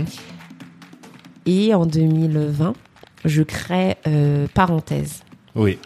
Mhm. 0.00 0.06
Et 1.46 1.74
en 1.74 1.86
2020, 1.86 2.74
je 3.24 3.42
crée 3.42 3.96
euh, 4.06 4.46
Parenthèse. 4.52 5.22
Oui. 5.54 5.78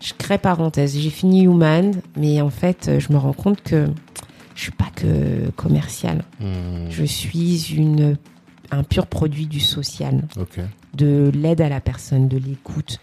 Je 0.00 0.12
crée 0.16 0.38
Parenthèse. 0.38 0.96
J'ai 0.98 1.10
fini 1.10 1.42
Human, 1.44 2.00
mais 2.16 2.40
en 2.40 2.50
fait, 2.50 2.88
euh, 2.88 3.00
je 3.00 3.12
me 3.12 3.18
rends 3.18 3.32
compte 3.32 3.62
que 3.62 3.86
je 4.54 4.62
suis 4.62 4.70
pas 4.72 4.90
que 4.94 5.50
commercial. 5.56 6.22
Hmm, 6.40 6.88
Je 6.90 7.04
suis 7.04 7.74
une, 7.74 8.16
un 8.70 8.84
pur 8.84 9.06
produit 9.06 9.46
du 9.46 9.60
social, 9.60 10.22
de 10.94 11.30
l'aide 11.34 11.60
à 11.60 11.68
la 11.68 11.80
personne, 11.80 12.28
de 12.28 12.36
l'écoute. 12.38 12.98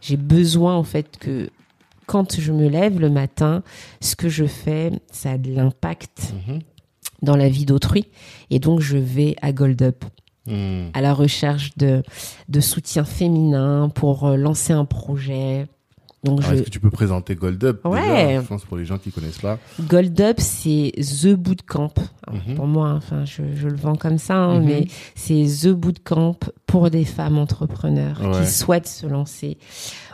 J'ai 0.00 0.16
besoin 0.16 0.76
en 0.76 0.84
fait 0.84 1.16
que 1.18 1.50
quand 2.06 2.38
je 2.40 2.52
me 2.52 2.68
lève 2.68 3.00
le 3.00 3.08
matin, 3.10 3.62
ce 4.00 4.14
que 4.14 4.28
je 4.28 4.44
fais, 4.44 4.92
ça 5.10 5.32
a 5.32 5.38
de 5.38 5.52
l'impact 5.52 6.32
Mhm. 6.46 6.60
Dans 7.22 7.36
la 7.36 7.48
vie 7.48 7.64
d'autrui. 7.64 8.06
Et 8.50 8.58
donc, 8.58 8.80
je 8.80 8.96
vais 8.98 9.36
à 9.42 9.52
Gold 9.52 9.80
Up, 9.82 10.04
Hmm. 10.44 10.88
à 10.92 11.00
la 11.00 11.14
recherche 11.14 11.70
de, 11.76 12.02
de 12.48 12.60
soutien 12.60 13.04
féminin 13.04 13.88
pour 13.94 14.26
euh, 14.26 14.36
lancer 14.36 14.72
un 14.72 14.84
projet. 14.84 15.68
Donc, 16.24 16.40
Alors, 16.40 16.50
je, 16.50 16.54
Est-ce 16.56 16.62
que 16.64 16.70
tu 16.70 16.80
peux 16.80 16.90
présenter 16.90 17.36
Gold 17.36 17.62
Up 17.62 17.84
Ouais. 17.84 18.00
déjà 18.00 18.40
Je 18.40 18.46
pense 18.48 18.64
pour 18.64 18.76
les 18.76 18.84
gens 18.84 18.98
qui 18.98 19.12
connaissent 19.12 19.38
pas. 19.38 19.58
Gold 19.80 20.20
Up, 20.20 20.36
c'est 20.40 20.90
The 20.98 21.34
Bootcamp. 21.34 21.92
Mhm. 22.48 22.56
Pour 22.56 22.66
moi, 22.66 22.90
enfin, 22.96 23.24
je, 23.24 23.42
je 23.54 23.68
le 23.68 23.76
vends 23.76 23.94
comme 23.94 24.18
ça, 24.18 24.34
hein, 24.34 24.58
Mhm. 24.58 24.64
mais 24.66 24.86
c'est 25.14 25.44
The 25.62 25.68
Bootcamp 25.68 26.38
pour 26.66 26.90
des 26.90 27.04
femmes 27.04 27.38
entrepreneurs 27.38 28.20
Ouais. 28.20 28.40
qui 28.40 28.50
souhaitent 28.50 28.88
se 28.88 29.06
lancer 29.06 29.58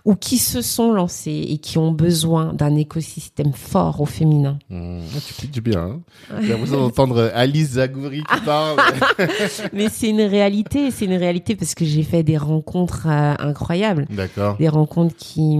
ou 0.08 0.14
qui 0.16 0.38
se 0.38 0.62
sont 0.62 0.90
lancées 0.90 1.44
et 1.50 1.58
qui 1.58 1.76
ont 1.76 1.92
besoin 1.92 2.54
d'un 2.54 2.74
écosystème 2.76 3.52
fort 3.52 4.00
au 4.00 4.06
féminin. 4.06 4.58
Hmm. 4.70 5.00
Ah, 5.14 5.18
tu 5.20 5.34
pitches 5.34 5.62
bien. 5.62 6.00
Hein 6.30 6.38
J'ai 6.40 6.48
l'impression 6.48 6.78
d'entendre 6.78 7.30
Alice 7.34 7.72
Zagouri 7.72 8.22
qui 8.22 8.40
parle. 8.40 8.78
mais 9.74 9.90
c'est 9.90 10.08
une 10.08 10.22
réalité, 10.22 10.90
c'est 10.92 11.04
une 11.04 11.12
réalité 11.18 11.56
parce 11.56 11.74
que 11.74 11.84
j'ai 11.84 12.04
fait 12.04 12.22
des 12.22 12.38
rencontres 12.38 13.06
euh, 13.06 13.34
incroyables. 13.38 14.06
D'accord. 14.08 14.56
des 14.56 14.70
rencontres 14.70 15.14
qui 15.14 15.58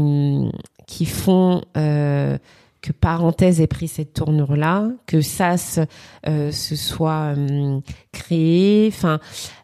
qui 0.86 1.04
font 1.04 1.60
euh, 1.76 2.38
que 2.80 2.92
parenthèse 2.92 3.60
ait 3.60 3.66
pris 3.66 3.88
cette 3.88 4.12
tournure 4.14 4.54
là 4.56 4.88
que 5.06 5.20
SAS 5.20 5.80
euh, 6.28 6.52
se 6.52 6.76
soit 6.76 7.34
euh, 7.36 7.80
créé 8.12 8.86
enfin 8.92 9.18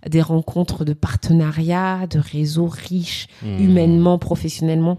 des 0.08 0.20
rencontres 0.20 0.84
de 0.84 0.92
partenariat 0.94 2.06
de 2.08 2.18
réseaux 2.18 2.66
riches 2.66 3.28
Hmm. 3.42 3.58
humainement 3.58 4.18
professionnellement 4.18 4.98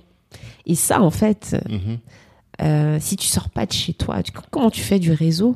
et 0.66 0.76
ça 0.76 1.02
en 1.02 1.12
fait 1.12 1.56
Mhm. 1.70 1.98
euh, 2.62 2.98
si 3.02 3.16
tu 3.18 3.28
sors 3.28 3.50
pas 3.50 3.66
de 3.66 3.74
chez 3.74 3.94
toi 3.94 4.24
tu- 4.24 4.32
comment 4.52 4.70
tu 4.72 4.82
fais 4.82 5.00
du 5.00 5.12
réseau? 5.12 5.56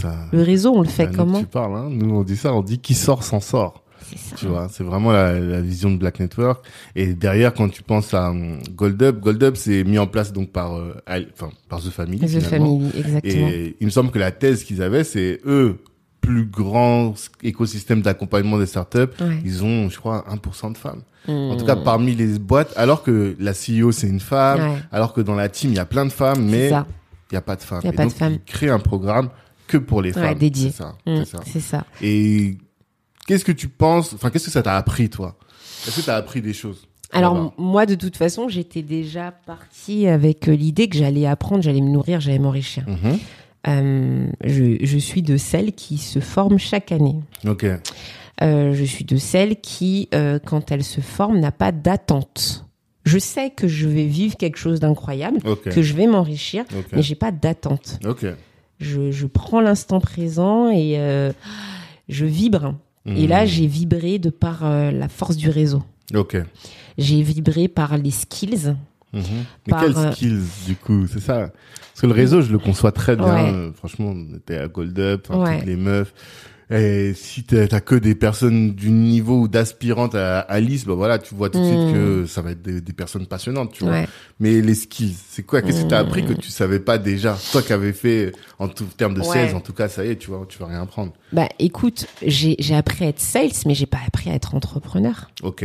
Ça- 0.00 0.26
le 0.32 0.42
réseau 0.42 0.72
on 0.74 0.82
le 0.82 0.88
fait 0.88 1.04
Ah, 1.04 1.10
nous, 1.10 1.16
comment? 1.16 1.40
Tu 1.40 1.46
parles, 1.46 1.76
hein 1.76 1.88
Nous, 1.90 2.14
on 2.14 2.22
dit 2.22 2.36
ça, 2.36 2.54
on 2.54 2.62
dit 2.62 2.78
qui 2.78 2.94
sort 2.94 3.22
s'en 3.22 3.40
sort. 3.40 3.82
Ça 4.16 4.36
Tu 4.36 4.46
vois, 4.46 4.68
c'est 4.70 4.84
vraiment 4.84 5.12
la, 5.12 5.38
la 5.38 5.60
vision 5.60 5.90
de 5.90 5.96
Black 5.96 6.20
Network. 6.20 6.64
Et 6.96 7.14
derrière, 7.14 7.52
quand 7.54 7.68
tu 7.68 7.82
penses 7.82 8.12
à 8.14 8.30
hum, 8.30 8.58
Gold 8.74 9.02
Up, 9.02 9.20
Gold 9.20 9.42
Up, 9.42 9.56
c'est 9.56 9.84
mis 9.84 9.98
en 9.98 10.06
place 10.06 10.32
donc 10.32 10.50
par, 10.50 10.76
euh, 10.76 10.94
enfin, 11.08 11.50
par 11.68 11.80
The 11.80 11.90
Family. 11.90 12.18
The 12.20 12.26
finalement. 12.40 12.78
Family 12.80 12.90
exactement 12.98 13.48
Et 13.48 13.76
il 13.80 13.84
me 13.86 13.90
semble 13.90 14.10
que 14.10 14.18
la 14.18 14.30
thèse 14.30 14.64
qu'ils 14.64 14.82
avaient, 14.82 15.04
c'est 15.04 15.40
eux, 15.46 15.78
plus 16.20 16.44
grand 16.44 17.14
écosystème 17.42 18.02
d'accompagnement 18.02 18.58
des 18.58 18.66
startups, 18.66 18.98
Ouais. 19.20 19.38
ils 19.44 19.64
ont, 19.64 19.88
je 19.88 19.98
crois, 19.98 20.24
1% 20.30 20.70
de 20.72 20.76
femmes. 20.76 21.02
En 21.28 21.54
Hmm. 21.54 21.56
tout 21.58 21.64
cas, 21.66 21.76
parmi 21.76 22.14
les 22.14 22.38
boîtes, 22.38 22.72
alors 22.76 23.02
que 23.02 23.36
la 23.38 23.52
CEO, 23.52 23.90
c'est 23.92 24.06
une 24.08 24.20
femme, 24.20 24.60
Ouais. 24.60 24.78
alors 24.92 25.12
que 25.12 25.20
dans 25.20 25.34
la 25.34 25.48
team, 25.48 25.70
il 25.70 25.76
y 25.76 25.78
a 25.78 25.84
plein 25.86 26.04
de 26.06 26.10
femmes, 26.12 26.44
mais 26.44 26.68
il 26.68 27.32
n'y 27.32 27.36
a 27.38 27.42
pas 27.42 27.56
de 27.56 27.62
femmes. 27.62 27.80
Il 27.82 27.86
y 27.86 27.90
a 27.90 27.92
Et 27.92 27.96
pas 27.96 28.04
de 28.06 28.10
femmes. 28.10 28.32
ils 28.34 28.40
créent 28.52 28.70
un 28.70 28.78
programme 28.78 29.28
que 29.66 29.76
pour 29.78 30.02
les 30.02 30.12
Ouais, 30.16 30.28
femmes. 30.28 30.38
dédié. 30.38 30.70
C'est 30.70 30.78
ça. 30.78 30.94
Hmm, 31.06 31.16
C'est 31.18 31.24
ça. 31.26 31.38
c'est 31.46 31.60
ça 31.60 31.84
Et 32.02 32.56
qu'est-ce 33.30 33.44
que 33.44 33.52
tu 33.52 33.68
penses, 33.68 34.12
enfin, 34.12 34.30
qu'est-ce 34.30 34.46
que 34.46 34.50
ça 34.50 34.62
t'a 34.62 34.76
appris, 34.76 35.08
toi? 35.08 35.36
Est-ce 35.86 36.00
que 36.00 36.06
t'as 36.06 36.16
appris 36.16 36.42
des 36.42 36.52
choses? 36.52 36.88
Alors 37.12 37.54
moi, 37.58 37.86
de 37.86 37.94
toute 37.94 38.16
façon, 38.16 38.48
j'étais 38.48 38.82
déjà 38.82 39.30
partie 39.46 40.06
avec 40.08 40.48
euh, 40.48 40.52
l'idée 40.54 40.88
que 40.88 40.96
j'allais 40.96 41.26
apprendre, 41.26 41.62
j'allais 41.62 41.80
me 41.80 41.90
nourrir, 41.90 42.20
j'allais 42.20 42.38
m'enrichir. 42.40 42.84
Mhm. 42.88 43.18
Euh, 43.68 44.26
je, 44.44 44.76
je 44.84 44.98
suis 44.98 45.22
de 45.22 45.36
celles 45.36 45.72
qui 45.72 45.98
se 45.98 46.18
forment 46.18 46.58
chaque 46.58 46.90
année. 46.92 47.16
Ok. 47.46 47.66
Euh, 48.42 48.72
je 48.74 48.84
suis 48.84 49.04
de 49.04 49.16
celles 49.16 49.60
qui, 49.60 50.08
euh, 50.14 50.38
quand 50.44 50.72
elles 50.72 50.84
se 50.84 51.00
forment, 51.00 51.38
n'a 51.40 51.52
pas 51.52 51.70
d'attente. 51.72 52.64
Je 53.04 53.18
sais 53.18 53.50
que 53.50 53.68
je 53.68 53.86
vais 53.88 54.06
vivre 54.06 54.36
quelque 54.36 54.56
chose 54.58 54.80
d'incroyable, 54.80 55.38
que 55.64 55.82
je 55.82 55.94
vais 55.94 56.06
m'enrichir, 56.06 56.64
Ok. 56.76 56.86
mais 56.92 57.02
j'ai 57.02 57.14
pas 57.14 57.30
d'attente. 57.32 57.98
Ok. 58.06 58.26
Je, 58.78 59.10
je 59.10 59.26
prends 59.26 59.60
l'instant 59.60 60.00
présent 60.00 60.70
et 60.70 60.96
je 62.08 62.24
vibre. 62.26 62.74
Et 63.06 63.26
là, 63.26 63.42
Mhm. 63.42 63.46
j'ai 63.48 63.66
vibré 63.66 64.18
de 64.18 64.30
par 64.30 64.64
euh, 64.64 64.90
la 64.90 65.08
force 65.08 65.36
du 65.36 65.48
réseau. 65.48 65.82
Ok. 66.14 66.36
J'ai 66.98 67.22
vibré 67.22 67.68
par 67.68 67.96
les 67.96 68.10
skills, 68.10 68.74
Mhm. 69.12 69.22
Mais 69.66 69.70
Par, 69.70 69.80
quelles 69.82 69.96
euh, 69.96 70.12
skills, 70.12 70.42
du 70.66 70.76
coup, 70.76 71.06
c'est 71.08 71.18
ça 71.20 71.50
Parce 71.50 72.00
que 72.00 72.06
le 72.06 72.12
réseau, 72.12 72.42
je 72.42 72.52
le 72.52 72.58
conçois 72.60 72.92
très 72.92 73.16
bien. 73.16 73.26
Ouais. 73.34 73.52
euh, 73.52 73.72
franchement, 73.72 74.12
on 74.14 74.36
était 74.36 74.56
à 74.58 74.68
Gold 74.68 74.96
Up, 75.00 75.28
Ouais. 75.30 75.58
toutes 75.58 75.66
les 75.66 75.74
meufs. 75.76 76.14
Et 76.72 77.14
si 77.14 77.42
t'as 77.42 77.80
que 77.80 77.96
des 77.96 78.14
personnes 78.14 78.74
du 78.74 78.90
niveau 78.90 79.40
ou 79.40 79.48
d'aspirantes 79.48 80.14
à 80.14 80.38
Alice, 80.40 80.84
bah 80.86 80.94
voilà, 80.94 81.18
tu 81.18 81.34
vois 81.34 81.50
tout 81.50 81.58
de 81.58 81.64
suite 81.64 81.90
que 81.92 82.26
ça 82.26 82.42
va 82.42 82.52
être 82.52 82.62
des, 82.62 82.80
des 82.80 82.92
personnes 82.92 83.26
passionnantes, 83.26 83.72
tu 83.72 83.82
vois. 83.84 83.92
Ouais. 83.94 84.08
Mais 84.38 84.60
les 84.60 84.74
skills, 84.76 85.16
c'est 85.30 85.42
quoi? 85.42 85.62
Qu'est-ce 85.62 85.82
que 85.84 85.88
t'as 85.90 85.98
appris 85.98 86.24
que 86.24 86.32
tu 86.32 86.50
savais 86.50 86.78
pas 86.78 86.96
déjà? 86.98 87.36
Toi 87.50 87.62
qui 87.62 87.72
avais 87.72 87.92
fait, 87.92 88.32
en 88.60 88.68
tout 88.68 88.84
termes 88.96 89.14
de 89.14 89.20
Ouais. 89.20 89.26
sales, 89.26 89.54
en 89.56 89.60
tout 89.60 89.72
cas, 89.72 89.88
ça 89.88 90.04
y 90.04 90.10
est, 90.10 90.16
tu 90.16 90.30
vois, 90.30 90.46
tu 90.48 90.58
vas 90.58 90.66
rien 90.66 90.82
apprendre. 90.82 91.12
Bah, 91.32 91.48
écoute, 91.58 92.06
j'ai 92.24 92.54
j'ai 92.60 92.74
appris 92.76 93.04
à 93.04 93.08
être 93.08 93.20
sales, 93.20 93.50
mais 93.66 93.74
j'ai 93.74 93.86
pas 93.86 93.98
appris 94.06 94.30
à 94.30 94.34
être 94.34 94.54
entrepreneur, 94.54 95.30
Ok. 95.42 95.64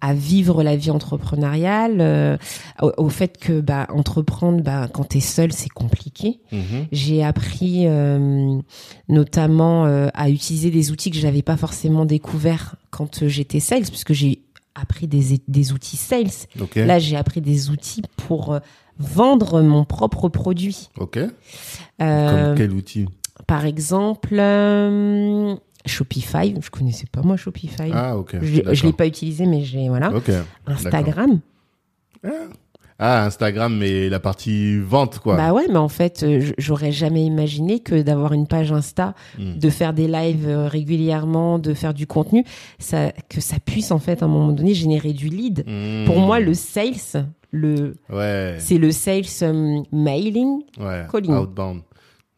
À 0.00 0.14
vivre 0.14 0.62
la 0.62 0.76
vie 0.76 0.90
entrepreneuriale, 0.90 1.98
euh, 2.00 2.36
au, 2.82 2.92
au 2.98 3.08
fait 3.08 3.38
que 3.38 3.60
bah 3.60 3.86
entreprendre, 3.90 4.62
bah 4.62 4.88
quand 4.92 5.04
t'es 5.04 5.20
seul, 5.20 5.52
c'est 5.52 5.68
compliqué. 5.70 6.40
Mhm. 6.52 6.86
J'ai 6.92 7.24
appris 7.24 7.86
euh, 7.86 8.58
notamment 9.08 9.86
euh, 9.86 10.08
à 10.14 10.28
utiliser 10.30 10.70
des 10.70 10.90
outils 10.90 11.10
que 11.10 11.18
j'avais 11.18 11.42
pas 11.42 11.56
forcément 11.56 12.04
découverts 12.04 12.76
quand 12.90 13.26
j'étais 13.26 13.60
sales, 13.60 13.84
puisque 13.84 14.12
j'ai 14.12 14.42
appris 14.74 15.06
des, 15.06 15.40
des 15.48 15.72
outils 15.72 15.96
sales. 15.96 16.26
Là, 16.76 16.98
j'ai 16.98 17.16
appris 17.16 17.40
des 17.40 17.70
outils 17.70 18.02
pour 18.16 18.58
vendre 18.98 19.62
mon 19.62 19.84
propre 19.84 20.28
produit. 20.28 20.90
Ok. 20.98 21.18
Comme 21.98 22.54
quel 22.56 22.72
outil? 22.72 23.06
Par 23.46 23.64
exemple, 23.64 24.36
euh, 24.38 25.54
Shopify. 25.86 26.54
Je 26.60 26.70
connaissais 26.70 27.06
pas 27.10 27.22
moi 27.22 27.36
Shopify. 27.36 27.90
Ah, 27.92 28.16
ok. 28.16 28.36
je 28.42 28.82
l'ai 28.86 28.92
pas 28.92 29.06
utilisé, 29.06 29.46
mais 29.46 29.62
j'ai 29.64 29.88
voilà. 29.88 30.14
Ok. 30.14 30.30
Instagram. 30.66 31.40
Ah, 32.98 33.26
Instagram, 33.26 33.76
mais 33.76 34.08
la 34.08 34.20
partie 34.20 34.78
vente, 34.78 35.18
quoi. 35.18 35.36
Bah 35.36 35.52
ouais, 35.52 35.66
mais 35.68 35.76
en 35.76 35.88
fait, 35.90 36.22
euh, 36.22 36.50
j'aurais 36.56 36.92
jamais 36.92 37.26
imaginé 37.26 37.80
que 37.80 38.00
d'avoir 38.00 38.32
une 38.32 38.46
page 38.46 38.72
Insta, 38.72 39.14
Hmm. 39.38 39.58
de 39.58 39.68
faire 39.68 39.92
des 39.92 40.08
lives 40.08 40.48
euh, 40.48 40.66
régulièrement, 40.66 41.58
de 41.58 41.74
faire 41.74 41.92
du 41.92 42.06
contenu, 42.06 42.42
ça, 42.78 43.12
que 43.28 43.42
ça 43.42 43.56
puisse 43.62 43.90
en 43.90 43.98
fait 43.98 44.22
à 44.22 44.24
un 44.24 44.28
moment 44.28 44.50
donné 44.52 44.72
générer 44.72 45.12
du 45.12 45.28
lead. 45.28 45.62
Hmm. 45.66 46.06
Pour 46.06 46.20
moi, 46.20 46.40
le 46.40 46.54
sales, 46.54 47.26
le, 47.50 47.96
Ouais. 48.10 48.54
c'est 48.60 48.78
le 48.78 48.90
sales 48.92 49.24
euh, 49.42 49.82
mailing. 49.92 50.62
Ouais. 50.80 51.04
calling. 51.12 51.32
Outbound. 51.34 51.82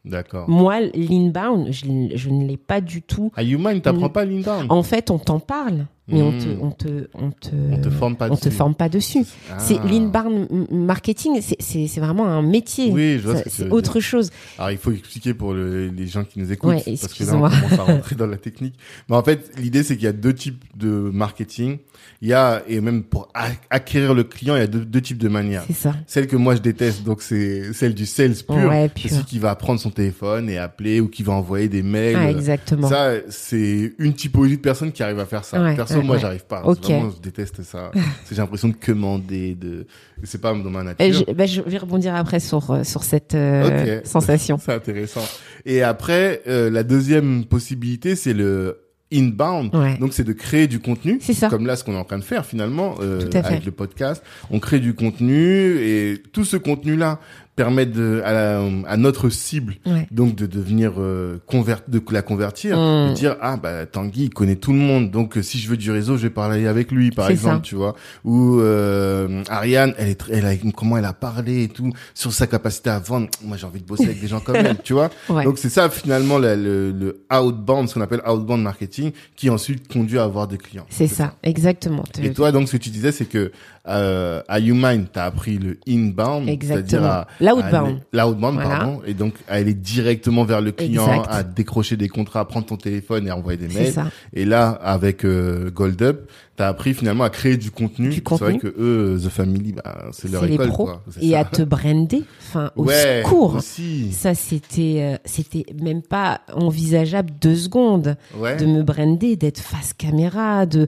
D'accord. 0.05 0.49
Moi, 0.49 0.79
l'inbound, 0.93 1.71
je, 1.71 1.85
ne 1.87 2.45
l'ai 2.47 2.57
pas 2.57 2.81
du 2.81 3.01
tout. 3.01 3.31
À 3.35 3.43
Human, 3.43 3.79
t'apprends 3.81 4.07
Mm. 4.07 4.13
pas 4.13 4.25
l'inbound? 4.25 4.65
En 4.69 4.83
fait, 4.83 5.11
on 5.11 5.19
t'en 5.19 5.39
parle, 5.39 5.87
mais 6.11 6.21
on 6.21 6.31
Mm. 6.31 6.37
te, 6.39 6.47
on 6.61 6.71
te, 6.71 7.07
on 7.13 7.31
te, 7.31 7.49
On 7.71 7.81
te 7.81 7.89
forme 7.89 8.15
pas 8.15 8.29
on 8.29 8.35
te 8.35 8.45
dessus. 8.45 8.55
forme 8.57 8.75
pas 8.75 8.89
dessus. 8.89 9.25
C'est 9.57 9.77
Ah. 9.81 9.87
l'inbound 9.89 10.47
marketing, 10.71 11.41
c'est- 11.41 11.99
vraiment 11.99 12.27
un 12.27 12.41
métier. 12.41 12.91
Oui, 12.91 13.19
je 13.23 13.29
c'est 13.47 13.69
autre 13.71 13.99
chose. 13.99 14.29
Alors, 14.57 14.71
il 14.71 14.77
faut 14.77 14.91
expliquer 14.91 15.33
pour 15.33 15.53
le- 15.53 15.87
les 15.89 16.07
gens 16.07 16.23
qui 16.23 16.39
nous 16.39 16.51
écoutent, 16.51 16.69
Ouais, 16.69 16.83
parce 17.01 17.13
que 17.13 17.23
là, 17.23 17.33
on 17.35 17.41
commence 17.49 17.79
à 17.79 17.83
rentrer 17.83 18.15
dans 18.15 18.27
la 18.27 18.37
technique. 18.37 18.75
Mais 19.09 19.15
en 19.15 19.23
fait, 19.23 19.51
l'idée, 19.57 19.83
c'est 19.83 19.95
qu'il 19.95 20.05
y 20.05 20.07
a 20.07 20.13
deux 20.13 20.33
types 20.33 20.63
de 20.77 20.87
marketing. 20.87 21.77
Il 22.21 22.29
y 22.29 22.33
a, 22.33 22.63
et 22.67 22.79
même 22.81 23.03
pour 23.03 23.29
acquérir 23.69 24.13
le 24.13 24.23
client, 24.23 24.55
il 24.55 24.59
y 24.59 24.63
a 24.63 24.67
deux, 24.67 24.85
deux 24.85 25.01
types 25.01 25.17
de 25.17 25.27
manières. 25.27 25.63
C'est 25.67 25.73
ça. 25.73 25.95
Celle 26.07 26.27
que 26.27 26.35
moi 26.35 26.55
je 26.55 26.61
déteste, 26.61 27.03
donc 27.03 27.21
c'est 27.21 27.73
celle 27.73 27.93
du 27.93 28.05
sales 28.05 28.35
pur. 28.47 28.55
Ouais, 28.55 28.87
pur. 28.89 29.09
celui 29.09 29.23
qui 29.25 29.39
va 29.39 29.55
prendre 29.55 29.79
son 29.79 29.89
téléphone 29.89 30.49
et 30.49 30.57
appeler 30.57 30.99
ou 31.01 31.07
qui 31.07 31.23
va 31.23 31.33
envoyer 31.33 31.67
des 31.67 31.83
mails. 31.83 32.17
Ah, 32.17 32.29
exactement. 32.31 32.87
Ça, 32.87 33.11
c'est 33.29 33.93
une 33.99 34.13
typologie 34.13 34.55
de 34.57 34.61
personnes 34.61 34.91
qui 34.91 35.03
arrive 35.03 35.19
à 35.19 35.25
faire 35.25 35.43
ça. 35.45 35.61
Ouais, 35.61 35.75
moi, 36.01 36.15
ouais. 36.15 36.21
j'arrive 36.21 36.45
pas. 36.45 36.63
Ok. 36.63 36.83
Vraiment, 36.83 37.11
je 37.15 37.21
déteste 37.21 37.63
ça. 37.63 37.91
J'ai 38.29 38.37
l'impression 38.37 38.67
de 38.69 38.73
commander, 38.73 39.55
de, 39.55 39.85
c'est 40.23 40.41
pas 40.41 40.53
dans 40.53 40.69
ma 40.69 40.83
nature. 40.83 41.05
Et 41.05 41.13
je, 41.13 41.23
bah, 41.31 41.45
je 41.45 41.61
vais 41.61 41.77
rebondir 41.77 42.15
après 42.15 42.39
sur, 42.39 42.71
euh, 42.71 42.83
sur 42.83 43.03
cette 43.03 43.35
euh, 43.35 44.01
sensation. 44.03 44.57
C'est 44.63 44.73
intéressant. 44.73 45.25
Et 45.65 45.83
après, 45.83 46.41
euh, 46.47 46.69
la 46.69 46.83
deuxième 46.83 47.45
possibilité, 47.45 48.15
c'est 48.15 48.33
le 48.33 48.89
inbound. 49.11 49.75
Ouais. 49.75 49.97
Donc, 49.97 50.13
c'est 50.13 50.23
de 50.23 50.33
créer 50.33 50.67
du 50.67 50.79
contenu. 50.79 51.19
C'est 51.21 51.33
ça. 51.33 51.49
Comme 51.49 51.65
là, 51.65 51.75
ce 51.75 51.83
qu'on 51.83 51.93
est 51.93 51.99
en 51.99 52.03
train 52.03 52.19
de 52.19 52.23
faire 52.23 52.45
finalement 52.45 52.95
euh, 53.01 53.27
avec 53.33 53.65
le 53.65 53.71
podcast. 53.71 54.23
On 54.51 54.59
crée 54.59 54.79
du 54.79 54.93
contenu 54.93 55.77
et 55.79 56.21
tout 56.31 56.45
ce 56.45 56.57
contenu-là 56.57 57.19
permettre 57.63 57.91
de, 57.91 58.21
à, 58.23 58.31
la- 58.31 58.63
à 58.87 58.95
notre 58.95 59.29
cible 59.29 59.75
Ouais. 59.85 60.07
donc 60.11 60.35
de 60.35 60.45
devenir 60.45 60.93
euh, 60.97 61.39
convert 61.45 61.81
de 61.89 62.01
la 62.11 62.21
convertir 62.21 62.77
Mm. 62.77 63.09
de 63.09 63.13
dire 63.15 63.35
ah 63.41 63.57
bah 63.57 63.85
Tanguy 63.85 64.23
il 64.25 64.29
connaît 64.29 64.55
tout 64.55 64.71
le 64.71 64.79
monde 64.79 65.11
donc 65.11 65.35
euh, 65.37 65.41
si 65.41 65.57
je 65.59 65.67
veux 65.69 65.75
du 65.75 65.91
réseau 65.91 66.15
je 66.15 66.23
vais 66.23 66.29
parler 66.29 66.67
avec 66.67 66.89
lui 66.91 67.11
par 67.11 67.29
exemple 67.29 67.55
ça. 67.57 67.61
tu 67.61 67.75
vois 67.75 67.95
ou 68.23 68.59
euh, 68.61 69.43
Ariane 69.49 69.93
elle 69.97 70.07
est 70.09 70.23
elle 70.31 70.45
a 70.45 70.55
comment 70.75 70.97
elle 70.97 71.05
a 71.05 71.13
parlé 71.13 71.63
et 71.63 71.67
tout 71.67 71.91
sur 72.13 72.31
sa 72.31 72.47
capacité 72.47 72.89
à 72.89 72.99
vendre 72.99 73.27
moi 73.43 73.57
j'ai 73.57 73.65
envie 73.65 73.81
de 73.81 73.85
bosser 73.85 74.05
avec 74.05 74.21
des 74.21 74.27
gens 74.27 74.39
comme 74.39 74.55
elle 74.69 74.77
tu 74.83 74.93
vois 74.93 75.09
Ouais. 75.29 75.43
donc 75.43 75.57
c'est 75.57 75.69
ça 75.69 75.89
finalement 75.89 76.37
le, 76.37 76.55
le, 76.55 76.91
le 76.91 77.21
outbound 77.37 77.89
ce 77.89 77.93
qu'on 77.95 78.01
appelle 78.01 78.21
outbound 78.27 78.63
marketing 78.63 79.11
qui 79.35 79.49
ensuite 79.49 79.91
conduit 79.91 80.17
à 80.17 80.23
avoir 80.23 80.47
des 80.47 80.57
clients 80.57 80.85
C'est 80.89 81.07
ça, 81.07 81.35
exactement. 81.43 82.03
Te- 82.03 82.21
et 82.21 82.33
toi, 82.33 82.51
donc, 82.51 82.67
ce 82.67 82.73
que 82.77 82.81
tu 82.85 82.89
disais, 82.89 83.11
c'est 83.11 83.25
que 83.25 83.51
euh, 83.87 84.41
à 84.47 84.59
YouMind, 84.59 85.07
t'as 85.11 85.25
appris 85.25 85.57
le 85.57 85.77
inbound, 85.87 86.47
c'est-à-dire 86.61 87.25
L'outbound. 87.39 87.99
l'outbound, 88.13 88.53
Voilà. 88.55 88.69
pardon, 88.69 89.01
et 89.05 89.13
donc 89.13 89.33
à 89.47 89.53
aller 89.55 89.73
directement 89.73 90.43
vers 90.43 90.61
le 90.61 90.71
client, 90.71 91.07
Exact. 91.07 91.27
à 91.29 91.43
décrocher 91.43 91.97
des 91.97 92.09
contrats, 92.09 92.41
à 92.41 92.45
prendre 92.45 92.65
ton 92.65 92.77
téléphone 92.77 93.27
et 93.27 93.29
à 93.29 93.37
envoyer 93.37 93.57
des 93.57 93.73
mails. 93.73 93.93
ça. 93.93 94.05
Et 94.33 94.45
là, 94.45 94.69
avec 94.69 95.25
euh, 95.25 95.71
Gold 95.71 96.01
Up, 96.01 96.29
t'as 96.55 96.67
appris 96.67 96.93
finalement 96.93 97.23
à 97.23 97.29
créer 97.29 97.55
du 97.57 97.71
contenu. 97.71 98.09
Du 98.09 98.15
C'est 98.15 98.35
vrai 98.35 98.53
contenu. 98.53 98.59
que 98.59 98.75
eux, 98.77 99.17
The 99.23 99.29
Family, 99.29 99.71
bah, 99.73 100.05
c'est 100.11 100.29
leur 100.29 100.41
C'est 100.41 100.47
les 100.49 100.53
école, 100.55 100.67
pros. 100.67 100.85
quoi. 100.85 101.03
Et 101.21 101.31
ça. 101.31 101.39
à 101.39 101.45
te 101.45 101.61
brander. 101.61 102.23
Enfin, 102.47 102.71
au 102.75 102.83
ouais, 102.85 103.21
secours. 103.23 103.55
aussi. 103.55 104.11
Ça, 104.11 104.35
c'était, 104.35 104.97
euh, 104.99 105.17
c'était 105.25 105.65
même 105.81 106.01
pas 106.01 106.41
envisageable 106.53 107.31
deux 107.41 107.55
secondes 107.55 108.17
Ouais. 108.37 108.57
de 108.57 108.65
me 108.65 108.83
brander, 108.83 109.35
d'être 109.37 109.59
face 109.59 109.93
caméra, 109.93 110.65
de, 110.65 110.87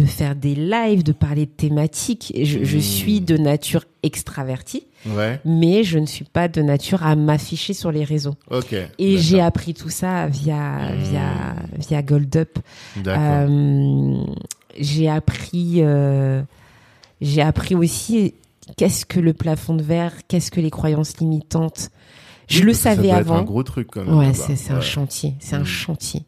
de 0.00 0.06
faire 0.06 0.34
des 0.36 0.54
lives, 0.54 1.02
de 1.02 1.12
parler 1.12 1.46
de 1.46 1.50
thématiques. 1.50 2.32
Je, 2.36 2.64
je 2.64 2.76
Hmm. 2.78 2.80
suis 2.80 3.20
de 3.20 3.36
nature 3.36 3.84
extravertie, 4.02 4.84
Ouais. 5.06 5.40
mais 5.44 5.82
je 5.84 5.98
ne 5.98 6.06
suis 6.06 6.24
pas 6.24 6.48
de 6.48 6.62
nature 6.62 7.02
à 7.04 7.16
m'afficher 7.16 7.72
sur 7.74 7.90
les 7.92 8.04
réseaux. 8.04 8.34
Et 8.98 9.18
j'ai 9.18 9.40
appris 9.40 9.74
tout 9.74 9.88
ça 9.90 10.26
via, 10.28 10.92
Hmm. 10.92 10.98
via, 11.02 11.30
via 11.78 12.02
Gold 12.02 12.36
Up. 12.36 12.58
Euh, 13.06 14.16
j'ai 14.78 15.08
appris, 15.08 15.76
euh, 15.78 16.42
j'ai 17.20 17.42
appris 17.42 17.74
aussi 17.74 18.34
qu'est-ce 18.76 19.04
que 19.06 19.18
le 19.20 19.32
plafond 19.32 19.74
de 19.74 19.82
verre, 19.82 20.12
qu'est-ce 20.28 20.50
que 20.50 20.60
les 20.60 20.70
croyances 20.70 21.16
limitantes. 21.18 21.90
Je 22.48 22.60
Oui, 22.60 22.66
le 22.66 22.72
ça 22.72 22.94
savais 22.94 23.08
doit 23.08 23.16
avant. 23.16 23.34
un 23.36 23.42
gros 23.42 23.62
truc 23.62 23.88
quand 23.90 24.04
même. 24.04 24.16
Ouais, 24.16 24.32
c'est 24.32 24.56
c'est 24.56 24.72
un 24.72 24.80
chantier, 24.80 25.34
c'est 25.38 25.56
un 25.56 25.60
Mm. 25.60 25.64
chantier. 25.66 26.22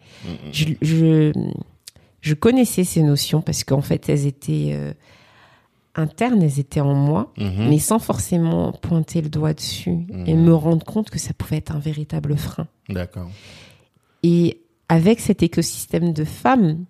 Je, 0.53 0.67
je, 0.83 1.33
je 2.21 2.35
connaissais 2.35 2.85
ces 2.85 3.03
notions 3.03 3.41
parce 3.43 3.65
qu'en 3.65 3.81
fait, 3.81 4.09
elles 4.09 4.27
étaient 4.27 4.71
euh, 4.75 4.93
internes, 5.95 6.43
elles 6.43 6.61
étaient 6.61 6.81
en 6.81 6.95
moi, 6.95 7.33
Mhm. 7.39 7.69
mais 7.69 7.79
sans 7.79 7.99
forcément 7.99 8.73
pointer 8.73 9.21
le 9.23 9.29
doigt 9.29 9.55
dessus 9.55 10.07
et 10.27 10.35
Mhm. 10.35 10.45
me 10.45 10.55
rendre 10.55 10.85
compte 10.85 11.11
que 11.11 11.19
ça 11.19 11.33
pouvait 11.35 11.57
être 11.57 11.75
un 11.75 11.79
véritable 11.81 12.37
frein. 12.37 12.67
D'accord. 12.89 13.29
Et 14.23 14.61
avec 14.89 15.21
cet 15.21 15.43
écosystème 15.43 16.13
de 16.13 16.25
femmes, 16.25 16.85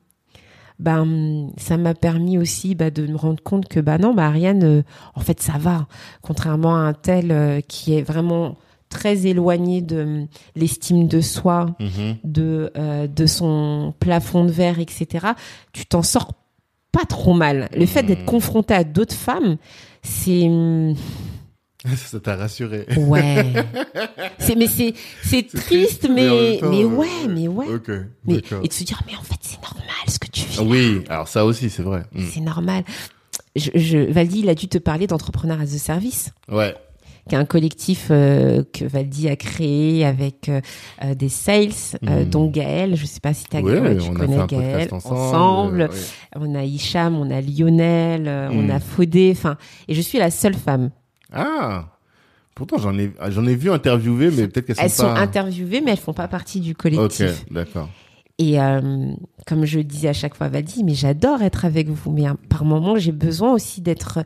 ben, 0.79 1.51
ça 1.59 1.77
m'a 1.77 1.95
permis 1.95 2.39
aussi 2.39 2.75
bah, 2.75 2.91
de 2.91 3.07
me 3.07 3.17
rendre 3.17 3.43
compte 3.43 3.69
que 3.69 3.81
bah 3.81 3.99
non, 3.99 4.15
bah 4.15 4.27
Ariane, 4.27 4.65
euh, 4.65 4.83
en 5.15 5.21
fait, 5.21 5.41
ça 5.41 5.59
va. 5.59 5.87
Contrairement 6.23 6.75
à 6.75 6.81
un 6.81 6.95
tel 6.95 7.31
euh, 7.33 7.61
qui 7.61 7.95
est 7.95 8.03
vraiment 8.03 8.57
très 8.91 9.27
éloigné 9.27 9.81
de 9.81 9.97
euh, 9.97 10.25
l'estime 10.57 11.09
de 11.09 11.23
soi, 11.23 11.75
Mhm. 11.81 12.17
de 12.25 12.71
euh, 12.77 13.07
de 13.07 13.25
son 13.27 13.95
plafond 13.99 14.45
de 14.45 14.51
verre, 14.53 14.79
etc. 14.81 15.29
Tu 15.73 15.87
t'en 15.87 16.03
sors 16.03 16.33
pas 16.93 17.07
trop 17.09 17.33
mal. 17.35 17.69
Le 17.75 17.87
fait 17.87 18.03
d'être 18.03 18.21
Mhm. 18.21 18.27
confronté 18.27 18.75
à 18.75 18.85
d'autres 18.85 19.15
femmes, 19.15 19.57
c'est 20.03 20.43
hum, 20.49 20.95
Ça 21.97 22.21
t'a 22.21 22.37
rassuré. 22.37 22.85
ouais. 22.99 23.47
c'est 24.39 24.55
mais 24.55 24.67
c'est 24.67 24.93
c'est 25.23 25.47
triste, 25.49 26.07
mais 26.11 26.29
mais 26.29 26.51
même 26.51 26.61
temps, 26.61 26.69
mais 26.71 26.83
euh, 26.83 26.87
ouais, 26.89 27.09
mais 27.29 27.49
ouais. 27.49 27.67
Ok. 27.69 27.91
Mais, 28.27 28.35
d'accord. 28.35 28.61
et 28.63 28.69
de 28.69 28.73
se 28.73 28.85
dire, 28.85 29.01
mais 29.07 29.17
en 29.17 29.23
fait, 29.23 29.39
c'est 29.41 29.63
normal 29.63 29.85
ce 30.09 30.19
que 30.19 30.29
tu 30.29 30.45
vis. 30.45 30.59
Ah 30.61 30.63
Oui, 30.63 31.03
alors 31.09 31.29
ça 31.29 31.47
aussi, 31.47 31.71
c'est 31.71 31.83
vrai. 31.83 32.03
Mm. 32.13 32.25
C'est 32.31 32.41
normal. 32.41 32.85
Je, 33.57 33.71
je, 33.75 33.99
Valdi, 34.13 34.41
il 34.41 34.49
a 34.51 34.55
dû 34.55 34.69
te 34.69 34.77
parler 34.79 35.07
d'entrepreneur 35.07 35.59
as 35.61 35.73
a 35.75 35.79
service, 35.79 36.33
Ouais. 36.51 36.75
Qui 37.29 37.35
est 37.35 37.39
un 37.39 37.45
collectif 37.45 38.09
euh, 38.11 38.63
que 38.73 38.85
Valdi 38.85 39.29
a 39.29 39.37
créé 39.37 40.05
avec 40.05 40.49
euh, 40.49 40.61
euh, 41.05 41.15
des 41.15 41.29
sales, 41.29 41.69
euh, 42.09 42.21
Mhm. 42.25 42.31
dont 42.31 42.51
Gaël. 42.51 42.97
Je 42.97 43.07
sais 43.07 43.21
pas 43.21 43.35
si 43.35 43.45
t'as 43.45 43.61
Ouais, 43.61 43.75
tu 43.97 44.09
on 44.11 44.15
a 44.15 44.19
connais 44.19 44.37
fait 44.37 44.41
un 44.43 44.47
Gaël. 44.47 44.89
ensemble. 44.93 45.83
ouais. 45.83 45.89
On 46.37 46.55
a 46.55 46.65
Hicham, 46.65 47.17
on 47.17 47.31
a 47.31 47.41
Lionel, 47.41 48.29
on 48.51 48.63
Mhm. 48.63 48.71
a 48.71 48.81
Faudé. 48.81 49.31
Enfin, 49.37 49.57
et 49.89 49.95
je 49.95 50.01
suis 50.01 50.19
la 50.19 50.31
seule 50.31 50.55
femme. 50.55 50.91
Ah. 51.33 51.87
Pourtant, 52.55 52.79
j'en 52.79 52.99
ai, 52.99 53.13
j'en 53.29 53.47
ai 53.47 53.55
vu 53.55 53.71
interviewer, 53.71 54.31
mais 54.31 54.49
peut-être 54.49 54.67
qu'elles 54.67 54.77
sont 54.77 54.83
Elles 54.83 54.91
sont 54.91 55.05
pas. 55.15 55.21
interviewées, 55.21 55.81
mais 55.81 55.93
elles 55.93 55.97
font 55.99 56.13
pas 56.13 56.29
partie 56.29 56.61
du 56.61 56.73
Ok, 56.73 56.77
collectif. 56.79 57.45
d'accord. 57.51 57.89
Et 58.39 58.61
euh, 58.61 59.13
comme 59.47 59.65
je 59.67 59.81
disais 59.81 60.09
à 60.09 60.13
chaque 60.15 60.35
fois, 60.35 60.49
Valdi, 60.49 60.83
mais 60.83 60.95
j'adore 60.95 61.43
être 61.43 61.65
avec 61.65 61.89
vous, 61.89 62.11
mais 62.11 62.27
hein, 62.27 62.37
par 62.49 62.65
moment, 62.65 62.97
j'ai 62.97 63.13
besoin 63.13 63.53
aussi 63.53 63.81
d'être 63.83 64.21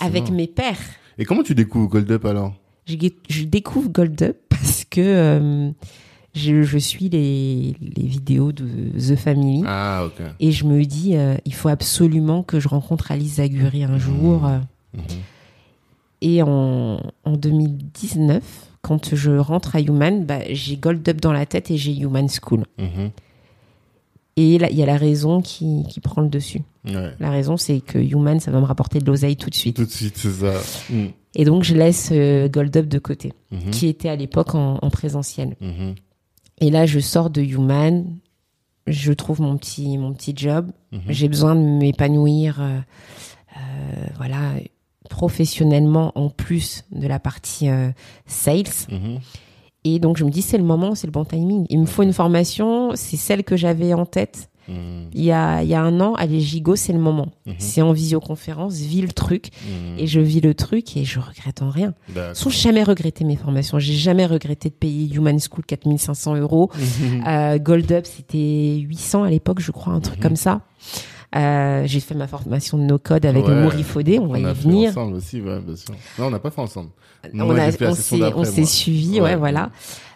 avec 0.00 0.30
mes 0.30 0.46
pères. 0.48 0.76
Et 1.20 1.24
comment 1.24 1.42
tu 1.44 1.54
découvres 1.54 1.88
Gold 1.88 2.10
Up 2.10 2.24
alors? 2.24 2.54
Je, 2.86 2.96
je 3.28 3.44
découvre 3.44 3.88
Gold 3.90 4.20
Up 4.22 4.36
parce 4.48 4.84
que 4.84 5.00
euh, 5.00 5.70
je, 6.34 6.62
je 6.62 6.78
suis 6.78 7.08
les, 7.08 7.76
les 7.80 8.06
vidéos 8.06 8.50
de 8.52 8.64
The 8.98 9.16
Family 9.16 9.62
Ah, 9.66 10.04
ok. 10.06 10.22
et 10.40 10.50
je 10.50 10.64
me 10.64 10.82
dis 10.84 11.16
euh, 11.16 11.36
il 11.44 11.54
faut 11.54 11.68
absolument 11.68 12.42
que 12.42 12.58
je 12.58 12.68
rencontre 12.68 13.12
Alice 13.12 13.34
Zaguri 13.34 13.84
un 13.84 13.98
jour. 13.98 14.46
euh. 14.46 14.58
Mhm. 14.94 15.02
Et 16.22 16.42
en, 16.42 17.00
en 17.24 17.36
2019, 17.36 18.42
quand 18.82 19.14
je 19.14 19.30
rentre 19.32 19.76
à 19.76 19.80
Human, 19.80 20.24
bah, 20.26 20.40
j'ai 20.50 20.76
Gold 20.76 21.06
Up 21.08 21.20
dans 21.20 21.32
la 21.32 21.46
tête 21.46 21.70
et 21.70 21.76
j'ai 21.76 21.94
Human 21.96 22.28
School. 22.28 22.64
Mhm. 22.78 23.10
Et 24.36 24.54
il 24.54 24.76
y 24.76 24.82
a 24.82 24.86
la 24.86 24.96
raison 24.96 25.42
qui, 25.42 25.84
qui 25.90 26.00
prend 26.00 26.22
le 26.22 26.28
dessus. 26.28 26.62
Ouais. 26.86 27.12
La 27.18 27.30
raison, 27.30 27.56
c'est 27.56 27.80
que 27.80 27.98
Human, 27.98 28.40
ça 28.40 28.50
va 28.50 28.60
me 28.60 28.64
rapporter 28.64 28.98
de 29.00 29.04
l'oseille 29.04 29.36
tout 29.36 29.50
de 29.50 29.54
suite. 29.54 29.76
Tout 29.76 29.84
de 29.84 29.90
suite, 29.90 30.16
c'est 30.16 30.30
ça. 30.30 30.52
Mm. 30.88 31.06
Et 31.34 31.44
donc, 31.44 31.62
je 31.64 31.74
laisse 31.74 32.10
euh, 32.12 32.48
Gold 32.48 32.76
Up 32.76 32.86
de 32.86 32.98
côté, 32.98 33.32
Mhm. 33.50 33.70
qui 33.70 33.86
était 33.88 34.08
à 34.08 34.16
l'époque 34.16 34.54
en, 34.54 34.78
en 34.80 34.90
présentiel. 34.90 35.56
Mhm. 35.60 35.94
Et 36.60 36.70
là, 36.70 36.86
je 36.86 37.00
sors 37.00 37.28
de 37.30 37.42
Human, 37.42 38.04
je 38.86 39.12
trouve 39.12 39.40
mon 39.40 39.56
petit, 39.56 39.98
mon 39.98 40.12
petit 40.14 40.32
job. 40.36 40.70
Mhm. 40.92 41.00
J'ai 41.08 41.28
besoin 41.28 41.54
de 41.54 41.60
m'épanouir, 41.60 42.60
euh, 42.60 42.78
euh, 43.56 43.60
voilà, 44.16 44.54
professionnellement 45.08 46.12
en 46.14 46.28
plus 46.30 46.84
de 46.92 47.06
la 47.06 47.18
partie 47.18 47.68
euh, 47.68 47.90
sales. 48.26 48.64
Et 49.84 49.98
donc, 49.98 50.16
je 50.18 50.24
me 50.24 50.30
dis, 50.30 50.42
c'est 50.42 50.58
le 50.58 50.64
moment, 50.64 50.94
c'est 50.94 51.06
le 51.06 51.12
bon 51.12 51.24
timing. 51.24 51.66
Il 51.70 51.80
me 51.80 51.86
faut 51.86 52.02
une 52.02 52.12
formation, 52.12 52.90
c'est 52.94 53.16
celle 53.16 53.44
que 53.44 53.56
j'avais 53.56 53.94
en 53.94 54.06
tête 54.06 54.50
Mhm. 54.68 55.08
il 55.14 55.24
y 55.24 55.32
a, 55.32 55.62
il 55.62 55.68
y 55.68 55.74
a 55.74 55.82
un 55.82 56.00
an. 56.00 56.14
Allez, 56.14 56.40
Gigo, 56.40 56.76
c'est 56.76 56.92
le 56.92 56.98
moment. 57.00 57.28
Mhm. 57.46 57.54
C'est 57.58 57.82
en 57.82 57.92
visioconférence, 57.92 58.74
vis 58.76 59.02
le 59.02 59.08
truc. 59.08 59.48
Mhm. 59.66 59.98
Et 59.98 60.06
je 60.06 60.20
vis 60.20 60.40
le 60.40 60.54
truc 60.54 60.96
et 60.96 61.04
je 61.04 61.18
regrette 61.18 61.62
en 61.62 61.70
rien. 61.70 61.94
Sans 62.34 62.50
jamais 62.50 62.82
regretter 62.84 63.24
mes 63.24 63.36
formations. 63.36 63.78
J'ai 63.78 63.94
jamais 63.94 64.26
regretté 64.26 64.68
de 64.68 64.74
payer 64.74 65.12
Human 65.12 65.38
School 65.40 65.64
4500 65.66 66.36
euros. 66.36 66.70
Euh, 67.26 67.58
Gold 67.58 67.90
Up, 67.90 68.06
c'était 68.06 68.76
800 68.86 69.24
à 69.24 69.30
l'époque, 69.30 69.60
je 69.60 69.72
crois, 69.72 69.92
un 69.92 70.00
truc 70.00 70.20
comme 70.20 70.36
ça. 70.36 70.60
Euh, 71.36 71.82
j'ai 71.86 72.00
fait 72.00 72.14
ma 72.14 72.26
formation 72.26 72.76
de 72.76 72.82
no-code 72.82 73.24
avec 73.24 73.46
Ouais. 73.46 73.54
Maurice 73.62 73.86
Faudé, 73.86 74.18
on, 74.18 74.26
va 74.26 74.38
On 74.38 74.42
y 74.42 74.44
a 74.46 74.54
fait 74.54 74.62
venir. 74.62 74.90
ensemble 74.90 75.14
aussi, 75.16 75.40
ouais, 75.40 75.60
bien 75.60 75.76
sûr. 75.76 75.94
Non, 76.18 76.26
on 76.26 76.30
n'a 76.30 76.40
pas 76.40 76.50
fait 76.50 76.60
ensemble. 76.60 76.90
on 77.32 77.36
Moi, 77.46 77.56
a- 77.58 77.70
fait 77.70 77.84
la 77.84 77.90
on 77.90 77.94
s'est 77.94 78.22
on 78.34 78.44
s'est 78.44 78.64
suivi, 78.64 79.14
ouais, 79.20 79.20
Ouais. 79.30 79.36
voilà. 79.36 79.70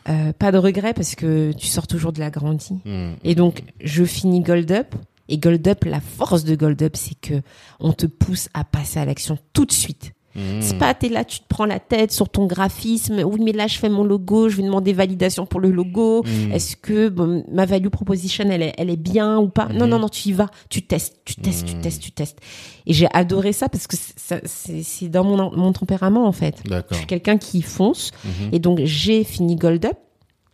Euh, 0.08 0.32
pas 0.32 0.50
de 0.50 0.58
regret 0.58 0.92
parce 0.92 1.14
que 1.14 1.52
tu 1.52 1.66
sors 1.68 1.86
toujours 1.86 2.12
de 2.12 2.18
la 2.20 2.30
grandie. 2.30 2.80
Mhm. 2.84 3.14
Et 3.22 3.34
donc, 3.34 3.62
je 3.82 4.04
finis 4.04 4.40
Gold 4.40 4.70
Up. 4.72 4.94
Et 5.28 5.38
Gold 5.38 5.66
Up, 5.68 5.84
la 5.84 6.00
force 6.00 6.44
de 6.44 6.54
Gold 6.56 6.82
Up, 6.82 6.96
c'est 6.96 7.14
que 7.18 7.34
on 7.80 7.92
te 7.92 8.06
pousse 8.06 8.48
à 8.52 8.64
passer 8.64 8.98
à 8.98 9.04
l'action 9.04 9.38
tout 9.52 9.64
de 9.64 9.72
suite. 9.72 10.12
Mhm. 10.36 10.60
C'est 10.62 10.78
pas, 10.78 10.92
t'es 10.94 11.08
là, 11.08 11.24
tu 11.24 11.38
te 11.40 11.44
prends 11.48 11.64
la 11.66 11.78
tête 11.78 12.10
sur 12.12 12.28
ton 12.28 12.46
graphisme. 12.46 13.20
Oui, 13.24 13.40
mais 13.42 13.52
là, 13.52 13.66
je 13.66 13.78
fais 13.78 13.88
mon 13.88 14.04
logo, 14.04 14.48
je 14.48 14.56
vais 14.56 14.62
demander 14.62 14.92
validation 14.92 15.46
pour 15.46 15.60
le 15.60 15.70
logo. 15.70 16.22
Mhm. 16.24 16.52
Est-ce 16.52 16.76
que 16.76 17.08
bon, 17.08 17.44
ma 17.52 17.66
value 17.66 17.88
proposition, 17.88 18.44
elle 18.50 18.62
est, 18.62 18.74
elle 18.78 18.90
est 18.90 18.96
bien 18.96 19.38
ou 19.38 19.48
pas? 19.48 19.68
Non, 19.72 19.86
non, 19.86 19.98
non, 19.98 20.08
tu 20.08 20.30
y 20.30 20.32
vas, 20.32 20.48
tu 20.68 20.82
testes, 20.82 21.16
tu 21.24 21.36
testes, 21.36 21.66
tu 21.66 21.74
Mhm. 21.76 21.80
testes, 21.82 22.02
tu 22.02 22.10
testes. 22.12 22.38
Et 22.86 22.92
j'ai 22.92 23.06
adoré 23.12 23.52
ça 23.52 23.68
parce 23.68 23.86
que 23.86 23.96
c'est- 23.96 25.08
dans 25.08 25.24
mon, 25.24 25.54
mon 25.56 25.72
tempérament, 25.72 26.26
en 26.26 26.32
fait. 26.32 26.56
Je 26.90 26.96
suis 26.96 27.06
quelqu'un 27.06 27.38
qui 27.38 27.62
fonce. 27.62 28.10
Et 28.52 28.58
donc, 28.58 28.80
j'ai 28.84 29.24
fini 29.24 29.56
Gold 29.56 29.84
Up, 29.86 29.96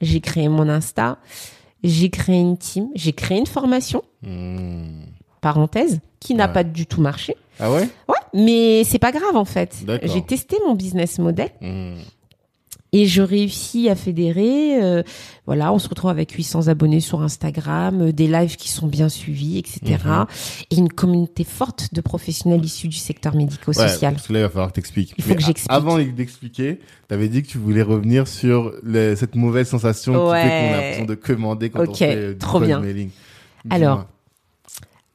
j'ai 0.01 0.21
créé 0.21 0.49
mon 0.49 0.69
Insta, 0.69 1.19
j'ai 1.83 2.11
créé 2.11 2.39
une 2.39 2.59
team, 2.59 2.89
j'ai 2.95 3.13
créé 3.13 3.39
une 3.39 3.47
formation, 3.47 4.03
parenthèse, 5.41 6.01
qui 6.21 6.35
n'a 6.35 6.47
Ouais. 6.47 6.53
pas 6.53 6.65
du 6.65 6.87
tout 6.87 7.01
marché. 7.01 7.35
Ah 7.61 7.71
ouais? 7.73 7.89
Ouais, 8.09 8.17
mais 8.35 8.85
c'est 8.85 8.99
pas 8.99 9.13
grave, 9.13 9.37
en 9.37 9.45
fait. 9.45 9.85
D'accord. 9.85 10.09
J'ai 10.13 10.23
testé 10.23 10.57
mon 10.67 10.75
business 10.75 11.19
model. 11.19 11.51
Mhm. 11.61 11.97
Et 12.93 13.07
je 13.07 13.23
réussis 13.23 13.89
à 13.89 13.95
fédérer. 13.95 14.83
euh, 14.83 15.05
voilà, 15.47 15.73
on 15.73 15.79
se 15.79 15.89
retrouve 15.89 16.11
avec 16.11 16.33
800 16.33 16.67
abonnés 16.67 16.99
sur 16.99 17.23
Instagram, 17.23 18.01
euh, 18.09 18.13
des 18.13 18.27
lives 18.27 18.57
qui 18.57 18.69
sont 18.69 18.89
bien 18.89 19.09
suivis, 19.09 19.59
etc. 19.59 19.99
Mhm. 20.05 20.27
Et 20.73 20.77
une 20.77 20.89
communauté 20.93 21.45
forte 21.45 21.95
de 21.95 22.01
professionnels 22.01 22.65
issus 22.65 22.89
du 22.89 22.97
secteur 22.97 23.35
Ouais, 23.35 23.43
médico-social. 23.43 24.15
parce 24.15 24.27
que 24.27 24.33
là, 24.33 24.41
il 24.41 24.43
va 24.43 24.49
falloir 24.49 24.69
que 24.71 24.73
t'expliques. 24.75 25.15
Il 25.19 25.23
faut 25.23 25.31
Mais 25.31 25.37
que 25.37 25.43
j'explique. 25.43 25.71
Avant 25.71 25.99
d'expliquer, 25.99 26.81
t'avais 27.07 27.29
dit 27.29 27.45
que 27.45 27.49
tu 27.49 27.59
voulais 27.59 27.83
revenir 27.83 28.27
sur 28.27 28.73
le- 28.83 29.15
cette 29.15 29.37
mauvaise 29.37 29.69
sensation 29.69 30.13
fait 30.15 30.19
qu'on 30.19 30.27
a 30.31 30.33
Ouais. 30.33 30.71
l'impression 30.73 31.05
de 31.05 31.15
commander 31.15 31.71
quand 31.71 31.89
on 31.89 31.95
fait 31.95 32.33
du 32.33 32.39
trop 32.39 32.59
bien. 32.59 32.81
mailing. 32.81 33.11
Alors, 33.71 34.07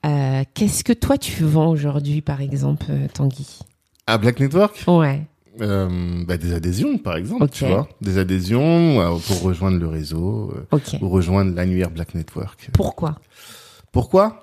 Euh, 0.05 0.43
Qu'est-ce 0.53 0.83
que 0.83 0.93
toi 0.93 1.17
tu 1.17 1.43
vends 1.43 1.69
aujourd'hui, 1.69 2.21
par 2.21 2.41
exemple, 2.41 2.85
euh, 2.89 3.07
Tanguy? 3.13 3.59
À 4.07 4.17
Black 4.17 4.39
Network, 4.39 4.83
Ouais. 4.87 5.21
euh, 5.61 6.23
bah, 6.25 6.37
des 6.37 6.53
adhésions, 6.53 6.97
par 6.99 7.15
exemple, 7.17 7.49
tu 7.49 7.65
vois. 7.65 7.87
Des 8.01 8.17
adhésions 8.19 9.19
pour 9.27 9.41
rejoindre 9.41 9.79
le 9.79 9.87
réseau, 9.87 10.51
euh, 10.55 10.65
Ok. 10.71 10.99
pour 10.99 11.11
rejoindre 11.11 11.55
l'annuaire 11.55 11.89
Black 11.89 12.13
Network. 12.13 12.69
Pourquoi? 12.73 13.19
Pourquoi? 13.91 14.41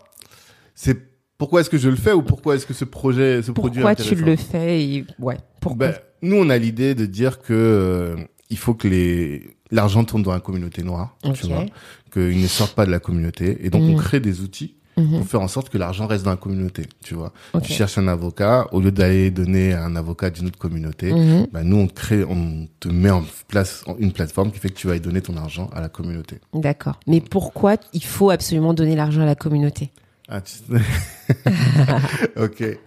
C'est 0.75 0.99
pourquoi 1.38 1.61
est-ce 1.61 1.71
que 1.71 1.78
je 1.78 1.88
le 1.88 1.97
fais 1.97 2.12
ou 2.12 2.23
pourquoi 2.23 2.54
est-ce 2.57 2.66
que 2.66 2.75
ce 2.75 2.85
projet, 2.85 3.42
ce 3.42 3.50
produit 3.52 3.81
est 3.81 3.83
Pourquoi 3.83 3.95
tu 3.95 4.02
intéressant? 4.14 4.26
le 4.26 4.37
fais 4.37 4.83
et... 4.85 5.04
Ouais. 5.19 5.37
Pourquoi? 5.61 5.88
Ben, 5.88 5.95
nous, 6.23 6.37
on 6.37 6.49
a 6.50 6.57
l'idée 6.59 6.95
de 6.95 7.04
dire 7.07 7.40
que 7.40 7.52
euh, 7.52 8.16
il 8.50 8.57
faut 8.59 8.75
que 8.75 8.88
les 8.88 9.57
l'argent 9.71 10.04
tourne 10.04 10.23
dans 10.23 10.33
la 10.33 10.40
communauté 10.40 10.83
noire, 10.83 11.16
tu 11.35 11.47
vois, 11.47 11.64
qu'il 12.12 12.40
ne 12.42 12.47
sorte 12.47 12.75
pas 12.75 12.85
de 12.85 12.90
la 12.90 12.99
communauté, 13.00 13.64
et 13.64 13.71
donc 13.71 13.81
on 13.83 13.92
Mhm. 13.92 13.97
crée 13.97 14.21
des 14.21 14.40
outils 14.42 14.75
Mhm. 14.97 15.19
pour 15.19 15.27
faire 15.27 15.41
en 15.41 15.49
sorte 15.49 15.71
que 15.71 15.79
l'argent 15.79 16.07
reste 16.07 16.25
dans 16.25 16.31
la 16.33 16.37
communauté, 16.37 16.87
tu 17.03 17.15
vois. 17.15 17.33
Tu 17.63 17.73
cherches 17.73 17.97
un 17.97 18.09
avocat, 18.09 18.67
au 18.73 18.81
lieu 18.81 18.93
d'aller 18.93 19.31
donner 19.31 19.73
à 19.73 19.85
un 19.85 19.97
avocat 19.97 20.31
d'une 20.31 20.47
autre 20.49 20.59
communauté, 20.59 21.13
Mhm. 21.13 21.47
ben, 21.53 21.63
nous 21.65 21.77
on 21.77 21.87
te 21.87 21.95
crée, 21.95 22.25
on 22.25 22.69
te 22.79 22.89
met 22.89 23.11
en 23.11 23.25
place 23.49 23.85
une 23.99 24.13
plateforme 24.13 24.51
qui 24.53 24.59
fait 24.59 24.69
que 24.69 24.75
tu 24.79 24.87
vas 24.89 24.97
y 24.97 25.01
donner 25.01 25.23
ton 25.23 25.37
argent 25.37 25.71
à 25.75 25.81
la 25.81 25.89
communauté. 25.89 26.41
D'accord. 26.53 27.01
Mais 27.07 27.21
pourquoi 27.21 27.77
il 27.95 28.05
faut 28.05 28.31
absolument 28.31 28.75
donner 28.75 28.95
l'argent 28.97 29.23
à 29.23 29.27
la 29.27 29.35
communauté? 29.35 29.91
Ah, 30.29 30.41
tu... 30.41 30.55
ok. 32.37 32.79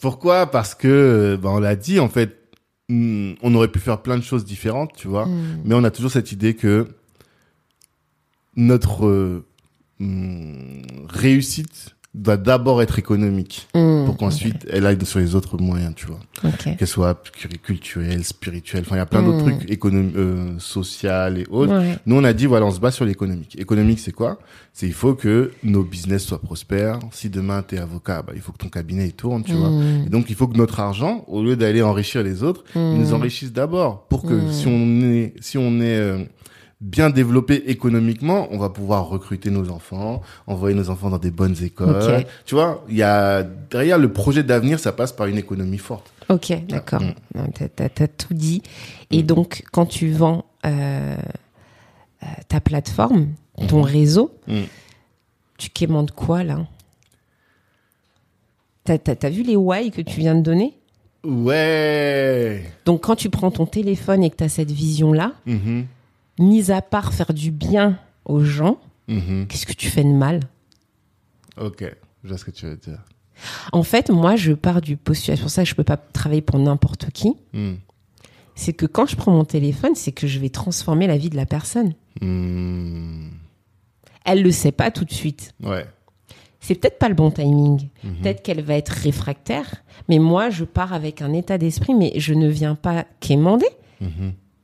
Pourquoi? 0.00 0.46
Parce 0.50 0.74
que, 0.74 0.88
euh, 0.88 1.36
ben, 1.36 1.50
on 1.50 1.58
l'a 1.60 1.76
dit, 1.76 2.00
en 2.00 2.08
fait, 2.08 2.36
hmm, 2.88 3.32
on 3.42 3.54
aurait 3.54 3.68
pu 3.68 3.78
faire 3.78 4.00
plein 4.02 4.16
de 4.16 4.22
choses 4.22 4.44
différentes, 4.44 4.92
tu 4.96 5.08
vois. 5.08 5.26
Hmm. 5.26 5.58
Mais 5.64 5.74
on 5.74 5.84
a 5.84 5.90
toujours 5.90 6.10
cette 6.10 6.32
idée 6.32 6.54
que 6.54 6.88
notre 8.56 9.42
hmm, 10.00 10.82
réussite 11.08 11.94
doit 12.14 12.38
d'abord 12.38 12.80
être 12.82 12.98
économique 12.98 13.68
Mhm. 13.74 14.06
pour 14.06 14.16
qu'ensuite 14.16 14.66
elle 14.70 14.86
aille 14.86 14.96
sur 15.04 15.18
les 15.20 15.34
autres 15.34 15.58
moyens, 15.58 15.92
tu 15.94 16.06
vois. 16.06 16.18
Ok. 16.42 16.76
Qu'elle 16.76 16.88
soit 16.88 17.22
culturelle, 17.62 18.24
spirituelle, 18.24 18.82
enfin 18.84 18.96
il 18.96 18.98
y 18.98 19.02
a 19.02 19.06
plein 19.06 19.22
d'autres 19.22 19.44
Mm. 19.44 19.58
trucs 19.58 19.70
économiques, 19.70 20.16
euh, 20.16 20.58
social 20.58 21.38
et 21.38 21.46
autres. 21.50 21.78
Ouais. 21.78 21.96
Nous, 22.06 22.16
on 22.16 22.24
a 22.24 22.32
dit, 22.32 22.46
voilà, 22.46 22.64
on 22.64 22.70
se 22.72 22.80
base 22.80 22.94
sur 22.94 23.04
l'économique. 23.04 23.60
Économique, 23.60 24.00
c'est 24.00 24.12
quoi? 24.12 24.38
C'est 24.72 24.86
il 24.86 24.94
faut 24.94 25.14
que 25.14 25.52
nos 25.62 25.84
business 25.84 26.24
soient 26.24 26.40
prospères. 26.40 26.98
Si 27.12 27.28
demain, 27.28 27.62
tu 27.62 27.76
es 27.76 27.78
avocat, 27.78 28.22
bah, 28.22 28.32
il 28.34 28.40
faut 28.40 28.52
que 28.52 28.58
ton 28.58 28.68
cabinet 28.70 29.06
il 29.06 29.12
tourne, 29.12 29.44
tu 29.44 29.52
vois. 29.52 29.70
Et 30.06 30.08
donc, 30.08 30.26
il 30.30 30.34
faut 30.34 30.48
que 30.48 30.56
notre 30.56 30.80
argent, 30.80 31.24
au 31.28 31.42
lieu 31.44 31.56
d'aller 31.56 31.82
enrichir 31.82 32.22
les 32.22 32.42
autres, 32.42 32.64
il 32.74 32.94
nous 32.98 33.12
enrichisse 33.12 33.52
d'abord. 33.52 34.06
Pour 34.08 34.22
que 34.22 34.50
si 34.50 34.66
on 34.66 35.02
est, 35.02 35.34
si 35.40 35.58
on 35.58 35.80
est 35.80 35.98
euh, 35.98 36.24
bien 36.80 37.10
développé 37.10 37.54
économiquement, 37.70 38.46
on 38.52 38.58
va 38.58 38.68
pouvoir 38.70 39.08
recruter 39.08 39.50
nos 39.50 39.68
enfants, 39.70 40.22
envoyer 40.46 40.76
nos 40.76 40.90
enfants 40.90 41.10
dans 41.10 41.18
des 41.18 41.32
bonnes 41.32 41.56
écoles. 41.62 42.24
Tu 42.46 42.54
vois, 42.54 42.84
il 42.88 42.96
y 42.96 43.02
a 43.02 43.42
derrière 43.42 43.98
le 43.98 44.12
projet 44.12 44.42
d'avenir, 44.44 44.78
ça 44.78 44.92
passe 44.92 45.12
par 45.12 45.26
une 45.26 45.38
économie 45.38 45.78
forte. 45.78 46.12
Ok, 46.28 46.52
d'accord. 46.68 47.02
Mm. 47.02 47.40
T'as 47.74 48.06
tout 48.06 48.34
dit. 48.34 48.62
Et 49.10 49.22
donc, 49.24 49.64
quand 49.72 49.86
tu 49.86 50.10
vends 50.12 50.44
euh, 50.66 51.16
euh, 52.22 52.26
ta 52.48 52.60
plateforme, 52.60 53.28
ton 53.66 53.82
réseau, 53.82 54.30
Mm. 54.46 54.60
tu 55.56 55.70
quémandes 55.70 56.12
quoi 56.12 56.44
là? 56.44 56.66
T'as 58.84 58.98
t'as 58.98 59.28
vu 59.30 59.42
les 59.42 59.56
why 59.56 59.90
que 59.90 60.00
tu 60.00 60.20
viens 60.20 60.34
de 60.34 60.40
donner? 60.42 60.74
Ouais. 61.24 62.62
Donc, 62.86 63.02
quand 63.02 63.16
tu 63.16 63.28
prends 63.28 63.50
ton 63.50 63.66
téléphone 63.66 64.22
et 64.22 64.30
que 64.30 64.36
tu 64.36 64.44
as 64.44 64.48
cette 64.48 64.70
vision-là, 64.70 65.32
Mhm. 65.44 65.86
Mis 66.38 66.70
à 66.70 66.82
part 66.82 67.12
faire 67.12 67.32
du 67.34 67.50
bien 67.50 67.98
aux 68.24 68.40
gens, 68.44 68.78
Mhm. 69.08 69.46
qu'est-ce 69.48 69.66
que 69.66 69.72
tu 69.72 69.88
fais 69.88 70.04
de 70.04 70.08
mal? 70.12 70.40
Ok, 71.60 71.84
je 72.24 72.28
vois 72.28 72.38
ce 72.38 72.44
que 72.44 72.50
tu 72.50 72.66
veux 72.66 72.76
dire. 72.76 73.02
En 73.72 73.82
fait, 73.82 74.10
moi, 74.10 74.36
je 74.36 74.52
pars 74.52 74.80
du 74.80 74.96
postulat, 74.96 75.36
c'est 75.36 75.42
pour 75.42 75.50
ça 75.50 75.62
que 75.62 75.68
je 75.68 75.74
peux 75.74 75.84
pas 75.84 75.96
travailler 75.96 76.42
pour 76.42 76.58
n'importe 76.58 77.10
qui. 77.12 77.34
Hmm. 77.52 77.74
C'est 78.54 78.72
que 78.72 78.86
quand 78.86 79.06
je 79.06 79.14
prends 79.16 79.30
mon 79.32 79.44
téléphone, 79.44 79.94
c'est 79.94 80.10
que 80.12 80.26
je 80.26 80.40
vais 80.40 80.48
transformer 80.50 81.06
la 81.06 81.16
vie 81.16 81.30
de 81.30 81.36
la 81.36 81.46
personne. 81.46 81.94
Hmm. 82.20 83.28
Elle 84.24 84.42
le 84.42 84.50
sait 84.50 84.72
pas 84.72 84.90
tout 84.90 85.04
de 85.04 85.12
suite. 85.12 85.54
Ouais. 85.62 85.86
C'est 86.60 86.74
peut-être 86.74 86.98
pas 86.98 87.08
le 87.08 87.14
bon 87.14 87.30
timing. 87.30 87.88
Mhm. 88.02 88.16
Peut-être 88.20 88.42
qu'elle 88.42 88.62
va 88.62 88.74
être 88.74 88.88
réfractaire. 88.90 89.76
Mais 90.08 90.18
moi, 90.18 90.50
je 90.50 90.64
pars 90.64 90.92
avec 90.92 91.22
un 91.22 91.32
état 91.32 91.56
d'esprit, 91.56 91.94
mais 91.94 92.12
je 92.16 92.34
ne 92.34 92.48
viens 92.48 92.74
pas 92.74 93.06
quémander. 93.20 93.68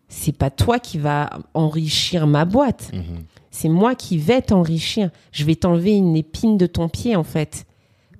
Mhm. 0.08 0.16
C'est 0.16 0.36
pas 0.36 0.50
toi 0.50 0.78
qui 0.78 0.98
va 0.98 1.30
enrichir 1.54 2.26
ma 2.26 2.44
boîte. 2.44 2.90
Mhm. 2.92 3.02
C'est 3.50 3.68
moi 3.68 3.94
qui 3.94 4.18
vais 4.18 4.42
t'enrichir. 4.42 5.10
Je 5.32 5.44
vais 5.44 5.54
t'enlever 5.54 5.92
une 5.92 6.16
épine 6.16 6.56
de 6.58 6.66
ton 6.66 6.88
pied, 6.88 7.14
en 7.16 7.24
fait. 7.24 7.64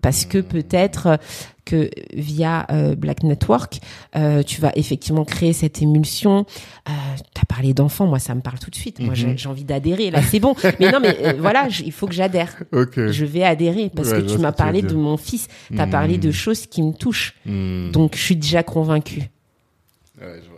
Parce 0.00 0.26
que 0.26 0.38
peut-être 0.38 1.06
euh, 1.06 1.16
que 1.64 1.88
via 2.12 2.66
euh, 2.70 2.94
Black 2.94 3.22
Network, 3.22 3.80
euh, 4.16 4.42
tu 4.42 4.60
vas 4.60 4.70
effectivement 4.76 5.24
créer 5.24 5.54
cette 5.54 5.80
émulsion. 5.80 6.44
Euh, 6.88 6.92
tu 7.34 7.40
as 7.40 7.46
parlé 7.46 7.72
d'enfants, 7.72 8.06
moi 8.06 8.18
ça 8.18 8.34
me 8.34 8.42
parle 8.42 8.58
tout 8.58 8.68
de 8.68 8.74
suite. 8.76 9.00
Moi 9.00 9.10
Mhm. 9.10 9.14
j'ai 9.14 9.36
j'ai 9.38 9.48
envie 9.48 9.64
d'adhérer, 9.64 10.10
là 10.10 10.20
c'est 10.20 10.40
bon. 10.40 10.54
Mais 10.78 10.92
non, 10.92 11.00
mais 11.00 11.16
euh, 11.24 11.32
voilà, 11.38 11.70
je- 11.70 11.84
il 11.84 11.92
faut 11.92 12.06
que 12.06 12.12
j'adhère. 12.12 12.54
Je 12.70 13.24
vais 13.24 13.44
adhérer 13.44 13.88
parce 13.88 14.10
Ouais, 14.10 14.20
que 14.22 14.30
tu 14.30 14.36
m'as 14.36 14.52
parlé 14.52 14.82
de 14.82 14.94
mon 14.94 15.16
fils, 15.16 15.48
tu 15.72 15.80
as 15.80 15.86
parlé 15.86 16.18
de 16.18 16.26
Mhm. 16.28 16.32
choses 16.34 16.66
qui 16.66 16.82
me 16.82 16.92
touchent. 16.92 17.34
Donc 17.46 18.14
je 18.14 18.20
suis 18.20 18.36
déjà 18.36 18.62
convaincue. 18.62 19.30
Ouais, 20.20 20.40
je. 20.44 20.53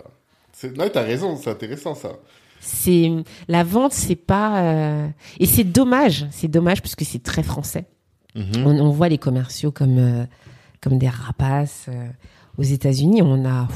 Non, 0.77 0.89
t'as 0.93 1.03
raison, 1.03 1.37
c'est 1.37 1.51
intéressant 1.51 1.95
ça. 1.95 2.13
C'est 2.61 3.11
la 3.49 3.63
vente, 3.65 3.93
c'est 3.93 4.17
pas 4.17 4.63
euh, 4.63 5.09
et 5.39 5.47
c'est 5.47 5.65
dommage, 5.65 6.27
c'est 6.31 6.49
dommage 6.49 6.81
parce 6.83 6.95
que 6.95 7.05
c'est 7.05 7.23
très 7.23 7.43
français. 7.43 7.85
Mhm. 8.35 8.65
On, 8.67 8.81
on 8.81 8.91
voit 8.91 9.09
les 9.09 9.19
commerciaux 9.19 9.71
comme 9.71 9.99
euh, 9.99 10.25
comme 10.81 10.99
des 10.99 11.09
rapaces. 11.09 11.87
euh, 11.89 12.09
aux 12.59 12.63
États-Unis, 12.63 13.21
on 13.23 13.45
a 13.45 13.69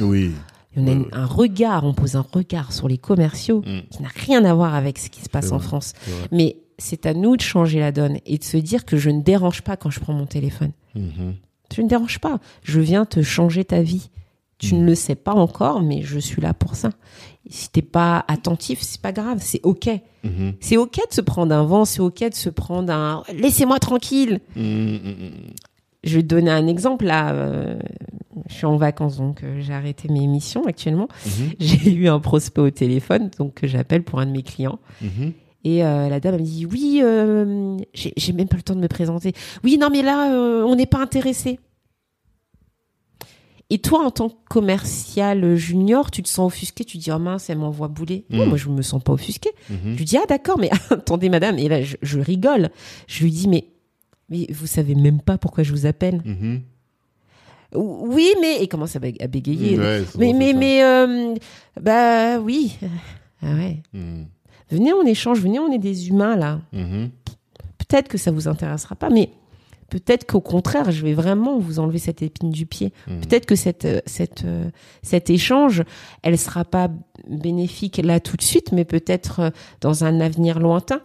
Oui. 0.00 0.32
on 0.74 0.86
a 0.86 0.90
une- 0.92 1.08
un 1.12 1.26
regard, 1.26 1.84
on 1.84 1.92
pose 1.92 2.16
un 2.16 2.24
regard 2.32 2.72
sur 2.72 2.88
les 2.88 2.96
commerciaux 2.96 3.60
Hmm. 3.60 3.80
qui 3.90 4.02
n'a 4.02 4.08
rien 4.08 4.42
à 4.46 4.54
voir 4.54 4.74
avec 4.74 4.98
ce 4.98 5.10
qui 5.10 5.20
se 5.20 5.28
passe 5.28 5.52
en 5.52 5.58
France. 5.58 5.92
Mais 6.30 6.56
c'est 6.78 7.04
à 7.04 7.12
nous 7.12 7.36
de 7.36 7.42
changer 7.42 7.78
la 7.78 7.92
donne 7.92 8.16
et 8.24 8.38
de 8.38 8.44
se 8.44 8.56
dire 8.56 8.86
que 8.86 8.96
je 8.96 9.10
ne 9.10 9.20
dérange 9.20 9.60
pas 9.60 9.76
quand 9.76 9.90
je 9.90 10.00
prends 10.00 10.14
mon 10.14 10.24
téléphone. 10.24 10.72
Mhm. 10.94 11.34
Je 11.76 11.82
ne 11.82 11.88
dérange 11.88 12.18
pas. 12.20 12.38
Je 12.62 12.80
viens 12.80 13.04
te 13.04 13.20
changer 13.22 13.66
ta 13.66 13.82
vie. 13.82 14.08
Tu 14.62 14.74
Mm. 14.76 14.78
ne 14.78 14.84
le 14.86 14.94
sais 14.94 15.16
pas 15.16 15.32
encore, 15.34 15.82
mais 15.82 16.02
je 16.02 16.18
suis 16.20 16.40
là 16.40 16.54
pour 16.54 16.76
ça. 16.76 16.90
Et 17.48 17.52
si 17.52 17.68
t'es 17.70 17.82
pas 17.82 18.24
attentif, 18.28 18.78
c'est 18.80 19.00
pas 19.00 19.10
grave, 19.10 19.38
c'est 19.40 19.60
ok. 19.64 19.88
Mhm. 20.22 20.52
C'est 20.60 20.76
ok 20.76 20.94
de 21.10 21.12
se 21.14 21.20
prendre 21.20 21.52
un 21.52 21.64
vent, 21.64 21.84
c'est 21.84 22.00
ok 22.00 22.28
de 22.30 22.34
se 22.34 22.48
prendre 22.48 22.92
un 22.92 23.24
laissez-moi 23.34 23.80
tranquille. 23.80 24.38
Mhm. 24.54 24.64
Mhm. 24.64 25.30
Je 26.04 26.16
vais 26.16 26.22
te 26.22 26.28
donner 26.28 26.50
un 26.52 26.68
exemple 26.68 27.04
là. 27.06 27.32
euh, 27.32 27.76
je 28.48 28.54
suis 28.54 28.66
en 28.66 28.76
vacances 28.76 29.16
donc 29.18 29.42
euh, 29.42 29.60
j'ai 29.60 29.72
arrêté 29.72 30.08
mes 30.08 30.26
missions 30.28 30.64
actuellement. 30.66 31.08
Mhm. 31.26 31.50
J'ai 31.60 31.92
eu 31.92 32.08
un 32.08 32.20
prospect 32.20 32.60
au 32.60 32.70
téléphone 32.70 33.30
donc 33.38 33.54
que 33.54 33.66
j'appelle 33.66 34.02
pour 34.04 34.20
un 34.20 34.26
de 34.26 34.30
mes 34.32 34.42
clients. 34.44 34.78
Mhm. 35.00 35.32
Et 35.64 35.84
euh, 35.84 36.08
la 36.08 36.18
dame 36.20 36.34
elle 36.34 36.40
me 36.40 36.46
dit 36.46 36.66
oui, 36.66 37.02
j'ai 37.94 38.32
même 38.32 38.48
pas 38.48 38.56
le 38.56 38.62
temps 38.62 38.74
de 38.76 38.80
me 38.80 38.88
présenter. 38.88 39.32
Oui, 39.64 39.76
non 39.78 39.88
mais 39.90 40.02
là 40.02 40.28
on 40.66 40.74
n'est 40.76 40.86
pas 40.86 41.00
intéressé. 41.00 41.58
Et 43.74 43.78
toi 43.78 44.04
en 44.04 44.10
tant 44.10 44.28
que 44.28 44.34
commercial 44.50 45.56
junior, 45.56 46.10
tu 46.10 46.22
te 46.22 46.28
sens 46.28 46.46
offusqué, 46.52 46.84
tu 46.84 46.98
dis 46.98 47.10
oh 47.10 47.18
mince 47.18 47.48
elle 47.48 47.56
m'envoie 47.56 47.88
bouler. 47.88 48.26
Non, 48.28 48.44
Mm. 48.44 48.48
moi 48.50 48.58
je 48.58 48.68
me 48.68 48.82
sens 48.82 49.02
pas 49.02 49.12
offusqué. 49.14 49.48
Mhm. 49.70 49.92
Je 49.94 49.96
lui 49.98 50.04
dis 50.04 50.18
ah 50.18 50.26
d'accord 50.28 50.58
mais 50.58 50.68
attendez 50.90 51.30
madame 51.30 51.58
et 51.58 51.68
là 51.68 51.80
je, 51.82 51.96
je 52.02 52.18
rigole. 52.20 52.68
Je 53.06 53.22
lui 53.24 53.30
dis 53.30 53.48
mais 53.48 53.64
mais 54.28 54.46
vous 54.50 54.66
savez 54.66 54.94
même 54.94 55.22
pas 55.22 55.38
pourquoi 55.38 55.64
je 55.64 55.72
vous 55.72 55.86
appelle. 55.86 56.20
Mhm. 56.24 56.60
Oui 57.74 58.28
mais 58.42 58.62
et 58.62 58.68
commence 58.68 58.94
à, 58.96 58.98
bég- 58.98 59.22
à 59.22 59.26
bégayer. 59.26 59.78
Ouais, 59.78 60.02
mais 60.18 60.32
mais 60.34 60.52
mais 60.52 60.82
euh, 60.84 61.34
bah 61.80 62.38
oui. 62.40 62.76
Ah 63.42 63.54
ouais. 63.54 63.78
Mhm. 63.94 64.26
Venez 64.70 64.92
on 64.92 65.06
échange, 65.06 65.40
venez 65.40 65.58
on 65.58 65.72
est 65.72 65.78
des 65.78 66.08
humains 66.08 66.36
là. 66.36 66.60
Mhm. 66.72 67.10
peut-être 67.78 68.08
que 68.08 68.18
ça 68.18 68.30
vous 68.30 68.48
intéressera 68.48 68.94
pas, 68.96 69.08
mais 69.10 69.30
peut-être 69.92 70.26
qu'au 70.26 70.40
contraire, 70.40 70.90
je 70.90 71.02
vais 71.02 71.12
vraiment 71.12 71.58
vous 71.58 71.78
enlever 71.78 71.98
cette 71.98 72.22
épine 72.22 72.50
du 72.50 72.64
pied. 72.66 72.92
Mhm. 73.06 73.20
Peut-être 73.20 73.44
que 73.46 73.54
cette, 73.56 73.84
euh, 73.84 74.00
cette, 74.06 74.44
euh, 74.44 74.70
cet 75.02 75.28
échange, 75.28 75.82
elle 76.22 76.38
sera 76.38 76.64
pas 76.64 76.88
bénéfique 77.28 77.98
là 78.02 78.18
tout 78.18 78.36
de 78.38 78.42
suite, 78.42 78.72
mais 78.72 78.84
peut-être 78.86 79.40
euh, 79.40 79.50
dans 79.82 80.04
un 80.04 80.20
avenir 80.20 80.58
lointain. 80.60 81.00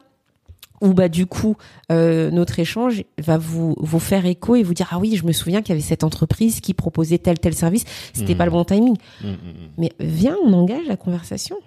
où 0.81 0.93
bah 0.93 1.09
du 1.09 1.25
coup 1.25 1.55
euh, 1.91 2.29
notre 2.29 2.59
échange 2.59 3.03
va 3.17 3.37
vous 3.39 3.73
vous 3.79 3.99
faire 3.99 4.27
écho 4.27 4.55
et 4.55 4.61
vous 4.61 4.75
dire 4.75 4.87
ah 4.91 4.99
oui 4.99 5.15
je 5.15 5.25
me 5.25 5.31
souviens 5.31 5.61
qu'il 5.63 5.69
y 5.69 5.71
avait 5.77 5.81
cette 5.81 6.03
entreprise 6.03 6.59
qui 6.61 6.75
proposait 6.75 7.17
tel 7.17 7.39
tel 7.39 7.55
service 7.55 7.83
c'était 8.13 8.33
Mhm. 8.33 8.37
pas 8.37 8.45
le 8.45 8.51
bon 8.51 8.63
timing 8.63 8.95
Mhm, 9.23 9.37
mais 9.79 9.91
viens 9.99 10.35
on 10.45 10.53
engage 10.53 10.85
la 10.87 10.95
conversation 10.95 11.57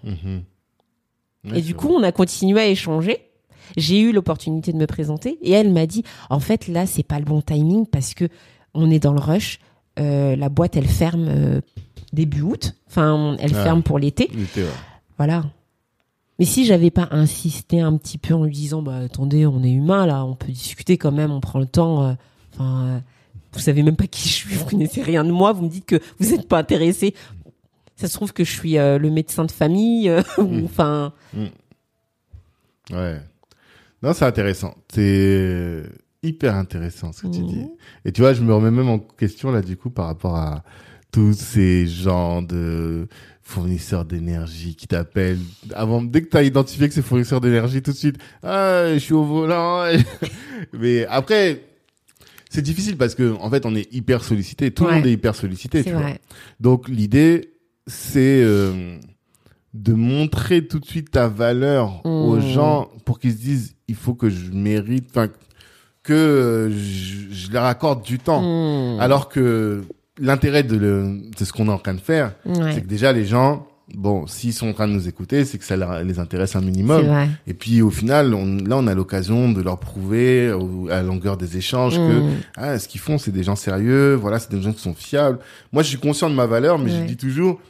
et 1.53 1.61
du 1.61 1.75
coup 1.75 1.89
on 1.89 2.03
a 2.05 2.13
continué 2.13 2.61
à 2.61 2.67
échanger 2.69 3.19
j'ai 3.77 4.01
eu 4.01 4.13
l'opportunité 4.13 4.73
de 4.73 4.77
me 4.79 4.87
présenter 4.87 5.39
et 5.43 5.51
elle 5.53 5.73
m'a 5.73 5.87
dit 5.87 6.03
en 6.29 6.41
fait 6.41 6.69
là 6.69 6.87
c'est 6.87 7.03
pas 7.03 7.19
le 7.19 7.25
bon 7.25 7.41
timing 7.43 7.87
parce 7.87 8.15
que 8.15 8.29
on 8.75 8.91
est 8.91 8.99
dans 9.01 9.13
le 9.13 9.21
rush 9.21 9.59
Euh, 9.99 10.37
la 10.37 10.49
boîte 10.49 10.77
elle 10.77 10.87
ferme 10.89 11.27
euh, 11.29 11.61
début 12.13 12.43
août 12.43 12.75
enfin 12.89 13.37
elle 13.41 13.55
Ah. 13.57 13.63
ferme 13.65 13.83
pour 13.83 13.99
l'été 13.99 14.31
ouais. 14.57 14.63
voilà. 15.19 15.45
Mais 16.39 16.47
si 16.47 16.65
j'avais 16.65 16.91
pas 16.91 17.09
insisté 17.11 17.81
un 17.81 17.97
petit 17.99 18.17
peu 18.17 18.33
en 18.33 18.45
lui 18.45 18.55
disant, 18.55 18.81
bah 18.81 18.97
attendez, 19.05 19.45
on 19.45 19.63
est 19.63 19.71
humain 19.73 20.07
là, 20.07 20.25
on 20.25 20.35
peut 20.37 20.51
discuter 20.53 20.97
quand 20.97 21.13
même, 21.13 21.31
on 21.33 21.41
prend 21.41 21.59
le 21.59 21.67
temps. 21.67 22.03
euh, 22.05 22.13
Enfin, 22.55 22.85
euh, 22.87 23.01
vous 23.53 23.61
savez 23.61 23.83
même 23.83 23.97
pas 23.97 24.07
qui 24.07 24.27
je 24.27 24.33
suis, 24.35 24.55
vous 24.55 24.65
connaissez 24.65 25.03
rien 25.03 25.23
de 25.25 25.33
moi, 25.33 25.53
vous 25.53 25.65
me 25.65 25.69
dites 25.69 25.85
que 25.85 26.01
vous 26.19 26.33
êtes 26.33 26.49
pas 26.49 26.59
intéressé. 26.59 27.15
Ça 27.97 28.09
se 28.09 28.15
trouve 28.15 28.33
que 28.33 28.43
je 28.45 28.51
suis 28.53 28.75
le 28.77 29.11
médecin 29.11 29.45
de 29.45 29.51
famille, 29.53 30.09
Mm. 30.39 30.65
enfin, 30.65 31.13
Ouais. 32.91 33.21
Non, 34.03 34.13
c'est 34.15 34.25
intéressant. 34.25 34.75
C'est 34.93 35.83
hyper 36.23 36.55
intéressant 36.55 37.13
ce 37.13 37.23
que 37.23 37.29
tu 37.29 37.41
Mhm. 37.41 37.47
dis. 37.47 37.67
Et 38.05 38.13
tu 38.13 38.21
vois, 38.21 38.33
je 38.35 38.43
me 38.43 38.53
remets 38.55 38.71
même 38.71 38.89
en 38.89 38.99
question 38.99 39.51
là 39.53 39.63
du 39.63 39.77
coup 39.77 39.91
par 39.91 40.07
rapport 40.07 40.37
à 40.37 40.63
tous 41.13 41.33
ces 41.33 41.87
gens 41.87 42.41
de 42.43 43.09
fournisseurs 43.43 44.05
d'énergie 44.05 44.77
qui 44.77 44.87
t'appellent 44.87 45.41
avant 45.75 46.03
dès 46.03 46.23
que 46.23 46.29
tu 46.29 46.37
as 46.37 46.45
identifié 46.45 46.87
que 46.89 46.95
c'est 46.95 47.03
fournisseur 47.03 47.41
d'énergie 47.41 47.83
tout 47.83 47.91
de 47.91 47.97
suite 47.97 48.17
ah 48.45 48.85
je 48.95 48.99
suis 48.99 49.13
au 49.13 49.25
volant 49.25 49.91
mais 50.73 51.05
après 51.07 51.65
c'est 52.49 52.63
difficile 52.63 52.97
parce 52.97 53.17
que 53.17 53.35
en 53.41 53.51
fait 53.51 53.67
on 53.67 53.75
est 53.75 53.93
hyper 53.93 54.23
sollicité 54.23 54.71
tout 54.71 54.87
le 54.87 54.93
monde 54.93 55.07
est 55.07 55.11
hyper 55.13 55.35
sollicité 55.35 55.83
tu 55.83 55.91
vois 55.91 56.13
donc 56.61 56.89
l'idée, 56.89 57.55
c'est 57.89 58.41
euh, 58.45 58.99
de 59.75 59.93
montrer 59.93 60.67
tout 60.67 60.79
de 60.81 60.85
suite 60.87 61.11
ta 61.13 61.29
valeur 61.29 62.01
aux 62.05 62.37
Mmh. 62.37 62.41
gens 62.49 62.89
pour 63.05 63.19
qu'ils 63.21 63.33
se 63.33 63.37
disent, 63.39 63.75
il 63.89 63.95
faut 63.95 64.15
que 64.15 64.29
je 64.29 64.51
mérite, 64.53 65.07
enfin 65.11 65.29
que 66.03 66.71
je, 66.73 67.33
je 67.35 67.53
leur 67.53 67.65
accorde 67.65 68.03
du 68.03 68.19
temps. 68.19 68.41
Mm. 68.97 69.01
Alors 69.01 69.29
que 69.29 69.83
l'intérêt 70.19 70.63
de, 70.63 70.77
le, 70.77 71.21
de 71.39 71.45
ce 71.45 71.53
qu'on 71.53 71.69
est 71.69 71.73
en 71.73 71.79
train 71.79 71.95
de 71.95 72.01
faire, 72.01 72.35
Ouais. 72.47 72.73
c'est 72.73 72.81
que 72.83 72.87
déjà 72.87 73.13
les 73.13 73.25
gens, 73.27 73.67
bon, 73.95 74.27
s'ils 74.27 74.53
sont 74.53 74.69
en 74.69 74.73
train 74.73 74.89
de 74.89 74.93
nous 74.93 75.09
écouter, 75.09 75.45
c'est 75.45 75.59
que 75.59 75.65
ça 75.65 75.77
leur- 75.77 76.03
les 76.03 76.19
intéresse 76.19 76.57
un 76.57 76.61
minimum. 76.63 77.05
Et 77.47 77.55
puis 77.55 77.83
au 77.83 77.91
final, 77.91 78.35
on, 78.35 78.57
là, 78.57 78.77
on 78.79 78.87
a 78.87 78.95
l'occasion 78.95 79.53
de 79.53 79.61
leur 79.61 79.79
prouver 79.79 80.53
au- 80.53 80.89
à 80.91 81.03
longueur 81.03 81.37
des 81.37 81.57
échanges 81.59 81.97
que 81.97 82.21
Mm. 82.21 82.31
ah, 82.57 82.79
ce 82.79 82.89
qu'ils 82.89 83.01
font, 83.01 83.19
c'est 83.19 83.31
des 83.33 83.43
gens 83.43 83.57
sérieux, 83.57 84.15
voilà, 84.15 84.39
c'est 84.39 84.51
des 84.51 84.61
gens 84.63 84.73
qui 84.73 84.81
sont 84.83 84.95
fiables. 84.95 85.39
Moi, 85.73 85.83
je 85.83 85.89
suis 85.89 85.99
conscient 85.99 86.31
de 86.31 86.35
ma 86.35 86.47
valeur, 86.47 86.79
mais 86.79 86.91
je 86.91 87.05
dis 87.05 87.17
toujours, 87.17 87.61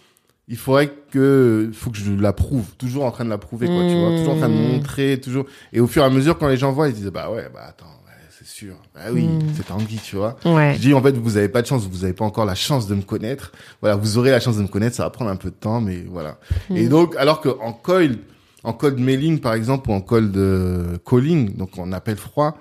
il 0.51 0.57
faudrait 0.57 0.93
que, 1.11 1.71
faut 1.73 1.91
que 1.91 1.97
je 1.97 2.13
la 2.13 2.33
prouve, 2.35 2.67
toujours 2.77 3.05
en 3.05 3.11
train 3.13 3.25
de 3.25 3.31
la 3.31 3.39
prouver, 3.39 3.67
quoi, 3.69 3.87
tu 3.89 3.95
vois, 3.99 4.11
toujours 4.19 4.35
en 4.35 4.39
train 4.39 4.49
de 4.49 4.55
Mm. 4.55 4.73
montrer, 4.73 5.19
toujours. 5.21 5.47
Et 5.73 5.79
au 5.81 5.87
fur 5.87 6.03
et 6.03 6.07
à 6.07 6.11
mesure, 6.11 6.37
quand 6.39 6.49
les 6.49 6.57
gens 6.59 6.73
voient, 6.73 6.89
ils 6.89 6.95
disent, 6.95 7.07
bah 7.07 7.31
ouais, 7.31 7.49
bah 7.55 7.61
attends, 7.69 7.87
ouais, 7.87 8.13
c'est 8.37 8.47
sûr, 8.47 8.75
bah 8.95 9.03
oui, 9.13 9.27
Mm. 9.27 9.39
c'est 9.57 9.67
Tanguy, 9.67 10.01
tu 10.05 10.17
vois. 10.17 10.37
Ouais. 10.45 10.75
Je 10.75 10.81
dis, 10.81 10.93
en 10.93 11.01
fait, 11.01 11.17
vous 11.17 11.37
avez 11.37 11.49
pas 11.49 11.63
de 11.63 11.67
chance, 11.69 11.87
vous 11.89 12.03
avez 12.05 12.13
pas 12.15 12.25
encore 12.25 12.45
la 12.47 12.57
chance 12.57 12.87
de 12.89 12.95
me 12.97 13.03
connaître. 13.03 13.53
Voilà, 13.81 13.95
vous 13.97 14.19
aurez 14.19 14.33
la 14.33 14.41
chance 14.41 14.57
de 14.57 14.63
me 14.63 14.69
connaître, 14.69 14.97
ça 14.97 15.05
va 15.05 15.11
prendre 15.11 15.31
un 15.31 15.37
peu 15.37 15.51
de 15.51 15.55
temps, 15.55 15.81
mais 15.81 16.05
voilà. 16.11 16.39
Mm. 16.69 16.77
Et 16.77 16.89
donc, 16.89 17.15
alors 17.17 17.41
que 17.41 17.49
en 17.61 17.73
coil, 17.73 18.19
en 18.65 18.73
code 18.73 18.99
mailing, 18.99 19.39
par 19.39 19.55
exemple, 19.55 19.89
ou 19.89 19.93
en 19.95 20.01
code 20.01 20.33
de 20.33 20.99
calling, 21.09 21.57
donc 21.57 21.71
on 21.79 21.93
appelle 21.93 22.17
froid, 22.17 22.59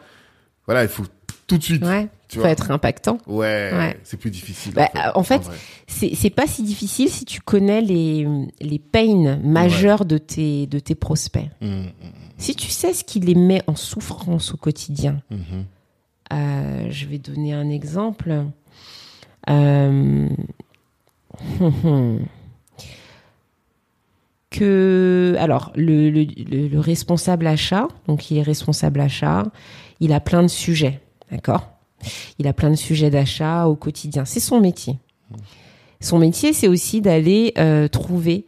voilà, 0.68 0.84
il 0.84 0.90
faut 0.90 1.04
tout 1.48 1.58
de 1.58 1.64
suite. 1.64 1.84
Ouais. 1.84 2.08
Tu 2.30 2.36
Faut 2.38 2.42
vois. 2.44 2.52
être 2.52 2.70
impactant. 2.72 3.18
Ouais, 3.28 3.72
Ouais. 3.74 4.00
c'est 4.04 4.16
plus 4.18 4.30
difficile. 4.32 4.74
Bah, 4.74 4.90
en 5.16 5.24
fait, 5.24 5.40
vrai. 5.42 5.58
C'est 5.88 6.30
pas 6.30 6.46
si 6.48 6.62
difficile 6.64 7.10
si 7.10 7.26
tu 7.26 7.42
connais 7.42 7.82
les 7.82 8.28
les 8.62 8.78
pains 8.80 9.38
majeurs 9.44 10.06
de 10.06 10.18
tes 10.20 10.68
de 10.68 10.78
tes 10.80 10.94
prospects. 10.96 11.50
Hum, 11.62 11.70
hum, 11.72 12.12
Si 12.38 12.56
tu 12.56 12.70
sais 12.70 12.94
ce 12.94 13.04
qui 13.04 13.20
les 13.20 13.34
met 13.36 13.62
en 13.68 13.76
souffrance 13.76 14.54
au 14.54 14.58
quotidien, 14.58 15.22
euh, 16.32 16.88
je 16.92 17.06
vais 17.08 17.18
donner 17.18 17.54
un 17.54 17.68
exemple. 17.70 18.46
Euh, 19.50 20.30
que 24.50 25.36
alors 25.40 25.72
le, 25.76 26.10
le, 26.10 26.24
le- 26.24 26.68
le 26.68 26.80
responsable 26.80 27.48
achat, 27.48 27.88
donc 28.08 28.32
il 28.32 28.38
est 28.38 28.42
responsable 28.44 29.00
achat, 29.00 29.44
il 30.00 30.12
a 30.14 30.20
plein 30.20 30.42
de 30.42 30.48
sujets, 30.48 31.02
d'accord? 31.32 31.70
Il 32.38 32.48
a 32.48 32.54
plein 32.54 32.70
de 32.70 32.76
sujets 32.76 33.10
d'achat 33.10 33.68
au 33.68 33.76
quotidien. 33.76 34.26
C'est 34.26 34.40
son 34.40 34.60
métier. 34.60 34.98
Son 36.02 36.20
métier, 36.20 36.54
c'est 36.54 36.68
aussi 36.68 37.02
d'aller 37.02 37.54
euh, 37.58 37.88
trouver 37.88 38.46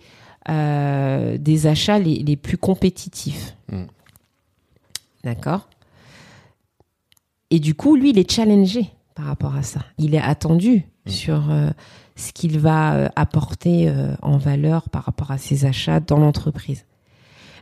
euh, 0.49 1.37
des 1.37 1.67
achats 1.67 1.99
les, 1.99 2.19
les 2.19 2.37
plus 2.37 2.57
compétitifs. 2.57 3.55
Mm. 3.71 3.83
D'accord? 5.23 5.67
Et 7.49 7.59
du 7.59 7.75
coup, 7.75 7.95
lui, 7.95 8.11
il 8.11 8.19
est 8.19 8.31
challengé 8.31 8.89
par 9.15 9.25
rapport 9.25 9.55
à 9.55 9.63
ça. 9.63 9.81
Il 9.97 10.15
est 10.15 10.21
attendu 10.21 10.85
sur 11.05 11.51
euh, 11.51 11.69
ce 12.15 12.31
qu'il 12.31 12.59
va 12.59 13.11
apporter 13.15 13.93
en 14.21 14.37
valeur 14.37 14.89
par 14.89 15.03
rapport 15.03 15.31
à 15.31 15.37
ses 15.37 15.65
achats 15.65 15.99
dans 15.99 16.17
l'entreprise. 16.17 16.85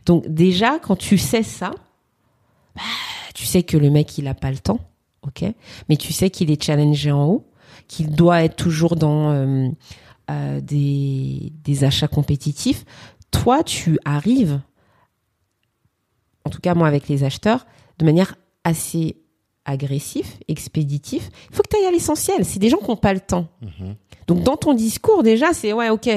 Donc 0.06 0.28
déjà, 0.28 0.78
quand 0.78 0.96
tu 0.96 1.18
sais 1.18 1.42
ça, 1.42 1.72
bah, 2.76 2.82
tu 3.34 3.44
sais 3.46 3.62
que 3.62 3.76
le 3.76 3.90
mec, 3.90 4.16
il 4.18 4.28
a 4.28 4.34
pas 4.34 4.50
le 4.50 4.58
temps, 4.58 4.80
ok 5.22 5.44
Mais 5.88 5.96
tu 5.96 6.12
sais 6.12 6.30
qu'il 6.30 6.50
est 6.50 6.62
challengé 6.62 7.10
en 7.12 7.26
haut, 7.26 7.46
qu'il 7.88 8.10
doit 8.10 8.42
être 8.44 8.56
toujours 8.56 8.96
dans 8.96 9.32
euh, 9.32 9.68
euh, 10.30 10.60
des, 10.60 11.52
des 11.64 11.84
achats 11.84 12.08
compétitifs. 12.08 12.84
Toi, 13.30 13.62
tu 13.62 13.98
arrives, 14.04 14.60
en 16.44 16.50
tout 16.50 16.60
cas 16.60 16.74
moi 16.74 16.88
avec 16.88 17.08
les 17.08 17.24
acheteurs, 17.24 17.66
de 17.98 18.04
manière 18.04 18.36
assez 18.64 19.16
agressif, 19.64 20.38
expéditif. 20.48 21.30
Il 21.50 21.56
faut 21.56 21.62
que 21.62 21.68
tu 21.68 21.76
ailles 21.76 21.88
à 21.88 21.90
l'essentiel. 21.90 22.44
C'est 22.44 22.58
des 22.58 22.68
gens 22.68 22.78
qui 22.78 22.88
n'ont 22.88 22.96
pas 22.96 23.12
le 23.14 23.20
temps. 23.20 23.48
Mhm. 23.62 23.94
Donc 24.26 24.42
dans 24.42 24.56
ton 24.56 24.74
discours 24.74 25.22
déjà, 25.22 25.52
c'est 25.52 25.72
ouais, 25.72 25.90
ok, 25.90 26.08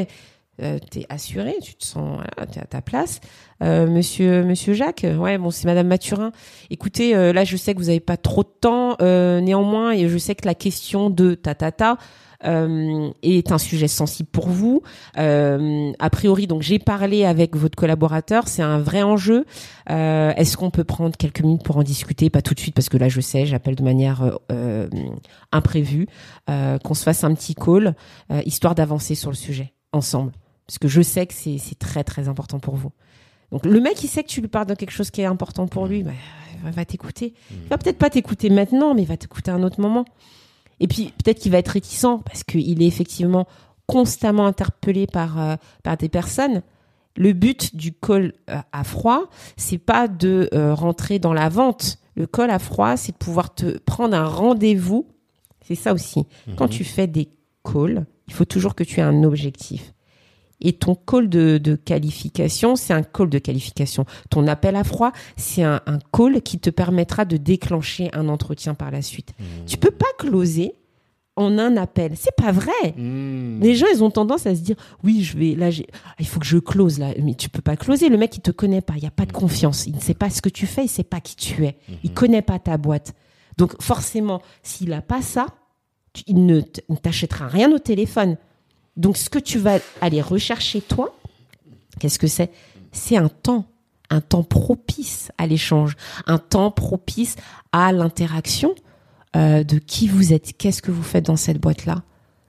euh, 0.62 0.78
t'es 0.92 1.06
assuré, 1.10 1.56
tu 1.62 1.76
te 1.76 1.84
sens, 1.84 2.22
t'es 2.52 2.60
à 2.60 2.66
ta 2.66 2.82
place. 2.82 3.20
Euh, 3.64 3.88
monsieur, 3.88 4.44
monsieur 4.44 4.74
Jacques, 4.74 5.06
ouais, 5.18 5.38
bon, 5.38 5.50
c'est 5.50 5.66
Madame 5.66 5.88
Mathurin. 5.88 6.32
Écoutez, 6.70 7.16
euh, 7.16 7.34
là, 7.34 7.44
je 7.44 7.58
sais 7.58 7.74
que 7.74 7.80
vous 7.80 7.90
avez 7.90 8.00
pas 8.00 8.18
trop 8.18 8.44
de 8.44 8.52
temps, 8.62 8.96
euh, 9.02 9.42
néanmoins, 9.42 9.94
et 9.94 10.08
je 10.08 10.18
sais 10.18 10.36
que 10.36 10.46
la 10.46 10.56
question 10.56 11.10
de 11.10 11.34
ta 11.34 11.56
ta 11.56 11.72
ta 11.72 11.98
euh, 12.46 13.10
est 13.24 13.54
un 13.54 13.58
sujet 13.58 13.88
sensible 13.88 14.28
pour 14.30 14.50
vous. 14.50 14.82
Euh, 15.18 15.92
a 15.98 16.10
priori, 16.10 16.46
donc 16.46 16.62
j'ai 16.62 16.78
parlé 16.78 17.24
avec 17.24 17.56
votre 17.56 17.78
collaborateur, 17.78 18.50
c'est 18.50 18.62
un 18.62 18.80
vrai 18.80 19.02
enjeu. 19.02 19.46
Est-ce 19.88 20.58
qu'on 20.58 20.70
peut 20.70 20.84
prendre 20.84 21.16
quelques 21.16 21.42
minutes 21.42 21.64
pour 21.64 21.78
en 21.78 21.84
discuter? 21.84 22.30
Pas 22.30 22.42
tout 22.42 22.54
de 22.54 22.60
suite 22.60 22.76
parce 22.76 22.90
que 22.90 22.98
là, 22.98 23.08
je 23.08 23.22
sais, 23.22 23.46
j'appelle 23.46 23.76
de 23.76 23.84
manière 23.84 24.40
imprévue, 25.54 26.08
qu'on 26.48 26.94
se 26.94 27.04
fasse 27.04 27.24
un 27.24 27.34
petit 27.34 27.56
call, 27.56 27.96
histoire 28.46 28.76
d'avancer 28.76 29.16
sur 29.16 29.30
le 29.30 29.38
sujet 29.38 29.74
ensemble, 29.94 30.34
parce 30.68 30.80
que 30.80 30.88
je 30.88 31.02
sais 31.02 31.26
que 31.26 31.34
c'est 31.34 31.80
très 31.80 32.04
très 32.04 32.28
important 32.28 32.60
pour 32.60 32.76
vous. 32.76 32.92
Donc 33.52 33.66
le 33.66 33.80
mec, 33.80 34.04
il 34.04 34.08
sait 34.08 34.24
que 34.24 34.30
tu 34.30 34.42
lui 34.42 34.48
parles 34.48 34.66
de 34.66 34.74
quelque 34.74 34.92
chose 34.92 35.12
qui 35.12 35.22
est 35.22 35.26
important 35.26 35.68
pour 35.68 35.86
lui, 35.86 36.04
bah, 36.04 36.12
il 36.66 36.72
va 36.72 36.86
t'écouter. 36.86 37.34
Il 37.52 37.68
va 37.70 37.78
peut-être 37.78 37.98
pas 37.98 38.10
t'écouter 38.10 38.50
maintenant, 38.50 38.94
mais 38.96 39.04
il 39.04 39.08
va 39.08 39.18
t'écouter 39.18 39.52
à 39.52 39.54
un 39.54 39.64
autre 39.64 39.80
moment. 39.80 40.06
Et 40.80 40.88
puis 40.88 41.14
peut-être 41.24 41.40
qu'il 41.40 41.52
va 41.52 41.60
être 41.60 41.70
réticent 41.70 42.20
parce 42.26 42.44
qu'il 42.44 42.82
est 42.82 42.88
effectivement 42.88 43.48
constamment 43.86 44.48
interpellé 44.48 45.08
par 45.08 45.40
euh, 45.40 45.56
par 45.84 45.98
des 45.98 46.10
personnes. 46.10 46.62
Le 47.16 47.34
but 47.34 47.76
du 47.76 47.94
call 47.94 48.34
euh, 48.50 48.58
à 48.72 48.84
froid, 48.84 49.30
c'est 49.56 49.78
pas 49.78 50.08
de 50.08 50.50
euh, 50.54 50.74
rentrer 50.74 51.20
dans 51.20 51.34
la 51.34 51.50
vente. 51.50 52.00
Le 52.16 52.26
call 52.26 52.50
à 52.50 52.60
froid, 52.60 52.98
c'est 52.98 53.12
de 53.12 53.18
pouvoir 53.18 53.54
te 53.54 53.78
prendre 53.80 54.16
un 54.16 54.26
rendez-vous. 54.26 55.08
C'est 55.62 55.76
ça 55.76 55.94
aussi. 55.94 56.26
Quand 56.58 56.68
tu 56.68 56.84
fais 56.84 57.08
des 57.08 57.30
calls, 57.64 58.06
il 58.28 58.34
faut 58.34 58.46
toujours 58.46 58.76
que 58.76 58.84
tu 58.84 59.00
aies 59.00 59.04
un 59.04 59.24
objectif. 59.24 59.93
Et 60.62 60.74
ton 60.74 60.96
call 60.96 61.30
de, 61.30 61.58
de 61.58 61.76
qualification, 61.76 62.76
c'est 62.76 62.94
un 62.94 63.04
call 63.04 63.30
de 63.30 63.40
qualification. 63.40 64.06
Ton 64.30 64.48
appel 64.48 64.76
à 64.76 64.84
froid, 64.84 65.12
c'est 65.36 65.64
un, 65.64 65.82
un 65.86 66.00
call 66.12 66.42
qui 66.42 66.60
te 66.60 66.70
permettra 66.70 67.26
de 67.26 67.38
déclencher 67.38 68.10
un 68.14 68.30
entretien 68.30 68.74
par 68.74 68.92
la 68.92 69.02
suite. 69.02 69.34
Tu 69.68 69.78
peux 69.78 69.92
pas 69.92 70.06
closer 70.18 70.74
en 71.36 71.58
un 71.58 71.78
appel. 71.78 72.14
C'est 72.16 72.36
pas 72.36 72.52
vrai. 72.52 72.94
Mmh. 72.96 73.60
Les 73.62 73.76
gens, 73.76 73.88
ils 73.94 74.04
ont 74.04 74.12
tendance 74.12 74.46
à 74.46 74.56
se 74.56 74.62
dire, 74.62 74.76
oui, 75.04 75.24
je 75.24 75.38
vais, 75.38 75.56
là, 75.56 75.70
ah, 76.06 76.16
il 76.20 76.28
faut 76.28 76.40
que 76.40 76.46
je 76.46 76.58
close, 76.58 77.00
là. 77.00 77.14
Mais 77.22 77.34
tu 77.34 77.50
peux 77.50 77.62
pas 77.62 77.76
closer. 77.76 78.10
Le 78.10 78.18
mec, 78.18 78.36
il 78.38 78.42
te 78.42 78.52
connaît 78.52 78.82
pas. 78.82 78.94
Il 78.98 79.04
y 79.04 79.08
a 79.08 79.12
pas 79.12 79.26
de 79.26 79.32
confiance. 79.32 79.88
Il 79.88 79.96
ne 79.96 80.00
sait 80.00 80.14
pas 80.14 80.30
ce 80.30 80.42
que 80.42 80.50
tu 80.50 80.68
fais. 80.68 80.86
Il 80.86 80.90
sait 80.90 81.04
pas 81.04 81.22
qui 81.22 81.36
tu 81.36 81.66
es. 81.66 81.78
Il 82.04 82.14
connaît 82.14 82.42
pas 82.42 82.60
ta 82.60 82.78
boîte. 82.78 83.14
Donc, 83.58 83.82
forcément, 83.82 84.42
s'il 84.62 84.94
a 84.94 85.02
pas 85.02 85.22
ça, 85.22 85.48
il 86.28 86.46
ne 86.46 86.62
t'achètera 86.62 87.48
rien 87.48 87.72
au 87.72 87.80
téléphone. 87.80 88.38
Donc, 88.98 89.18
ce 89.18 89.30
que 89.30 89.40
tu 89.40 89.58
vas 89.60 89.80
aller 90.02 90.22
rechercher, 90.22 90.82
toi, 90.82 91.16
qu'est-ce 92.00 92.20
que 92.20 92.28
c'est? 92.28 92.52
C'est 92.92 93.18
un 93.18 93.30
temps, 93.30 93.66
un 94.10 94.22
temps 94.22 94.44
propice 94.44 95.32
à 95.38 95.48
l'échange, 95.48 95.96
un 96.28 96.38
temps 96.38 96.70
propice 96.72 97.36
à 97.72 97.92
l'interaction 97.92 98.76
euh, 99.36 99.64
de 99.64 99.80
qui 99.80 100.08
vous 100.08 100.32
êtes, 100.32 100.56
qu'est-ce 100.58 100.82
que 100.84 100.92
vous 100.92 101.02
faites 101.02 101.26
dans 101.26 101.36
cette 101.38 101.58
boîte-là, 101.60 102.04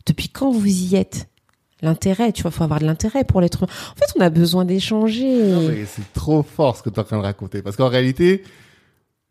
depuis 0.06 0.28
quand 0.28 0.50
vous 0.50 0.66
y 0.66 0.96
êtes? 0.96 1.28
L'intérêt, 1.82 2.32
tu 2.32 2.42
vois, 2.42 2.50
faut 2.50 2.64
avoir 2.64 2.80
de 2.80 2.86
l'intérêt 2.86 3.24
pour 3.24 3.40
l'être 3.42 3.62
humain. 3.62 3.72
En 3.92 3.94
fait, 3.96 4.12
on 4.16 4.20
a 4.22 4.30
besoin 4.30 4.64
d'échanger. 4.64 5.84
C'est 5.86 6.12
trop 6.14 6.42
fort 6.42 6.76
ce 6.76 6.82
que 6.82 6.88
tu 6.88 6.96
es 6.96 6.98
en 7.00 7.04
train 7.04 7.18
de 7.18 7.22
raconter. 7.22 7.60
Parce 7.62 7.76
qu'en 7.76 7.88
réalité, 7.88 8.42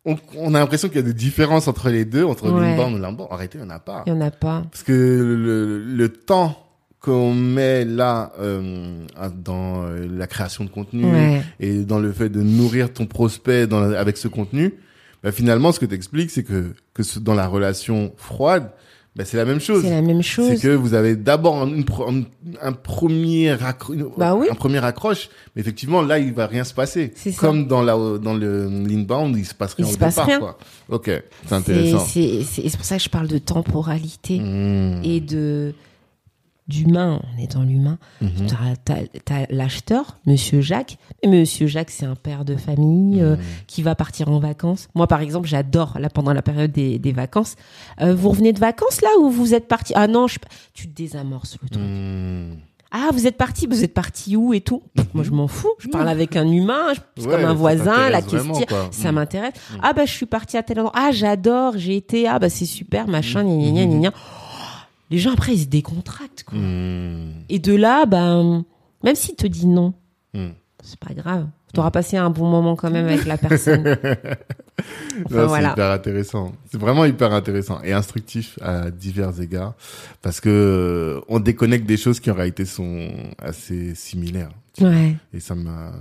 on, 0.06 0.18
on 0.38 0.54
a 0.54 0.60
l'impression 0.60 0.88
qu'il 0.88 0.98
y 0.98 1.00
a 1.00 1.04
des 1.04 1.14
différences 1.16 1.68
entre 1.68 1.90
les 1.90 2.06
deux, 2.06 2.24
entre 2.26 2.52
Ouais. 2.52 2.62
l'inbound 2.62 2.96
et 2.98 3.00
l'inbound. 3.00 3.30
Réalité, 3.32 3.58
il 3.58 3.62
n'y 3.66 3.72
en 3.72 3.76
a 3.76 3.80
pas. 3.80 4.04
Il 4.06 4.10
y 4.10 4.16
en 4.16 4.22
a 4.22 4.30
pas. 4.30 4.64
Parce 4.72 4.84
que 4.84 4.92
le, 4.92 5.84
le 5.84 6.10
temps 6.10 6.63
qu'on 7.04 7.34
met 7.34 7.84
là 7.86 8.32
euh, 8.40 9.04
dans 9.44 9.84
euh, 9.84 10.08
la 10.10 10.26
création 10.26 10.64
de 10.64 10.70
contenu 10.70 11.04
Ouais. 11.06 11.42
et 11.60 11.80
dans 11.84 12.00
le 12.00 12.12
fait 12.14 12.30
de 12.30 12.42
nourrir 12.42 12.92
ton 12.94 13.06
prospect 13.06 13.68
dans 13.68 13.82
la- 13.82 14.00
avec 14.00 14.18
ce 14.18 14.28
contenu, 14.30 14.74
bah, 15.22 15.32
finalement, 15.34 15.72
ce 15.74 15.80
que 15.80 15.86
tu 15.86 15.96
expliques, 15.96 16.32
c'est 16.32 16.44
que, 16.44 16.74
que 16.94 17.04
ce- 17.04 17.20
dans 17.20 17.34
la 17.36 17.46
relation 17.48 18.14
froide, 18.16 18.72
bah, 19.18 19.26
c'est 19.26 19.36
la 19.38 19.44
même 19.46 19.60
chose. 19.60 19.84
C'est 19.84 19.90
la 19.92 20.02
même 20.02 20.24
C'est 20.24 20.30
chose. 20.30 20.62
que 20.62 20.70
vous 20.70 20.94
avez 20.94 21.16
d'abord 21.18 21.62
un, 21.62 21.68
une 21.68 21.84
premier 21.84 23.50
une- 23.90 24.08
Bah 24.18 24.34
oui. 24.36 24.48
un 24.50 24.56
premier 24.56 24.84
accroche, 24.84 25.30
mais 25.56 25.62
effectivement 25.62 26.02
là 26.02 26.20
il 26.20 26.34
va 26.34 26.48
rien 26.48 26.64
se 26.64 26.74
passer. 26.74 27.12
C'est 27.16 27.32
ça. 27.32 27.38
Comme 27.40 27.68
dans 27.68 27.82
la 27.84 27.94
dans 28.18 28.34
le 28.34 28.68
l'inbound, 28.88 29.36
il 29.38 29.46
se 29.46 29.54
passe 29.54 29.74
rien 29.76 29.86
Il 29.86 29.90
au 29.90 29.94
se 29.94 30.00
passe 30.00 30.16
départ 30.16 30.26
rien. 30.28 30.40
quoi. 30.40 30.58
OK, 30.90 31.04
c'est 31.08 31.24
C'est 31.48 31.54
intéressant. 31.54 32.00
c'est- 32.00 32.44
c'est- 32.44 32.70
c'est 32.70 32.78
pour 32.78 32.86
ça 32.86 32.98
que 32.98 33.04
je 33.04 33.10
parle 33.10 33.28
de 33.28 33.38
temporalité 33.38 34.40
Mmh. 34.40 35.02
et 35.04 35.20
de 35.20 35.74
d'humain. 36.74 37.22
On 37.38 37.42
est 37.42 37.54
dans 37.54 37.64
l'humain. 37.64 37.98
Mhm. 38.22 38.30
T'as- 38.48 38.56
T'as 38.86 39.02
t'as 39.26 39.46
l'acheteur, 39.50 40.18
Monsieur 40.26 40.62
Jacques. 40.62 40.98
Et 41.22 41.28
Monsieur 41.28 41.68
Jacques, 41.68 41.92
c'est 41.92 42.06
un 42.06 42.16
père 42.16 42.46
de 42.46 42.56
famille 42.56 43.22
euh, 43.22 43.36
Mhm. 43.36 43.42
qui 43.68 43.82
va 43.84 43.96
partir 43.96 44.30
en 44.30 44.40
vacances. 44.40 44.88
Moi, 44.96 45.08
par 45.08 45.22
exemple, 45.22 45.48
j'adore 45.48 45.98
là 46.00 46.10
pendant 46.10 46.34
la 46.34 46.42
période 46.42 46.72
des, 46.72 47.00
des 47.00 47.12
vacances. 47.12 47.56
Euh, 48.02 48.14
vous 48.16 48.30
revenez 48.30 48.54
de 48.54 48.60
vacances 48.60 49.02
là 49.02 49.10
ou 49.20 49.30
vous 49.30 49.54
êtes 49.54 49.68
parti? 49.68 49.94
Ah 49.96 50.08
non, 50.08 50.28
je... 50.28 50.40
tu 50.74 50.88
te 50.90 50.96
désamorces 50.96 51.58
le 51.62 51.70
truc. 51.70 51.84
Mmh. 51.84 52.58
Ah, 52.96 53.10
vous 53.12 53.26
êtes 53.26 53.38
parti, 53.38 53.66
vous 53.66 53.84
êtes 53.84 53.94
parti 53.96 54.36
où 54.36 54.54
et 54.54 54.62
tout? 54.62 54.84
Moi, 55.16 55.24
je 55.24 55.32
m'en 55.32 55.48
fous. 55.48 55.72
Je 55.80 55.88
parle 55.88 56.08
avec 56.08 56.36
un 56.36 56.48
humain, 56.48 56.94
je 56.94 57.00
c'est 57.18 57.28
Ouais, 57.28 57.38
comme 57.38 57.46
un 57.46 57.54
voisin, 57.56 58.08
la 58.12 58.20
vraiment, 58.20 58.54
question. 58.54 58.78
Ça 58.92 59.12
Mm. 59.12 59.16
m'intéresse. 59.16 59.54
Ah 59.82 59.94
bah, 59.94 60.06
je 60.06 60.12
suis 60.12 60.28
parti 60.28 60.58
à 60.58 60.62
tel 60.64 60.80
endroit. 60.80 60.92
Ah, 60.96 61.10
j'adore, 61.12 61.74
j'ai 61.76 61.96
été. 61.96 62.28
Ah 62.28 62.38
bah, 62.38 62.50
c'est 62.50 62.68
super, 62.68 63.08
machin, 63.08 63.44
gna 63.46 63.72
gna 63.72 63.86
gna. 63.86 64.12
Les 65.14 65.20
gens 65.20 65.32
après, 65.34 65.54
ils 65.54 65.62
se 65.62 65.68
décontractent. 65.68 66.44
Quoi. 66.44 66.58
Mmh. 66.58 67.44
Et 67.50 67.60
de 67.60 67.76
là, 67.76 68.08
ben, 68.08 68.66
même 69.04 69.14
s'il 69.16 69.36
te 69.36 69.46
dit 69.46 69.68
non, 69.68 69.94
Mmh. 70.34 70.48
c'est 70.84 71.00
pas 71.00 71.14
grave. 71.14 71.46
Tu 71.72 71.80
auras 71.80 71.92
passé 71.92 72.18
un 72.18 72.32
bon 72.32 72.50
moment 72.50 72.76
quand 72.76 72.90
même 72.90 73.06
avec 73.06 73.26
la 73.26 73.38
personne. 73.38 73.96
Enfin, 75.26 75.42
c'est 75.42 75.46
voilà. 75.46 75.72
hyper 75.74 75.92
intéressant. 75.92 76.52
C'est 76.72 76.80
vraiment 76.80 77.06
hyper 77.06 77.32
intéressant 77.32 77.80
et 77.84 77.94
instructif 77.94 78.58
à 78.62 78.90
divers 78.90 79.40
égards 79.40 79.76
parce 80.24 80.42
que 80.42 81.22
on 81.28 81.40
déconnecte 81.40 81.86
des 81.86 81.96
choses 81.98 82.20
qui 82.20 82.32
en 82.32 82.34
réalité 82.34 82.66
sont 82.66 83.10
assez 83.38 83.94
similaires. 83.94 84.50
Ouais. 84.82 85.16
Et 85.32 85.40
ça 85.40 85.54
m'a 85.54 85.92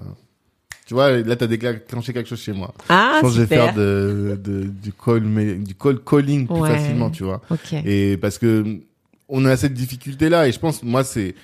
tu 0.87 0.95
vois, 0.95 1.11
là, 1.13 1.37
t'as 1.37 1.47
déclenché 1.47 2.13
quelque 2.15 2.29
chose 2.29 2.41
chez 2.41 2.53
moi. 2.53 2.73
Ah, 2.89 3.17
je 3.17 3.21
pense 3.21 3.31
que 3.33 3.37
je 3.37 3.43
vais 3.43 3.57
super. 3.57 3.65
faire 3.67 3.75
de, 3.75 4.39
de, 4.43 4.63
du 4.65 4.93
call, 4.93 5.21
mais, 5.23 5.55
du 5.55 5.75
call 5.75 6.01
calling 6.01 6.47
plus 6.47 6.57
Ouais. 6.61 6.71
facilement, 6.77 7.11
tu 7.11 7.25
vois. 7.25 7.41
Ok. 7.51 7.73
Et 7.85 8.17
parce 8.17 8.39
que 8.39 8.81
on 9.29 9.45
a 9.45 9.57
cette 9.57 9.75
difficulté-là, 9.75 10.49
et 10.49 10.53
je 10.53 10.59
pense, 10.59 10.83
moi, 10.83 11.05
c'est, 11.05 11.35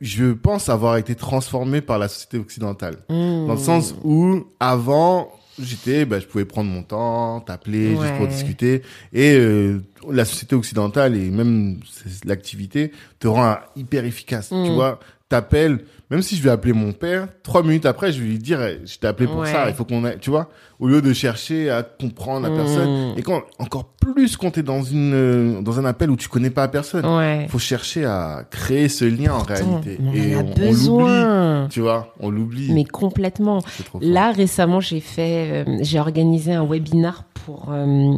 je 0.00 0.32
pense 0.32 0.68
avoir 0.68 0.96
été 0.96 1.14
transformé 1.14 1.80
par 1.80 1.98
la 1.98 2.08
société 2.08 2.38
occidentale. 2.38 2.98
Mmh. 3.08 3.46
Dans 3.46 3.54
le 3.54 3.58
sens 3.58 3.94
où, 4.04 4.44
avant, 4.60 5.32
j'étais, 5.60 6.04
bah, 6.04 6.20
je 6.20 6.26
pouvais 6.26 6.44
prendre 6.44 6.70
mon 6.70 6.82
temps, 6.82 7.40
t'appeler 7.40 7.96
juste 7.96 8.16
pour 8.16 8.28
discuter, 8.28 8.82
et 9.12 9.34
euh, 9.34 9.82
la 10.10 10.24
société 10.24 10.54
occidentale 10.54 11.16
et 11.16 11.30
même 11.30 11.80
l'activité 12.24 12.92
te 13.18 13.26
rend 13.26 13.56
hyper 13.74 14.04
efficace. 14.04 14.50
Tu 14.50 14.54
Mm. 14.54 14.74
vois, 14.74 15.00
t'appelles, 15.28 15.80
même 16.10 16.22
si 16.22 16.36
je 16.36 16.42
vais 16.42 16.50
appeler 16.50 16.72
mon 16.72 16.92
père, 16.92 17.28
trois 17.42 17.62
minutes 17.62 17.84
après, 17.86 18.12
je 18.12 18.20
vais 18.22 18.26
lui 18.28 18.38
dire, 18.38 18.62
eh, 18.62 18.80
je 18.86 18.98
t'ai 18.98 19.06
appelé 19.06 19.26
pour 19.28 19.40
Ouais. 19.40 19.52
ça, 19.52 19.68
il 19.68 19.74
faut 19.74 19.84
qu'on 19.84 20.04
ait, 20.06 20.16
tu 20.18 20.30
vois, 20.30 20.48
au 20.80 20.88
lieu 20.88 21.02
de 21.02 21.12
chercher 21.12 21.68
à 21.70 21.82
comprendre 21.82 22.48
la 22.48 22.54
personne. 22.56 23.12
Et 23.18 23.22
quand, 23.22 23.42
encore 23.58 23.84
plus 24.00 24.36
quand 24.38 24.52
t'es 24.52 24.62
dans 24.62 24.82
une, 24.82 25.12
euh, 25.12 25.60
dans 25.60 25.78
un 25.78 25.84
appel 25.84 26.10
où 26.10 26.16
tu 26.16 26.28
connais 26.28 26.48
pas 26.50 26.62
la 26.62 26.68
personne, 26.68 27.04
Ouais. 27.04 27.46
faut 27.50 27.58
chercher 27.58 28.06
à 28.06 28.44
créer 28.50 28.88
ce 28.88 29.04
lien 29.04 29.34
en 29.34 29.42
réalité. 29.42 29.98
on 30.00 30.12
et 30.14 30.34
en 30.34 30.38
a 30.38 30.42
on, 30.42 30.44
on 30.44 30.48
l'oublie, 30.48 30.66
besoin. 30.68 31.66
tu 31.70 31.80
vois, 31.80 32.14
on 32.20 32.30
l'oublie. 32.30 32.72
Mais 32.72 32.84
complètement. 32.84 33.60
Là, 34.00 34.32
récemment, 34.32 34.80
j'ai 34.80 35.00
fait, 35.00 35.64
euh, 35.68 35.78
j'ai 35.82 35.98
organisé 36.00 36.54
un 36.54 36.64
webinar 36.66 37.24
pour 37.44 37.66
euh, 37.70 38.14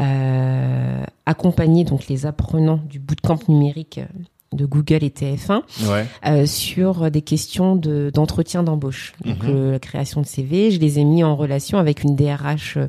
euh, 0.00 1.04
accompagner 1.26 1.84
donc 1.84 2.06
les 2.08 2.26
apprenants 2.26 2.80
du 2.88 2.98
bootcamp 2.98 3.38
numérique 3.48 3.98
euh, 3.98 4.06
de 4.54 4.64
Google 4.66 5.02
et 5.04 5.10
TF1 5.10 5.62
Ouais. 5.88 6.06
euh, 6.26 6.46
sur 6.46 7.10
des 7.10 7.22
questions 7.22 7.76
de 7.76 8.10
d'entretien 8.14 8.62
d'embauche. 8.62 9.12
Donc 9.24 9.42
Mhm. 9.42 9.50
euh, 9.50 9.72
la 9.72 9.78
création 9.78 10.20
de 10.20 10.26
CV, 10.26 10.70
je 10.70 10.78
les 10.80 10.98
ai 10.98 11.04
mis 11.04 11.22
en 11.24 11.36
relation 11.36 11.78
avec 11.78 12.02
une 12.02 12.16
DRH, 12.16 12.76
euh, 12.76 12.86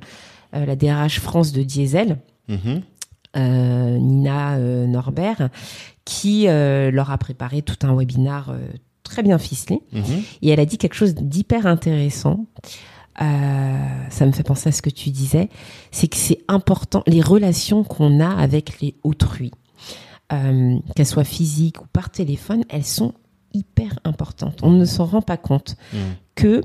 la 0.54 0.76
DRH 0.76 1.20
France 1.20 1.52
de 1.52 1.64
Diesel. 1.64 2.18
Mhm. 2.48 2.82
Nina 3.38 4.58
Norbert, 4.58 5.50
qui 6.06 6.46
leur 6.46 7.12
a 7.12 7.18
préparé 7.18 7.62
tout 7.62 7.86
un 7.86 7.94
webinar 7.96 8.54
très 9.04 9.24
bien 9.24 9.38
ficelé. 9.38 9.80
Mhm. 9.92 10.04
Et 10.42 10.50
elle 10.50 10.60
a 10.60 10.66
dit 10.66 10.78
quelque 10.78 10.94
chose 10.96 11.16
d'hyper 11.16 11.66
intéressant. 11.66 12.46
Ça 13.20 14.26
me 14.26 14.32
fait 14.32 14.44
penser 14.44 14.70
à 14.70 14.72
ce 14.72 14.82
que 14.82 14.90
tu 14.90 15.10
disais. 15.10 15.50
C'est 15.92 16.08
que 16.08 16.18
c'est 16.18 16.40
important, 16.48 17.04
les 17.08 17.22
relations 17.22 17.84
qu'on 17.84 18.20
a 18.20 18.30
avec 18.30 18.80
les 18.82 18.96
autrui, 19.04 19.52
euh, 20.34 20.78
qu'elles 20.96 21.06
soient 21.06 21.24
physiques 21.24 21.82
ou 21.82 21.86
par 21.92 22.10
téléphone, 22.10 22.64
elles 22.70 22.84
sont 22.86 23.14
hyper 23.54 24.00
importantes. 24.04 24.60
On 24.64 24.72
ne 24.72 24.86
s'en 24.86 25.06
rend 25.06 25.22
pas 25.22 25.38
compte 25.38 25.76
Mhm. 25.94 26.00
que 26.36 26.62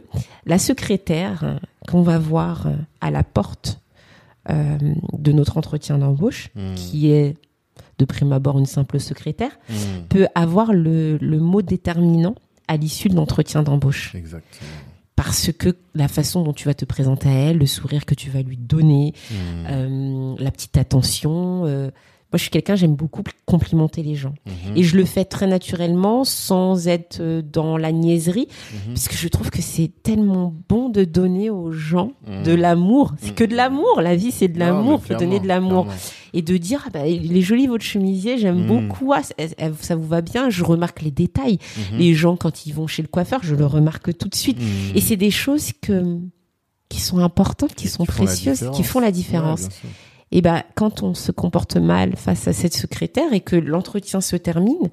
la 0.47 0.59
secrétaire 0.59 1.61
qu'on 1.89 2.03
va 2.03 2.19
voir 2.19 2.67
euh, 2.67 2.73
à 3.01 3.11
la 3.11 3.23
porte 3.23 3.81
euh, 4.49 4.79
de 5.13 5.33
notre 5.33 5.59
entretien 5.59 5.99
d'embauche, 5.99 6.49
Mhm. 6.57 6.75
qui 6.75 7.11
est 7.11 7.37
de 7.99 8.05
prime 8.07 8.33
abord 8.33 8.59
une 8.59 8.65
simple 8.67 8.99
secrétaire, 8.99 9.53
Mhm. 9.69 10.07
peut 10.09 10.27
avoir 10.35 10.73
le, 10.73 11.19
le 11.19 11.39
mot 11.39 11.61
déterminant 11.63 12.35
à 12.67 12.77
l'issue 12.79 13.09
de 13.11 13.15
l'entretien 13.17 13.63
d'embauche. 13.63 14.15
Exactement. 14.15 14.71
Parce 15.15 15.53
que 15.53 15.77
la 15.95 16.09
façon 16.09 16.43
dont 16.43 16.55
tu 16.55 16.65
vas 16.67 16.73
te 16.75 16.87
présenter 16.87 17.29
à 17.29 17.33
elle, 17.33 17.59
le 17.59 17.67
sourire 17.67 18.07
que 18.07 18.15
tu 18.15 18.31
vas 18.31 18.41
lui 18.41 18.57
donner, 18.57 19.13
euh, 19.69 20.35
la 20.39 20.51
petite 20.51 20.79
attention. 20.79 21.67
euh, 21.67 21.91
moi, 22.33 22.37
je 22.37 22.43
suis 22.43 22.51
quelqu'un, 22.51 22.77
j'aime 22.77 22.95
beaucoup 22.95 23.23
complimenter 23.45 24.03
les 24.05 24.15
gens. 24.15 24.35
Mhm. 24.47 24.77
Et 24.77 24.83
je 24.85 24.97
le 24.97 25.05
fais 25.05 25.25
très 25.25 25.49
naturellement, 25.49 26.23
sans 26.25 26.87
être 26.87 27.19
euh, 27.21 27.43
dans 27.43 27.77
la 27.77 27.91
niaiserie, 27.91 28.47
Mhm. 28.73 28.95
parce 28.95 29.09
que 29.09 29.17
je 29.17 29.27
trouve 29.29 29.51
que 29.51 29.61
c'est 29.63 29.91
tellement 30.05 30.55
bon 30.69 30.89
de 30.91 31.03
donner 31.05 31.51
aux 31.51 31.73
gens 31.73 32.13
Mhm. 32.29 32.43
de 32.45 32.53
l'amour. 32.53 33.15
C'est 33.21 33.35
que 33.35 33.43
de 33.45 33.57
l'amour, 33.57 34.01
la 34.01 34.15
vie, 34.15 34.31
c'est 34.31 34.47
de 34.49 34.59
l'amour, 34.61 35.01
mais 35.09 35.15
faut 35.15 35.21
donner 35.21 35.41
de 35.41 35.49
l'amour. 35.49 35.87
Et 36.33 36.43
de 36.43 36.57
dire, 36.57 36.85
ah 36.87 36.91
bah, 36.93 37.07
il 37.09 37.37
est 37.37 37.41
joli 37.43 37.67
votre 37.67 37.83
chemisier, 37.85 38.39
j'aime 38.39 38.65
beaucoup, 38.69 39.13
ah, 39.13 39.23
ça, 39.81 39.97
vous 39.97 40.07
va 40.07 40.21
bien, 40.21 40.49
je 40.51 40.63
remarque 40.63 41.03
les 41.03 41.11
détails. 41.11 41.59
Les 41.99 42.15
gens, 42.15 42.37
quand 42.37 42.67
ils 42.67 42.73
vont 42.73 42.87
chez 42.87 43.03
le 43.03 43.09
coiffeur, 43.09 43.41
je 43.43 43.57
le 43.57 43.67
remarque 43.67 44.17
tout 44.17 44.29
de 44.29 44.37
suite. 44.37 44.59
Et 44.95 45.01
c'est 45.01 45.17
des 45.17 45.33
choses 45.33 45.73
que, 45.83 46.19
qui 46.89 47.01
sont 47.01 47.19
importantes, 47.19 47.75
qui 47.75 47.89
sont 47.89 48.05
Qui 48.05 48.13
précieuses, 48.13 48.71
qui 48.73 48.85
font 48.85 49.01
la 49.01 49.11
différence. 49.11 49.63
Ouais. 49.63 49.91
Et 50.33 50.43
ben, 50.43 50.63
quand 50.75 51.03
on 51.03 51.15
se 51.15 51.33
comporte 51.33 51.77
mal 51.77 52.17
face 52.17 52.47
à 52.49 52.53
cette 52.53 52.75
secrétaire 52.75 53.33
et 53.33 53.41
que 53.41 53.57
l'entretien 53.57 54.21
se 54.21 54.37
termine, 54.37 54.91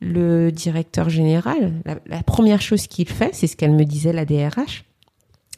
le 0.00 0.52
directeur 0.52 1.08
général, 1.10 1.72
la, 1.84 1.96
la 2.06 2.22
première 2.22 2.60
chose 2.60 2.86
qu'il 2.86 3.08
fait, 3.08 3.30
c'est 3.34 3.48
ce 3.48 3.56
qu'elle 3.56 3.72
me 3.72 3.84
disait, 3.84 4.12
la 4.12 4.24
DRH, 4.24 4.84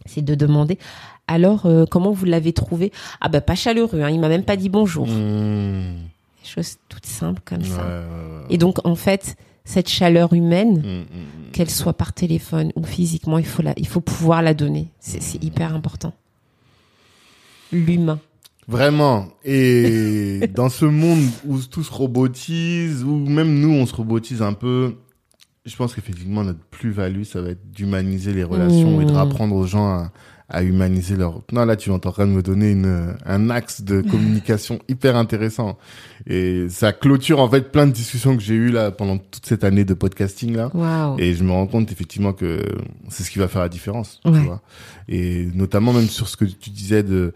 c'est 0.07 0.25
de 0.25 0.35
demander 0.35 0.79
alors 1.27 1.67
euh, 1.67 1.85
comment 1.89 2.11
vous 2.11 2.25
l'avez 2.25 2.53
trouvé? 2.53 2.91
Ah 3.21 3.29
bah 3.29 3.41
pas 3.41 3.55
chaleureux, 3.55 4.01
hein, 4.03 4.11
il 4.11 4.19
m'a 4.19 4.29
même 4.29 4.43
pas 4.45 4.57
dit 4.57 4.69
bonjour. 4.69 5.07
Mhm. 5.07 5.95
Des 6.43 6.49
choses 6.49 6.79
toutes 6.89 7.07
simples 7.07 7.41
comme 7.45 7.59
Ouais, 7.61 7.69
ça. 7.69 7.83
ouais, 7.87 7.99
ouais. 8.39 8.45
Et 8.49 8.59
donc 8.59 8.85
en 8.85 8.97
fait, 8.97 9.37
cette 9.65 9.89
chaleur 9.89 10.33
humaine, 10.33 10.79
Mhm, 10.79 10.83
mhm. 11.03 11.53
qu'elle 11.53 11.71
soit 11.71 11.93
par 11.93 12.13
téléphone 12.15 12.73
ou 12.75 12.83
physiquement, 12.83 13.39
il 13.39 13.47
faut 13.47 13.63
la, 13.63 13.75
il 13.77 13.87
faut 13.87 14.01
pouvoir 14.01 14.43
la 14.43 14.55
donner. 14.55 14.89
C'est 14.99 15.45
hyper 15.45 15.73
important. 15.73 16.15
L'humain. 17.71 18.19
Vraiment. 18.71 19.29
Et 19.45 20.49
dans 20.55 20.69
ce 20.69 20.85
monde 20.85 21.23
où 21.47 21.59
tout 21.59 21.83
se 21.83 21.93
robotise, 21.93 23.03
où 23.05 23.17
même 23.29 23.59
nous, 23.61 23.73
on 23.73 23.85
se 23.87 23.95
robotise 23.95 24.43
un 24.43 24.53
peu, 24.53 24.95
je 25.67 25.77
pense 25.77 25.95
qu'effectivement, 25.95 26.45
notre 26.45 26.61
plus-value, 26.71 27.25
ça 27.25 27.41
va 27.43 27.51
être 27.51 27.71
d'humaniser 27.71 28.33
les 28.33 28.45
relations 28.45 29.01
et 29.01 29.05
de 29.05 29.11
Mmh. 29.13 29.17
rapprendre 29.17 29.55
aux 29.57 29.67
gens 29.67 29.89
à, 29.89 30.13
à 30.49 30.63
humaniser 30.63 31.17
leur... 31.17 31.43
Non, 31.53 31.65
là, 31.65 31.77
tu 31.77 31.91
es 31.91 31.93
en 31.93 31.99
train 31.99 32.27
de 32.27 32.33
me 32.33 32.43
donner 32.43 32.71
une, 32.73 33.15
un 33.27 33.51
axe 33.51 33.83
de 33.83 34.01
communication 34.11 34.79
hyper 34.89 35.17
intéressant. 35.17 35.77
Et 36.27 36.67
ça 36.71 36.93
clôture, 36.93 37.41
en 37.41 37.49
fait, 37.49 37.71
plein 37.73 37.87
de 37.87 37.93
discussions 37.93 38.37
que 38.37 38.43
j'ai 38.43 38.55
eues, 38.55 38.71
là, 38.71 38.91
pendant 38.91 39.19
toute 39.19 39.47
cette 39.47 39.63
année 39.65 39.85
de 39.85 39.95
podcasting, 39.95 40.57
là. 40.57 40.71
Waouh. 40.75 41.19
Et 41.21 41.35
je 41.35 41.45
me 41.45 41.51
rends 41.53 41.67
compte, 41.67 41.93
effectivement, 41.93 42.33
que 42.33 42.63
c'est 43.09 43.23
ce 43.25 43.31
qui 43.31 43.39
va 43.39 43.47
faire 43.49 43.61
la 43.63 43.69
différence, 43.69 44.21
Ouais. 44.25 44.33
tu 44.41 44.47
vois. 44.47 44.63
Et 45.09 45.49
notamment, 45.55 45.93
même 45.93 46.07
sur 46.09 46.29
ce 46.29 46.37
que 46.37 46.45
tu 46.45 46.71
disais 46.71 47.03
de 47.03 47.33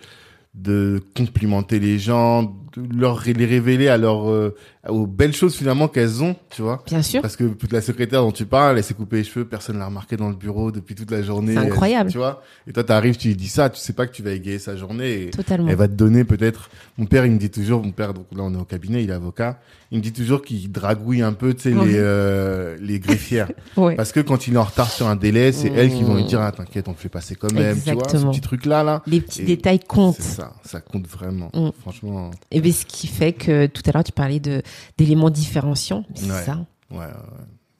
de 0.54 1.02
complimenter 1.16 1.78
les 1.78 1.98
gens, 1.98 2.54
leur 2.76 3.22
les 3.24 3.44
révéler 3.46 3.88
à 3.88 3.96
leur 3.96 4.30
euh, 4.30 4.54
aux 4.88 5.06
belles 5.06 5.34
choses 5.34 5.54
finalement 5.54 5.88
qu'elles 5.88 6.22
ont, 6.22 6.36
tu 6.50 6.62
vois. 6.62 6.82
Bien 6.86 7.02
sûr. 7.02 7.22
Parce 7.22 7.36
que 7.36 7.44
toute 7.44 7.72
la 7.72 7.80
secrétaire 7.80 8.20
dont 8.22 8.32
tu 8.32 8.44
parles, 8.46 8.76
elle 8.78 8.84
s'est 8.84 8.94
coupée 8.94 9.16
les 9.18 9.24
cheveux, 9.24 9.44
personne 9.44 9.78
l'a 9.78 9.86
remarqué 9.86 10.16
dans 10.16 10.28
le 10.28 10.34
bureau 10.36 10.70
depuis 10.70 10.94
toute 10.94 11.10
la 11.10 11.22
journée. 11.22 11.54
C'est 11.54 11.58
incroyable. 11.60 12.08
Elle- 12.08 12.12
tu 12.12 12.18
vois. 12.18 12.42
Et 12.66 12.72
toi, 12.72 12.84
t'arrives, 12.84 13.16
tu 13.16 13.28
lui 13.28 13.36
dis 13.36 13.48
ça, 13.48 13.70
tu 13.70 13.78
sais 13.80 13.92
pas 13.92 14.06
que 14.06 14.12
tu 14.12 14.22
vas 14.22 14.32
égayer 14.32 14.58
sa 14.58 14.76
journée. 14.76 15.24
Et 15.24 15.30
Totalement. 15.30 15.68
elle 15.68 15.76
va 15.76 15.88
te 15.88 15.94
donner 15.94 16.24
peut-être. 16.24 16.70
Mon 16.98 17.06
père, 17.06 17.24
il 17.26 17.32
me 17.32 17.38
dit 17.38 17.50
toujours, 17.50 17.82
mon 17.82 17.92
père, 17.92 18.12
donc 18.14 18.26
là 18.36 18.42
on 18.42 18.52
est 18.54 18.58
au 18.58 18.64
cabinet, 18.64 19.02
il 19.02 19.10
est 19.10 19.14
avocat. 19.14 19.58
Il 19.90 19.98
me 19.98 20.02
dit 20.02 20.12
toujours 20.12 20.42
qu'il 20.42 20.72
dragouille 20.72 21.22
un 21.22 21.32
peu, 21.34 21.54
tu 21.54 21.62
sais, 21.62 21.72
Ouais. 21.74 21.86
les 21.86 21.94
euh, 21.96 22.76
les 22.80 22.98
greffières. 22.98 23.48
Ouais. 23.76 23.94
Parce 23.96 24.12
que 24.12 24.20
quand 24.20 24.46
il 24.46 24.54
est 24.54 24.58
en 24.58 24.64
retard 24.64 24.90
sur 24.90 25.06
un 25.08 25.16
délai, 25.16 25.52
c'est 25.52 25.70
Mmh. 25.70 25.76
elles 25.76 25.92
qui 25.94 26.02
vont 26.02 26.14
lui 26.16 26.24
dire, 26.24 26.40
ah, 26.40 26.52
t'inquiète, 26.52 26.88
on 26.88 26.92
te 26.92 27.00
fait 27.00 27.08
passer 27.08 27.34
quand 27.36 27.52
même. 27.52 27.74
Tu 27.76 27.82
vois, 27.90 27.94
ce 27.94 28.00
Exactement. 28.00 28.30
petit 28.32 28.40
truc 28.40 28.66
là, 28.66 28.82
là. 28.82 29.02
Les 29.06 29.20
petits 29.20 29.42
Et 29.42 29.44
détails 29.44 29.80
comptent. 29.80 30.20
Ça, 30.20 30.52
ça 30.64 30.80
compte 30.80 31.06
vraiment. 31.06 31.50
Mm. 31.54 31.70
Franchement, 31.80 32.30
Et 32.50 32.60
ce 32.72 32.84
qui 32.86 33.06
fait 33.06 33.32
que 33.32 33.66
tout 33.66 33.82
à 33.86 33.92
l'heure, 33.92 34.04
tu 34.04 34.12
parlais 34.12 34.40
de 34.40 34.62
d'éléments 34.98 35.30
différenciants. 35.30 36.04
C'est 36.14 36.30
Ouais. 36.30 36.42
ça. 36.42 36.64
ouais. 36.90 37.06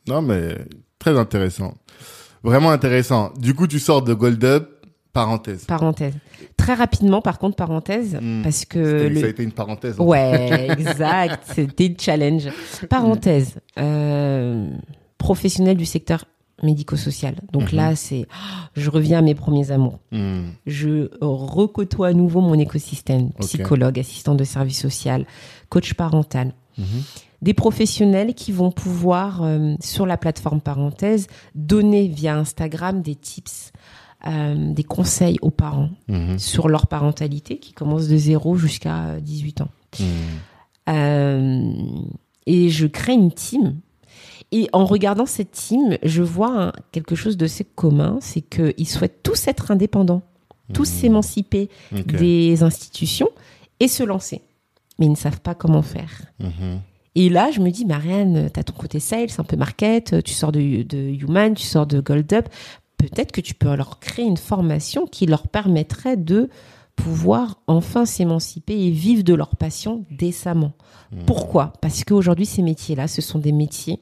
Non, 0.09 0.21
mais 0.23 0.57
très 0.99 1.19
intéressant. 1.19 1.75
Vraiment 2.43 2.71
intéressant. 2.71 3.33
Du 3.39 3.55
coup, 3.55 3.67
tu 3.67 3.79
sors 3.79 4.03
de 4.03 4.13
Gold 4.13 4.45
Up, 4.45 4.69
parenthèse. 5.15 5.65
Parenthèse. 5.65 6.13
Très 6.59 6.75
rapidement, 6.75 7.23
par 7.23 7.39
contre, 7.39 7.57
parenthèse, 7.57 8.19
Mm. 8.21 8.43
parce 8.43 8.65
que 8.67 9.09
le, 9.09 9.21
Ça 9.21 9.27
a 9.27 9.29
été 9.31 9.43
une 9.43 9.53
parenthèse. 9.53 9.97
hein. 9.99 10.05
Ouais, 10.05 10.69
exact. 10.79 11.43
C'était 11.55 11.89
le 11.89 11.95
challenge. 11.99 12.49
Parenthèse. 12.91 13.55
Euh, 13.79 14.69
professionnel 15.19 15.77
du 15.79 15.87
secteur 15.87 16.27
médico-social. 16.63 17.35
Donc 17.53 17.73
Mhm. 17.73 17.77
là, 17.77 17.97
c'est, 17.97 18.27
je 18.77 18.91
reviens 18.91 19.19
à 19.19 19.23
mes 19.23 19.35
premiers 19.35 19.71
amours. 19.71 19.99
Mm. 20.13 20.43
Je 20.67 21.09
recotoie 21.21 22.09
à 22.09 22.13
nouveau 22.13 22.41
mon 22.41 22.59
écosystème. 22.59 23.31
Psychologue, 23.41 23.99
assistant 23.99 24.35
de 24.35 24.45
service 24.45 24.81
social, 24.81 25.27
coach 25.69 25.95
parental. 25.95 26.53
Mhm. 26.79 26.85
Des 27.43 27.55
professionnels 27.55 28.35
qui 28.35 28.53
vont 28.53 28.71
pouvoir, 28.71 29.43
euh, 29.43 29.75
sur 29.81 30.07
la 30.07 30.17
plateforme 30.17 30.61
parenthèse, 30.61 31.27
donner 31.55 32.09
via 32.09 32.37
Instagram 32.39 33.03
des 33.03 33.15
tips, 33.17 33.71
euh, 34.27 34.73
des 34.73 34.85
conseils 34.85 35.37
aux 35.43 35.51
parents 35.51 35.91
Mhm. 36.09 36.39
sur 36.39 36.69
leur 36.69 36.87
parentalité 36.87 37.59
qui 37.59 37.73
commence 37.75 38.09
de 38.09 38.17
0 38.17 38.57
jusqu'à 38.57 39.21
18 39.21 39.61
ans. 39.61 39.69
Mm. 40.01 40.05
Euh, 40.89 41.73
et 42.47 42.69
je 42.71 42.87
crée 42.87 43.13
une 43.15 43.33
team. 43.33 43.77
Et 44.57 44.69
en 44.73 44.85
regardant 44.85 45.27
cette 45.27 45.51
team, 45.51 45.99
je 46.05 46.23
vois 46.23 46.71
quelque 46.93 47.17
chose 47.17 47.37
de 47.37 47.47
assez 47.47 47.65
commun, 47.65 48.19
c'est 48.21 48.41
qu'ils 48.41 48.87
souhaitent 48.89 49.23
tous 49.25 49.49
être 49.49 49.73
indépendants, 49.73 50.23
tous 50.73 50.89
Mhm. 50.91 50.99
s'émanciper 51.01 51.69
des 51.91 52.63
institutions 52.63 53.29
et 53.81 53.89
se 53.89 54.05
lancer. 54.05 54.43
Mais 54.99 55.07
ils 55.07 55.11
ne 55.11 55.17
savent 55.17 55.41
pas 55.41 55.57
comment 55.57 55.83
faire. 55.83 56.23
Mhm. 56.39 56.81
Et 57.17 57.29
là, 57.31 57.51
je 57.51 57.59
me 57.61 57.71
dis, 57.71 57.85
Marianne, 57.85 58.49
tu 58.55 58.61
as 58.61 58.63
ton 58.65 58.75
côté 58.75 59.01
sales, 59.01 59.29
un 59.39 59.45
peu 59.45 59.57
market, 59.57 60.23
tu 60.23 60.33
sors 60.35 60.53
de, 60.53 60.83
de 60.83 60.99
Human, 60.99 61.55
tu 61.55 61.65
sors 61.67 61.87
de 61.87 62.01
Gold 62.01 62.33
Up. 62.33 62.49
Peut-être 62.97 63.33
que 63.33 63.41
tu 63.41 63.55
peux 63.55 63.75
leur 63.75 63.99
créer 63.99 64.25
une 64.25 64.37
formation 64.37 65.07
qui 65.07 65.27
leur 65.27 65.49
permettrait 65.49 66.17
de 66.17 66.49
pouvoir 66.97 67.59
enfin 67.67 68.07
s'émanciper 68.07 68.79
et 68.79 68.91
vivre 68.91 69.25
de 69.25 69.35
leur 69.35 69.57
passion 69.57 70.05
décemment. 70.11 70.73
Mhm. 71.13 71.25
Pourquoi? 71.27 71.73
Parce 71.81 72.05
qu'aujourd'hui, 72.05 72.47
ces 72.47 72.63
métiers-là, 72.63 73.09
ce 73.09 73.21
sont 73.23 73.39
des 73.39 73.53
métiers 73.53 74.01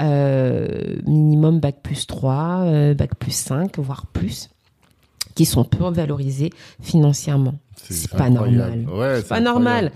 euh, 0.00 0.96
minimum 1.06 1.60
bac 1.60 1.76
plus 1.82 2.06
3, 2.06 2.62
euh, 2.64 2.94
bac 2.94 3.14
plus 3.16 3.32
5, 3.34 3.78
voire 3.78 4.06
plus, 4.06 4.50
qui 5.34 5.44
sont 5.44 5.64
peu 5.64 5.84
valorisés 5.90 6.50
financièrement. 6.82 7.54
c'est 7.76 8.10
pas 8.10 8.30
normal. 8.30 8.86
Ouais, 8.92 9.16
C'est 9.18 9.28
pas 9.28 9.40
normal. 9.40 9.92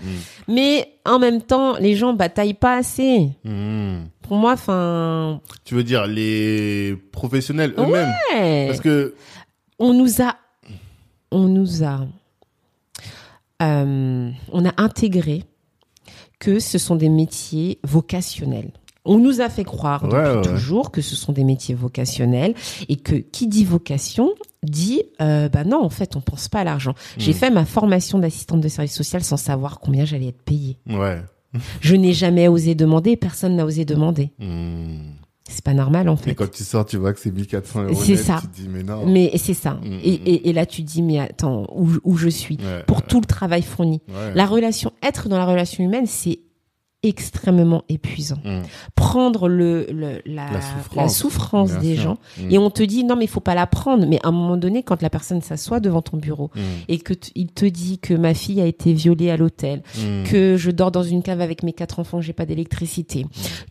Mais 0.47 0.87
en 1.05 1.19
même 1.19 1.41
temps, 1.41 1.77
les 1.77 1.95
gens 1.95 2.13
bataillent 2.13 2.53
pas 2.53 2.77
assez. 2.77 3.29
Mm. 3.43 3.51
Mm. 3.51 4.09
Pour 4.21 4.37
moi, 4.37 4.53
enfin, 4.53 5.41
Tu 5.65 5.75
veux 5.75 5.83
dire 5.83 6.07
les 6.07 6.95
professionnels 7.11 7.73
eux-mêmes? 7.77 8.13
Ouais, 8.33 8.67
Parce 8.67 8.79
que 8.81 9.15
on 9.79 9.93
nous 9.93 10.21
a, 10.21 10.35
on 11.31 11.47
nous 11.47 11.83
a, 11.83 12.05
euh, 13.61 14.29
on 14.51 14.65
a 14.65 14.73
intégré 14.81 15.43
que 16.39 16.59
ce 16.59 16.77
sont 16.77 16.95
des 16.95 17.09
métiers 17.09 17.79
vocationnels. 17.83 18.71
On 19.05 19.17
nous 19.17 19.41
a 19.41 19.49
fait 19.49 19.63
croire 19.63 20.03
Ouais, 20.03 20.09
depuis 20.11 20.49
ouais. 20.49 20.55
toujours 20.55 20.91
que 20.91 21.01
ce 21.01 21.15
sont 21.15 21.31
des 21.33 21.43
métiers 21.43 21.73
vocationnels 21.75 22.53
et 22.89 22.97
que 22.97 23.15
qui 23.15 23.47
dit 23.47 23.65
vocation 23.65 24.31
dit 24.61 25.03
euh, 25.21 25.47
bah 25.49 25.63
non 25.63 25.81
en 25.83 25.89
fait 25.89 26.15
on 26.15 26.21
pense 26.21 26.47
pas 26.49 26.59
à 26.59 26.63
l'argent. 26.63 26.93
J'ai 27.17 27.31
Mm. 27.31 27.35
fait 27.35 27.49
ma 27.49 27.65
formation 27.65 28.19
d'assistante 28.19 28.61
de 28.61 28.67
service 28.67 28.93
social 28.93 29.23
sans 29.23 29.37
savoir 29.37 29.79
combien 29.79 30.05
j'allais 30.05 30.27
être 30.27 30.41
payée. 30.43 30.77
ouais. 30.89 31.21
Je 31.81 31.95
n'ai 31.95 32.13
jamais 32.13 32.47
osé 32.47 32.75
demander, 32.75 33.15
personne 33.17 33.55
n'a 33.55 33.65
osé 33.65 33.83
demander. 33.83 34.31
Mm. 34.37 35.13
C'est 35.51 35.63
pas 35.63 35.73
normal 35.73 36.07
en 36.09 36.15
Et 36.15 36.17
fait. 36.17 36.35
quand 36.35 36.49
tu 36.49 36.63
sors, 36.63 36.85
tu 36.85 36.97
vois 36.97 37.11
que 37.11 37.19
c'est 37.19 37.31
1400 37.31 37.83
euros 37.85 38.01
C'est 38.01 38.15
ça. 38.15 38.37
tu 38.41 38.47
te 38.47 38.55
dis 38.55 38.69
mais 38.69 38.83
non. 38.83 39.05
Mais 39.05 39.31
c'est 39.37 39.53
ça. 39.55 39.71
Mm, 39.73 39.85
Et, 39.85 39.87
mm, 40.19 40.21
et, 40.25 40.49
et 40.49 40.53
là 40.53 40.65
tu 40.65 40.83
dis 40.83 41.01
mais 41.01 41.19
attends 41.19 41.65
où, 41.75 41.89
où 42.03 42.17
je 42.17 42.29
suis? 42.29 42.57
Ouais, 42.57 42.83
pour 42.85 43.01
tout 43.01 43.19
le 43.19 43.25
travail 43.25 43.63
fourni. 43.63 43.99
ouais. 44.07 44.33
La 44.35 44.45
relation, 44.45 44.91
être 45.03 45.27
dans 45.27 45.37
la 45.39 45.45
relation 45.45 45.83
humaine, 45.83 46.05
c'est 46.05 46.39
extrêmement 47.03 47.83
épuisant. 47.89 48.39
Mm. 48.43 48.61
Prendre 48.95 49.47
le, 49.47 49.87
le 49.91 50.21
la, 50.25 50.51
La 50.51 50.61
souffrance. 50.61 50.95
la 50.95 51.07
souffrance 51.09 51.69
Bien 51.71 51.79
des 51.79 51.93
sûr. 51.95 52.03
gens 52.03 52.17
Mm. 52.39 52.51
et 52.51 52.57
on 52.57 52.69
te 52.69 52.83
dit 52.83 53.03
non 53.03 53.15
mais 53.15 53.25
il 53.25 53.29
faut 53.29 53.39
pas 53.39 53.55
la 53.55 53.67
prendre. 53.67 54.05
Mais 54.05 54.19
à 54.23 54.27
un 54.29 54.31
moment 54.31 54.57
donné, 54.57 54.83
quand 54.83 55.01
la 55.01 55.09
personne 55.09 55.41
s'assoit 55.41 55.79
devant 55.79 56.01
ton 56.01 56.17
bureau 56.17 56.51
Mm. 56.55 56.59
et 56.89 56.99
que 56.99 57.13
il 57.35 57.47
te 57.47 57.65
dit 57.65 57.99
que 57.99 58.13
ma 58.13 58.33
fille 58.33 58.59
a 58.61 58.65
été 58.65 58.93
violée 58.93 59.29
à 59.29 59.37
l'hôtel, 59.37 59.81
que 60.29 60.57
je 60.57 60.71
dors 60.71 60.91
dans 60.91 61.03
une 61.03 61.23
cave 61.23 61.41
avec 61.41 61.63
mes 61.63 61.73
quatre 61.73 61.99
enfants, 61.99 62.21
j'ai 62.21 62.33
pas 62.33 62.45
d'électricité, 62.45 63.25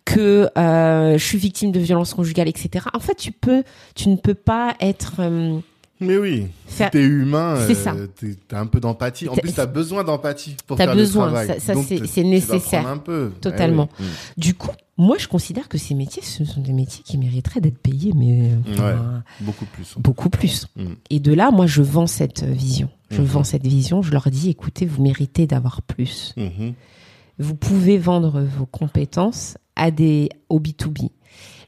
que 0.05 0.49
euh, 0.57 1.19
je 1.19 1.25
suis 1.25 1.38
victime 1.38 1.73
de 1.73 1.81
violences 1.81 2.14
conjugales, 2.14 2.49
etc. 2.49 2.87
En 2.95 3.01
fait, 3.01 3.14
tu 3.14 3.33
peux, 3.33 3.62
tu 3.95 4.09
ne 4.09 4.17
peux 4.17 4.35
pas 4.35 4.75
être 4.81 5.17
euh, 5.21 5.59
Mais 6.01 6.17
oui, 6.17 6.47
si 6.69 6.83
t'es 6.93 7.03
humain, 7.03 7.57
euh, 7.57 8.07
t'as 8.47 8.61
un 8.61 8.67
peu 8.67 8.79
d'empathie. 8.81 9.29
En 9.29 9.35
plus, 9.35 9.53
t'as 9.53 9.67
besoin 9.67 10.05
d'empathie 10.05 10.57
pour 10.67 10.77
T'as 10.77 10.85
faire 10.87 10.95
besoin, 10.95 11.27
le 11.27 11.33
travail. 11.33 11.61
ça- 11.61 11.75
c'est- 12.07 12.23
nécessaire. 12.23 12.87
un 12.87 12.99
peu. 12.99 13.33
Totalement. 13.41 13.89
Eh 13.99 14.03
oui. 14.03 14.09
Du 14.37 14.55
coup, 14.55 14.71
moi, 14.97 15.17
je 15.19 15.27
considère 15.29 15.69
que 15.69 15.77
ces 15.79 15.95
métiers, 15.95 16.23
ce 16.23 16.45
sont 16.45 16.61
des 16.61 16.73
métiers 16.73 17.03
qui 17.05 17.19
mériteraient 17.19 17.61
d'être 17.61 17.79
payés, 17.79 18.13
mais 18.15 18.43
euh, 18.43 18.73
enfin, 18.73 19.23
Mm. 19.41 19.45
Beaucoup 19.45 19.65
plus. 19.67 19.95
beaucoup 19.99 20.29
plus. 20.31 20.67
Mm. 20.77 20.85
Et 21.11 21.21
de 21.21 21.33
là, 21.33 21.51
moi, 21.51 21.67
je 21.67 21.83
vends 21.83 22.07
cette 22.07 22.45
vision. 22.45 22.89
Je 23.11 23.21
Mhm. 23.21 23.27
vends 23.27 23.45
cette 23.45 23.67
vision. 23.67 24.03
Je 24.03 24.13
leur 24.13 24.29
dis, 24.31 24.51
écoutez, 24.51 24.87
vous 24.87 25.03
méritez 25.03 25.47
d'avoir 25.47 25.83
plus. 25.83 26.35
Mhm. 26.37 26.75
Vous 27.41 27.55
pouvez 27.55 27.99
vendre 27.99 28.41
vos 28.43 28.67
compétences 28.67 29.57
à 29.77 29.91
des 29.91 30.29
au 30.49 30.61
B2B. 30.61 31.11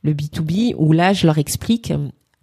Le 0.03 0.13
B2B, 0.15 0.75
où 0.77 0.93
là, 0.93 1.13
je 1.13 1.27
leur 1.27 1.39
explique. 1.39 1.93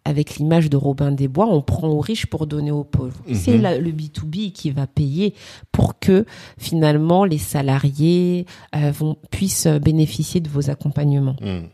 Avec 0.07 0.37
l'image 0.37 0.69
de 0.69 0.77
Robin 0.77 1.11
des 1.11 1.27
Bois, 1.27 1.47
on 1.49 1.61
prend 1.61 1.89
aux 1.89 1.99
riches 1.99 2.27
pour 2.27 2.47
donner 2.47 2.71
aux 2.71 2.85
pauvres. 2.85 3.21
Mhm. 3.27 3.35
C'est 3.35 3.57
le 3.57 3.91
B2B 3.91 4.53
qui 4.53 4.71
va 4.71 4.87
payer 4.87 5.33
pour 5.73 5.99
que 5.99 6.25
finalement 6.57 7.25
les 7.25 7.37
salariés 7.37 8.45
euh, 8.73 8.89
vont, 8.91 9.17
puissent 9.31 9.67
bénéficier 9.67 10.39
de 10.39 10.47
vos 10.47 10.69
accompagnements. 10.69 11.35
Mm. 11.41 11.67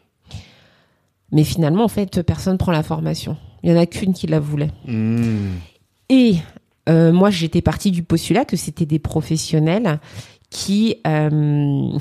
Mais 1.32 1.44
finalement, 1.44 1.84
en 1.84 1.90
fait, 1.90 2.24
personne 2.24 2.58
prend 2.58 2.72
la 2.72 2.82
formation. 2.82 3.38
Il 3.62 3.70
y 3.70 3.74
en 3.74 3.78
a 3.78 3.86
qu'une 3.86 4.14
qui 4.14 4.26
la 4.26 4.40
voulait. 4.40 4.72
Mm. 4.88 5.50
Et 6.10 6.38
euh, 6.90 7.12
moi, 7.12 7.30
j'étais 7.30 7.62
partie 7.62 7.92
du 7.92 8.02
postulat 8.02 8.46
que 8.46 8.58
c'était 8.58 8.88
des 8.88 9.00
professionnels 9.00 10.00
qui, 10.50 10.96
euh, 11.06 11.98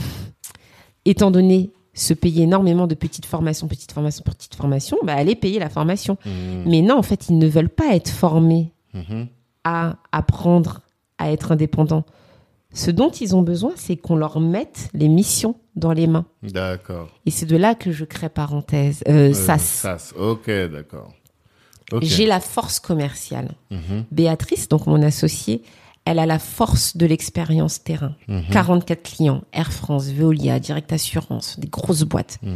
étant 1.05 1.31
donné 1.31 1.73
se 1.95 2.15
payer 2.15 2.45
énormément 2.45 2.87
de 2.87 2.95
petites 2.95 3.27
formations, 3.27 3.69
petites 3.69 3.93
formations, 3.93 4.23
petites 4.25 4.55
formations, 4.55 4.97
bah, 5.03 5.15
allaient 5.15 5.35
payer 5.35 5.59
la 5.59 5.69
formation. 5.69 6.17
Mm. 6.25 6.31
Mais 6.67 6.81
non, 6.83 6.97
en 6.97 7.03
fait, 7.03 7.29
ils 7.29 7.37
ne 7.39 7.47
veulent 7.47 7.69
pas 7.69 7.95
être 7.95 8.09
formés 8.11 8.73
Mhm. 8.95 9.27
à 9.65 9.97
apprendre 10.13 10.81
à 11.19 11.31
être 11.31 11.53
indépendants. 11.53 12.05
Ce 12.75 12.91
dont 12.91 13.11
ils 13.11 13.37
ont 13.37 13.43
besoin, 13.43 13.73
c'est 13.77 13.97
qu'on 13.97 14.17
leur 14.17 14.41
mette 14.41 14.89
les 14.95 15.09
missions 15.09 15.57
dans 15.77 15.93
les 15.93 16.07
mains. 16.07 16.25
D'accord. 16.43 17.09
Et 17.27 17.31
c'est 17.31 17.47
de 17.47 17.57
là 17.57 17.75
que 17.75 17.93
je 17.93 18.05
crée 18.05 18.29
parenthèse, 18.31 19.03
euh, 19.09 19.31
Euh, 19.31 19.35
SAS. 19.35 19.63
SAS. 19.63 20.15
Ok, 20.19 20.47
d'accord. 20.71 21.13
J'ai 22.01 22.25
la 22.27 22.41
force 22.41 22.81
commerciale. 22.81 23.51
Mhm. 23.71 24.05
Béatrice, 24.11 24.69
donc 24.69 24.87
mon 24.87 25.03
associée, 25.03 25.63
elle 26.05 26.19
a 26.19 26.27
la 26.27 26.39
force 26.39 26.97
de 26.97 27.07
l'expérience 27.07 27.83
terrain. 27.85 28.15
Mhm. 28.29 28.45
44 28.51 29.03
clients, 29.03 29.43
Air 29.53 29.73
France, 29.73 30.07
Veolia, 30.09 30.59
Direct 30.59 30.93
Assurance, 30.93 31.59
des 31.61 31.69
grosses 31.69 32.03
boîtes. 32.05 32.39
Mm. 32.43 32.49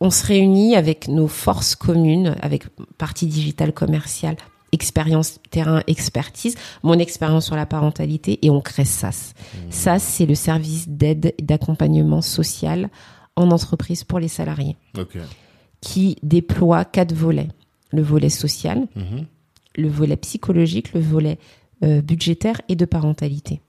on 0.00 0.10
se 0.10 0.26
réunit 0.26 0.76
avec 0.76 1.08
nos 1.08 1.28
forces 1.28 1.74
communes, 1.76 2.36
avec 2.42 2.64
partie 2.98 3.26
digitale 3.26 3.72
commerciale, 3.72 4.36
expérience 4.72 5.38
terrain, 5.50 5.82
expertise, 5.86 6.56
mon 6.82 6.98
expérience 6.98 7.46
sur 7.46 7.56
la 7.56 7.64
parentalité, 7.64 8.38
et 8.44 8.50
on 8.50 8.60
crée 8.60 8.84
SAS. 8.84 9.32
SAS, 9.70 10.02
c'est 10.02 10.26
le 10.26 10.34
service 10.34 10.88
d'aide 10.88 11.32
et 11.38 11.42
d'accompagnement 11.42 12.20
social 12.22 12.90
en 13.36 13.50
entreprise 13.50 14.04
pour 14.04 14.18
les 14.18 14.28
salariés, 14.28 14.76
qui 15.80 16.16
déploie 16.22 16.84
quatre 16.84 17.14
volets. 17.14 17.48
Le 17.92 18.02
volet 18.02 18.28
social, 18.30 18.88
Mhm. 18.96 19.26
le 19.76 19.88
volet 19.88 20.16
psychologique, 20.16 20.92
le 20.92 21.00
volet 21.00 21.38
euh, 21.84 22.00
budgétaire 22.02 22.60
et 22.68 22.76
de 22.76 22.84
parentalité. 22.84 23.60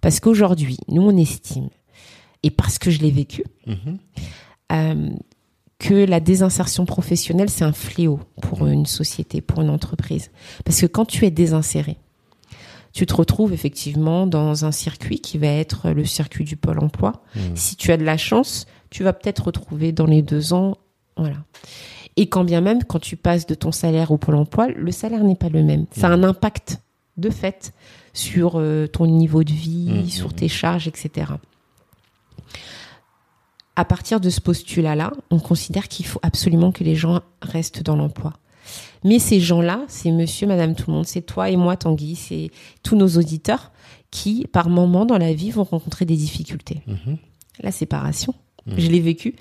Parce 0.00 0.18
qu'aujourd'hui, 0.20 0.78
nous, 0.88 1.02
on 1.02 1.16
estime, 1.16 1.68
et 2.42 2.50
parce 2.50 2.78
que 2.78 2.90
je 2.90 3.00
l'ai 3.00 3.10
vécu, 3.10 3.44
Mhm. 3.66 3.98
euh, 4.72 5.10
que 5.78 5.94
la 5.94 6.20
désinsertion 6.20 6.84
professionnelle, 6.84 7.48
c'est 7.50 7.64
un 7.64 7.72
fléau 7.72 8.20
pour 8.42 8.66
une 8.66 8.84
société, 8.86 9.40
pour 9.40 9.60
une 9.62 9.70
entreprise. 9.70 10.30
Parce 10.64 10.80
que 10.80 10.86
quand 10.86 11.06
tu 11.06 11.24
es 11.24 11.30
désinséré, 11.30 11.96
tu 12.92 13.06
te 13.06 13.14
retrouves 13.14 13.52
effectivement 13.52 14.26
dans 14.26 14.64
un 14.64 14.72
circuit 14.72 15.20
qui 15.20 15.38
va 15.38 15.46
être 15.46 15.90
le 15.90 16.04
circuit 16.04 16.44
du 16.44 16.56
pôle 16.56 16.80
emploi. 16.80 17.22
Mhm. 17.36 17.56
Si 17.56 17.76
tu 17.76 17.92
as 17.92 17.96
de 17.96 18.04
la 18.04 18.16
chance, 18.16 18.66
tu 18.90 19.04
vas 19.04 19.12
peut-être 19.12 19.44
retrouver 19.46 19.92
dans 19.92 20.06
les 20.06 20.22
deux 20.22 20.52
ans, 20.52 20.76
voilà. 21.16 21.36
Et 22.16 22.28
quand 22.28 22.44
bien 22.44 22.60
même, 22.60 22.82
quand 22.84 22.98
tu 22.98 23.16
passes 23.16 23.46
de 23.46 23.54
ton 23.54 23.70
salaire 23.72 24.10
au 24.10 24.18
pôle 24.18 24.34
emploi, 24.34 24.68
le 24.68 24.90
salaire 24.92 25.22
n'est 25.24 25.36
pas 25.36 25.48
le 25.48 25.62
même. 25.62 25.86
Ça 25.92 26.08
a 26.08 26.10
un 26.10 26.24
impact 26.24 26.80
de 27.20 27.30
fait 27.30 27.72
sur 28.12 28.54
euh, 28.58 28.86
ton 28.86 29.06
niveau 29.06 29.44
de 29.44 29.52
vie, 29.52 29.88
Mhm. 29.90 30.06
sur 30.08 30.32
tes 30.34 30.48
charges, 30.48 30.88
etc. 30.88 31.32
À 33.76 33.84
partir 33.84 34.20
de 34.20 34.28
ce 34.30 34.40
postulat-là, 34.40 35.12
on 35.30 35.38
considère 35.38 35.88
qu'il 35.88 36.04
faut 36.06 36.20
absolument 36.22 36.72
que 36.72 36.84
les 36.84 36.96
gens 36.96 37.20
restent 37.40 37.82
dans 37.82 37.96
l'emploi. 37.96 38.34
Mais 39.04 39.18
ces 39.18 39.40
gens-là, 39.40 39.84
c'est 39.88 40.10
monsieur, 40.10 40.46
madame, 40.46 40.74
tout 40.74 40.90
le 40.90 40.96
monde, 40.96 41.06
c'est 41.06 41.22
toi 41.22 41.48
et 41.48 41.56
moi, 41.56 41.76
Tanguy, 41.76 42.14
c'est 42.16 42.50
tous 42.82 42.96
nos 42.96 43.08
auditeurs 43.08 43.72
qui, 44.10 44.46
par 44.52 44.68
moment 44.68 45.06
dans 45.06 45.16
la 45.18 45.32
vie, 45.32 45.50
vont 45.50 45.64
rencontrer 45.64 46.04
des 46.04 46.16
difficultés. 46.16 46.82
La 47.62 47.72
séparation, 47.72 48.34
je 48.76 48.88
l'ai 48.88 49.00
vécu. 49.00 49.36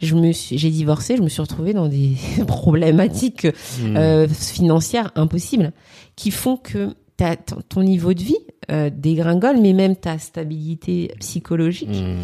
Je 0.00 0.14
me 0.14 0.32
suis, 0.32 0.58
j'ai 0.58 0.70
divorcé, 0.70 1.16
je 1.16 1.22
me 1.22 1.28
suis 1.28 1.40
retrouvée 1.40 1.72
dans 1.72 1.88
des 1.88 2.16
problématiques 2.46 3.46
euh, 3.82 4.28
financières 4.28 5.10
impossibles 5.14 5.72
qui 6.16 6.30
font 6.30 6.56
que 6.58 6.94
t'as- 7.16 7.36
ton 7.36 7.56
ton 7.68 7.82
niveau 7.82 8.12
de 8.14 8.22
vie 8.22 8.36
euh, 8.70 8.90
dégringole, 8.92 9.58
mais 9.60 9.72
même 9.72 9.96
ta 9.96 10.18
stabilité 10.18 11.12
psychologique 11.20 11.88
Mhm. 11.90 12.18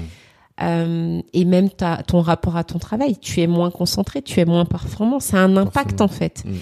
euh, 0.62 1.20
et 1.32 1.44
même 1.44 1.70
ta, 1.70 2.02
ton 2.02 2.20
rapport 2.20 2.56
à 2.56 2.64
ton 2.64 2.78
travail. 2.78 3.16
Tu 3.18 3.40
es 3.40 3.46
moins 3.46 3.70
concentré, 3.70 4.22
tu 4.22 4.40
es 4.40 4.44
moins 4.44 4.64
performant. 4.64 5.20
Ça 5.20 5.38
a 5.38 5.40
un 5.40 5.56
impact 5.56 6.00
en 6.00 6.08
fait. 6.08 6.42
Mhm. 6.44 6.54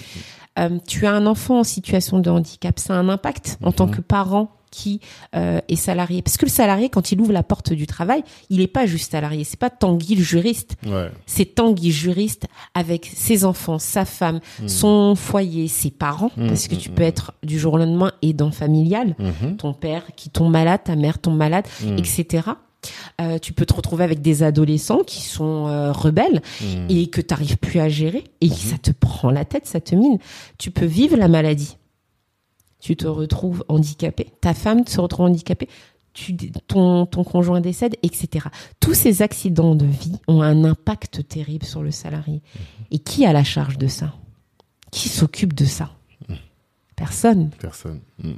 Euh, 0.59 0.77
tu 0.87 1.05
as 1.05 1.11
un 1.13 1.25
enfant 1.25 1.59
en 1.59 1.63
situation 1.63 2.19
de 2.19 2.29
handicap, 2.29 2.77
ça 2.79 2.93
a 2.95 2.97
un 2.97 3.09
impact 3.09 3.57
en 3.63 3.71
tant 3.71 3.87
Mhm. 3.87 3.95
que 3.95 4.01
parent 4.01 4.49
qui 4.71 4.99
euh, 5.35 5.59
est 5.67 5.75
salarié. 5.75 6.21
Parce 6.21 6.37
que 6.37 6.45
le 6.45 6.51
salarié, 6.51 6.89
quand 6.89 7.11
il 7.11 7.21
ouvre 7.21 7.33
la 7.33 7.43
porte 7.43 7.73
du 7.73 7.85
travail, 7.85 8.23
il 8.49 8.59
n'est 8.59 8.67
pas 8.67 8.85
juste 8.87 9.11
salarié. 9.11 9.43
C'est 9.43 9.59
pas 9.59 9.69
Tanguy 9.69 10.15
le 10.15 10.23
juriste. 10.23 10.75
Ouais. 10.85 11.11
C'est 11.27 11.45
Tanguy 11.55 11.91
juriste 11.91 12.47
avec 12.73 13.11
ses 13.13 13.45
enfants, 13.45 13.77
sa 13.79 14.05
femme, 14.05 14.39
Mhm. 14.61 14.67
son 14.69 15.15
foyer, 15.15 15.67
ses 15.67 15.91
parents. 15.91 16.31
Mhm, 16.37 16.47
Parce 16.47 16.67
que 16.67 16.75
tu 16.75 16.89
mhm, 16.89 16.95
peux 16.95 17.03
être 17.03 17.33
du 17.43 17.59
jour 17.59 17.73
au 17.73 17.77
lendemain 17.77 18.11
aidant 18.21 18.51
familial. 18.51 19.15
Ton 19.57 19.73
père 19.73 20.03
qui 20.15 20.29
tombe 20.29 20.51
malade, 20.51 20.81
ta 20.85 20.95
mère 20.95 21.19
tombe 21.19 21.37
malade, 21.37 21.65
etc. 21.97 22.47
Euh, 23.19 23.37
tu 23.37 23.53
peux 23.53 23.65
te 23.65 23.73
retrouver 23.75 24.03
avec 24.03 24.21
des 24.21 24.41
adolescents 24.41 25.03
qui 25.05 25.21
sont 25.21 25.67
euh, 25.67 25.91
rebelles 25.91 26.41
et 26.89 27.07
que 27.11 27.21
tu 27.21 27.27
n'arrives 27.31 27.57
plus 27.57 27.79
à 27.79 27.89
gérer 27.89 28.23
et 28.41 28.49
ça 28.49 28.77
te 28.81 28.89
prend 28.91 29.29
la 29.29 29.45
tête, 29.45 29.67
ça 29.67 29.79
te 29.79 29.93
mine. 29.93 30.17
Tu 30.57 30.71
peux 30.71 30.85
vivre 30.85 31.15
la 31.17 31.27
maladie. 31.27 31.77
Tu 32.81 32.95
te 32.97 33.07
retrouves 33.07 33.63
handicapé, 33.69 34.27
ta 34.41 34.53
femme 34.53 34.85
se 34.85 34.99
retrouve 34.99 35.27
handicapée, 35.27 35.69
tu, 36.13 36.35
ton, 36.67 37.05
ton 37.05 37.23
conjoint 37.23 37.61
décède, 37.61 37.95
etc. 38.03 38.47
Tous 38.79 38.93
ces 38.93 39.21
accidents 39.21 39.75
de 39.75 39.85
vie 39.85 40.17
ont 40.27 40.41
un 40.41 40.65
impact 40.65 41.27
terrible 41.27 41.65
sur 41.65 41.83
le 41.83 41.91
salarié. 41.91 42.41
Et 42.89 42.99
qui 42.99 43.25
a 43.25 43.31
la 43.31 43.43
charge 43.43 43.77
de 43.77 43.87
ça? 43.87 44.13
Qui 44.91 45.07
s'occupe 45.07 45.53
de 45.53 45.65
ça? 45.65 45.91
Personne. 46.95 47.49
Personne. 47.59 48.01
Mhm. 48.21 48.37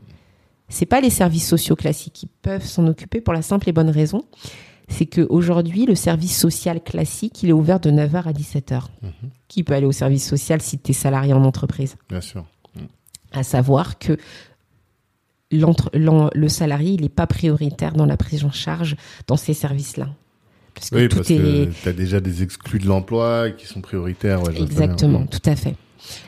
C'est 0.70 0.86
pas 0.86 1.02
les 1.02 1.10
services 1.10 1.48
sociaux 1.48 1.76
classiques 1.76 2.14
qui 2.14 2.28
peuvent 2.28 2.66
s'en 2.66 2.88
occuper 2.88 3.22
pour 3.22 3.34
la 3.34 3.42
simple 3.42 3.68
et 3.70 3.74
bonne 3.74 3.90
raison, 3.90 4.24
c'est 4.88 5.06
que 5.06 5.26
aujourd'hui 5.30 5.86
le 5.86 5.96
service 5.96 6.38
social 6.38 6.82
classique, 6.82 7.44
il 7.44 7.50
est 7.50 7.54
ouvert 7.54 7.80
de 7.80 7.92
9h 7.92 8.24
à 8.24 8.32
17h. 8.34 8.84
Mhm. 9.02 9.12
Qui 9.48 9.64
peut 9.64 9.74
aller 9.74 9.86
au 9.86 9.92
service 9.92 10.28
social 10.28 10.62
si 10.62 10.80
tu 10.80 10.92
es 10.92 10.94
salarié 10.94 11.34
en 11.34 11.44
entreprise? 11.44 11.96
Bien 12.10 12.22
sûr. 12.22 12.46
À 13.34 13.44
savoir 13.44 14.00
que 14.00 14.18
le 15.52 16.48
salarié, 16.48 16.94
il 16.94 17.02
n'est 17.02 17.10
pas 17.10 17.28
prioritaire 17.28 17.94
dans 17.94 18.06
la 18.06 18.18
prise 18.18 18.44
en 18.44 18.52
charge 18.52 18.96
dans 19.28 19.38
ces 19.38 19.54
services-là. 19.54 20.10
Parce 20.74 20.90
que 20.90 20.96
Oui, 20.96 21.08
tout 21.08 21.18
parce 21.18 21.30
est 21.30 21.38
que 21.38 21.70
tu 21.84 21.90
as 21.90 21.94
déjà 21.94 22.20
des 22.20 22.42
exclus 22.42 22.80
de 22.80 22.88
l'emploi 22.88 23.52
qui 23.52 23.68
sont 23.68 23.82
prioritaires. 23.82 24.42
Ouais, 24.44 24.60
exactement, 24.60 25.26
tout 25.28 25.42
à 25.46 25.56
fait. 25.56 25.76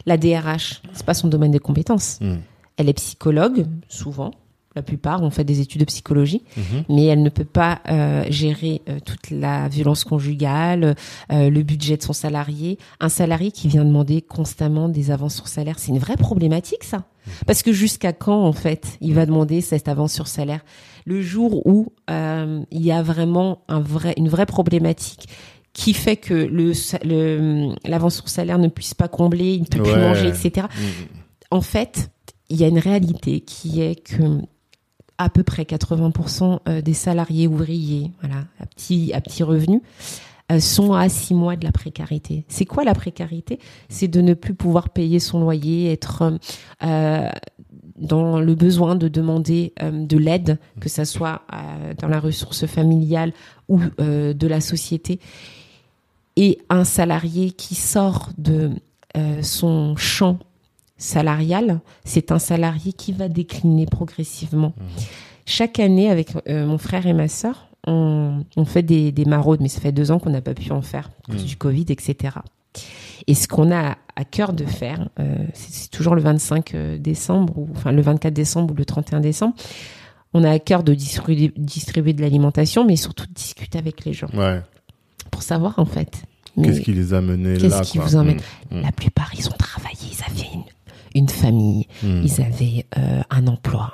La 0.05 0.17
DRH, 0.17 0.81
c'est 0.93 1.05
pas 1.05 1.15
son 1.15 1.27
domaine 1.27 1.51
de 1.51 1.57
compétences. 1.57 2.19
Mhm. 2.21 2.41
Elle 2.77 2.89
est 2.89 2.93
psychologue, 2.93 3.65
souvent. 3.87 4.31
La 4.75 4.81
plupart 4.81 5.23
ont 5.23 5.29
fait 5.29 5.43
des 5.43 5.61
études 5.61 5.81
de 5.81 5.85
psychologie. 5.85 6.43
Mhm. 6.57 6.83
mais 6.89 7.05
elle 7.05 7.23
ne 7.23 7.29
peut 7.29 7.45
pas 7.45 7.79
euh, 7.89 8.25
gérer 8.29 8.81
euh, 8.89 8.99
toute 9.03 9.29
la 9.31 9.67
violence 9.69 10.03
conjugale, 10.03 10.95
euh, 11.31 11.49
le 11.49 11.63
budget 11.63 11.97
de 11.97 12.03
son 12.03 12.13
salarié. 12.13 12.77
Un 12.99 13.09
salarié 13.09 13.51
qui 13.51 13.67
vient 13.67 13.85
demander 13.85 14.21
constamment 14.21 14.89
des 14.89 15.11
avances 15.11 15.35
sur 15.35 15.47
salaire, 15.47 15.79
c'est 15.79 15.91
une 15.91 15.99
vraie 15.99 16.17
problématique 16.17 16.83
ça. 16.83 17.05
Parce 17.47 17.63
que 17.63 17.71
jusqu'à 17.73 18.13
quand 18.13 18.43
en 18.43 18.53
fait 18.53 18.97
il 19.01 19.13
va 19.13 19.25
demander 19.25 19.61
cette 19.61 19.87
avance 19.87 20.13
sur 20.13 20.27
salaire? 20.27 20.63
Le 21.05 21.21
jour 21.21 21.65
où 21.65 21.93
euh, 22.09 22.61
il 22.71 22.81
y 22.83 22.91
a 22.91 23.01
vraiment 23.01 23.63
un 23.67 23.79
vrai, 23.79 24.13
une 24.17 24.27
vraie 24.29 24.45
problématique 24.45 25.27
qui 25.73 25.93
fait 25.93 26.15
que 26.17 26.33
le 26.33 26.71
le- 27.03 27.73
l'avance 27.87 28.15
sur 28.15 28.29
salaire 28.29 28.57
ne 28.59 28.67
puisse 28.67 28.93
pas 28.93 29.07
combler, 29.07 29.53
il 29.53 29.61
ne 29.61 29.65
peut 29.67 29.81
plus 29.83 29.95
manger, 29.99 30.27
etc 30.27 30.67
Mhm. 30.69 31.07
en 31.51 31.61
fait, 31.61 32.09
il 32.49 32.57
y 32.57 32.63
a 32.63 32.67
une 32.67 32.79
réalité 32.79 33.39
qui 33.41 33.81
est 33.81 33.95
que 33.95 34.23
à 35.17 35.29
peu 35.29 35.43
près 35.43 35.63
80% 35.63 36.59
euh, 36.67 36.81
des 36.81 36.93
salariés 36.93 37.47
ouvriers, 37.47 38.11
voilà, 38.21 38.45
à 38.59 38.65
petit, 38.65 39.13
à 39.13 39.21
revenu, 39.45 39.81
euh, 40.51 40.59
sont 40.59 40.93
à 40.93 41.09
six 41.09 41.33
mois 41.33 41.55
de 41.55 41.63
la 41.63 41.71
précarité. 41.71 42.45
C'est 42.47 42.65
quoi 42.65 42.83
la 42.83 42.93
précarité? 42.93 43.59
C'est 43.89 44.07
de 44.07 44.21
ne 44.21 44.33
plus 44.33 44.53
pouvoir 44.53 44.89
payer 44.89 45.19
son 45.19 45.39
loyer, 45.39 45.91
être 45.91 46.37
euh, 46.83 47.29
dans 47.97 48.39
le 48.39 48.55
besoin 48.55 48.95
de 48.95 49.07
demander 49.07 49.73
de 49.81 50.17
l'aide, 50.17 50.59
que 50.81 50.89
ça 50.89 51.05
soit 51.05 51.43
dans 51.97 52.09
la 52.09 52.19
ressource 52.19 52.65
familiale 52.65 53.31
ou 53.69 53.79
de 53.97 54.47
la 54.47 54.59
société. 54.59 55.21
Et 56.35 56.59
un 56.69 56.83
salarié 56.83 57.51
qui 57.51 57.73
sort 57.73 58.31
de 58.37 58.71
son 59.41 59.95
champ 59.95 60.39
salarial, 60.97 61.79
c'est 62.03 62.31
un 62.31 62.39
salarié 62.39 62.93
qui 62.93 63.11
va 63.11 63.27
décliner 63.29 63.85
progressivement. 63.85 64.73
Chaque 65.45 65.79
année, 65.79 66.09
avec 66.09 66.29
euh, 66.47 66.65
mon 66.65 66.77
frère 66.77 67.05
et 67.05 67.13
ma 67.13 67.27
sœur, 67.27 67.67
on, 67.87 68.43
on 68.57 68.65
fait 68.65 68.81
des, 68.83 69.11
des 69.11 69.25
maraudes, 69.25 69.61
mais 69.61 69.67
ça 69.67 69.79
fait 69.79 69.91
deux 69.91 70.11
ans 70.11 70.17
qu'on 70.19 70.31
n'a 70.31 70.41
pas 70.41 70.53
pu 70.55 70.71
en 70.71 70.81
faire 70.81 71.11
à 71.27 71.31
cause 71.33 71.41
Mhm. 71.41 71.47
du 71.47 71.55
Covid, 71.57 71.85
etc. 71.89 72.37
Et 73.27 73.35
ce 73.35 73.47
qu'on 73.47 73.71
a 73.71 73.97
à 74.15 74.23
cœur 74.25 74.53
de 74.53 74.65
faire, 74.65 75.09
euh, 75.19 75.35
c'est 75.53 75.91
toujours 75.91 76.15
le 76.15 76.21
25 76.21 76.73
euh, 76.73 76.97
décembre, 76.97 77.57
ou 77.57 77.67
enfin 77.75 77.91
le 77.91 78.01
24 78.01 78.33
décembre 78.33 78.73
ou 78.73 78.77
le 78.77 78.85
31 78.85 79.19
décembre, 79.19 79.53
on 80.33 80.43
a 80.43 80.49
à 80.51 80.59
cœur 80.59 80.83
de 80.83 80.93
distribuer, 80.93 81.51
distribuer 81.57 82.13
de 82.13 82.21
l'alimentation, 82.21 82.85
mais 82.85 82.95
surtout 82.95 83.25
de 83.27 83.33
discuter 83.33 83.77
avec 83.77 84.03
les 84.05 84.13
gens 84.13 84.27
Ouais. 84.33 84.61
pour 85.31 85.43
savoir 85.43 85.77
en 85.77 85.85
fait. 85.85 86.23
Qu'est-ce 86.61 86.81
qui 86.81 86.93
les 86.93 87.13
a 87.13 87.19
menés 87.21 87.57
qu'est-ce 87.57 87.75
là 87.75 87.81
qui 87.81 87.97
quoi? 87.97 88.07
vous 88.07 88.15
emmène? 88.15 88.39
Mhm. 88.71 88.81
La 88.81 88.91
plupart, 88.93 89.29
ils 89.37 89.47
ont 89.47 89.57
travaillé, 89.59 89.97
ils 90.11 90.23
avaient 90.23 90.49
une, 90.53 90.63
une 91.15 91.29
famille, 91.29 91.87
Mhm. 92.03 92.21
ils 92.23 92.41
avaient 92.41 92.85
euh, 92.97 93.21
un 93.31 93.47
emploi. 93.47 93.93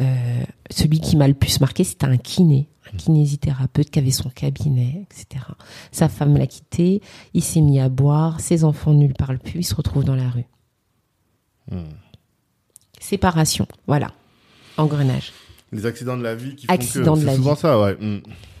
Euh, 0.00 0.42
celui 0.70 1.00
qui 1.00 1.16
m'a 1.16 1.26
le 1.26 1.34
plus 1.34 1.60
marqué, 1.60 1.82
c'était 1.82 2.06
un 2.06 2.16
kiné, 2.18 2.68
un 2.92 2.96
kinésithérapeute 2.96 3.90
qui 3.90 3.98
avait 3.98 4.10
son 4.12 4.28
cabinet, 4.30 5.06
etc. 5.10 5.44
Sa 5.90 6.08
femme 6.08 6.36
l'a 6.36 6.46
quitté, 6.46 7.02
il 7.34 7.42
s'est 7.42 7.60
mis 7.62 7.80
à 7.80 7.88
boire, 7.88 8.38
ses 8.40 8.62
enfants 8.64 8.92
ne 8.92 9.06
lui 9.06 9.14
parlent 9.14 9.38
plus, 9.40 9.60
il 9.60 9.64
se 9.64 9.74
retrouve 9.74 10.04
dans 10.04 10.14
la 10.14 10.28
rue. 10.28 10.46
Mhm. 11.72 11.84
Séparation, 13.00 13.66
voilà, 13.86 14.12
engrenage. 14.76 15.32
Les 15.72 15.86
accidents 15.86 16.16
de 16.16 16.22
la 16.22 16.34
vie 16.34 16.54
qui 16.56 16.66
font 16.66 16.72
Accidents 16.72 17.14
que 17.14 17.20
de 17.20 17.24
la 17.26 17.32
c'est 17.32 17.36
souvent 17.38 17.54
vie. 17.54 17.60
ça, 17.60 17.80
ouais. 17.80 17.96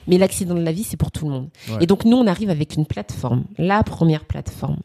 Mais 0.06 0.18
l'accident 0.18 0.54
de 0.54 0.60
la 0.62 0.72
vie, 0.72 0.84
c'est 0.84 0.96
pour 0.96 1.10
tout 1.10 1.26
le 1.26 1.32
monde. 1.32 1.48
Ouais. 1.68 1.78
Et 1.80 1.86
donc, 1.86 2.04
nous, 2.04 2.16
on 2.16 2.26
arrive 2.26 2.50
avec 2.50 2.74
une 2.76 2.86
plateforme, 2.86 3.44
la 3.58 3.82
première 3.82 4.24
plateforme, 4.24 4.78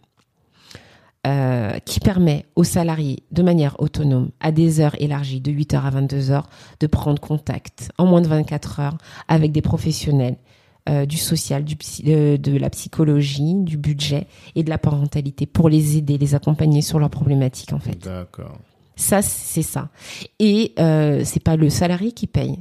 euh, 1.25 1.79
qui 1.85 1.99
permet 1.99 2.45
aux 2.55 2.63
salariés, 2.65 3.23
de 3.31 3.41
manière 3.43 3.75
autonome, 3.79 4.31
à 4.39 4.51
des 4.51 4.79
heures 4.79 4.95
élargies, 5.01 5.39
de 5.41 5.51
8h 5.51 5.81
à 5.81 5.89
22h, 5.91 6.43
de 6.79 6.87
prendre 6.87 7.19
contact 7.21 7.89
en 7.97 8.05
moins 8.05 8.21
de 8.21 8.27
24 8.27 8.79
heures 8.81 8.97
avec 9.27 9.51
des 9.51 9.61
professionnels 9.61 10.35
euh, 10.89 11.05
du 11.05 11.15
social, 11.17 11.63
du 11.63 11.77
psy- 11.77 12.03
euh, 12.07 12.37
de 12.37 12.57
la 12.57 12.69
psychologie, 12.69 13.53
du 13.59 13.77
budget 13.77 14.27
et 14.55 14.63
de 14.63 14.69
la 14.69 14.77
parentalité 14.77 15.45
pour 15.45 15.69
les 15.69 15.95
aider, 15.97 16.17
les 16.17 16.35
accompagner 16.35 16.81
sur 16.81 16.99
leurs 16.99 17.09
problématiques 17.09 17.71
en 17.71 17.79
fait. 17.79 17.97
D'accord. 18.03 18.57
Ça, 18.97 19.21
c'est 19.21 19.61
ça. 19.63 19.89
Et 20.39 20.73
euh, 20.79 21.21
c'est 21.23 21.39
pas 21.41 21.55
le 21.55 21.69
salarié 21.69 22.11
qui 22.11 22.27
paye. 22.27 22.59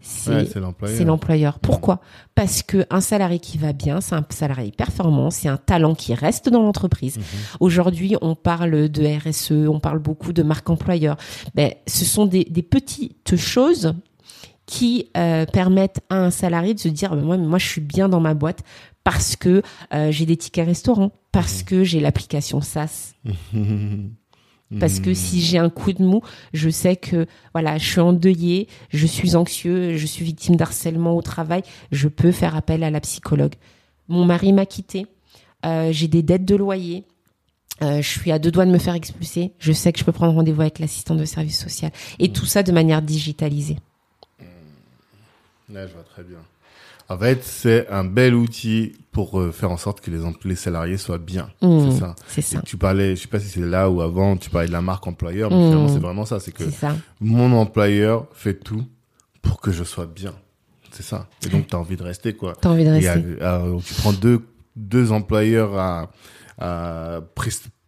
C'est 0.00 0.30
Ouais, 0.30 1.04
l'employeur. 1.04 1.58
Pourquoi? 1.58 2.00
Parce 2.34 2.62
que 2.62 2.86
un 2.90 3.00
salarié 3.00 3.38
qui 3.38 3.58
va 3.58 3.72
bien, 3.72 4.00
c'est 4.00 4.14
un 4.14 4.24
salarié 4.30 4.70
performant, 4.72 5.30
c'est 5.30 5.48
un 5.48 5.56
talent 5.58 5.94
qui 5.94 6.14
reste 6.14 6.48
dans 6.48 6.62
l'entreprise. 6.62 7.18
Mhm. 7.18 7.24
Aujourd'hui, 7.60 8.16
on 8.22 8.34
parle 8.34 8.88
de 8.88 9.04
RSE, 9.28 9.68
on 9.68 9.78
parle 9.80 9.98
beaucoup 9.98 10.32
de 10.32 10.42
marque 10.42 10.70
employeur. 10.70 11.16
Ben, 11.54 11.72
ce 11.86 12.04
sont 12.04 12.26
des, 12.26 12.44
des 12.44 12.62
petites 12.62 13.36
choses 13.36 13.94
qui 14.66 15.08
euh, 15.16 15.46
permettent 15.46 16.00
à 16.10 16.16
un 16.16 16.30
salarié 16.30 16.74
de 16.74 16.78
se 16.80 16.88
dire 16.88 17.14
ben, 17.14 17.22
moi, 17.22 17.36
moi, 17.36 17.58
je 17.58 17.66
suis 17.66 17.80
bien 17.80 18.08
dans 18.08 18.20
ma 18.20 18.34
boîte 18.34 18.62
parce 19.04 19.34
que 19.36 19.62
euh, 19.92 20.10
j'ai 20.12 20.26
des 20.26 20.36
tickets 20.36 20.66
restaurants, 20.66 21.04
Mhm. 21.06 21.10
parce 21.32 21.62
que 21.62 21.84
j'ai 21.84 22.00
l'application 22.00 22.60
SaaS, 22.60 23.14
parce 24.78 25.00
que 25.00 25.14
si 25.14 25.40
j'ai 25.40 25.58
un 25.58 25.68
coup 25.68 25.92
de 25.92 26.04
mou, 26.04 26.22
je 26.52 26.70
sais 26.70 26.94
que 26.94 27.26
voilà, 27.52 27.76
je 27.76 27.88
suis 27.88 28.00
endeuillé, 28.00 28.68
je 28.90 29.06
suis 29.06 29.34
anxieux, 29.34 29.96
je 29.96 30.06
suis 30.06 30.24
victime 30.24 30.54
d'harcèlement 30.54 31.16
au 31.16 31.22
travail, 31.22 31.62
je 31.90 32.06
peux 32.06 32.30
faire 32.30 32.54
appel 32.54 32.84
à 32.84 32.90
la 32.90 33.00
psychologue. 33.00 33.54
Mon 34.06 34.24
mari 34.24 34.52
m'a 34.52 34.66
quitté, 34.66 35.06
euh, 35.66 35.90
j'ai 35.92 36.06
des 36.08 36.22
dettes 36.22 36.44
de 36.44 36.54
loyer. 36.54 37.04
euh, 37.82 38.02
je 38.02 38.08
suis 38.08 38.30
à 38.30 38.38
deux 38.38 38.50
doigts 38.50 38.66
de 38.66 38.70
me 38.70 38.78
faire 38.78 38.94
expulser. 38.94 39.52
Je 39.58 39.72
sais 39.72 39.92
que 39.92 39.98
je 39.98 40.04
peux 40.04 40.12
prendre 40.12 40.34
rendez-vous 40.34 40.60
avec 40.60 40.78
l'assistant 40.78 41.14
de 41.14 41.24
service 41.24 41.58
social. 41.58 41.90
Et 42.18 42.30
tout 42.30 42.46
ça 42.46 42.62
de 42.62 42.72
manière 42.72 43.02
digitalisée. 43.02 43.78
Ouais, 45.68 45.86
je 45.88 45.92
vois 45.94 46.02
très 46.02 46.22
bien. 46.22 46.38
En 47.10 47.18
fait, 47.18 47.42
c'est 47.44 47.88
un 47.88 48.04
bel 48.04 48.34
outil 48.34 48.92
pour 49.12 49.40
euh, 49.40 49.50
faire 49.50 49.70
en 49.72 49.76
sorte 49.76 50.00
que 50.00 50.10
les, 50.12 50.20
les 50.44 50.54
salariés 50.54 50.96
soient 50.96 51.18
bien. 51.18 51.50
Mmh, 51.60 51.90
C'est 51.90 51.98
ça. 51.98 52.14
C'est 52.28 52.38
Et 52.40 52.42
ça. 52.44 52.62
tu 52.64 52.76
parlais, 52.76 53.16
je 53.16 53.22
sais 53.22 53.28
pas 53.28 53.40
si 53.40 53.48
c'est 53.48 53.60
là 53.60 53.90
ou 53.90 54.00
avant, 54.00 54.36
tu 54.36 54.48
parlais 54.48 54.68
de 54.68 54.72
la 54.72 54.80
marque 54.80 55.06
employeur, 55.08 55.50
mais 55.50 55.56
Mmh. 55.56 55.64
finalement, 55.66 55.88
c'est 55.88 55.98
vraiment 55.98 56.24
ça. 56.24 56.38
C'est 56.40 56.52
que 56.52 56.70
ça. 56.70 56.96
mon 57.20 57.52
employeur 57.52 58.26
fait 58.32 58.54
tout 58.54 58.84
pour 59.42 59.60
que 59.60 59.72
je 59.72 59.82
sois 59.84 60.06
bien. 60.06 60.32
C'est 60.92 61.02
ça. 61.02 61.26
Et 61.44 61.48
donc, 61.48 61.66
tu 61.66 61.74
as 61.74 61.78
envie 61.80 61.96
de 61.96 62.02
rester, 62.04 62.32
quoi. 62.34 62.52
T'as 62.60 62.70
envie 62.70 62.84
de 62.84 62.94
Et 62.94 63.08
à- 63.08 63.14
rester. 63.14 63.42
à- 63.42 63.62
tu 63.84 63.94
prends 63.94 64.12
deux, 64.12 64.40
deux 64.76 65.10
employeurs 65.12 65.76
à, 65.78 66.10
à 66.58 67.20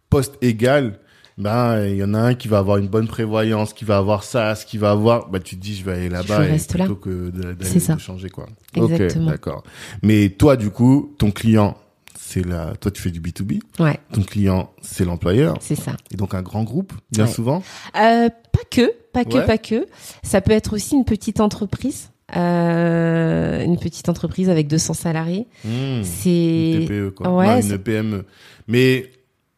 poste 0.09 0.37
égal, 0.41 0.99
ben, 1.37 1.85
il 1.85 1.95
y 1.97 2.03
en 2.03 2.13
a 2.13 2.19
un 2.19 2.33
qui 2.35 2.47
va 2.47 2.59
avoir 2.59 2.77
une 2.77 2.87
bonne 2.87 3.07
prévoyance, 3.07 3.73
qui 3.73 3.85
va 3.85 3.97
avoir 3.97 4.23
ça, 4.23 4.55
ce 4.55 4.65
qui 4.65 4.77
va 4.77 4.91
avoir, 4.91 5.29
bah, 5.29 5.39
tu 5.39 5.55
te 5.57 5.61
dis, 5.61 5.75
je 5.75 5.83
vais 5.83 5.93
aller 5.93 6.09
là-bas 6.09 6.37
reste 6.39 6.75
là. 6.77 6.85
plutôt 6.85 6.99
que 6.99 7.29
d'aller 7.29 7.79
changer, 7.99 8.29
quoi. 8.29 8.45
Exactement. 8.75 9.25
Ok, 9.25 9.31
d'accord. 9.31 9.63
Mais 10.03 10.29
toi, 10.29 10.55
du 10.57 10.69
coup, 10.69 11.15
ton 11.17 11.31
client, 11.31 11.75
c'est 12.19 12.45
la, 12.45 12.75
toi, 12.79 12.91
tu 12.91 13.01
fais 13.01 13.11
du 13.11 13.19
B2B. 13.21 13.59
Ouais, 13.79 13.99
Ton 14.13 14.21
client, 14.23 14.71
c'est 14.81 15.05
l'employeur. 15.05 15.55
c'est 15.59 15.75
ça. 15.75 15.93
Et 16.11 16.15
donc, 16.17 16.33
un 16.33 16.41
grand 16.41 16.63
groupe, 16.63 16.93
bien 17.11 17.25
Ouais. 17.25 17.31
souvent. 17.31 17.63
Euh, 17.97 18.29
pas 18.29 18.59
que, 18.71 18.91
pas 19.11 19.25
que, 19.25 19.37
Ouais. 19.37 19.45
pas 19.45 19.57
que. 19.57 19.87
Ça 20.23 20.41
peut 20.41 20.51
être 20.53 20.73
aussi 20.73 20.95
une 20.95 21.05
petite 21.05 21.39
entreprise. 21.39 22.09
Euh, 22.35 23.63
une 23.63 23.77
petite 23.77 24.09
entreprise 24.09 24.49
avec 24.49 24.67
200 24.67 24.93
salariés. 24.93 25.47
Mmh. 25.65 25.69
Une 25.69 26.03
C'est 26.03 26.85
TPE, 26.87 27.09
quoi. 27.11 27.29
Ouais, 27.35 27.61
Non, 27.61 27.69
une 27.69 27.77
PME. 27.77 28.25
Mais, 28.67 29.11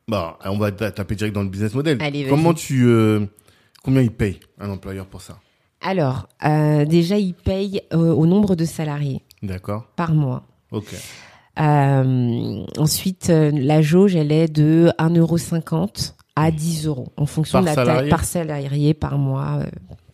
bah, 0.07 0.37
on 0.45 0.57
va 0.57 0.71
ta- 0.71 0.91
taper 0.91 1.15
direct 1.15 1.33
dans 1.35 1.43
le 1.43 1.49
business 1.49 1.73
model. 1.73 1.97
Allez. 2.01 2.25
Comment 2.29 2.53
tu, 2.53 2.85
euh, 2.85 3.25
combien 3.83 4.01
il 4.01 4.11
paye 4.11 4.39
un 4.59 4.69
employeur 4.69 5.05
pour 5.07 5.21
ça? 5.21 5.39
alors 5.81 6.27
euh, 6.43 6.83
déjà 6.85 7.17
ils 7.19 7.35
payent 7.35 7.81
euh, 7.93 8.11
au 8.11 8.25
nombre 8.25 8.55
de 8.55 8.65
salariés 8.65 9.21
D'accord. 9.43 9.85
par 9.95 10.13
mois. 10.15 10.43
Ok. 10.71 10.95
Ensuite 12.77 13.27
la 13.29 13.81
jauge 13.81 14.15
elle 14.15 14.31
est 14.31 14.47
de 14.47 14.91
1,50€ 14.97 16.13
à 16.35 16.49
10 16.51 16.87
euros 16.87 17.07
en 17.17 17.25
fonction 17.27 17.61
Par 17.63 17.75
de 17.75 17.79
la 17.79 17.85
taille 17.85 18.09
par 18.09 18.23
salarié 18.25 18.93
par 18.95 19.17
mois 19.19 19.59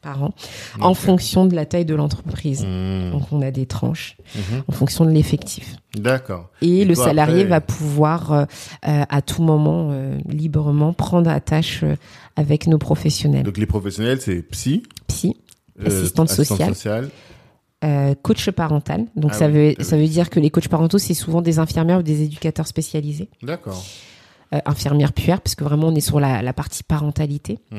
par 0.02 0.24
an 0.24 0.34
en 0.80 0.94
fonction 0.94 1.46
de 1.46 1.56
la 1.56 1.66
taille 1.66 1.86
de 1.86 1.96
l'entreprise. 1.96 2.64
Mmh. 2.66 3.12
Donc 3.12 3.24
on 3.32 3.42
a 3.42 3.52
des 3.52 3.66
tranches 3.66 4.18
Mhm. 4.36 4.64
en 4.68 4.72
fonction 4.72 5.06
de 5.06 5.12
l'effectif. 5.12 5.76
D'accord. 5.96 6.50
Et, 6.62 6.80
Et 6.82 6.86
le 6.86 6.96
toi, 6.96 7.06
salarié 7.06 7.42
après- 7.42 7.50
va 7.50 7.62
pouvoir 7.62 8.32
euh, 8.32 8.46
euh, 8.88 9.04
à 9.10 9.22
tout 9.22 9.44
moment 9.44 9.90
euh, 9.92 10.18
librement 10.28 10.94
prendre 10.94 11.30
attache 11.30 11.82
euh, 11.84 11.96
avec 12.36 12.68
nos 12.68 12.78
professionnels. 12.78 13.44
Donc 13.44 13.58
les 13.58 13.66
professionnels, 13.66 14.20
c'est 14.22 14.42
psy, 14.44 14.84
Psy, 15.08 15.36
euh, 15.82 15.88
Assistante 15.88 16.30
sociale. 16.30 16.70
sociale. 16.70 17.10
euh, 17.84 18.14
coach 18.22 18.50
parental. 18.52 19.06
Donc 19.16 19.32
Ah 19.34 19.38
ça 19.40 19.48
oui, 19.48 19.76
veut 19.78 19.84
ça 19.84 19.98
veut 19.98 20.08
dire 20.08 20.30
que 20.30 20.40
les 20.40 20.50
coachs 20.52 20.68
parentaux 20.70 20.98
c'est 21.00 21.14
souvent 21.16 21.42
des 21.42 21.58
infirmières 21.60 22.00
ou 22.00 22.04
des 22.04 22.22
éducateurs 22.22 22.68
spécialisés, 22.68 23.30
D'accord. 23.44 23.84
Euh, 24.54 24.60
infirmières 24.66 25.14
puères 25.14 25.42
parce 25.42 25.56
que 25.56 25.64
vraiment 25.64 25.88
on 25.88 25.96
est 25.96 26.02
sur 26.02 26.20
la, 26.20 26.42
la 26.42 26.54
partie 26.54 26.84
parentalité 26.84 27.60
Mmh. 27.72 27.78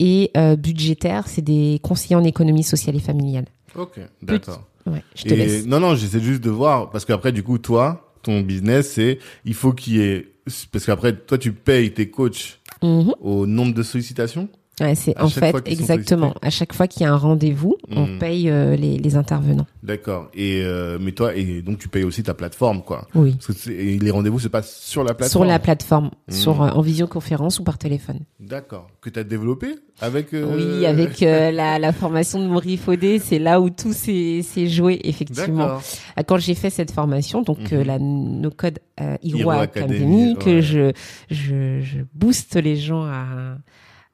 et 0.00 0.30
euh, 0.36 0.56
budgétaire 0.56 1.28
c'est 1.28 1.42
des 1.42 1.78
conseillers 1.82 2.16
en 2.16 2.24
économie 2.24 2.62
sociale 2.64 2.96
et 2.96 3.00
familiale. 3.00 3.46
Ok. 3.74 4.00
D'accord. 4.22 4.64
Ouais, 4.86 5.02
je 5.14 5.24
te 5.24 5.28
Et 5.34 5.36
laisse. 5.36 5.66
non, 5.66 5.80
non, 5.80 5.94
j'essaie 5.94 6.20
juste 6.20 6.42
de 6.42 6.50
voir 6.50 6.90
parce 6.90 7.04
qu'après, 7.04 7.32
du 7.32 7.42
coup, 7.42 7.58
toi, 7.58 8.12
ton 8.22 8.40
business, 8.40 8.92
c'est 8.92 9.18
il 9.44 9.54
faut 9.54 9.72
qu'il 9.72 9.96
y 9.96 10.00
ait 10.00 10.28
parce 10.72 10.86
qu'après, 10.86 11.14
toi, 11.16 11.38
tu 11.38 11.52
payes 11.52 11.92
tes 11.92 12.08
coachs 12.10 12.60
Mhm. 12.82 13.14
au 13.20 13.46
nombre 13.46 13.74
de 13.74 13.82
sollicitations? 13.82 14.48
Ouais, 14.78 14.94
c'est 14.94 15.18
en 15.18 15.30
fait 15.30 15.56
exactement 15.64 16.34
à 16.42 16.50
chaque 16.50 16.74
fois 16.74 16.86
qu'il 16.86 17.00
y 17.00 17.06
a 17.06 17.12
un 17.12 17.16
rendez-vous, 17.16 17.76
on 17.90 18.06
Mhm. 18.06 18.18
paye 18.18 18.50
euh, 18.50 18.76
les, 18.76 18.98
les 18.98 19.16
intervenants. 19.16 19.64
D'accord. 19.82 20.28
Et 20.34 20.60
euh, 20.64 20.98
mais 21.00 21.12
toi, 21.12 21.34
et 21.34 21.62
donc 21.62 21.78
tu 21.78 21.88
payes 21.88 22.04
aussi 22.04 22.22
ta 22.22 22.34
plateforme, 22.34 22.82
quoi. 22.82 23.08
Oui. 23.14 23.36
Parce 23.46 23.64
que 23.64 23.70
et 23.70 23.98
les 23.98 24.10
rendez-vous 24.10 24.38
se 24.38 24.48
passent 24.48 24.76
sur 24.82 25.02
la 25.02 25.08
Sur 25.08 25.16
plateforme. 25.16 25.46
la 25.48 25.58
plateforme, 25.58 26.10
Mhm. 26.28 26.34
sur 26.34 26.62
euh, 26.62 26.68
en 26.68 26.82
visioconférence 26.82 27.58
ou 27.58 27.64
par 27.64 27.78
téléphone. 27.78 28.18
D'accord. 28.38 28.88
Que 29.00 29.08
tu 29.08 29.18
as 29.18 29.24
développé 29.24 29.76
avec. 30.00 30.34
euh, 30.34 30.54
Oui, 30.54 30.84
avec 30.84 31.22
euh, 31.22 31.50
la, 31.52 31.78
la 31.78 31.92
formation 31.94 32.38
de 32.42 32.46
Maurice 32.46 32.80
Faudet, 32.82 33.18
c'est 33.18 33.38
là 33.38 33.62
où 33.62 33.70
tout 33.70 33.94
s'est 33.94 34.42
joué 34.68 35.00
effectivement. 35.04 35.56
D'accord. 35.68 35.82
Euh, 36.18 36.22
Quand 36.26 36.36
j'ai 36.36 36.54
fait 36.54 36.68
cette 36.68 36.90
formation, 36.90 37.40
donc 37.40 37.72
euh, 37.72 37.82
la 37.82 37.98
no 37.98 38.50
code 38.50 38.80
euh, 39.00 39.16
Hero 39.22 39.38
Hero 39.38 39.50
Academy, 39.52 40.32
Academy, 40.32 40.36
que 40.38 40.60
je, 40.60 40.92
je 41.30 41.80
je 41.80 42.00
booste 42.12 42.56
les 42.56 42.76
gens 42.76 43.04
à 43.04 43.56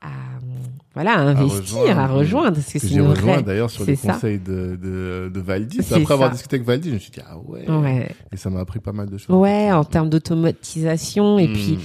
à 0.02 0.08
voilà 0.94 1.12
à 1.14 1.20
investir, 1.20 1.78
rejoindre. 1.78 2.00
à 2.00 2.06
rejoindre, 2.08 2.52
parce 2.56 2.70
que 2.72 2.78
c'est 2.78 2.88
j'ai 2.88 2.96
une 2.96 3.06
rejoint 3.06 3.34
vraie. 3.34 3.42
d'ailleurs 3.42 3.70
sur 3.70 3.84
les 3.86 3.96
ça. 3.96 4.12
conseils 4.12 4.38
de, 4.38 4.76
de. 4.76 5.32
C'est 5.80 5.94
Après 5.94 6.12
avoir 6.14 6.30
discuté 6.30 6.56
avec 6.56 6.66
Valdis, 6.66 6.88
je 6.90 6.94
me 6.94 6.98
suis 6.98 7.10
dit, 7.12 7.20
ah 7.26 7.38
ouais. 7.38 7.70
Ouais, 7.70 8.08
Et 8.30 8.36
ça 8.36 8.50
m'a 8.50 8.60
appris 8.60 8.78
pas 8.80 8.92
mal 8.92 9.08
de 9.08 9.16
choses. 9.16 9.34
ouais, 9.34 9.72
en 9.72 9.84
termes 9.84 10.10
d'automatisation 10.10 11.38
et 11.38 11.48
Hmm. 11.48 11.52
puis 11.52 11.78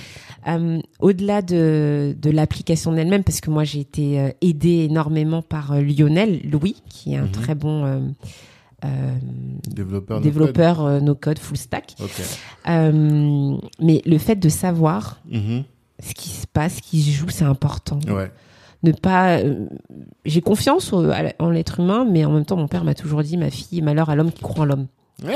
Euh, 0.47 0.79
au-delà 1.01 1.41
de, 1.41 2.15
de 2.21 2.29
l'application 2.29 2.91
en 2.91 2.95
elle-même, 2.95 3.23
parce 3.25 3.41
que 3.41 3.49
moi 3.49 3.65
j'ai 3.65 3.81
été 3.81 4.17
euh, 4.17 4.29
aidée 4.41 4.85
énormément 4.89 5.41
par 5.41 5.73
euh, 5.73 5.81
Lionel 5.81 6.39
Louis, 6.49 6.81
qui 6.89 7.13
est 7.13 7.17
un 7.17 7.23
Mhm. 7.23 7.31
très 7.31 7.53
bon 7.55 7.83
euh, 7.83 7.99
euh, 8.85 8.87
Développeur. 9.67 10.19
no 10.19 10.23
développeur 10.23 11.01
no 11.01 11.15
code 11.15 11.39
full 11.39 11.57
stack. 11.57 11.95
mais 12.65 14.01
le 14.05 14.17
fait 14.17 14.35
de 14.37 14.49
savoir 14.49 15.19
Mhm. 15.29 15.63
Ce 15.99 16.13
qui 16.13 16.29
se 16.29 16.45
passe, 16.47 16.75
ce 16.77 16.81
qui 16.81 17.01
se 17.01 17.11
joue, 17.11 17.29
c'est 17.29 17.45
important. 17.45 17.99
Ouais. 18.07 18.31
Ne 18.83 18.91
pas. 18.91 19.37
euh, 19.39 19.65
J'ai 20.25 20.41
confiance 20.41 20.93
au- 20.93 21.09
à 21.09 21.23
la- 21.23 21.33
en 21.39 21.49
l'être 21.49 21.79
humain, 21.79 22.05
mais 22.09 22.25
en 22.25 22.31
même 22.31 22.45
temps, 22.45 22.57
mon 22.57 22.67
père 22.67 22.83
m'a 22.83 22.93
toujours 22.93 23.23
dit, 23.23 23.35
ma 23.37 23.49
fille, 23.49 23.81
malheur 23.81 24.09
à 24.09 24.15
l'homme 24.15 24.31
qui 24.31 24.41
croit 24.43 24.63
en 24.63 24.65
l'homme. 24.65 24.87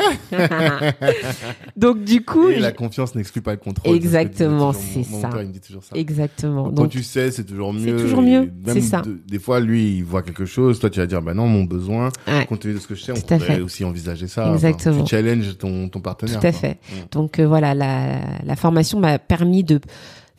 Donc 1.77 2.03
du 2.03 2.23
coup, 2.23 2.49
Et 2.49 2.59
la 2.59 2.71
confiance 2.71 3.15
n'exclut 3.15 3.41
pas 3.41 3.51
le 3.51 3.57
contrôle. 3.57 3.95
Exactement, 3.95 4.73
c'est 4.73 4.79
toujours 4.87 5.05
c'est 5.05 5.11
mon- 5.11 5.21
ça. 5.21 5.27
père, 5.29 5.41
il 5.41 5.47
me 5.47 5.53
dit 5.53 5.59
toujours 5.59 5.83
ça. 5.83 5.95
exactement. 5.95 6.65
Quand 6.65 6.71
Donc 6.71 6.89
tu 6.89 7.01
sais, 7.03 7.31
c'est 7.31 7.43
toujours 7.45 7.73
mieux. 7.73 7.97
toujours 7.97 8.19
Et 8.21 8.41
mieux, 8.41 8.51
c'est 8.67 8.81
ça. 8.81 9.01
de- 9.01 9.19
des 9.27 9.39
fois, 9.39 9.59
lui, 9.59 9.97
il 9.97 10.03
voit 10.03 10.21
quelque 10.21 10.45
chose. 10.45 10.79
Toi, 10.79 10.89
tu 10.89 10.99
vas 10.99 11.07
dire, 11.07 11.21
bah 11.21 11.33
non, 11.33 11.47
mon 11.47 11.63
besoin. 11.63 12.09
Ouais. 12.27 12.45
Compte 12.45 12.59
tenu 12.59 12.73
de 12.75 12.79
ce 12.79 12.87
que 12.87 12.95
je 12.95 13.01
sais, 13.03 13.11
on 13.11 13.15
pourrait 13.21 13.39
fait. 13.39 13.61
aussi 13.61 13.83
envisager 13.83 14.27
ça. 14.27 14.51
Exactement. 14.53 14.95
Enfin, 14.97 15.03
tu 15.05 15.09
challenges 15.15 15.57
ton, 15.57 15.89
ton 15.89 15.99
partenaire. 15.99 16.39
Tout 16.39 16.45
à 16.47 16.51
quoi. 16.51 16.59
fait. 16.59 16.73
Mm. 16.91 16.95
Donc 17.11 17.39
euh, 17.39 17.47
voilà, 17.47 17.73
la, 17.73 18.19
la 18.45 18.55
formation 18.55 18.99
m'a 18.99 19.17
permis 19.19 19.63
de 19.63 19.79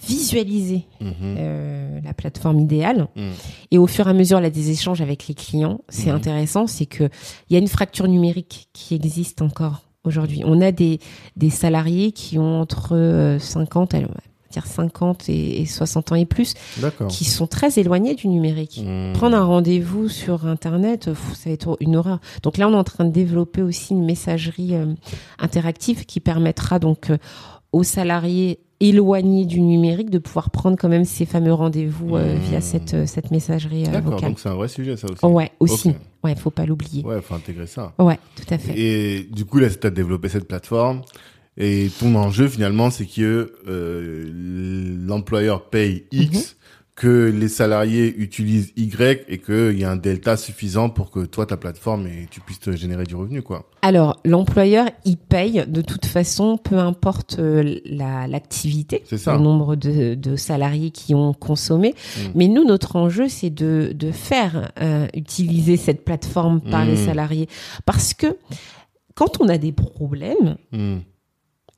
visualiser 0.06 0.86
Mhm. 1.00 1.12
euh, 1.38 2.00
la 2.04 2.12
plateforme 2.14 2.60
idéale. 2.60 3.08
Mm. 3.16 3.20
Et 3.70 3.78
au 3.78 3.86
fur 3.86 4.06
et 4.06 4.10
à 4.10 4.14
mesure 4.14 4.40
là, 4.40 4.50
des 4.50 4.70
échanges 4.70 5.00
avec 5.00 5.28
les 5.28 5.34
clients, 5.34 5.80
c'est 5.88 6.10
Mhm. 6.10 6.16
intéressant, 6.16 6.66
c'est 6.66 6.86
que 6.86 7.04
il 7.48 7.52
y 7.54 7.56
a 7.56 7.58
une 7.58 7.68
fracture 7.68 8.08
numérique 8.08 8.68
qui 8.72 8.94
existe 8.94 9.42
encore 9.42 9.82
aujourd'hui. 10.04 10.42
On 10.44 10.60
a 10.60 10.72
des, 10.72 10.98
des 11.36 11.50
salariés 11.50 12.12
qui 12.12 12.38
ont 12.38 12.60
entre 12.60 12.96
euh, 12.96 13.38
50, 13.38 13.94
allez, 13.94 14.06
on 14.06 14.08
va 14.12 14.20
dire 14.50 14.66
50 14.66 15.28
et, 15.30 15.62
et 15.62 15.66
60 15.66 16.12
ans 16.12 16.14
et 16.16 16.26
plus, 16.26 16.52
qui 17.08 17.24
sont 17.24 17.46
très 17.46 17.78
éloignés 17.78 18.14
du 18.14 18.28
numérique. 18.28 18.84
Prendre 19.14 19.34
un 19.36 19.44
rendez-vous 19.44 20.08
sur 20.10 20.44
Internet, 20.46 21.06
pff, 21.06 21.34
ça 21.34 21.48
va 21.48 21.54
être 21.54 21.76
une 21.80 21.96
horreur. 21.96 22.18
Donc 22.42 22.58
là, 22.58 22.68
on 22.68 22.72
est 22.72 22.76
en 22.76 22.84
train 22.84 23.06
de 23.06 23.10
développer 23.12 23.62
aussi 23.62 23.94
une 23.94 24.04
messagerie 24.04 24.74
euh, 24.74 24.92
interactive 25.38 26.04
qui 26.04 26.20
permettra 26.20 26.78
donc 26.78 27.08
euh, 27.10 27.16
aux 27.72 27.82
salariés 27.82 28.58
éloignés 28.88 29.44
du 29.46 29.60
numérique, 29.60 30.10
de 30.10 30.18
pouvoir 30.18 30.50
prendre 30.50 30.76
quand 30.78 30.88
même 30.88 31.04
ces 31.04 31.24
fameux 31.26 31.52
rendez-vous 31.52 32.16
euh, 32.16 32.34
Mmh. 32.36 32.38
via 32.50 32.60
cette, 32.60 32.94
euh, 32.94 33.06
cette 33.06 33.30
messagerie 33.30 33.84
euh, 33.86 33.92
D'accord, 33.92 34.12
vocale. 34.14 34.28
donc 34.30 34.40
c'est 34.40 34.48
un 34.48 34.54
vrai 34.54 34.68
sujet, 34.68 34.96
ça 34.96 35.06
aussi. 35.10 35.24
Ouais, 35.24 35.50
aussi. 35.60 35.90
Ok. 35.90 35.94
Ouais, 36.24 36.34
faut 36.36 36.50
pas 36.50 36.66
l'oublier. 36.66 37.04
Ouais, 37.04 37.20
faut 37.20 37.34
intégrer 37.34 37.66
ça. 37.66 37.92
Ouais, 37.98 38.18
tout 38.36 38.52
à 38.54 38.58
fait. 38.58 38.78
Et 38.78 39.28
du 39.32 39.44
coup, 39.44 39.58
là, 39.58 39.68
tu 39.70 39.86
as 39.86 39.90
développé 39.90 40.28
cette 40.28 40.46
plateforme. 40.48 41.02
Et 41.56 41.90
ton 42.00 42.14
enjeu, 42.14 42.48
finalement, 42.48 42.90
c'est 42.90 43.04
que 43.06 43.52
euh, 43.68 44.30
l'employeur 45.06 45.68
paye 45.68 46.04
Mhm. 46.12 46.20
X, 46.22 46.56
que 47.02 47.32
les 47.36 47.48
salariés 47.48 48.14
utilisent 48.16 48.72
Y 48.76 49.24
et 49.26 49.38
qu'il 49.38 49.76
y 49.76 49.82
a 49.82 49.90
un 49.90 49.96
delta 49.96 50.36
suffisant 50.36 50.88
pour 50.88 51.10
que 51.10 51.24
toi, 51.26 51.46
ta 51.46 51.56
plateforme, 51.56 52.06
et 52.06 52.28
tu 52.30 52.40
puisses 52.40 52.60
te 52.60 52.70
générer 52.70 53.02
du 53.02 53.16
revenu, 53.16 53.42
quoi. 53.42 53.68
Alors, 53.82 54.20
l'employeur, 54.24 54.86
il 55.04 55.16
paye 55.16 55.64
de 55.66 55.80
toute 55.82 56.06
façon, 56.06 56.58
peu 56.58 56.78
importe 56.78 57.40
euh, 57.40 57.80
la- 57.86 58.28
l'activité, 58.28 59.02
le 59.10 59.38
nombre 59.38 59.74
de, 59.74 60.14
de 60.14 60.36
salariés 60.36 60.92
qui 60.92 61.12
ont 61.16 61.32
consommé. 61.34 61.88
Mm. 62.16 62.20
Mais 62.36 62.46
nous, 62.46 62.64
notre 62.64 62.94
enjeu, 62.94 63.28
c'est 63.28 63.50
de, 63.50 63.90
de 63.92 64.12
faire 64.12 64.70
euh, 64.80 65.08
utiliser 65.14 65.76
cette 65.76 66.04
plateforme 66.04 66.60
par 66.60 66.84
les 66.84 66.92
Mm. 66.94 67.06
salariés. 67.06 67.48
Parce 67.84 68.14
que 68.14 68.36
quand 69.16 69.40
on 69.40 69.48
a 69.48 69.58
des 69.58 69.72
problèmes 69.72 70.56
Hmm. 70.70 70.98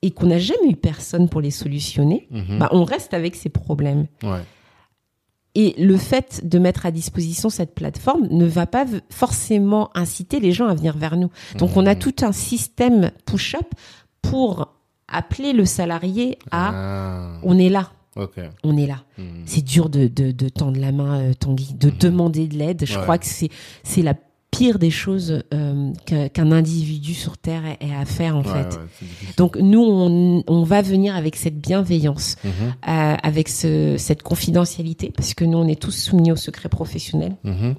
et 0.03 0.11
qu'on 0.11 0.27
n'a 0.27 0.39
jamais 0.39 0.69
eu 0.71 0.77
personne 0.77 1.31
pour 1.31 1.41
les 1.41 1.51
solutionner, 1.51 2.29
Mhm. 2.31 2.59
bah, 2.59 2.69
on 2.73 2.85
reste 2.85 3.15
avec 3.15 3.35
ces 3.37 3.49
problèmes. 3.49 4.07
Ouais. 4.23 4.43
Et 5.57 5.75
le 5.79 5.97
fait 5.97 6.41
de 6.49 6.59
mettre 6.59 6.85
à 6.85 6.91
disposition 6.91 7.49
cette 7.49 7.75
plateforme 7.75 8.27
ne 8.31 8.45
va 8.47 8.67
pas 8.67 8.87
forcément 9.11 9.91
inciter 9.97 10.41
les 10.41 10.51
gens 10.53 10.67
à 10.67 10.75
venir 10.75 10.97
vers 10.97 11.17
nous. 11.17 11.31
Donc 11.59 11.77
on 11.77 11.87
a 11.87 11.95
Mhm. 11.95 11.99
tout 12.01 12.15
un 12.23 12.33
système 12.33 13.11
push-up 13.25 13.67
pour 14.23 14.75
appeler 15.07 15.53
le 15.53 15.65
salarié 15.65 16.39
à 16.51 16.71
Ah, 16.75 17.39
on 17.45 17.57
est 17.59 17.69
là, 17.69 17.93
on 18.65 18.77
est 18.77 18.87
là. 18.87 19.05
Hmm. 19.19 19.43
C'est 19.45 19.63
dur 19.65 19.89
de, 19.91 20.09
de, 20.09 20.33
de 20.33 20.49
tendre 20.49 20.81
la 20.81 20.93
main, 20.93 21.21
euh, 21.21 21.35
Tanguy, 21.35 21.75
de 21.75 21.89
Mhm. 21.91 21.99
demander 21.99 22.47
de 22.49 22.57
l'aide. 22.57 22.85
Je 22.85 22.97
Ouais. 22.97 23.03
crois 23.03 23.19
que 23.19 23.27
c'est 23.27 24.03
la 24.03 24.15
pire 24.57 24.79
des 24.79 24.91
choses 24.91 25.43
euh, 25.53 25.93
qu'un 26.33 26.53
individu 26.53 27.13
sur 27.13 27.37
Terre 27.39 27.63
ait, 27.67 27.93
à 27.93 28.05
faire 28.05 28.37
en 28.37 28.43
Ouais, 28.43 28.53
fait. 28.53 28.77
ouais. 28.77 29.07
Donc 29.37 29.57
nous, 29.57 29.81
on, 29.83 30.45
on 30.47 30.63
va 30.63 30.81
venir 30.81 31.17
avec 31.17 31.35
cette 31.35 31.59
bienveillance, 31.61 32.37
Mhm. 32.45 32.51
euh, 32.89 33.17
avec 33.23 33.49
ce, 33.49 33.97
cette 33.99 34.23
confidentialité, 34.23 35.13
parce 35.17 35.35
que 35.35 35.45
nous, 35.45 35.59
on 35.59 35.67
est 35.67 35.81
tous 35.81 35.91
soumis 35.91 36.31
au 36.31 36.37
secret 36.37 36.69
professionnel, 36.69 37.35
Mhm. 37.43 37.75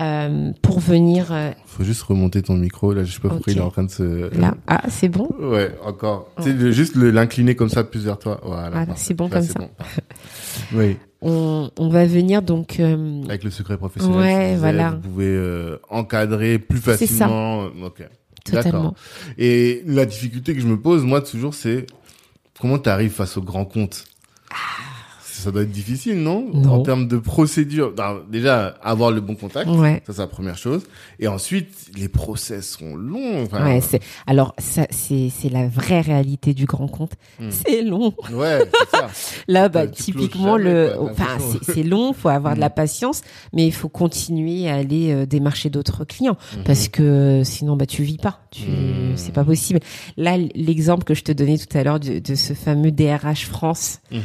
Euh, 0.00 0.52
pour 0.62 0.80
venir 0.80 1.28
euh, 1.30 1.50
Faut 1.66 1.84
juste 1.84 2.02
remonter 2.02 2.42
ton 2.42 2.56
micro, 2.56 2.92
là, 2.92 3.04
je 3.04 3.12
sais 3.12 3.20
pas 3.20 3.28
pourquoi 3.28 3.52
Ok. 3.52 3.56
il 3.56 3.58
est 3.58 3.62
en 3.62 3.70
train 3.70 3.84
de 3.84 3.90
se... 3.90 4.34
là. 4.38 4.54
Ah, 4.66 4.82
c'est 4.88 5.08
bon? 5.08 5.28
Ouais, 5.40 5.74
encore. 5.84 6.28
Tu 6.42 6.44
sais, 6.58 6.72
juste 6.72 6.96
l'incliner 6.96 7.54
comme 7.54 7.68
ça 7.68 7.84
plus 7.84 8.04
vers 8.04 8.18
toi. 8.18 8.40
Voilà. 8.44 8.70
Voilà, 8.70 8.96
c'est 8.96 9.14
bon 9.14 9.28
Là, 9.28 9.36
comme 9.36 9.42
ça. 9.46 9.58
bon. 9.58 9.68
oui, 10.74 10.96
on, 11.20 11.70
on 11.78 11.88
va 11.90 12.06
venir 12.06 12.42
donc... 12.42 12.80
euh, 12.80 13.22
avec 13.28 13.44
le 13.44 13.50
secret 13.50 13.76
professionnel. 13.76 14.18
Ouais, 14.18 14.44
disais, 14.46 14.56
voilà. 14.58 14.90
Vous 15.02 15.08
pouvez 15.10 15.26
euh, 15.26 15.76
encadrer 15.90 16.58
plus 16.58 16.80
C'est 16.80 17.06
ça. 17.06 17.26
facilement. 17.26 17.64
Ok. 17.84 18.02
totalement. 18.44 18.94
Et 19.38 19.82
la 19.86 20.06
difficulté 20.06 20.54
que 20.54 20.60
je 20.60 20.66
me 20.66 20.78
pose, 20.80 21.04
moi, 21.04 21.20
toujours, 21.20 21.54
c'est 21.54 21.86
comment 22.60 22.78
tu 22.78 22.88
arrives 22.88 23.12
face 23.12 23.36
au 23.36 23.42
grand 23.42 23.64
compte? 23.66 24.04
Ça 25.40 25.50
doit 25.50 25.62
être 25.62 25.70
difficile, 25.70 26.16
non, 26.22 26.46
Non. 26.52 26.74
En 26.74 26.82
termes 26.82 27.08
de 27.08 27.16
procédure. 27.16 27.92
Non, 27.96 28.20
déjà, 28.30 28.76
avoir 28.82 29.10
le 29.10 29.20
bon 29.20 29.34
contact. 29.34 29.68
Ouais. 29.70 30.02
Ça, 30.06 30.12
c'est 30.12 30.20
la 30.20 30.26
première 30.26 30.58
chose. 30.58 30.82
Et 31.18 31.28
ensuite, 31.28 31.68
les 31.96 32.08
process 32.08 32.76
sont 32.78 32.94
longs. 32.94 33.44
Enfin, 33.44 33.64
Ouais, 33.64 33.80
c'est 33.80 34.00
alors 34.26 34.54
ça 34.58 34.86
c'est 34.90 35.28
c'est 35.30 35.48
la 35.48 35.66
vraie 35.68 36.00
réalité 36.02 36.54
du 36.54 36.66
grand 36.66 36.88
compte. 36.88 37.12
Hmm. 37.40 37.50
C'est 37.50 37.82
long. 37.82 38.14
ouais, 38.32 38.60
c'est 38.90 38.96
ça. 38.98 39.08
Là 39.48 39.68
bah 39.68 39.86
tu 39.86 40.02
typiquement 40.04 40.56
jamais, 40.58 40.70
le 40.88 40.94
quoi, 40.96 41.10
enfin 41.10 41.38
c'est 41.62 41.82
long, 41.82 42.12
faut 42.12 42.28
avoir 42.28 42.54
de 42.54 42.60
la 42.60 42.68
Mm. 42.68 42.74
patience, 42.74 43.22
mais 43.52 43.66
il 43.66 43.72
faut 43.72 43.88
continuer 43.88 44.68
à 44.68 44.76
aller 44.76 45.12
euh, 45.12 45.26
démarcher 45.26 45.70
d'autres 45.70 46.04
clients 46.04 46.36
Mhm. 46.56 46.64
parce 46.64 46.88
que 46.88 47.02
euh, 47.02 47.44
sinon 47.44 47.76
bah 47.76 47.86
tu 47.86 48.02
vis 48.02 48.16
pas, 48.18 48.40
tu 48.50 48.62
c'est 49.16 49.32
pas 49.32 49.44
possible. 49.44 49.80
Là 50.16 50.36
l'exemple 50.54 51.04
que 51.04 51.14
je 51.14 51.22
te 51.22 51.32
donnais 51.32 51.58
tout 51.58 51.76
à 51.76 51.82
l'heure 51.82 51.98
de, 52.00 52.18
de 52.18 52.34
ce 52.34 52.52
fameux 52.54 52.90
DRH 52.92 53.46
France, 53.46 54.00
Mhm. 54.12 54.20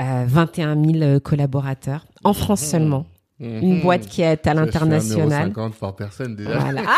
Euh, 0.00 0.24
21 0.26 0.82
000 0.82 1.20
collaborateurs 1.20 2.06
en 2.24 2.32
France 2.32 2.62
Mhm. 2.62 2.68
seulement, 2.68 3.06
une 3.38 3.76
Mhm. 3.76 3.82
boîte 3.82 4.06
qui 4.06 4.22
est 4.22 4.46
à 4.46 4.54
l'international. 4.54 5.30
50 5.48 5.74
par 5.76 5.94
personne 5.96 6.34
déjà. 6.36 6.58
Voilà. 6.58 6.82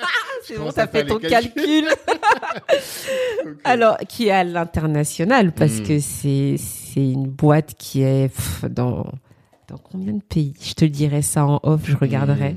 Ah 0.00 0.04
c'est 0.44 0.56
bon, 0.56 0.70
t'as 0.72 0.86
fait 0.86 1.04
ton 1.04 1.18
calcul. 1.18 1.84
Alors, 3.64 3.98
qui 4.08 4.28
est 4.28 4.30
à 4.30 4.44
l'international, 4.44 5.52
parce 5.52 5.80
que 5.80 5.98
c'est 6.00 6.56
c'est 6.58 7.02
une 7.10 7.26
boîte 7.28 7.74
qui 7.76 8.02
est 8.02 8.28
pff, 8.34 8.64
dans 8.70 9.04
dans 9.68 9.76
combien 9.78 10.14
de 10.14 10.22
pays? 10.22 10.54
Je 10.62 10.72
te 10.72 10.84
dirai 10.86 11.20
ça 11.22 11.44
en 11.44 11.60
off, 11.64 11.82
je 11.84 11.96
regarderai. 11.96 12.56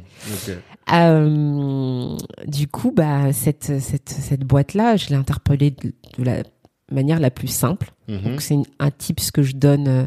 Euh, 0.94 2.16
du 2.48 2.68
coup, 2.68 2.92
bah 2.92 3.34
cette 3.34 3.80
cette 3.80 4.10
cette 4.10 4.42
boîte 4.46 4.74
là, 4.74 4.96
je 4.96 5.10
l'ai 5.10 5.16
interpellée 5.16 5.72
de, 5.72 5.94
de 6.18 6.24
la 6.24 6.44
manière 6.92 7.20
la 7.20 7.32
plus 7.32 7.48
simple. 7.48 7.92
Mhm. 8.08 8.22
Donc 8.24 8.42
c'est 8.42 8.58
un 8.80 8.92
tips 8.92 9.32
que 9.32 9.42
je 9.44 9.56
donne 9.56 9.88
euh, 9.88 10.06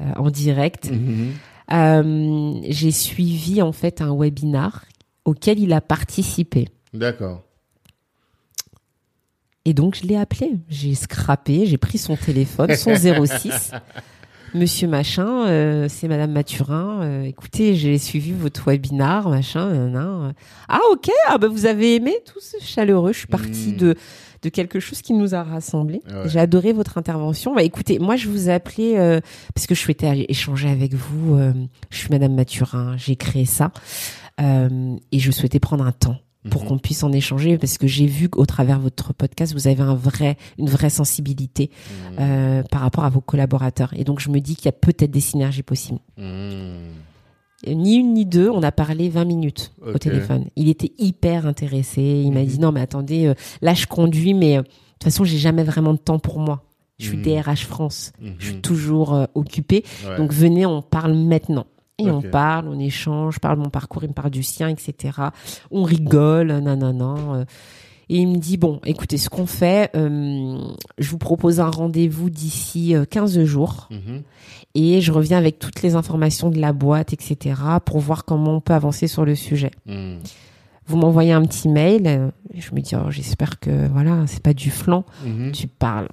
euh, 0.00 0.12
en 0.16 0.30
direct. 0.30 0.90
Mhm. 0.90 1.32
Euh, 1.72 2.60
J'ai 2.68 2.90
suivi 2.92 3.60
en 3.62 3.72
fait 3.72 4.00
un 4.00 4.14
webinar 4.16 4.84
auquel 5.24 5.58
il 5.58 5.72
a 5.72 5.80
participé. 5.80 6.68
D'accord. 6.94 7.42
Et 9.64 9.74
donc, 9.74 9.96
je 10.00 10.06
l'ai 10.06 10.16
appelé. 10.16 10.52
J'ai 10.70 10.94
scrappé, 10.94 11.66
j'ai 11.66 11.76
pris 11.76 11.98
son 11.98 12.16
téléphone, 12.16 12.74
son 12.74 12.94
06. 13.26 13.72
Monsieur 14.54 14.88
machin, 14.88 15.46
euh, 15.46 15.88
c'est 15.90 16.08
Madame 16.08 16.32
Mathurin. 16.32 17.02
euh, 17.02 17.22
écoutez, 17.24 17.74
j'ai 17.74 17.98
suivi 17.98 18.32
votre 18.32 18.64
webinar, 18.70 19.28
machin. 19.28 19.68
nan, 19.70 19.92
nan. 19.92 20.32
Ah 20.70 20.80
ok, 20.92 21.10
ah 21.26 21.36
bah 21.36 21.48
vous 21.48 21.66
avez 21.66 21.96
aimé 21.96 22.14
tout 22.24 22.40
ce 22.40 22.56
chaleureux. 22.64 23.12
Je 23.12 23.18
suis 23.18 23.26
partie 23.26 23.72
Mm. 23.74 23.76
de 23.76 23.94
de 24.42 24.48
quelque 24.48 24.80
chose 24.80 25.02
qui 25.02 25.12
nous 25.14 25.34
a 25.34 25.42
rassemblés. 25.42 26.00
Ouais. 26.08 26.28
J'ai 26.28 26.38
adoré 26.38 26.72
votre 26.72 26.96
intervention. 26.98 27.54
Bah 27.54 27.62
écoutez, 27.62 27.98
moi 27.98 28.16
je 28.16 28.28
vous 28.28 28.48
ai 28.48 28.52
appelé 28.52 28.94
euh, 28.96 29.20
parce 29.54 29.66
que 29.66 29.74
je 29.74 29.80
souhaitais 29.80 30.26
échanger 30.28 30.68
avec 30.68 30.94
vous. 30.94 31.36
euh, 31.36 31.52
je 31.90 31.96
suis 31.98 32.08
Madame 32.10 32.34
Mathurin, 32.34 32.96
j'ai 32.96 33.16
créé 33.16 33.44
ça 33.44 33.72
euh, 34.40 34.96
et 35.12 35.18
je 35.18 35.30
souhaitais 35.30 35.58
prendre 35.60 35.84
un 35.84 35.92
temps 35.92 36.16
pour 36.50 36.62
Mhm. 36.62 36.68
qu'on 36.68 36.78
puisse 36.78 37.02
en 37.02 37.10
échanger 37.12 37.58
parce 37.58 37.78
que 37.78 37.86
j'ai 37.88 38.06
vu 38.06 38.28
qu'au 38.28 38.46
travers 38.46 38.78
de 38.78 38.84
votre 38.84 39.12
podcast 39.12 39.52
vous 39.52 39.66
avez 39.66 39.82
un 39.82 39.94
vrai 39.96 40.36
une 40.56 40.68
vraie 40.68 40.88
sensibilité 40.88 41.70
Mhm. 42.12 42.16
euh, 42.20 42.62
par 42.70 42.82
rapport 42.82 43.04
à 43.04 43.10
vos 43.10 43.20
collaborateurs 43.20 43.92
et 43.96 44.04
donc 44.04 44.20
je 44.20 44.30
me 44.30 44.38
dis 44.40 44.54
qu'il 44.54 44.66
y 44.66 44.68
a 44.68 44.72
peut-être 44.72 45.10
des 45.10 45.20
synergies 45.20 45.64
possibles 45.64 45.98
Mhm. 46.16 46.78
Ni 47.66 47.96
une 47.96 48.14
ni 48.14 48.24
deux 48.24 48.48
on 48.50 48.62
a 48.62 48.70
parlé 48.70 49.08
20 49.08 49.24
minutes 49.24 49.72
au 49.84 49.98
téléphone 49.98 50.44
il 50.54 50.68
était 50.68 50.92
hyper 50.98 51.44
intéressé 51.46 52.00
il 52.24 52.30
m'a 52.32 52.40
Mhm. 52.42 52.46
dit 52.46 52.58
non 52.60 52.70
mais 52.70 52.80
attendez 52.80 53.26
euh, 53.26 53.34
là 53.62 53.74
je 53.74 53.86
conduis 53.86 54.32
mais 54.32 54.58
euh, 54.58 54.62
de 54.62 54.66
toute 54.92 55.04
façon 55.04 55.24
j'ai 55.24 55.38
jamais 55.38 55.64
vraiment 55.64 55.92
de 55.92 55.98
temps 55.98 56.20
pour 56.20 56.38
moi 56.38 56.62
je 57.00 57.06
suis 57.08 57.16
Mhm. 57.16 57.22
DRH 57.24 57.66
France 57.66 58.12
Mhm. 58.20 58.34
je 58.38 58.44
suis 58.46 58.60
toujours 58.60 59.12
euh, 59.14 59.24
occupée 59.34 59.82
Ouais. 60.08 60.16
donc 60.18 60.32
venez, 60.32 60.66
on 60.66 60.82
parle 60.82 61.14
maintenant. 61.14 61.66
Et 62.00 62.08
on 62.12 62.22
parle, 62.22 62.68
on 62.68 62.78
échange, 62.78 63.34
je 63.34 63.38
parle 63.40 63.56
de 63.58 63.62
mon 63.64 63.70
parcours, 63.70 64.04
il 64.04 64.08
me 64.10 64.14
parle 64.14 64.30
du 64.30 64.44
sien, 64.44 64.68
etc. 64.68 64.94
On 65.72 65.82
rigole, 65.82 66.52
nanana. 66.60 67.16
euh. 67.34 67.44
Et 68.10 68.16
il 68.18 68.26
me 68.28 68.36
dit, 68.38 68.56
bon, 68.56 68.80
écoutez, 68.84 69.18
ce 69.18 69.28
qu'on 69.28 69.46
fait, 69.46 69.90
euh, 69.94 70.58
je 70.98 71.10
vous 71.10 71.18
propose 71.18 71.60
un 71.60 71.70
rendez-vous 71.70 72.30
d'ici 72.30 72.94
euh, 72.94 73.04
15 73.04 73.44
jours 73.44 73.88
Mhm. 73.90 74.22
et 74.74 75.00
je 75.00 75.12
reviens 75.12 75.36
avec 75.38 75.58
toutes 75.58 75.82
les 75.82 75.94
informations 75.94 76.48
de 76.50 76.58
la 76.58 76.72
boîte, 76.72 77.12
etc. 77.12 77.54
pour 77.84 77.98
voir 77.98 78.24
comment 78.24 78.56
on 78.56 78.60
peut 78.60 78.72
avancer 78.74 79.08
sur 79.08 79.24
le 79.24 79.34
sujet. 79.34 79.70
Mhm. 79.86 80.18
Vous 80.86 80.96
m'envoyez 80.96 81.32
un 81.32 81.42
petit 81.44 81.68
mail, 81.68 82.06
euh, 82.06 82.30
et 82.54 82.62
je 82.62 82.74
me 82.74 82.80
dis, 82.80 82.94
oh, 82.96 83.10
j'espère 83.10 83.60
que, 83.60 83.88
voilà, 83.88 84.24
c'est 84.26 84.42
pas 84.42 84.54
du 84.54 84.70
flan 84.70 85.04
Mhm. 85.26 85.52
tu 85.52 85.66
parles. 85.68 86.08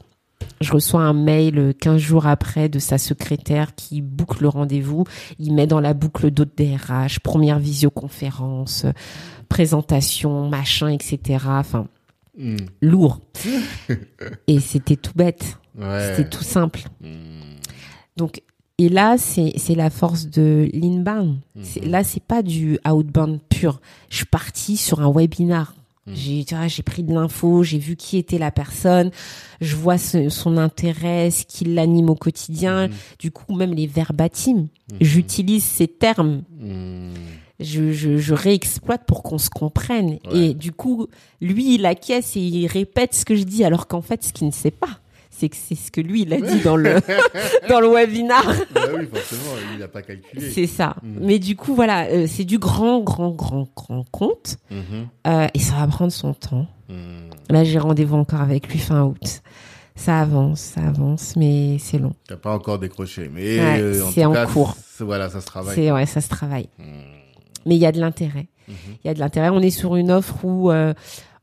Je 0.61 0.71
reçois 0.73 1.01
un 1.01 1.13
mail 1.13 1.57
euh, 1.57 1.73
15 1.73 1.97
jours 1.97 2.27
après 2.27 2.67
de 2.69 2.77
sa 2.79 2.97
secrétaire 2.97 3.73
qui 3.75 4.01
boucle 4.01 4.41
le 4.43 4.49
rendez-vous. 4.49 5.05
Il 5.39 5.53
met 5.53 5.65
dans 5.65 5.79
la 5.79 5.93
boucle 5.93 6.29
d'autres 6.29 6.51
DRH, 6.57 7.19
première 7.19 7.57
visioconférence, 7.59 8.83
euh, 8.85 8.91
présentation, 9.47 10.49
machin, 10.49 10.89
etc. 10.89 11.45
Enfin, 11.47 11.87
Mhm. 12.37 12.57
lourd. 12.81 13.21
Et 14.47 14.59
c'était 14.59 14.95
tout 14.97 15.13
bête. 15.15 15.57
Ouais. 15.77 16.13
C'était 16.15 16.29
tout 16.29 16.43
simple. 16.43 16.81
Mhm. 17.01 17.09
Donc, 18.17 18.41
et 18.77 18.89
là, 18.89 19.15
c'est 19.17 19.75
la 19.75 19.89
force 19.89 20.27
de 20.27 20.69
l'inbound. 20.73 21.37
C'est- 21.61 21.85
Là, 21.85 22.03
c'est 22.03 22.21
pas 22.23 22.43
du 22.43 22.77
outbound 22.85 23.39
pur. 23.49 23.79
Je 24.09 24.17
suis 24.17 24.25
partie 24.25 24.75
sur 24.75 24.99
un 25.01 25.09
webinar. 25.11 25.73
Mhm. 26.07 26.13
J'ai 26.15 26.43
vois, 26.43 26.67
j'ai 26.67 26.83
pris 26.83 27.03
de 27.03 27.13
l'info, 27.13 27.63
j'ai 27.63 27.79
vu 27.79 27.95
qui 27.95 28.17
était 28.17 28.37
la 28.37 28.51
personne, 28.51 29.11
je 29.61 29.75
vois 29.77 29.97
ce- 29.97 30.27
son 30.29 30.57
intérêt, 30.57 31.31
ce 31.31 31.45
qui 31.45 31.63
l'anime 31.65 32.09
au 32.09 32.15
quotidien. 32.15 32.89
Du 33.17 33.31
coup, 33.31 33.55
même 33.55 33.73
les 33.73 33.87
verbatims, 33.87 34.67
j'utilise 35.01 35.63
ces 35.63 35.87
termes. 35.87 36.43
Je, 37.59 37.91
je, 37.91 38.17
je 38.17 38.33
réexploite 38.33 39.05
pour 39.05 39.23
qu'on 39.23 39.37
se 39.37 39.49
comprenne. 39.49 40.17
Ouais. 40.31 40.37
Et 40.49 40.53
du 40.53 40.71
coup, 40.71 41.07
lui, 41.41 41.75
il 41.75 41.85
acquiesce 41.85 42.35
et 42.35 42.41
il 42.41 42.67
répète 42.67 43.13
ce 43.13 43.25
que 43.25 43.35
je 43.35 43.43
dis, 43.43 43.63
alors 43.63 43.87
qu'en 43.87 44.01
fait, 44.01 44.23
ce 44.23 44.33
qu'il 44.33 44.47
ne 44.47 44.51
sait 44.51 44.71
pas, 44.71 44.99
c'est 45.29 45.49
que 45.49 45.55
c'est 45.57 45.75
ce 45.75 45.91
que 45.91 45.99
lui 45.99 46.21
il 46.21 46.33
a 46.33 46.39
dit 46.39 46.61
dans 46.61 46.77
le 46.77 46.95
dans 47.69 47.81
le 47.81 47.87
webinar. 47.89 48.45
Bah 48.73 48.81
oui, 48.97 49.05
forcément, 49.13 49.41
il 49.73 49.79
n'a 49.79 49.87
pas 49.89 50.01
calculé. 50.01 50.49
C'est 50.49 50.65
ça. 50.67 50.95
Mhm. 51.03 51.17
Mais 51.21 51.39
du 51.39 51.57
coup, 51.57 51.75
voilà, 51.75 52.05
euh, 52.07 52.25
c'est 52.25 52.45
du 52.45 52.57
grand, 52.57 53.01
grand, 53.01 53.31
grand, 53.31 53.67
grand 53.75 54.05
compte. 54.11 54.57
Mhm. 54.71 55.07
Euh, 55.27 55.47
et 55.53 55.59
ça 55.59 55.75
va 55.75 55.87
prendre 55.87 56.13
son 56.13 56.33
temps. 56.33 56.67
Mhm. 56.89 57.29
Là, 57.49 57.63
j'ai 57.65 57.79
rendez-vous 57.79 58.15
encore 58.15 58.39
avec 58.41 58.69
lui 58.71 58.79
fin 58.79 59.03
août. 59.03 59.41
Ça 59.97 60.19
avance, 60.21 60.59
ça 60.59 60.81
avance, 60.87 61.35
mais 61.37 61.77
c'est 61.79 61.97
long. 61.99 62.13
T'as 62.27 62.35
pas 62.37 62.53
encore 62.53 62.79
décroché, 62.79 63.29
mais 63.33 63.59
Ouais, 63.59 63.79
euh, 63.81 64.03
c'est 64.13 64.25
en 64.25 64.45
cours. 64.47 64.75
c'est- 64.97 65.03
Voilà, 65.05 65.29
ça 65.29 65.39
se 65.41 65.45
travaille. 65.45 65.75
C'est 65.75 65.91
ouais, 65.91 66.05
ça 66.05 66.19
se 66.21 66.27
travaille. 66.29 66.67
Mhm. 66.79 66.85
Mais 67.66 67.76
il 67.76 67.80
y 67.80 67.86
a 67.86 67.91
de 67.91 67.99
l'intérêt. 67.99 68.47
Mhm. 68.68 68.76
Il 69.03 69.07
y 69.07 69.09
a 69.09 69.13
de 69.13 69.20
l'intérêt. 69.20 69.49
On 69.49 69.59
est 69.59 69.70
sur 69.70 69.95
une 69.95 70.11
offre 70.11 70.43
où 70.43 70.72
euh, 70.72 70.93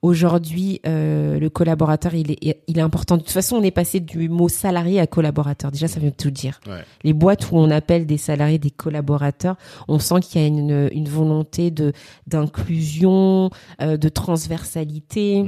aujourd'hui 0.02 0.80
euh, 0.86 1.38
le 1.38 1.48
collaborateur 1.48 2.14
il 2.14 2.32
est 2.32 2.62
il 2.66 2.78
est 2.78 2.82
important. 2.82 3.16
De 3.16 3.22
toute 3.22 3.30
façon, 3.30 3.56
on 3.56 3.62
est 3.62 3.70
passé 3.70 4.00
du 4.00 4.28
mot 4.28 4.48
salarié 4.48 5.00
à 5.00 5.06
collaborateur. 5.06 5.70
Déjà, 5.70 5.88
ça 5.88 6.00
veut 6.00 6.10
tout 6.10 6.30
dire. 6.30 6.60
Ouais. 6.66 6.84
Les 7.04 7.12
boîtes 7.12 7.50
où 7.50 7.56
on 7.56 7.70
appelle 7.70 8.06
des 8.06 8.18
salariés 8.18 8.58
des 8.58 8.70
collaborateurs, 8.70 9.56
on 9.88 9.98
sent 9.98 10.20
qu'il 10.20 10.40
y 10.40 10.44
a 10.44 10.48
une, 10.48 10.88
une 10.92 11.08
volonté 11.08 11.70
de 11.70 11.92
d'inclusion, 12.26 13.50
euh, 13.80 13.96
de 13.96 14.08
transversalité. 14.08 15.44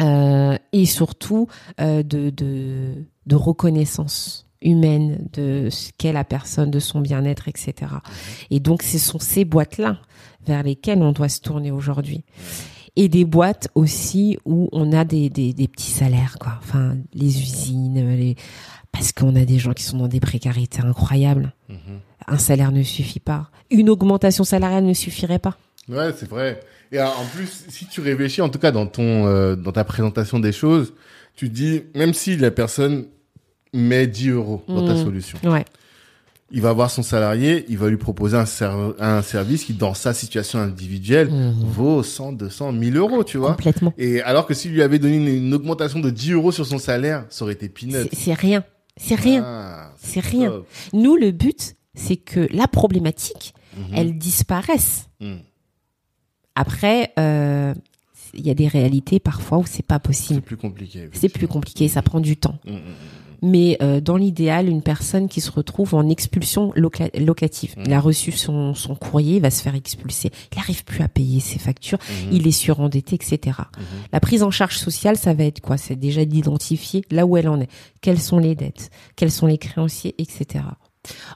Euh, 0.00 0.56
et 0.72 0.86
surtout 0.86 1.46
euh, 1.80 2.02
de, 2.02 2.30
de, 2.30 3.06
de 3.26 3.36
reconnaissance 3.36 4.43
humaine 4.64 5.28
de 5.32 5.68
ce 5.70 5.90
qu'est 5.96 6.12
la 6.12 6.24
personne, 6.24 6.70
de 6.70 6.80
son 6.80 7.00
bien-être, 7.00 7.48
etc. 7.48 7.74
Et 8.50 8.58
donc, 8.58 8.82
ce 8.82 8.98
sont 8.98 9.18
ces 9.18 9.44
boîtes-là 9.44 9.98
vers 10.46 10.62
lesquelles 10.62 11.02
on 11.02 11.12
doit 11.12 11.28
se 11.28 11.40
tourner 11.40 11.70
aujourd'hui. 11.70 12.24
Et 12.96 13.08
des 13.08 13.24
boîtes 13.24 13.68
aussi 13.74 14.38
où 14.44 14.68
on 14.72 14.92
a 14.92 15.04
des, 15.04 15.28
des, 15.30 15.52
des 15.52 15.68
petits 15.68 15.90
salaires, 15.90 16.36
quoi. 16.40 16.58
Enfin, 16.60 16.96
les 17.12 17.40
usines, 17.40 18.16
les... 18.16 18.36
parce 18.92 19.12
qu'on 19.12 19.34
a 19.36 19.44
des 19.44 19.58
gens 19.58 19.72
qui 19.72 19.82
sont 19.82 19.98
dans 19.98 20.08
des 20.08 20.20
précarités 20.20 20.80
incroyables. 20.80 21.54
Mhm. 21.68 22.00
Un 22.26 22.38
salaire 22.38 22.72
ne 22.72 22.82
suffit 22.82 23.20
pas. 23.20 23.50
Une 23.70 23.90
augmentation 23.90 24.44
salariale 24.44 24.84
ne 24.84 24.94
suffirait 24.94 25.38
pas. 25.38 25.58
Ouais, 25.88 26.10
c'est 26.16 26.28
vrai. 26.28 26.60
Et 26.92 26.98
euh, 26.98 27.06
en 27.06 27.26
plus, 27.34 27.64
si 27.68 27.86
tu 27.86 28.00
réfléchis, 28.00 28.40
en 28.40 28.48
tout 28.48 28.58
cas 28.58 28.70
dans 28.70 28.86
ton, 28.86 29.26
euh, 29.26 29.56
dans 29.56 29.72
ta 29.72 29.84
présentation 29.84 30.38
des 30.38 30.52
choses, 30.52 30.94
tu 31.34 31.48
dis, 31.48 31.82
même 31.94 32.14
si 32.14 32.36
la 32.36 32.50
personne 32.50 33.06
met 33.74 34.06
10 34.06 34.30
euros 34.30 34.62
dans 34.68 34.86
ta 34.86 34.94
Mhm. 34.94 35.04
solution, 35.04 35.38
Ouais. 35.44 35.64
il 36.50 36.60
va 36.62 36.72
voir 36.72 36.90
son 36.90 37.02
salarié, 37.02 37.64
il 37.68 37.76
va 37.76 37.88
lui 37.90 37.96
proposer 37.96 38.36
un, 38.36 38.46
ser- 38.46 38.94
un 39.00 39.20
service 39.22 39.64
qui, 39.64 39.74
dans 39.74 39.92
sa 39.94 40.14
situation 40.14 40.58
individuelle, 40.60 41.30
Mhm. 41.30 41.64
vaut 41.66 42.02
100, 42.02 42.32
200, 42.32 42.72
1000 42.72 42.96
euros, 42.96 43.24
tu 43.24 43.36
vois. 43.38 43.50
Complètement. 43.50 43.92
Et 43.98 44.20
alors 44.22 44.46
que 44.46 44.54
s'il 44.54 44.72
lui 44.72 44.82
avait 44.82 44.98
donné 44.98 45.16
une, 45.16 45.28
une 45.46 45.54
augmentation 45.54 45.98
de 46.00 46.10
10 46.10 46.32
euros 46.32 46.52
sur 46.52 46.64
son 46.66 46.78
salaire, 46.78 47.26
ça 47.30 47.44
aurait 47.44 47.54
été 47.54 47.68
peanut. 47.68 48.08
C'est 48.10 48.14
c'est 48.14 48.34
rien. 48.34 48.64
C'est 48.96 49.16
rien. 49.16 49.42
Ah, 49.44 49.92
C'est 49.98 50.20
rien. 50.20 50.50
top. 50.50 50.68
Nous, 50.92 51.16
le 51.16 51.32
but, 51.32 51.74
c'est 51.96 52.16
que 52.16 52.46
la 52.52 52.68
problématique, 52.68 53.52
Mhm. 53.76 53.84
elle 53.92 54.18
disparaisse. 54.18 55.08
Mhm. 55.20 55.40
Après, 56.54 57.12
euh, 57.18 57.74
il 58.34 58.46
y 58.46 58.50
a 58.50 58.54
des 58.54 58.68
réalités 58.68 59.18
parfois 59.18 59.58
où 59.58 59.64
c'est 59.66 59.84
pas 59.84 59.96
C'est 59.96 60.02
possible. 60.02 60.40
plus 60.42 60.56
compliqué. 60.56 61.08
C'est 61.12 61.28
plus 61.28 61.48
compliqué, 61.48 61.88
ça 61.88 62.02
prend 62.02 62.20
du 62.20 62.36
temps. 62.36 62.58
Mhm, 62.64 62.74
mhm, 62.74 62.80
Mais 63.46 63.76
euh, 63.82 64.00
dans 64.00 64.16
l'idéal, 64.16 64.68
une 64.70 64.80
personne 64.80 65.28
qui 65.28 65.40
se 65.42 65.50
retrouve 65.50 65.94
en 65.94 66.08
expulsion 66.08 66.72
loca- 66.76 67.10
locative, 67.20 67.74
il 67.84 67.92
a 67.92 68.00
reçu 68.00 68.32
son, 68.32 68.72
son 68.74 68.94
courrier, 68.94 69.36
il 69.36 69.42
va 69.42 69.50
se 69.50 69.60
faire 69.62 69.74
expulser. 69.74 70.30
Il 70.52 70.56
n'arrive 70.58 70.82
plus 70.84 71.02
à 71.02 71.08
payer 71.08 71.40
ses 71.40 71.58
factures, 71.58 71.98
mhm, 72.08 72.30
il 72.32 72.46
est 72.46 72.52
surendetté, 72.52 73.16
etc. 73.16 73.58
mhm. 73.76 73.84
La 74.12 74.20
prise 74.20 74.42
en 74.42 74.50
charge 74.50 74.78
sociale, 74.78 75.16
ça 75.18 75.34
va 75.34 75.44
être 75.44 75.60
quoi? 75.60 75.76
C'est 75.76 75.96
déjà 75.96 76.24
d'identifier 76.24 77.04
là 77.10 77.26
où 77.26 77.36
elle 77.36 77.48
en 77.48 77.60
est. 77.60 77.68
Quelles 78.00 78.20
sont 78.20 78.38
les 78.38 78.54
dettes? 78.54 78.90
Quels 79.14 79.30
sont 79.30 79.46
les 79.46 79.58
créanciers, 79.58 80.14
etc. 80.18 80.64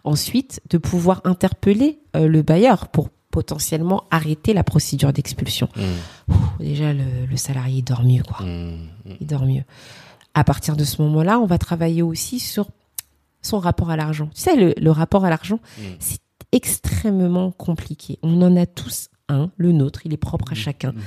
Ensuite, 0.04 0.60
de 0.70 0.78
pouvoir 0.78 1.20
interpeller 1.24 1.98
euh, 2.16 2.26
le 2.26 2.42
bailleur 2.42 2.88
pour 2.88 3.10
potentiellement 3.30 4.04
arrêter 4.10 4.54
la 4.54 4.64
procédure 4.64 5.12
d'expulsion. 5.12 5.68
Ouh, 6.28 6.32
Déjà, 6.58 6.92
le, 6.94 7.04
le 7.30 7.36
salarié 7.36 7.82
dort 7.82 8.02
mieux, 8.02 8.22
quoi. 8.22 8.44
mhm. 8.46 8.78
Il 9.20 9.26
dort 9.26 9.44
mieux. 9.44 9.62
À 10.34 10.44
partir 10.44 10.76
de 10.76 10.84
ce 10.84 11.02
moment-là, 11.02 11.38
on 11.40 11.46
va 11.46 11.58
travailler 11.58 12.02
aussi 12.02 12.38
sur 12.40 12.68
son 13.42 13.58
rapport 13.58 13.90
à 13.90 13.96
l'argent. 13.96 14.28
Tu 14.34 14.40
sais, 14.42 14.56
le, 14.56 14.74
le 14.76 14.90
rapport 14.90 15.24
à 15.24 15.30
l'argent, 15.30 15.58
Mhm. 15.78 15.84
c'est 16.00 16.20
extrêmement 16.52 17.50
compliqué. 17.50 18.18
On 18.22 18.40
en 18.42 18.56
a 18.56 18.66
tous 18.66 19.08
un, 19.28 19.50
le 19.56 19.72
nôtre, 19.72 20.00
il 20.04 20.12
est 20.12 20.16
propre 20.18 20.52
à 20.52 20.54
chacun. 20.54 20.92
Mhm. 20.92 21.02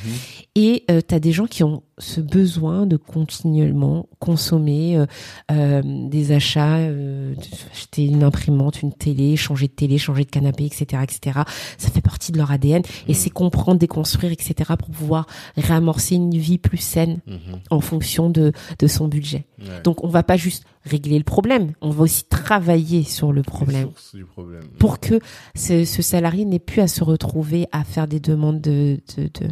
Et 0.56 0.84
euh, 0.92 1.02
tu 1.08 1.16
as 1.16 1.20
des 1.20 1.32
gens 1.32 1.46
qui 1.48 1.64
ont 1.64 1.84
ce 1.98 2.20
besoin 2.22 2.86
de 2.86 2.98
continuellement 2.98 4.08
consommer 4.20 4.98
euh, 4.98 5.06
euh, 5.52 5.82
des 6.10 6.32
achats, 6.32 6.78
euh, 6.78 7.34
acheter 7.72 8.06
une 8.06 8.24
imprimante, 8.24 8.82
une 8.82 8.94
télé, 8.94 9.36
changer 9.36 9.68
de 9.68 9.72
télé, 9.74 9.98
changer 9.98 10.24
de 10.26 10.30
canapé, 10.30 10.66
etc., 10.66 11.04
etc. 11.04 11.40
Ça 11.78 11.90
fait 11.90 12.02
partie 12.02 12.32
de 12.32 12.38
leur 12.38 12.52
ADN 12.52 12.82
et 13.08 13.12
Mhm. 13.12 13.14
c'est 13.16 13.30
comprendre, 13.30 13.80
déconstruire, 13.80 14.32
etc. 14.32 14.72
pour 14.78 14.90
pouvoir 14.90 15.26
réamorcer 15.58 16.16
une 16.16 16.36
vie 16.38 16.58
plus 16.58 16.78
saine 16.78 17.20
Mhm. 17.28 17.38
en 17.70 17.80
fonction 17.82 18.30
de, 18.30 18.52
de 18.80 18.88
son 18.88 19.08
budget. 19.08 19.46
Ouais. 19.60 19.82
Donc 19.84 20.04
on 20.04 20.08
va 20.08 20.24
pas 20.24 20.38
juste 20.38 20.66
régler 20.84 21.18
le 21.18 21.24
problème, 21.24 21.74
on 21.82 21.90
va 21.92 22.04
aussi 22.04 22.24
travailler 22.26 23.04
sur 23.04 23.32
le 23.32 23.42
problème 23.44 23.84
sources 23.84 24.16
du 24.16 24.26
problème. 24.26 24.64
pour 24.80 25.00
que 25.00 25.20
ce, 25.56 25.86
ce 25.86 26.02
salarié 26.02 26.44
n'ait 26.46 26.60
plus 26.60 26.82
à 26.82 26.88
se 26.88 27.04
retrouver 27.04 27.68
à 27.72 27.84
faire 27.84 28.08
des 28.08 28.20
demandes 28.20 28.62
de 28.62 29.00
de 29.18 29.30
de, 29.40 29.48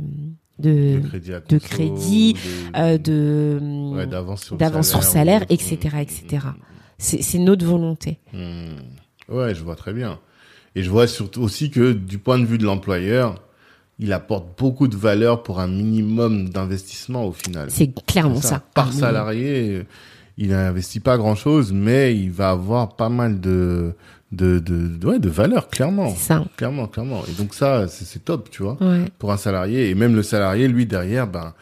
de, 0.59 0.99
de 0.99 1.07
crédit, 1.07 1.31
de 1.31 1.57
conso, 1.59 1.67
crédit, 1.67 2.33
de- 2.33 2.39
euh, 2.77 3.89
ouais, 3.95 4.07
d'avance 4.07 4.43
sur, 4.43 5.03
salaire, 5.03 5.41
ou- 5.49 5.53
etc., 5.53 5.77
etc. 6.01 6.47
c'est 6.97 7.21
c'est 7.21 7.39
notre 7.39 7.65
volonté. 7.65 8.19
Hmm. 8.33 8.79
Ouais, 9.29 9.53
je 9.55 9.63
vois 9.63 9.75
très 9.75 9.93
bien. 9.93 10.19
Et 10.75 10.83
je 10.83 10.89
vois 10.89 11.07
surtout 11.07 11.41
aussi 11.41 11.69
que 11.69 11.93
du 11.93 12.17
point 12.17 12.39
de 12.39 12.45
vue 12.45 12.57
de 12.57 12.65
l'employeur, 12.65 13.41
il 13.99 14.13
apporte 14.13 14.57
beaucoup 14.57 14.87
de 14.87 14.95
valeur 14.97 15.43
pour 15.43 15.59
un 15.59 15.67
minimum 15.67 16.49
d'investissement 16.49 17.25
au 17.25 17.31
final. 17.31 17.69
C'est 17.69 17.91
clairement 18.05 18.41
ça. 18.41 18.63
Par 18.73 18.89
Ah, 18.89 18.91
salarié, 18.93 19.83
il 20.41 20.49
n'investit 20.49 20.99
pas 21.01 21.17
grand 21.17 21.35
chose, 21.35 21.71
mais 21.73 22.15
il 22.15 22.31
va 22.31 22.49
avoir 22.51 22.95
pas 22.95 23.09
mal 23.09 23.39
de, 23.41 23.93
de, 24.31 24.57
de, 24.59 25.05
ouais, 25.05 25.19
de 25.19 25.29
valeur, 25.29 25.67
clairement. 25.69 26.15
Ça. 26.15 26.45
Clairement, 26.55 26.87
clairement. 26.87 27.21
Et 27.27 27.33
donc 27.33 27.53
ça, 27.53 27.87
c'est 27.87 28.05
c'est 28.05 28.23
top, 28.23 28.49
tu 28.49 28.63
vois, 28.63 28.77
Ouais. 28.81 29.05
pour 29.19 29.31
un 29.31 29.37
salarié. 29.37 29.89
Et 29.89 29.95
même 29.95 30.15
le 30.15 30.23
salarié, 30.23 30.67
lui, 30.67 30.85
derrière, 30.85 31.27
ben, 31.27 31.53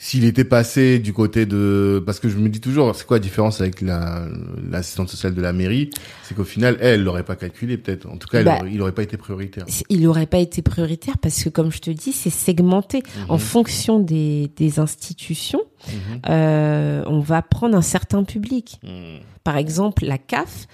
s'il 0.00 0.24
était 0.24 0.44
passé 0.44 1.00
du 1.00 1.12
côté 1.12 1.44
de, 1.44 2.00
parce 2.06 2.20
que 2.20 2.28
je 2.28 2.36
me 2.36 2.48
dis 2.48 2.60
toujours, 2.60 2.94
c'est 2.94 3.04
quoi 3.04 3.16
la 3.16 3.22
différence 3.22 3.60
avec 3.60 3.80
la, 3.80 4.28
l'assistante 4.70 5.08
sociale 5.08 5.34
de 5.34 5.40
la 5.42 5.52
mairie? 5.52 5.90
C'est 6.22 6.36
qu'au 6.36 6.44
final, 6.44 6.76
elle, 6.80 7.02
l'aurait 7.02 7.24
pas 7.24 7.34
calculé, 7.34 7.76
peut-être. 7.78 8.06
En 8.08 8.16
tout 8.16 8.28
cas, 8.28 8.44
Bah, 8.44 8.58
aurait- 8.60 8.70
il 8.72 8.80
aurait 8.80 8.92
pas 8.92 9.02
été 9.02 9.16
prioritaire. 9.16 9.64
Il 9.90 10.02
n'aurait 10.02 10.26
pas 10.26 10.38
été 10.38 10.62
prioritaire 10.62 11.18
parce 11.18 11.42
que, 11.42 11.48
comme 11.48 11.72
je 11.72 11.80
te 11.80 11.90
dis, 11.90 12.12
c'est 12.12 12.30
segmenté 12.30 13.02
en 13.28 13.34
Mhm. 13.34 13.40
fonction 13.40 13.98
des, 13.98 14.50
des 14.56 14.78
institutions. 14.78 15.62
Mhm. 15.88 16.20
euh, 16.28 17.02
on 17.06 17.20
va 17.20 17.40
prendre 17.42 17.76
un 17.76 17.82
certain 17.82 18.22
public. 18.24 18.78
Mhm. 18.84 19.18
Par 19.44 19.56
exemple, 19.56 20.04
la 20.04 20.18
CAF, 20.18 20.66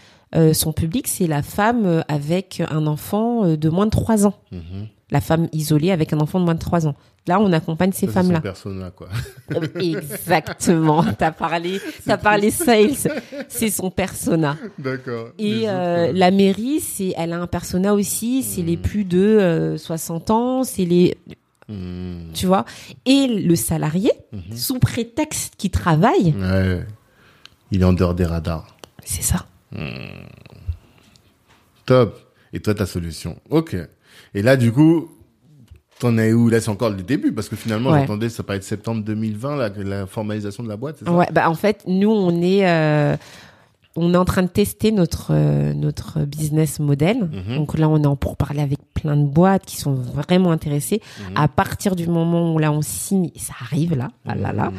son 0.55 0.72
public, 0.72 1.07
c'est 1.09 1.26
la 1.26 1.43
femme 1.43 1.87
euh, 1.87 2.01
avec 2.09 2.62
un 2.68 2.87
enfant 2.87 3.45
euh, 3.45 3.57
de 3.57 3.68
moins 3.68 3.87
de 3.87 3.91
3 3.91 4.26
ans. 4.26 4.35
Mhm. 4.53 4.89
La 5.11 5.20
femme 5.20 5.49
isolée 5.53 5.91
avec 5.93 6.12
un 6.12 6.18
enfant 6.20 6.41
de 6.41 6.45
moins 6.45 6.55
de 6.55 6.59
3 6.59 6.87
ans. 6.89 6.97
Là, 7.26 7.39
on 7.41 7.53
accompagne 7.53 7.93
ces 7.93 8.07
Ça, 8.07 8.12
c'est 8.14 8.18
son 8.20 8.22
femmes-là. 8.24 8.41
persona, 8.41 8.91
quoi. 8.91 9.09
Euh, 9.55 9.61
Exactement. 9.80 11.05
T'as 11.18 11.30
parlé, 11.30 11.80
t'as 12.07 12.16
parlé 12.18 12.51
sales. 12.51 12.97
C'est 13.49 13.70
son 13.70 13.91
persona. 13.91 14.57
D'accord. 14.78 15.28
Et 15.39 15.61
autres, 15.61 15.68
euh, 15.68 16.09
euh, 16.09 16.12
la 16.12 16.30
mairie, 16.30 16.80
c'est, 16.80 17.14
elle 17.16 17.32
a 17.32 17.39
un 17.41 17.47
persona 17.47 17.95
aussi. 17.95 18.43
C'est 18.43 18.62
les 18.62 18.76
Mhm. 18.76 18.82
plus 18.82 19.05
de 19.05 19.18
euh, 19.20 19.78
60 19.78 20.30
ans. 20.30 20.64
C'est 20.64 20.85
les, 20.85 21.16
mhm. 21.68 22.30
tu 22.35 22.47
vois. 22.47 22.64
Et 23.07 23.26
le 23.28 23.57
salarié, 23.57 24.11
sous 24.55 24.78
prétexte 24.78 25.55
qu'il 25.57 25.70
travaille, 25.70 26.35
Ouais. 26.39 26.85
Il 27.70 27.80
est 27.80 27.85
en 27.85 27.93
dehors 27.93 28.14
des 28.14 28.24
radars. 28.26 28.66
c'est 29.05 29.22
ça. 29.22 29.47
Top. 31.87 32.18
Et 32.53 32.61
toi, 32.61 32.75
ta 32.75 32.87
solution. 32.87 33.37
Ok. 33.51 33.77
Et 34.35 34.43
là, 34.43 34.57
du 34.57 34.72
coup, 34.72 35.11
t'en 35.99 36.16
es 36.18 36.33
où? 36.33 36.49
Là, 36.49 36.61
c'est 36.61 36.70
encore 36.70 36.91
le 36.91 37.03
début, 37.03 37.33
parce 37.33 37.49
que 37.49 37.57
finalement, 37.57 37.91
Ouais. 37.91 38.01
j'entendais, 38.01 38.29
ça 38.29 38.43
paraît 38.43 38.59
être 38.59 38.64
septembre 38.64 39.03
2020, 39.05 39.57
la, 39.57 39.68
la 39.70 40.07
formalisation 40.07 40.62
de 40.62 40.68
la 40.68 40.77
boîte, 40.77 40.97
c'est 41.01 41.05
ça? 41.05 41.12
Ouais, 41.12 41.27
bah 41.33 41.49
en 41.51 41.55
fait, 41.55 41.83
nous 41.87 42.11
on 42.11 42.41
est 42.43 42.66
euh, 42.68 43.16
on 43.97 44.14
est 44.14 44.16
en 44.16 44.25
train 44.25 44.43
de 44.43 44.49
tester 44.49 44.93
notre 44.93 45.29
euh, 45.33 45.72
notre 45.75 46.20
business 46.25 46.79
model. 46.79 47.29
Mhm. 47.49 47.57
Donc 47.57 47.77
là, 47.79 47.89
on 47.89 48.01
est 48.03 48.07
en 48.07 48.16
pour 48.16 48.37
parler 48.37 48.61
avec 48.61 48.79
plein 49.05 49.17
de 49.19 49.27
boîtes 49.27 49.67
qui 49.67 49.77
sont 49.77 49.93
vraiment 49.93 50.51
intéressées. 50.51 51.01
Mhm. 51.31 51.37
À 51.37 51.47
partir 51.49 51.95
du 51.95 52.07
moment 52.09 52.55
où 52.55 52.59
là 52.59 52.73
on 52.73 52.81
signe, 52.81 53.31
ça 53.37 53.53
arrive 53.61 53.95
là, 53.95 54.09
là 54.25 54.53
là, 54.53 54.73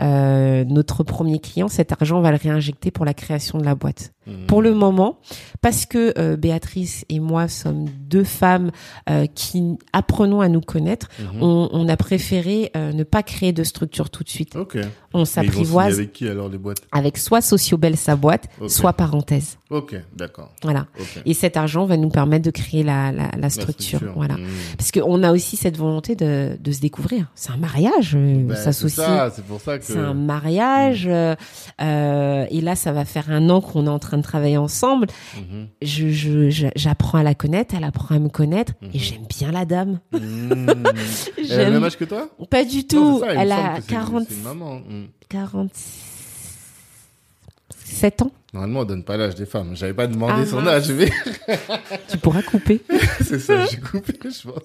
euh, 0.00 0.64
notre 0.64 1.02
premier 1.02 1.38
client, 1.40 1.68
cet 1.68 1.92
argent, 1.92 2.18
on 2.18 2.22
va 2.22 2.30
le 2.30 2.38
réinjecter 2.40 2.90
pour 2.90 3.04
la 3.04 3.14
création 3.14 3.58
de 3.58 3.64
la 3.64 3.74
boîte. 3.74 4.12
Mhm. 4.26 4.46
Pour 4.46 4.62
le 4.62 4.74
moment, 4.74 5.18
parce 5.60 5.86
que 5.86 6.14
euh, 6.18 6.36
Béatrice 6.36 7.04
et 7.08 7.20
moi 7.20 7.46
sommes 7.48 7.86
deux 8.08 8.24
femmes 8.24 8.70
euh, 9.10 9.26
qui 9.26 9.76
apprenons 9.92 10.40
à 10.40 10.48
nous 10.48 10.60
connaître, 10.60 11.08
Mhm. 11.18 11.42
on, 11.42 11.68
on 11.72 11.88
a 11.88 11.96
préféré 11.96 12.70
ne 12.74 13.02
pas 13.02 13.22
créer 13.22 13.52
de 13.52 13.64
structure 13.64 14.08
tout 14.10 14.22
de 14.24 14.28
suite. 14.28 14.56
On 15.12 15.24
s'apprivoise 15.24 15.94
avec 15.94 16.12
qui 16.12 16.28
alors 16.28 16.48
les 16.48 16.58
boîtes? 16.58 16.78
avec 16.92 17.18
soit 17.18 17.40
Sociobel 17.40 17.96
sa 17.96 18.14
boîte, 18.16 18.48
soit 18.68 18.92
parenthèse. 18.92 19.58
Ok, 19.70 19.94
d'accord. 20.16 20.52
Voilà. 20.62 20.86
Et 21.26 21.34
cet 21.34 21.56
argent 21.56 21.84
va 21.86 21.96
nous 21.96 22.08
permettre 22.08 22.44
de 22.44 22.50
créer 22.50 22.82
la, 22.82 23.10
la, 23.12 23.30
la 23.36 23.48
La 23.48 23.50
structure. 23.72 24.12
Voilà. 24.14 24.34
Mhm. 24.36 24.46
Parce 24.78 24.90
qu'on 24.92 25.22
a 25.22 25.32
aussi 25.32 25.56
cette 25.56 25.76
volonté 25.76 26.14
de, 26.16 26.56
de 26.60 26.72
se 26.72 26.80
découvrir. 26.80 27.26
C'est 27.34 27.50
un 27.52 27.56
mariage, 27.56 28.12
euh, 28.14 28.44
Ben, 28.46 28.56
ça, 28.56 28.72
c'est 28.72 29.44
pour 29.46 29.60
ça 29.60 29.78
que. 29.78 29.84
C'est 29.84 29.98
un 29.98 30.14
mariage. 30.14 31.06
euh, 31.08 31.34
euh, 31.80 32.46
et 32.50 32.60
là, 32.60 32.76
ça 32.76 32.92
va 32.92 33.04
faire 33.04 33.30
un 33.30 33.48
an 33.50 33.60
qu'on 33.60 33.86
est 33.86 33.90
en 33.90 33.98
train 33.98 34.16
de 34.18 34.22
travailler 34.22 34.56
ensemble. 34.56 35.06
Mhm. 35.36 35.66
Je, 35.82 36.70
j'apprends 36.76 37.18
à 37.18 37.22
la 37.22 37.34
connaître, 37.34 37.74
elle 37.76 37.84
apprend 37.84 38.14
à 38.14 38.18
me 38.18 38.28
connaître. 38.28 38.72
Et 38.92 38.98
j'aime 38.98 39.26
bien 39.28 39.52
la 39.52 39.64
dame. 39.64 39.98
Mhm. 40.12 40.84
Elle 41.50 41.60
a 41.60 41.64
le 41.66 41.70
même 41.72 41.84
âge 41.84 41.96
que 41.98 42.04
toi? 42.04 42.28
Pas 42.50 42.64
du 42.64 42.86
tout. 42.86 43.20
ça, 43.20 43.32
elle 43.34 43.52
a 43.52 43.76
que 43.76 43.82
c'est- 43.82 43.88
40, 43.90 44.24
C'est 44.28 44.34
une 44.36 44.42
maman. 44.42 44.80
Mhm. 44.88 45.06
47 45.28 48.22
ans. 48.22 48.30
Normalement, 48.54 48.80
on 48.80 48.84
donne 48.84 49.02
pas 49.02 49.16
l'âge 49.16 49.34
des 49.34 49.46
femmes. 49.46 49.72
J'avais 49.74 49.92
pas 49.92 50.06
demandé 50.06 50.42
Ah, 50.44 50.46
son 50.46 50.60
mince. 50.62 50.88
âge, 50.88 50.92
mais 50.92 51.10
Tu 52.08 52.16
pourras 52.18 52.40
couper. 52.42 52.80
c'est 53.20 53.40
ça, 53.40 53.66
j'ai 53.66 53.78
coupé, 53.78 54.12
je 54.22 54.48
pense. 54.48 54.62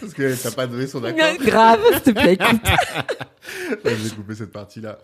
Parce 0.00 0.12
que 0.12 0.42
t'as 0.42 0.50
pas 0.50 0.66
donné 0.66 0.88
son 0.88 1.02
accord. 1.04 1.24
Grave, 1.46 1.78
s'il 1.92 2.02
te 2.02 2.10
plaît. 2.20 2.36
Ouais, 3.84 3.96
j'ai 4.02 4.10
coupé 4.10 4.34
cette 4.34 4.52
partie-là. 4.52 4.98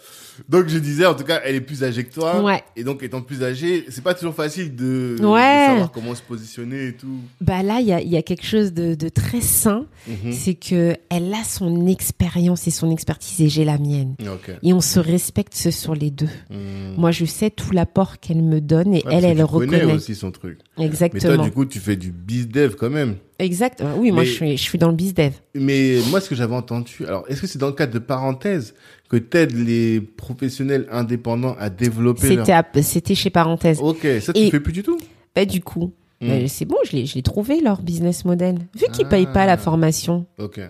Donc, 0.49 0.69
je 0.69 0.79
disais, 0.79 1.07
en 1.07 1.15
tout 1.15 1.25
cas, 1.25 1.41
elle 1.45 1.55
est 1.55 1.61
plus 1.61 1.83
âgée 1.85 2.05
que 2.05 2.13
toi. 2.13 2.43
Ouais. 2.43 2.63
Et 2.77 2.85
donc, 2.85 3.03
étant 3.03 3.23
plus 3.23 3.43
âgée, 3.43 3.87
c'est 3.89 4.03
pas 4.03 4.15
toujours 4.15 4.35
facile 4.35 4.75
de, 4.75 5.17
de 5.19 5.25
Ouais. 5.25 5.67
savoir 5.69 5.93
comment 5.93 6.15
se 6.15 6.23
positionner 6.23 6.89
et 6.89 6.93
tout. 6.97 7.21
Bah 7.41 7.63
là, 7.63 7.79
il 7.81 7.87
y 7.87 7.93
a, 7.93 8.01
il 8.01 8.09
y 8.09 8.17
a 8.17 8.23
quelque 8.23 8.45
chose 8.45 8.73
de, 8.73 8.95
de 8.95 9.09
très 9.09 9.41
sain. 9.41 9.87
Mhm. 10.09 10.33
C'est 10.33 10.55
que 10.55 10.95
elle 11.09 11.33
a 11.33 11.45
son 11.45 11.87
expérience 11.87 12.67
et 12.67 12.71
son 12.71 12.91
expertise 12.91 13.41
et 13.41 13.49
j'ai 13.49 13.65
la 13.65 13.79
mienne. 13.79 14.15
Et 14.63 14.73
on 14.73 14.81
se 14.81 14.99
respecte 15.01 15.55
sur 15.71 15.95
les 15.95 16.11
deux. 16.11 16.29
Mhm. 16.51 16.95
Moi, 16.99 17.13
je 17.13 17.25
sais 17.25 17.51
tout 17.51 17.71
l'apport 17.71 18.19
qu'elle 18.27 18.43
me 18.43 18.61
donne 18.61 18.95
et 18.95 19.03
Ouais, 19.07 19.15
elle, 19.15 19.25
elle 19.25 19.37
tu 19.39 19.47
connais 19.47 19.77
reconnaît. 19.77 19.93
aussi 19.95 20.15
son 20.15 20.31
truc. 20.31 20.59
Mais 20.79 20.87
Exactement. 20.87 21.37
toi, 21.37 21.45
du 21.45 21.51
coup, 21.51 21.65
tu 21.67 21.79
fais 21.79 21.97
du 21.97 22.11
biz 22.11 22.49
dev 22.49 22.75
quand 22.75 22.91
même. 22.91 23.17
Exact. 23.39 23.83
Oui, 23.99 24.11
moi, 24.11 24.23
Mais- 24.23 24.27
je 24.27 24.33
suis, 24.33 24.57
je 24.57 24.63
suis 24.63 24.79
dans 24.79 24.89
le 24.89 24.95
biz 24.95 25.13
dev. 25.15 25.33
Mais 25.55 25.99
moi, 26.11 26.21
ce 26.21 26.29
que 26.31 26.35
j'avais 26.35 26.55
entendu, 26.55 27.05
alors, 27.07 27.25
est-ce 27.29 27.41
que 27.43 27.47
c'est 27.47 27.59
dans 27.59 27.67
le 27.69 27.73
cadre 27.75 27.93
de 27.93 27.99
parenthèse 27.99 28.75
que 29.09 29.17
t'aides 29.17 29.53
les 29.53 30.01
professionnels 30.01 30.87
indépendants 30.91 31.55
à 31.59 31.69
développer 31.71 32.35
leur... 32.35 32.47
C'était, 32.47 32.53
à- 32.79 32.83
c'était 32.83 33.15
chez 33.15 33.31
Parenthèse. 33.31 33.79
Ok, 33.83 34.07
ça, 34.21 34.33
tu 34.33 34.41
Et- 34.41 34.51
fais 34.51 34.61
plus 34.61 34.73
du 34.73 34.83
tout? 34.83 34.99
Bah, 35.37 35.45
du 35.45 35.61
coup, 35.61 35.93
Mm. 36.21 36.31
euh, 36.31 36.45
c'est 36.49 36.65
bon, 36.65 36.77
je 36.91 36.97
l'ai, 36.97 37.23
trouvé, 37.23 37.61
leur 37.61 37.83
business 37.83 38.25
model. 38.25 38.57
Vu 38.79 38.87
qu'ils 38.93 39.07
payent 39.09 39.27
pas 39.27 39.43
Ah. 39.43 39.47
la 39.47 39.57
formation, 39.57 40.25
Ok. 40.39 40.61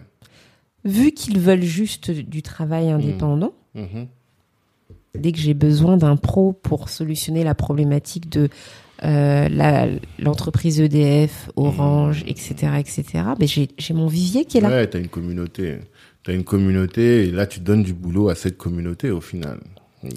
vu 0.84 1.12
qu'ils 1.12 1.38
veulent 1.38 1.62
juste 1.62 2.10
du 2.10 2.42
travail 2.42 2.90
indépendant, 2.90 3.52
Mhm. 3.74 4.06
Dès 5.16 5.32
que 5.32 5.38
j'ai 5.38 5.54
besoin 5.54 5.96
d'un 5.96 6.16
pro 6.16 6.52
pour 6.52 6.88
solutionner 6.88 7.44
la 7.44 7.54
problématique 7.54 8.28
de 8.30 8.48
euh, 9.02 9.96
l'entreprise 10.18 10.80
EDF, 10.80 11.50
Orange, 11.56 12.24
etc., 12.26 12.54
etc., 12.78 13.02
ben 13.38 13.46
j'ai 13.48 13.94
mon 13.94 14.06
vivier 14.06 14.44
qui 14.44 14.58
est 14.58 14.60
là. 14.60 14.68
Ouais, 14.68 14.86
t'as 14.86 14.98
une 15.00 15.08
communauté. 15.08 15.78
T'as 16.24 16.32
une 16.32 16.44
communauté 16.44 17.26
et 17.28 17.30
là, 17.30 17.46
tu 17.46 17.60
donnes 17.60 17.82
du 17.82 17.92
boulot 17.92 18.28
à 18.30 18.34
cette 18.34 18.56
communauté 18.56 19.10
au 19.10 19.20
final. 19.20 19.60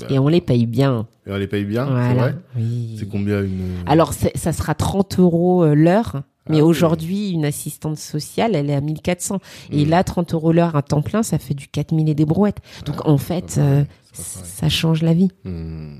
Et 0.09 0.19
on 0.19 0.27
les 0.27 0.41
paye 0.41 0.65
bien. 0.65 1.07
et 1.25 1.31
on 1.31 1.37
les 1.37 1.47
paye 1.47 1.63
bien, 1.65 1.85
c'est 1.85 2.13
vrai 2.15 2.35
Oui. 2.57 2.95
C'est 2.99 3.07
combien 3.09 3.41
une... 3.41 3.75
Alors, 3.85 4.13
c'est- 4.13 4.35
ça 4.37 4.51
sera 4.53 4.73
30 4.75 5.19
euros 5.19 5.63
euh, 5.63 5.73
l'heure. 5.75 6.23
Mais 6.49 6.57
Ah 6.59 6.63
oui. 6.63 6.69
aujourd'hui, 6.69 7.29
une 7.31 7.43
assistante 7.43 7.97
sociale, 7.97 8.55
elle 8.55 8.69
est 8.69 8.73
à 8.75 8.79
1400. 8.81 9.39
Et 9.71 9.85
Mm. 9.85 9.89
là, 9.89 10.03
30 10.05 10.33
euros 10.33 10.53
l'heure 10.53 10.75
à 10.77 10.81
temps 10.81 11.01
plein, 11.01 11.23
ça 11.23 11.39
fait 11.39 11.53
du 11.53 11.67
4000 11.67 12.07
et 12.09 12.15
des 12.15 12.25
brouettes. 12.25 12.59
Donc, 12.85 13.05
en 13.05 13.17
fait, 13.17 13.55
euh. 13.57 13.83
Ça 14.21 14.69
change 14.69 15.01
la 15.01 15.13
vie. 15.13 15.29
Hmm. 15.43 15.95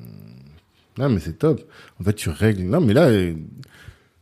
Non, 0.97 1.09
mais 1.09 1.19
c'est 1.19 1.37
top. 1.39 1.61
En 2.01 2.03
fait, 2.03 2.13
tu 2.13 2.29
règles. 2.29 2.63
Non, 2.63 2.81
mais 2.81 2.93
là, 2.93 3.03
euh, 3.07 3.33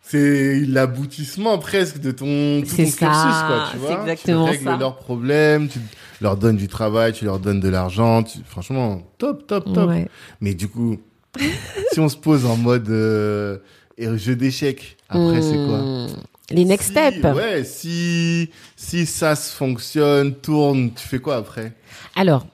c'est 0.02 0.60
l'aboutissement 0.66 1.58
presque 1.58 2.00
de 2.00 2.12
ton, 2.12 2.62
tout 2.62 2.68
ton 2.70 2.76
cursus, 2.76 2.98
quoi, 3.00 3.68
tu 3.72 3.78
c'est 3.78 3.78
vois. 3.80 4.02
exactement 4.02 4.46
tu 4.46 4.52
règles 4.52 4.64
ça. 4.66 4.78
leurs 4.78 4.98
problèmes, 4.98 5.68
tu 5.68 5.80
leur 6.22 6.38
donnes 6.38 6.58
du 6.58 6.68
travail, 6.68 7.14
tu 7.14 7.26
leur 7.26 7.40
donnes 7.40 7.60
de 7.60 7.70
l'argent. 7.70 8.24
tu- 8.24 8.40
Franchement, 8.46 9.02
top, 9.18 9.48
top, 9.48 9.74
top. 9.74 9.90
Ouais. 9.90 10.08
Mais 10.42 10.54
du 10.54 10.68
coup, 10.68 10.98
si 11.94 12.00
on 12.00 12.10
se 12.10 12.18
pose 12.18 12.46
en 12.46 12.56
mode 12.58 12.90
euh, 12.90 13.58
jeu 13.98 14.36
d'échecs, 14.36 14.98
après, 15.10 15.42
c'est 15.42 15.56
quoi 15.56 15.80
Hmm. 15.82 16.08
Les 16.52 16.64
next 16.66 16.86
Si- 16.88 16.92
steps. 16.92 17.24
Ouais, 17.36 17.64
si, 17.64 18.52
si 18.76 19.08
ça 19.08 19.36
se 19.36 19.56
fonctionne, 19.56 20.36
tourne, 20.36 20.92
tu 20.94 21.08
fais 21.08 21.18
quoi 21.20 21.38
après? 21.38 21.74
Alors, 22.16 22.46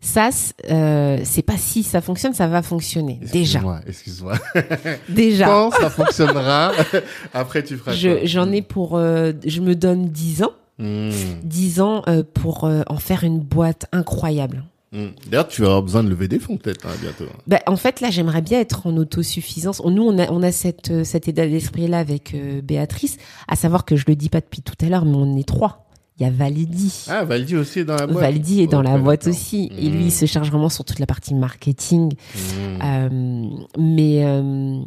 ça, 0.00 0.30
euh, 0.70 1.18
c'est 1.24 1.42
pas 1.42 1.56
si 1.58 1.82
ça 1.82 2.00
fonctionne, 2.00 2.32
ça 2.32 2.46
va 2.46 2.62
fonctionner. 2.62 3.20
Déjà. 3.32 3.58
Excuse-moi, 3.60 3.80
excuse-moi. 3.86 4.34
Déjà. 5.08 5.46
Quand 5.46 5.70
ça 5.72 5.90
fonctionnera, 5.90 6.72
après 7.34 7.62
tu 7.62 7.76
feras 7.76 7.92
Je- 7.92 8.24
J'en 8.24 8.50
ai 8.50 8.62
pour, 8.62 8.96
euh, 8.96 9.32
je 9.44 9.60
me 9.60 9.74
donne 9.74 10.08
10 10.08 10.42
ans. 10.42 10.52
Hmm, 10.78 11.10
10 11.42 11.80
ans 11.82 12.02
euh, 12.08 12.22
pour 12.34 12.64
euh, 12.64 12.80
en 12.88 12.96
faire 12.96 13.22
une 13.24 13.38
boîte 13.40 13.84
incroyable. 13.92 14.64
hmm. 14.92 15.08
D'ailleurs, 15.30 15.48
tu 15.48 15.62
avoir 15.64 15.82
besoin 15.82 16.02
de 16.02 16.08
lever 16.08 16.26
des 16.26 16.38
fonds 16.38 16.56
peut-être 16.56 16.86
hein, 16.86 16.94
bientôt. 17.02 17.26
Bah, 17.46 17.58
en 17.66 17.76
fait, 17.76 18.00
là, 18.00 18.08
j'aimerais 18.10 18.40
bien 18.40 18.58
être 18.60 18.86
en 18.86 18.96
autosuffisance. 18.96 19.82
Nous, 19.84 20.02
on 20.02 20.18
a, 20.18 20.30
on 20.32 20.42
a 20.42 20.50
cette, 20.52 20.90
euh, 20.90 21.04
cet 21.04 21.28
état 21.28 21.46
d'esprit-là 21.46 21.98
avec 21.98 22.32
euh, 22.34 22.62
Béatrice, 22.62 23.18
à 23.48 23.56
savoir 23.56 23.84
que 23.84 23.96
je 23.96 24.04
le 24.08 24.16
dis 24.16 24.30
pas 24.30 24.40
depuis 24.40 24.62
tout 24.62 24.72
à 24.80 24.88
l'heure, 24.88 25.04
mais 25.04 25.16
on 25.16 25.36
est 25.36 25.46
trois. 25.46 25.84
Il 26.20 26.24
y 26.24 26.26
a 26.26 26.30
Validi. 26.30 27.06
Ah, 27.08 27.24
Valdi 27.24 27.56
aussi 27.56 27.78
est 27.80 27.84
dans 27.86 27.96
la 27.96 28.06
boîte. 28.06 28.22
Valdi 28.22 28.60
est 28.60 28.66
dans 28.66 28.82
la 28.82 28.98
boîte 28.98 29.26
aussi. 29.26 29.70
Et 29.78 29.88
lui, 29.88 30.02
Hmm. 30.04 30.06
il 30.08 30.12
se 30.12 30.26
charge 30.26 30.50
vraiment 30.50 30.68
sur 30.68 30.84
toute 30.84 30.98
la 30.98 31.06
partie 31.06 31.34
marketing. 31.34 32.12
Hmm. 32.34 32.82
Euh, 32.84 33.48
mais 33.78 34.22
euh, 34.26 34.82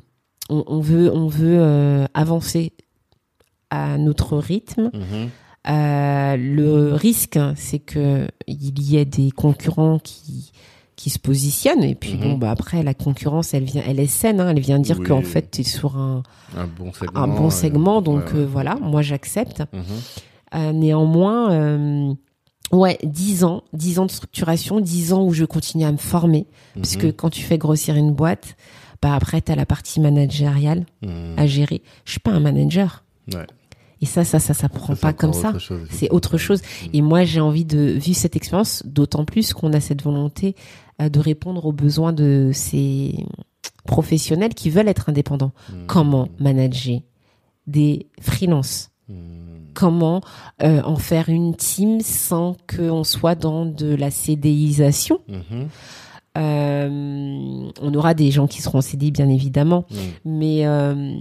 on, 0.49 0.63
on 0.67 0.79
veut, 0.79 1.11
on 1.11 1.27
veut 1.27 1.57
euh, 1.59 2.05
avancer 2.13 2.73
à 3.71 3.97
notre 3.97 4.37
rythme. 4.37 4.91
Mhm. 4.93 5.29
Le 6.37 6.93
risque, 6.93 7.39
c'est 7.55 7.79
que 7.79 8.27
il 8.47 8.81
y 8.81 8.97
ait 8.97 9.05
des 9.05 9.31
concurrents 9.31 9.99
qui 9.99 10.51
qui 10.95 11.09
se 11.09 11.17
positionnent 11.17 11.83
et 11.83 11.95
puis 11.95 12.13
Mhm. 12.13 12.19
bon 12.21 12.33
bah 12.37 12.51
après 12.51 12.83
la 12.83 12.93
concurrence 12.93 13.55
elle 13.55 13.63
vient 13.63 13.81
elle 13.85 13.99
est 13.99 14.05
saine 14.07 14.39
hein, 14.39 14.49
elle 14.51 14.59
vient 14.59 14.77
dire 14.77 14.99
Oui. 14.99 15.07
qu'en 15.07 15.23
fait 15.23 15.49
tu 15.49 15.61
es 15.61 15.63
sur 15.63 15.97
un, 15.97 16.21
Un 16.55 16.67
bon 16.67 16.93
segment. 16.93 17.19
un 17.19 17.27
bon 17.27 17.49
segment 17.49 18.01
donc 18.03 18.31
voilà 18.35 18.75
moi 18.75 19.01
j'accepte 19.01 19.63
Mhm. 19.73 19.81
Néanmoins 20.53 21.51
euh, 21.51 22.13
ouais 22.71 22.97
10 23.03 23.43
ans 23.43 23.63
10 23.73 23.99
ans 23.99 24.05
de 24.05 24.11
structuration 24.11 24.79
10 24.79 25.13
ans 25.13 25.23
où 25.23 25.33
je 25.33 25.45
continue 25.45 25.83
à 25.85 25.91
me 25.91 25.97
former 25.97 26.45
parce 26.75 26.95
que 26.95 27.07
Mhm. 27.07 27.13
quand 27.13 27.29
tu 27.29 27.41
fais 27.41 27.57
grossir 27.57 27.95
une 27.95 28.13
boîte 28.13 28.55
bah 29.01 29.13
après 29.15 29.41
tu 29.41 29.51
as 29.51 29.55
la 29.55 29.65
partie 29.65 29.99
managériale 29.99 30.85
Mhm. 31.01 31.33
à 31.37 31.45
gérer 31.47 31.81
je 32.05 32.11
suis 32.11 32.19
pas 32.19 32.31
un 32.31 32.39
manager 32.39 33.03
Ouais. 33.33 33.45
et 34.01 34.05
ça 34.05 34.23
ça 34.23 34.39
ça 34.39 34.53
ça 34.53 34.69
prend 34.69 34.95
pas 34.95 35.13
comme 35.13 35.33
ça 35.33 35.53
c'est 35.89 36.09
autre 36.11 36.37
chose. 36.37 36.61
Et 36.93 37.01
moi, 37.01 37.23
j'ai 37.23 37.39
envie 37.39 37.63
de 37.65 37.79
vivre 37.79 38.17
cette 38.17 38.35
expérience, 38.35 38.83
d'autant 38.85 39.23
plus 39.25 39.53
qu'on 39.53 39.71
a 39.73 39.79
cette 39.79 40.01
volonté 40.03 40.55
euh, 41.01 41.07
de 41.09 41.19
répondre 41.19 41.65
aux 41.65 41.71
besoins 41.71 42.11
de 42.13 42.51
ces 42.53 43.15
professionnels 43.85 44.53
qui 44.53 44.69
veulent 44.69 44.87
être 44.89 45.09
indépendants. 45.09 45.51
Mhm. 45.71 45.85
Comment 45.87 46.27
manager 46.39 46.99
des 47.67 48.07
freelances? 48.21 48.91
Mhm. 49.09 49.52
Comment 49.73 50.21
euh, 50.61 50.81
en 50.83 50.95
faire 50.97 51.29
une 51.29 51.55
team 51.55 52.01
sans 52.01 52.55
qu'on 52.73 53.03
soit 53.03 53.35
dans 53.35 53.65
de 53.65 53.93
la 53.95 54.11
CDIsation 54.11 55.19
Mhm. 55.27 55.67
Euh, 56.37 57.69
On 57.81 57.93
aura 57.93 58.13
des 58.13 58.31
gens 58.31 58.47
qui 58.47 58.61
seront 58.61 58.79
en 58.79 58.81
CDI, 58.81 59.11
bien 59.11 59.29
évidemment, 59.29 59.85
Mhm. 59.91 59.97
mais 60.25 60.65
euh, 60.65 61.15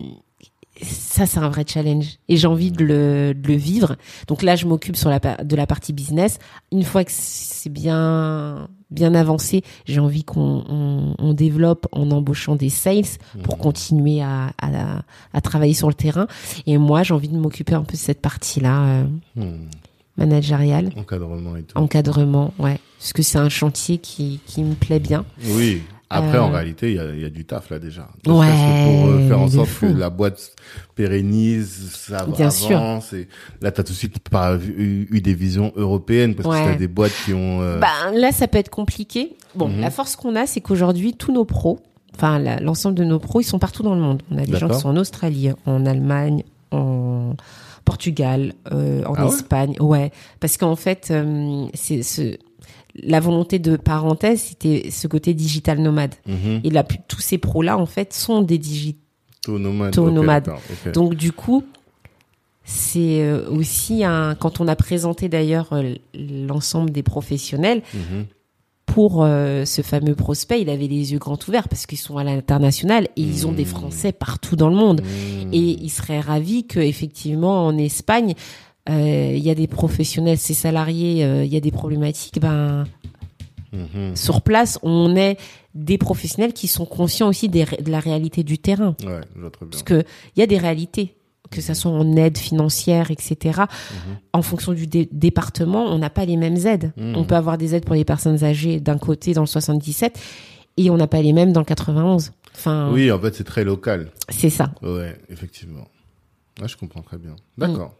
ça 0.82 1.26
c'est 1.26 1.38
un 1.38 1.48
vrai 1.48 1.64
challenge 1.66 2.18
et 2.28 2.36
j'ai 2.36 2.46
envie 2.46 2.70
de 2.72 2.84
le, 2.84 3.34
de 3.34 3.48
le 3.48 3.54
vivre 3.54 3.96
donc 4.26 4.42
là 4.42 4.56
je 4.56 4.66
m'occupe 4.66 4.96
sur 4.96 5.08
la 5.10 5.18
de 5.20 5.56
la 5.56 5.66
partie 5.66 5.92
business 5.92 6.38
une 6.72 6.82
fois 6.82 7.04
que 7.04 7.12
c'est 7.14 7.70
bien 7.70 8.68
bien 8.90 9.14
avancé 9.14 9.62
j'ai 9.86 10.00
envie 10.00 10.24
qu'on 10.24 10.64
on, 10.68 11.14
on 11.18 11.32
développe 11.34 11.86
en 11.92 12.10
embauchant 12.10 12.56
des 12.56 12.68
sales 12.70 13.04
pour 13.42 13.56
Mhm. 13.56 13.62
continuer 13.62 14.22
à, 14.22 14.52
à, 14.60 15.02
à 15.32 15.40
travailler 15.40 15.74
sur 15.74 15.88
le 15.88 15.94
terrain 15.94 16.26
et 16.66 16.76
moi 16.78 17.02
j'ai 17.02 17.14
envie 17.14 17.28
de 17.28 17.36
m'occuper 17.38 17.74
un 17.74 17.82
peu 17.84 17.92
de 17.92 17.98
cette 17.98 18.20
partie 18.20 18.60
là 18.60 19.04
Mhm. 19.36 19.68
managériale 20.16 20.90
Encadrement 20.96 21.56
et 21.56 21.62
tout. 21.62 21.78
encadrement 21.78 22.52
ouais 22.58 22.78
parce 22.98 23.12
que 23.12 23.22
c'est 23.22 23.38
un 23.38 23.48
chantier 23.48 23.98
qui 23.98 24.40
qui 24.46 24.62
me 24.62 24.74
plaît 24.74 25.00
bien 25.00 25.24
Oui. 25.56 25.82
Après, 26.12 26.38
en 26.38 26.50
Euh, 26.50 26.54
réalité, 26.54 26.90
il 26.90 26.96
y 26.96 26.98
a, 27.00 27.10
il 27.10 27.20
y 27.20 27.24
a 27.24 27.30
du 27.30 27.44
taf 27.44 27.70
là 27.70 27.78
déjà. 27.78 28.08
Ne 28.26 28.32
Ouais, 28.32 28.46
que 28.46 28.84
pour 29.00 29.08
euh, 29.08 29.28
faire 29.28 29.40
en 29.40 29.48
sorte 29.48 29.68
fou. 29.68 29.86
que 29.92 29.98
la 29.98 30.10
boîte 30.10 30.52
pérennise, 30.94 31.90
ça 31.94 32.26
Bien 32.26 32.50
sûr. 32.50 32.76
avance. 32.76 33.12
Et 33.12 33.28
là, 33.60 33.70
t'as 33.72 33.82
tout 33.82 33.92
de 33.92 33.96
suite 33.98 34.18
pas 34.28 34.56
eu, 34.56 35.08
eu 35.10 35.20
des 35.20 35.34
visions 35.34 35.72
européennes 35.76 36.34
parce 36.34 36.48
Ouais. 36.48 36.64
que 36.64 36.70
t'as 36.72 36.78
des 36.78 36.88
boîtes 36.88 37.12
qui 37.24 37.32
ont. 37.34 37.60
euh, 37.62 37.78
Ben, 37.80 38.12
là, 38.14 38.30
ça 38.32 38.46
peut 38.48 38.58
être 38.58 38.70
compliqué. 38.70 39.34
Bon, 39.54 39.68
Mhm. 39.68 39.80
la 39.80 39.90
force 39.90 40.16
qu'on 40.16 40.36
a, 40.36 40.46
c'est 40.46 40.60
qu'aujourd'hui, 40.60 41.14
tous 41.14 41.32
nos 41.32 41.44
pros, 41.44 41.80
enfin, 42.14 42.38
l'ensemble 42.60 42.94
de 42.94 43.04
nos 43.04 43.18
pros, 43.18 43.40
ils 43.40 43.44
sont 43.44 43.58
partout 43.58 43.82
dans 43.82 43.94
le 43.94 44.00
monde. 44.00 44.22
On 44.30 44.38
a 44.38 44.44
des 44.44 44.56
gens 44.58 44.68
qui 44.68 44.78
sont 44.78 44.88
en 44.90 44.96
Australie, 44.96 45.50
en 45.66 45.86
Allemagne, 45.86 46.44
en 46.70 47.34
Portugal, 47.84 48.54
euh, 48.72 49.02
en 49.04 49.14
Ah 49.16 49.26
ouais 49.26 49.32
Espagne. 49.34 49.74
Ouais. 49.80 50.12
Parce 50.40 50.56
qu'en 50.56 50.76
fait, 50.76 51.08
euh, 51.10 51.66
c'est 51.74 52.02
ce, 52.02 52.36
la 52.94 53.20
volonté 53.20 53.58
de 53.58 53.76
parenthèse, 53.76 54.40
c'était 54.40 54.90
ce 54.90 55.06
côté 55.08 55.32
digital 55.34 55.78
nomade. 55.80 56.14
mhm. 56.26 56.60
Et 56.64 56.70
là, 56.70 56.84
tous 57.08 57.20
ces 57.20 57.38
pros-là, 57.38 57.78
en 57.78 57.86
fait, 57.86 58.12
sont 58.12 58.42
des 58.42 58.58
digital 58.58 59.00
Taux 59.42 59.58
nomade. 59.58 59.92
Taux 59.92 60.06
ok, 60.08 60.12
nomade. 60.14 60.44
d'accord, 60.44 60.60
ok. 60.86 60.92
Donc 60.92 61.14
du 61.14 61.32
coup, 61.32 61.64
c'est 62.64 63.22
euh, 63.22 63.48
aussi 63.50 64.04
un 64.04 64.34
quand 64.36 64.60
on 64.60 64.68
a 64.68 64.76
présenté 64.76 65.28
d'ailleurs 65.28 65.72
euh, 65.72 65.94
l'ensemble 66.14 66.90
des 66.90 67.02
professionnels 67.02 67.82
Mhm. 67.92 68.26
pour 68.86 69.24
euh, 69.24 69.64
ce 69.64 69.82
fameux 69.82 70.14
prospect, 70.14 70.60
il 70.60 70.70
avait 70.70 70.86
les 70.86 71.12
yeux 71.12 71.18
grands 71.18 71.38
ouverts 71.48 71.68
parce 71.68 71.86
qu'ils 71.86 71.98
sont 71.98 72.18
à 72.18 72.24
l'international 72.24 73.08
et 73.16 73.22
ils 73.22 73.46
ont 73.48 73.52
des 73.52 73.64
Mmh. 73.64 73.66
Français 73.66 74.12
partout 74.12 74.54
dans 74.54 74.68
le 74.68 74.76
monde 74.76 75.00
Mhm. 75.00 75.48
et 75.52 75.58
il 75.58 75.88
serait 75.90 76.20
ravi 76.20 76.66
que 76.66 76.78
effectivement 76.78 77.66
en 77.66 77.76
Espagne 77.78 78.34
il 78.88 79.38
y 79.38 79.50
a 79.50 79.54
des 79.54 79.66
professionnels, 79.66 80.38
ces 80.38 80.54
salariés, 80.54 81.24
euh, 81.24 81.44
il 81.44 81.52
y 81.52 81.56
a 81.56 81.60
des 81.60 81.70
problématiques. 81.70 82.40
Ben 82.40 82.86
Mhm. 83.72 84.14
sur 84.16 84.42
place, 84.42 84.78
on 84.82 85.16
est 85.16 85.38
des 85.74 85.96
professionnels 85.96 86.52
qui 86.52 86.68
sont 86.68 86.84
conscients 86.84 87.28
aussi 87.28 87.48
des 87.48 87.64
de 87.64 87.90
la 87.90 88.00
réalité 88.00 88.42
du 88.42 88.58
terrain. 88.58 88.94
Ouais, 89.02 89.20
je 89.34 89.40
bien. 89.40 89.50
Parce 89.70 89.82
que 89.82 90.04
il 90.36 90.40
y 90.40 90.42
a 90.42 90.46
des 90.46 90.58
réalités, 90.58 91.14
que 91.50 91.62
ça 91.62 91.72
soit 91.74 91.90
en 91.90 92.14
aide 92.16 92.36
financière, 92.36 93.10
etc. 93.10 93.60
Mhm. 93.60 94.16
En 94.34 94.42
fonction 94.42 94.72
du 94.74 94.86
dé- 94.86 95.08
département, 95.10 95.84
on 95.86 95.96
n'a 95.98 96.10
pas 96.10 96.26
les 96.26 96.36
mêmes 96.36 96.58
aides. 96.66 96.92
Mhm. 96.98 97.16
On 97.16 97.24
peut 97.24 97.34
avoir 97.34 97.56
des 97.56 97.74
aides 97.74 97.86
pour 97.86 97.94
les 97.94 98.04
personnes 98.04 98.44
âgées 98.44 98.78
d'un 98.78 98.98
côté 98.98 99.32
dans 99.32 99.40
le 99.42 99.46
77 99.46 100.18
et 100.76 100.90
on 100.90 100.96
n'a 100.98 101.06
pas 101.06 101.22
les 101.22 101.32
mêmes 101.32 101.52
dans 101.54 101.60
le 101.60 101.66
91. 101.66 102.32
Enfin, 102.54 102.90
Oui, 102.92 103.10
en 103.10 103.18
fait, 103.18 103.34
c'est 103.34 103.44
très 103.44 103.64
local. 103.64 104.10
c'est 104.28 104.50
ça. 104.50 104.74
Ouais, 104.82 105.16
effectivement. 105.30 105.88
Ah, 106.60 106.66
je 106.66 106.76
comprends 106.76 107.00
très 107.00 107.16
bien. 107.16 107.36
D'accord. 107.56 107.94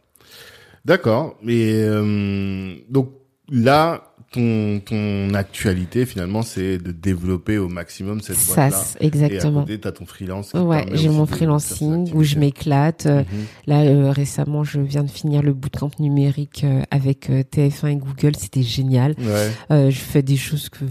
D'accord. 0.85 1.37
Mais 1.41 1.71
euh, 1.73 2.75
donc 2.89 3.11
là, 3.49 4.13
ton, 4.31 4.79
ton 4.83 5.33
actualité, 5.35 6.05
finalement, 6.05 6.41
c'est 6.41 6.77
de 6.79 6.91
développer 6.91 7.57
au 7.59 7.69
maximum 7.69 8.19
cette 8.19 8.35
Ça, 8.35 8.69
boîte-là. 8.69 8.83
Et 8.99 9.03
à 9.03 9.07
exactement. 9.07 9.61
côté, 9.61 9.79
t'as 9.79 9.91
ton 9.91 10.05
freelance. 10.05 10.51
qui 10.51 10.57
Ouais, 10.57 10.85
j'ai 10.93 11.09
mon 11.09 11.25
freelancing 11.27 12.11
où 12.13 12.23
je 12.23 12.37
m'éclate. 12.39 13.05
Euh, 13.05 13.19
Mhm. 13.23 13.45
Là, 13.67 13.81
euh, 13.83 14.11
récemment, 14.11 14.63
je 14.63 14.79
viens 14.81 15.03
de 15.03 15.09
finir 15.11 15.41
le 15.43 15.53
bootcamp 15.53 15.91
numérique 15.99 16.63
euh, 16.63 16.81
avec 16.91 17.29
euh, 17.29 17.43
TF1 17.43 17.89
et 17.91 17.95
Google. 17.97 18.35
C'était 18.35 18.63
génial. 18.63 19.13
Ouais. 19.19 19.51
Euh, 19.71 19.89
je 19.91 19.99
fais 19.99 20.23
des 20.23 20.35
choses 20.37 20.67
que 20.69 20.83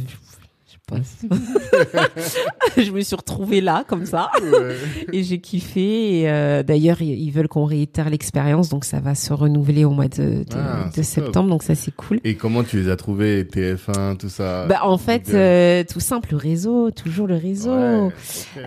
je 2.77 2.91
me 2.91 3.01
suis 3.01 3.17
retrouvée 3.17 3.61
là 3.61 3.85
comme 3.87 4.07
ça 4.07 4.31
Ouais. 4.43 4.77
et 5.13 5.23
j'ai 5.23 5.39
kiffé. 5.41 6.21
Et, 6.21 6.31
euh, 6.31 6.63
D'ailleurs, 6.63 7.01
ils, 7.03 7.31
veulent 7.31 7.49
qu'on 7.49 7.65
réitère 7.65 8.11
l'expérience, 8.11 8.69
donc 8.69 8.85
ça 8.85 9.01
va 9.01 9.15
se 9.15 9.33
renouveler 9.33 9.85
au 9.85 9.91
mois 9.91 10.09
de, 10.09 10.45
de, 10.45 10.47
Ah, 10.55 10.85
de 10.95 11.03
c'est 11.03 11.21
top. 11.21 11.25
septembre, 11.27 11.49
donc 11.51 11.63
ça 11.63 11.75
c'est 11.75 11.95
cool. 11.95 12.21
Et 12.25 12.35
comment 12.37 12.63
tu 12.63 12.81
les 12.81 12.89
as 12.91 12.97
trouvés, 12.97 13.45
TF1, 13.45 14.17
tout 14.17 14.29
ça? 14.29 14.67
Bah 14.67 14.81
en 14.85 14.99
fait, 14.99 15.31
euh, 15.35 15.85
tout 15.91 16.01
simple, 16.01 16.31
le 16.33 16.37
réseau, 16.37 16.91
toujours 16.91 17.27
le 17.27 17.37
réseau. 17.37 17.73
Ouais. 17.75 18.09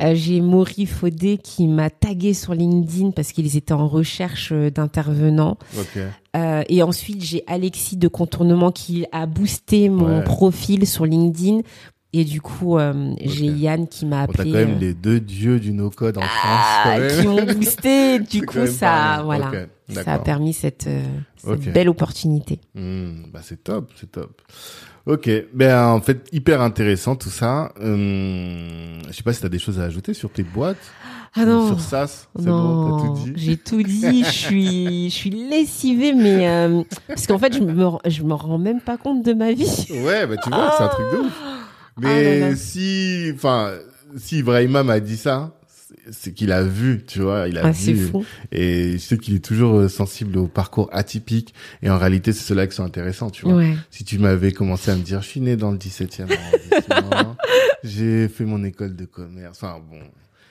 Euh, 0.01 0.13
j'ai 0.15 0.41
Maury 0.41 0.85
Faudet 0.85 1.37
qui 1.37 1.67
m'a 1.67 1.89
tagué 1.89 2.33
sur 2.33 2.53
LinkedIn 2.53 3.11
parce 3.11 3.31
qu'ils 3.31 3.55
étaient 3.57 3.73
en 3.73 3.87
recherche 3.87 4.51
d'intervenants. 4.53 5.57
Euh, 6.35 6.63
et 6.67 6.83
ensuite, 6.83 7.23
j'ai 7.23 7.43
Alexis 7.47 7.97
de 7.97 8.07
Contournement 8.07 8.71
qui 8.71 9.05
a 9.11 9.25
boosté 9.25 9.89
mon 9.89 10.17
Ouais. 10.17 10.23
profil 10.23 10.85
sur 10.87 11.05
LinkedIn. 11.05 11.61
Et 12.17 12.23
du 12.23 12.39
coup, 12.39 12.77
euh, 12.77 13.13
j'ai. 13.21 13.47
Yann 13.47 13.89
qui 13.89 14.05
m'a 14.05 14.25
Bon, 14.25 14.31
t'as 14.31 14.43
appelé. 14.43 14.51
quand 14.53 14.57
même 14.57 14.77
euh, 14.77 14.79
les 14.79 14.93
deux 14.93 15.19
dieux 15.19 15.59
du 15.59 15.73
no-code 15.73 16.17
en 16.17 16.21
ah, 16.23 16.27
France. 16.27 16.65
quand 16.83 16.99
même. 16.99 17.21
qui 17.21 17.27
m'ont 17.27 17.53
boosté. 17.53 18.19
Du 18.31 18.45
coup, 18.45 18.65
ça, 18.67 19.21
voilà, 19.25 19.51
ça 19.89 20.13
a 20.13 20.19
permis 20.19 20.53
cette, 20.53 20.87
euh, 20.87 21.03
cette 21.35 21.73
belle 21.73 21.89
opportunité. 21.89 22.61
Hmm, 22.73 23.23
bah 23.33 23.41
c'est 23.43 23.61
top, 23.61 23.91
c'est 23.97 24.13
top. 24.13 24.41
Ok, 25.05 25.29
ben 25.53 25.87
en 25.87 25.99
fait 25.99 26.25
hyper 26.31 26.61
intéressant 26.61 27.17
tout 27.17 27.29
ça. 27.29 27.73
Hum, 27.81 28.99
je 29.07 29.11
sais 29.11 29.23
pas 29.23 29.33
si 29.33 29.41
t'as 29.41 29.49
des 29.49 29.59
choses 29.59 29.81
à 29.81 29.83
ajouter 29.83 30.13
sur 30.13 30.29
tes 30.31 30.43
boîtes, 30.43 30.77
Ah 31.35 31.45
non, 31.45 31.67
sur 31.67 31.81
SaaS, 31.81 32.27
c'est 32.37 32.45
bon, 32.45 32.51
non, 32.51 32.97
t'as 32.97 33.07
tout 33.07 33.13
dit. 33.25 33.33
j'ai 33.35 33.57
tout 33.57 33.83
dit. 33.83 34.23
Je 34.23 34.31
suis, 34.31 35.09
je 35.09 35.15
suis 35.15 35.29
lessivée, 35.31 36.13
mais 36.13 36.47
euh, 36.47 36.83
parce 37.09 37.27
qu'en 37.27 37.37
fait, 37.37 37.53
je 37.53 37.59
me, 37.59 37.89
je 38.05 38.23
me 38.23 38.33
rends 38.33 38.57
même 38.57 38.79
pas 38.79 38.95
compte 38.97 39.23
de 39.23 39.33
ma 39.33 39.51
vie. 39.51 39.85
Ouais, 39.89 40.25
bah 40.25 40.37
tu 40.41 40.49
vois, 40.49 40.73
c'est 40.77 40.83
un 40.83 40.87
truc 40.87 41.05
de 41.11 41.17
ouf. 41.17 41.41
Ah 41.97 42.01
Mais 42.01 42.39
là 42.39 42.49
là. 42.49 42.55
si, 42.55 43.31
enfin, 43.33 43.73
si 44.17 44.39
Ibrahima 44.39 44.83
m'a 44.83 44.99
dit 44.99 45.17
ça, 45.17 45.57
c'est- 46.11 46.33
qu'il 46.33 46.51
a 46.51 46.61
vu, 46.63 47.03
tu 47.07 47.21
vois, 47.21 47.47
il 47.47 47.57
a 47.57 47.67
Ah, 47.67 47.73
c'est 47.73 47.93
vu. 47.93 48.07
fou. 48.07 48.25
Et 48.51 48.93
je 48.93 48.97
sais 48.97 49.17
qu'il 49.17 49.35
est 49.35 49.43
toujours 49.43 49.77
euh, 49.77 49.87
sensible 49.87 50.37
aux 50.37 50.47
parcours 50.47 50.89
atypiques. 50.91 51.53
Et 51.81 51.89
en 51.89 51.97
réalité, 51.97 52.33
c'est 52.33 52.43
ceux-là 52.43 52.67
qui 52.67 52.75
sont 52.75 52.83
intéressants, 52.83 53.29
tu 53.29 53.45
vois. 53.45 53.55
Ouais. 53.55 53.75
Si 53.91 54.03
tu 54.03 54.19
m'avais 54.19 54.51
commencé 54.51 54.91
à 54.91 54.95
me 54.95 55.01
dire, 55.03 55.21
je 55.21 55.27
suis 55.29 55.39
né 55.41 55.55
dans 55.55 55.71
le 55.71 55.77
17e 55.77 56.27
arrondissement, 56.31 57.35
j'ai 57.83 58.27
fait 58.27 58.45
mon 58.45 58.63
école 58.63 58.95
de 58.95 59.05
commerce. 59.05 59.57
Enfin 59.63 59.79
bon, 59.79 59.99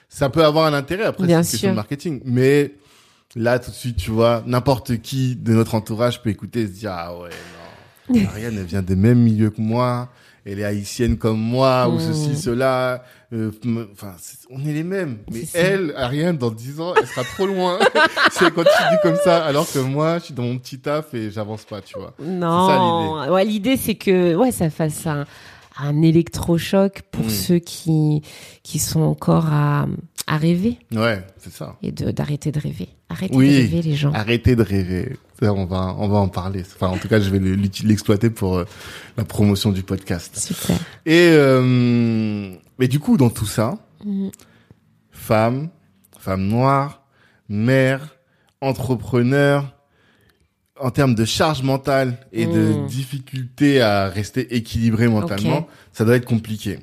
ça 0.09 0.29
peut 0.29 0.43
avoir 0.43 0.65
un 0.65 0.73
intérêt 0.73 1.03
après, 1.05 1.25
c'est 1.27 1.33
une 1.33 1.39
question 1.41 1.69
de 1.71 1.75
marketing. 1.75 2.21
Mais 2.25 2.73
là, 3.35 3.59
tout 3.59 3.69
de 3.71 3.75
suite, 3.75 3.97
tu 3.97 4.11
vois, 4.11 4.43
n'importe 4.47 4.97
qui 5.01 5.35
de 5.35 5.53
notre 5.53 5.75
entourage 5.75 6.21
peut 6.23 6.29
écouter 6.31 6.61
et 6.61 6.67
se 6.67 6.71
dire, 6.71 6.91
ah 6.93 7.15
ouais, 7.17 7.29
non, 8.09 8.25
Ariane, 8.29 8.57
elle 8.57 8.65
vient 8.65 8.81
des 8.81 8.95
mêmes 8.95 9.19
milieux 9.19 9.51
que 9.51 9.61
moi. 9.61 10.09
Elle 10.45 10.59
est 10.59 10.63
haïtienne 10.65 11.17
comme 11.17 11.39
moi, 11.39 11.87
ou 11.89 11.93
Mm. 11.95 11.99
ceci, 11.99 12.35
cela. 12.37 13.03
Euh, 13.33 13.51
Enfin, 13.91 14.13
c'est- 14.19 14.45
on 14.51 14.59
est 14.65 14.71
les 14.73 14.83
mêmes. 14.83 15.17
Mais 15.31 15.39
C'est 15.39 15.45
ça. 15.57 15.59
elle, 15.59 15.93
Ariane, 15.97 16.37
dans 16.37 16.51
10 16.51 16.79
ans, 16.79 16.93
elle 16.95 17.07
sera 17.07 17.23
trop 17.23 17.47
loin 17.47 17.79
si 18.31 18.43
elle 18.43 18.51
continue 18.53 18.97
comme 19.01 19.15
ça. 19.23 19.43
Alors 19.43 19.69
que 19.69 19.79
moi, 19.79 20.19
je 20.19 20.25
suis 20.25 20.33
dans 20.35 20.43
mon 20.43 20.57
petit 20.59 20.77
taf 20.79 21.13
et 21.15 21.31
j'avance 21.31 21.65
pas, 21.65 21.81
tu 21.81 21.97
vois. 21.97 22.13
Non, 22.21 23.27
ouais, 23.33 23.43
l'idée 23.43 23.75
c'est 23.77 23.95
que 23.95 24.35
ouais, 24.35 24.51
ça 24.51 24.69
fasse 24.69 25.05
un, 25.07 25.25
un 25.79 26.01
électrochoc 26.01 27.01
pour 27.11 27.25
Mm. 27.25 27.29
ceux 27.29 27.59
qui 27.59 28.21
qui 28.63 28.79
sont 28.79 29.01
encore 29.01 29.47
à, 29.47 29.87
à 30.27 30.37
rêver 30.37 30.77
Ouais, 30.93 31.25
c'est 31.37 31.51
ça. 31.51 31.75
et 31.83 31.91
d'arrêter 31.91 32.51
de 32.51 32.59
rêver. 32.59 32.89
Arrêtez 33.09 33.35
Oui. 33.35 33.49
de 33.49 33.55
rêver 33.57 33.81
les 33.81 33.95
gens. 33.95 34.11
Arrêtez 34.13 34.55
de 34.55 34.63
rêver. 34.63 35.17
Ça, 35.39 35.53
on 35.53 35.65
va, 35.65 35.95
on 35.99 36.07
va 36.07 36.17
en 36.17 36.29
parler. 36.29 36.61
Enfin, 36.75 36.87
en 36.87 36.97
tout 36.97 37.07
cas, 37.09 37.19
je 37.19 37.29
vais 37.29 37.39
l'exploiter 37.83 38.29
pour 38.29 38.57
euh, 38.57 38.65
la 39.17 39.25
promotion 39.25 39.71
du 39.71 39.83
podcast. 39.83 40.37
Super. 40.37 40.77
Et 41.05 41.27
euh, 41.33 42.55
mais 42.79 42.87
du 42.87 42.99
coup, 42.99 43.17
dans 43.17 43.29
tout 43.29 43.45
ça, 43.45 43.77
Mm. 44.03 44.29
femme, 45.11 45.69
femme 46.19 46.47
noire, 46.47 47.03
mère, 47.49 48.15
entrepreneur, 48.61 49.74
en 50.79 50.91
termes 50.91 51.15
de 51.15 51.25
charge 51.25 51.63
mentale 51.63 52.17
et 52.33 52.45
de 52.45 52.73
Mm. 52.73 52.87
difficulté 52.87 53.81
à 53.81 54.09
rester 54.09 54.55
équilibré 54.55 55.07
mentalement, 55.07 55.67
ça 55.93 56.03
doit 56.05 56.15
être 56.15 56.25
compliqué. 56.25 56.79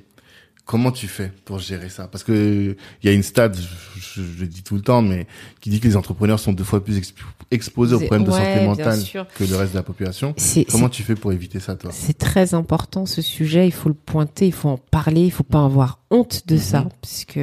Comment 0.64 0.92
tu 0.92 1.08
fais 1.08 1.30
pour 1.44 1.58
gérer 1.58 1.88
ça? 1.88 2.06
Parce 2.06 2.22
que 2.22 2.76
il 3.02 3.06
y 3.06 3.08
a 3.08 3.12
une 3.12 3.24
stat, 3.24 3.50
je, 3.98 4.22
le 4.40 4.46
dis 4.46 4.62
tout 4.62 4.76
le 4.76 4.80
temps, 4.80 5.02
mais 5.02 5.26
qui 5.60 5.70
dit 5.70 5.80
que 5.80 5.88
les 5.88 5.96
entrepreneurs 5.96 6.38
sont 6.38 6.52
deux 6.52 6.62
fois 6.64 6.82
plus 6.82 6.98
exp- 6.98 7.14
exposés 7.50 7.96
aux 7.96 8.00
problèmes 8.00 8.24
de 8.24 8.30
santé 8.30 8.64
mentale 8.64 9.00
que 9.36 9.44
le 9.44 9.56
reste 9.56 9.72
de 9.72 9.76
la 9.78 9.82
population. 9.82 10.34
Comment 10.70 10.88
tu 10.88 11.02
fais 11.02 11.16
pour 11.16 11.32
éviter 11.32 11.58
ça, 11.58 11.74
toi? 11.74 11.90
C'est- 11.92 12.16
très 12.16 12.54
important 12.54 13.06
ce 13.06 13.20
sujet. 13.20 13.66
Il 13.66 13.72
faut 13.72 13.88
le 13.88 13.94
pointer, 13.96 14.46
il 14.46 14.52
faut 14.52 14.68
en 14.68 14.78
parler, 14.78 15.22
il 15.22 15.32
faut 15.32 15.42
pas 15.42 15.64
avoir 15.64 15.98
honte 16.10 16.46
de 16.46 16.56
ça, 16.56 16.82
Mhm. 16.82 16.88
puisque 17.02 17.40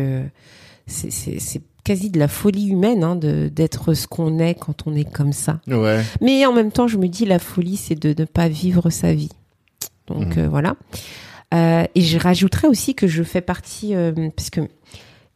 c'est 0.87 1.11
c'est 1.11 1.39
c'est 1.39 1.61
quasi 1.89 2.09
de 2.11 2.19
la 2.19 2.27
folie 2.27 2.67
humaine 2.69 3.03
hein, 3.03 3.15
de 3.15 3.49
d'être 3.51 3.95
ce 3.95 4.05
qu'on 4.07 4.37
est 4.37 4.53
quand 4.53 4.85
on 4.85 4.95
est 4.95 5.11
comme 5.11 5.33
ça. 5.33 5.59
Ouais. 5.67 6.01
Mais 6.21 6.45
en 6.45 6.53
même 6.53 6.71
temps, 6.71 6.87
je 6.87 6.97
me 6.97 7.07
dis, 7.07 7.25
la 7.25 7.39
folie, 7.39 7.77
c'est 7.77 7.95
de 7.95 8.13
ne 8.21 8.25
pas 8.25 8.47
vivre 8.47 8.91
sa 8.91 9.13
vie. 9.13 9.31
Donc 10.07 10.35
Mhm. 10.37 10.43
euh, 10.43 10.47
voilà. 10.49 10.75
Euh, 11.53 11.85
et 11.95 12.01
je 12.01 12.19
rajouterais 12.19 12.67
aussi 12.67 12.93
que 12.93 13.07
je 13.07 13.23
fais 13.23 13.41
partie, 13.41 13.95
euh, 13.95 14.11
parce 14.35 14.51
que 14.51 14.61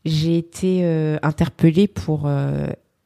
j'ai 0.06 0.38
été 0.38 0.82
euh, 0.84 1.18
interpellée 1.24 1.88
pour 1.88 2.30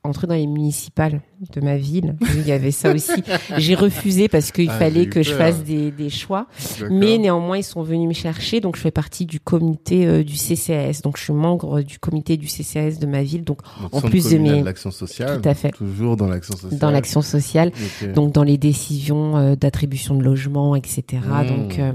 entrer 0.07 0.27
dans 0.27 0.33
les 0.35 0.47
municipales 0.47 1.21
de 1.53 1.61
ma 1.61 1.77
ville. 1.77 2.15
Il 2.35 2.47
y 2.47 2.51
avait 2.51 2.71
ça 2.71 2.91
aussi. 2.93 3.11
J'ai 3.57 3.75
refusé 3.75 4.27
parce 4.27 4.51
qu'il 4.51 4.69
Ah, 4.69 4.79
fallait 4.79 5.05
que 5.07 5.21
je 5.21 5.33
fasse 5.33 5.63
des, 5.63 5.91
des 5.91 6.09
choix. 6.09 6.47
Mais 6.89 7.17
néanmoins, 7.17 7.57
ils 7.57 7.63
sont 7.63 7.83
venus 7.83 8.07
me 8.07 8.13
chercher. 8.13 8.59
Donc, 8.59 8.75
je 8.75 8.81
fais 8.81 8.91
partie 8.91 9.25
du 9.25 9.39
comité 9.39 10.05
euh, 10.07 10.23
du 10.23 10.33
CCAS. 10.35 11.01
Donc, 11.03 11.17
je 11.17 11.23
suis 11.23 11.33
membre 11.33 11.81
du 11.81 11.99
comité 11.99 12.37
du 12.37 12.47
CCAS 12.47 12.97
de 12.99 13.05
ma 13.05 13.21
ville. 13.23 13.43
Donc, 13.43 13.59
en 13.91 14.01
plus 14.01 14.29
de 14.31 14.37
mes- 14.39 14.63
l'action 14.63 14.89
sociale. 14.91 15.41
tout 15.41 15.47
à 15.49 15.53
fait. 15.53 15.71
Toujours 15.71 16.17
dans 16.17 16.27
l'action 16.27 16.55
sociale. 16.57 16.79
Dans 16.79 16.91
l'action 16.91 17.21
sociale. 17.21 17.71
Donc, 18.15 18.31
dans 18.33 18.43
les 18.43 18.57
décisions 18.57 19.37
euh, 19.37 19.55
d'attribution 19.55 20.15
de 20.15 20.23
logement, 20.23 20.75
etc. 20.75 21.03
Mmh. 21.23 21.47
Donc, 21.47 21.79
euh, 21.79 21.91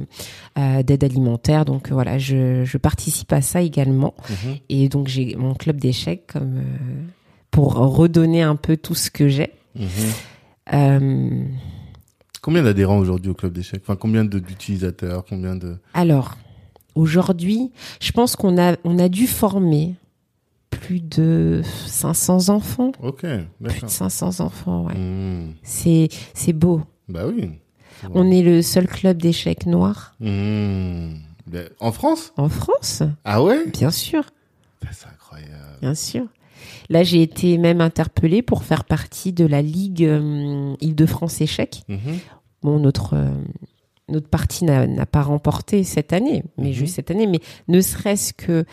euh, 0.58 0.82
d'aide 0.82 1.02
alimentaire. 1.04 1.64
Donc, 1.64 1.90
voilà, 1.90 2.18
je, 2.18 2.64
je 2.64 2.78
participe 2.78 3.32
à 3.32 3.42
ça 3.42 3.60
également. 3.62 4.14
Mhm. 4.30 4.56
Et 4.68 4.88
donc, 4.88 5.08
j'ai 5.08 5.34
mon 5.36 5.54
club 5.54 5.78
d'échecs 5.78 6.26
comme, 6.32 6.58
euh, 6.58 6.62
pour 7.52 7.74
redonner 7.74 8.42
un 8.42 8.56
peu 8.56 8.76
tout 8.76 8.96
ce 8.96 9.10
que 9.12 9.28
j'ai. 9.28 9.52
Mhm. 9.76 9.86
Euh, 10.72 11.44
Combien 12.40 12.64
d'adhérents 12.64 12.98
aujourd'hui 12.98 13.30
au 13.30 13.34
club 13.34 13.52
d'échecs 13.52 13.82
Enfin, 13.84 13.94
combien 13.94 14.24
d'utilisateurs? 14.24 15.24
Combien 15.28 15.54
de 15.54 15.76
Alors, 15.94 16.34
aujourd'hui, 16.96 17.70
je 18.00 18.10
pense 18.10 18.34
qu'on 18.34 18.58
a, 18.60 18.76
on 18.82 18.98
a 18.98 19.08
dû 19.08 19.28
former 19.28 19.94
plus 20.70 21.00
de 21.00 21.62
500 21.86 22.48
enfants. 22.48 22.90
Ok, 23.00 23.20
Plus 23.20 23.28
de 23.30 23.44
d'accord. 23.60 23.90
500 23.90 24.40
enfants, 24.40 24.86
ouais. 24.86 24.94
Mhm. 24.96 25.54
C'est, 25.62 26.08
c'est 26.34 26.52
beau. 26.52 26.82
Bah 27.08 27.26
oui. 27.26 27.50
On 28.14 28.28
est 28.32 28.42
le 28.42 28.62
seul 28.62 28.88
club 28.88 29.18
d'échecs 29.22 29.66
noirs 29.66 30.16
Mhm. 30.18 31.18
En 31.80 31.92
France? 31.92 32.32
En 32.36 32.48
France, 32.48 33.02
Ah 33.24 33.42
ouais? 33.42 33.66
Bien 33.66 33.90
sûr, 33.90 34.24
C'est 34.90 35.06
incroyable. 35.06 35.78
bien 35.82 35.94
sûr. 35.94 36.24
Là, 36.88 37.02
j'ai 37.02 37.22
été 37.22 37.58
même 37.58 37.80
interpellée 37.80 38.42
pour 38.42 38.64
faire 38.64 38.84
partie 38.84 39.32
de 39.32 39.44
la 39.46 39.62
Ligue 39.62 40.04
euh, 40.04 40.74
Île-de-France 40.80 41.40
Échecs. 41.40 41.82
Mhm. 41.88 41.98
Bon, 42.62 42.78
notre 42.78 43.14
euh, 43.14 43.30
notre 44.08 44.28
parti 44.28 44.64
n'a 44.64 45.06
pas 45.06 45.22
remporté 45.22 45.84
cette 45.84 46.12
année, 46.12 46.42
mais 46.58 46.66
Mhm. 46.68 46.72
juste 46.72 46.96
cette 46.96 47.10
année. 47.10 47.26
Mais 47.26 47.40
ne 47.68 47.80
serait-ce 47.80 48.32
que 48.34 48.64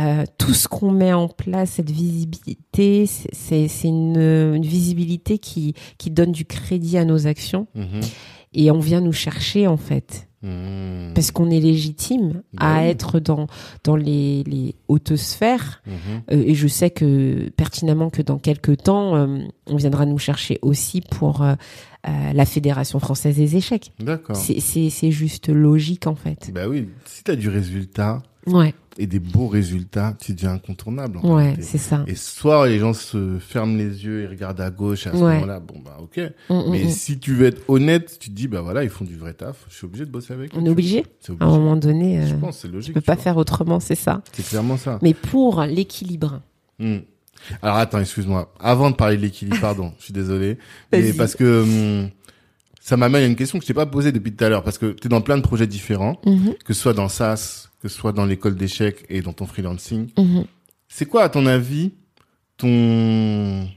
euh, 0.00 0.24
tout 0.38 0.54
ce 0.54 0.66
qu'on 0.66 0.90
met 0.90 1.12
en 1.12 1.28
place, 1.28 1.72
cette 1.72 1.90
visibilité, 1.90 3.06
c'est- 3.06 3.68
une 3.84 4.60
visibilité 4.62 5.38
qui 5.38 5.74
qui 5.98 6.10
donne 6.10 6.32
du 6.32 6.44
crédit 6.46 6.98
à 6.98 7.04
nos 7.04 7.26
actions 7.26 7.66
Mhm. 7.74 8.00
et 8.54 8.70
on 8.70 8.80
vient 8.80 9.00
nous 9.00 9.12
chercher 9.12 9.66
en 9.66 9.76
fait 9.76 10.27
Mhm. 10.42 11.12
parce 11.14 11.30
qu'on 11.32 11.50
est 11.50 11.58
légitime 11.60 12.42
Bah 12.52 12.74
à 12.76 12.84
être 12.84 13.18
dans 13.18 13.46
dans 13.84 13.96
les 13.96 14.44
les 14.44 14.74
hautes 14.88 15.16
sphères 15.16 15.82
Mhm. 15.86 15.92
Euh, 16.32 16.42
et 16.46 16.54
je 16.54 16.68
sais 16.68 16.90
que 16.90 17.48
pertinemment 17.56 18.08
que 18.10 18.22
dans 18.22 18.38
quelques 18.38 18.76
temps 18.84 19.16
euh, 19.16 19.38
on 19.66 19.76
viendra 19.76 20.06
nous 20.06 20.18
chercher 20.18 20.58
aussi 20.62 21.00
pour 21.00 21.42
euh, 21.42 21.54
la 22.04 22.46
Fédération 22.46 23.00
française 23.00 23.36
des 23.36 23.56
échecs. 23.56 23.92
D'accord. 23.98 24.36
C'est- 24.36 24.60
juste 25.10 25.48
logique 25.48 26.06
en 26.06 26.14
fait. 26.14 26.50
Bah 26.54 26.68
oui, 26.68 26.88
si 27.04 27.22
t'as 27.24 27.34
du 27.36 27.48
résultat 27.48 28.22
Ouais, 28.46 28.72
et 29.00 29.06
des 29.06 29.20
beaux 29.20 29.46
résultats, 29.46 30.16
tu 30.20 30.34
deviens 30.34 30.52
incontournable. 30.54 31.18
En 31.22 31.36
ouais, 31.36 31.54
c'est 31.60 31.78
ça. 31.78 32.02
Et 32.08 32.14
soit 32.16 32.68
les 32.68 32.78
gens 32.80 32.92
se 32.92 33.38
ferment 33.38 33.76
les 33.76 34.04
yeux 34.04 34.22
et 34.22 34.26
regardent 34.26 34.60
à 34.60 34.70
gauche 34.70 35.06
à 35.06 35.12
ce 35.12 35.16
Ouais. 35.18 35.34
moment-là, 35.34 35.60
bon 35.60 35.78
bah 35.84 35.96
ok. 36.00 36.18
Mm, 36.50 36.54
mm, 36.54 36.64
Mais 36.70 36.84
mm. 36.84 36.88
si 36.90 37.18
tu 37.18 37.34
veux 37.34 37.46
être 37.46 37.62
honnête, 37.68 38.18
tu 38.20 38.28
te 38.30 38.34
dis 38.34 38.48
bah 38.48 38.60
voilà, 38.60 38.82
ils 38.82 38.90
font 38.90 39.04
du 39.04 39.16
vrai 39.16 39.34
taf, 39.34 39.64
je 39.70 39.74
suis 39.76 39.86
obligé 39.86 40.04
de 40.04 40.10
bosser 40.10 40.32
avec 40.34 40.52
eux. 40.54 40.58
On 40.60 40.66
est 40.66 40.70
obligé 40.70 41.04
À 41.40 41.44
un 41.44 41.48
moment 41.48 41.76
donné, 41.76 42.26
Je 42.26 42.34
euh, 42.34 42.38
pense, 42.38 42.58
c'est 42.58 42.68
logique. 42.68 42.92
peux 42.92 43.00
tu 43.00 43.06
pas 43.06 43.14
vois. 43.14 43.22
faire 43.22 43.36
autrement, 43.36 43.78
c'est 43.80 43.94
ça. 43.94 44.20
C'est 44.32 44.44
clairement 44.46 44.76
ça. 44.76 44.98
Mais 45.02 45.14
pour 45.14 45.62
l'équilibre, 45.62 46.42
Hmm. 46.80 46.98
Alors 47.62 47.76
attends, 47.76 48.00
excuse-moi. 48.00 48.52
Avant 48.58 48.90
de 48.90 48.96
parler 48.96 49.16
de 49.16 49.22
l'équilibre, 49.22 49.60
pardon, 49.60 49.92
je 49.98 50.04
suis 50.06 50.12
désolé. 50.12 50.58
Mais 50.92 51.12
parce 51.12 51.36
que 51.36 51.62
hum, 52.02 52.08
ça 52.80 52.96
m'amène 52.96 53.22
à 53.22 53.26
une 53.26 53.36
question 53.36 53.58
que 53.58 53.64
je 53.64 53.68
t'ai 53.68 53.74
pas 53.74 53.86
posée 53.86 54.10
depuis 54.12 54.32
tout 54.34 54.44
à 54.44 54.48
l'heure, 54.48 54.64
parce 54.64 54.78
que 54.78 54.86
tu 54.92 55.06
es 55.06 55.08
dans 55.08 55.20
plein 55.20 55.36
de 55.36 55.42
projets 55.42 55.66
différents, 55.68 56.20
Mhm, 56.26 56.54
que 56.64 56.72
ce 56.74 56.80
soit 56.80 56.94
dans 56.94 57.08
SAS, 57.08 57.67
que 57.80 57.88
ce 57.88 57.96
soit 57.96 58.12
dans 58.12 58.24
l'école 58.26 58.54
d'échecs 58.56 59.04
et 59.08 59.20
dans 59.22 59.32
ton 59.32 59.46
freelancing. 59.46 60.08
mhm. 60.18 60.44
C'est 60.88 61.04
quoi, 61.06 61.22
à 61.24 61.28
ton 61.28 61.44
avis, 61.46 61.92
ton 62.56 63.68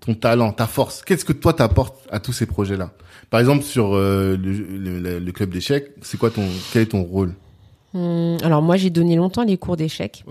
ton 0.00 0.14
talent, 0.14 0.52
ta 0.52 0.66
force? 0.66 1.02
Qu'est-ce 1.02 1.24
que 1.24 1.32
toi 1.34 1.52
t'apportes 1.52 2.06
à 2.10 2.20
tous 2.20 2.32
ces 2.32 2.46
projets-là? 2.46 2.92
Par 3.30 3.40
exemple, 3.40 3.62
sur 3.62 3.94
euh, 3.94 4.36
le, 4.36 4.52
le- 4.52 5.00
le- 5.00 5.18
le 5.18 5.32
club 5.32 5.50
d'échecs, 5.50 5.90
c'est 6.02 6.16
quoi 6.18 6.30
ton 6.30 6.46
quel 6.72 6.82
est 6.82 6.86
ton 6.86 7.02
rôle? 7.02 7.34
Hum, 7.94 8.36
alors 8.42 8.62
moi 8.62 8.76
j'ai 8.76 8.90
donné 8.90 9.16
longtemps 9.16 9.44
les 9.44 9.56
cours 9.58 9.76
d'échecs. 9.76 10.24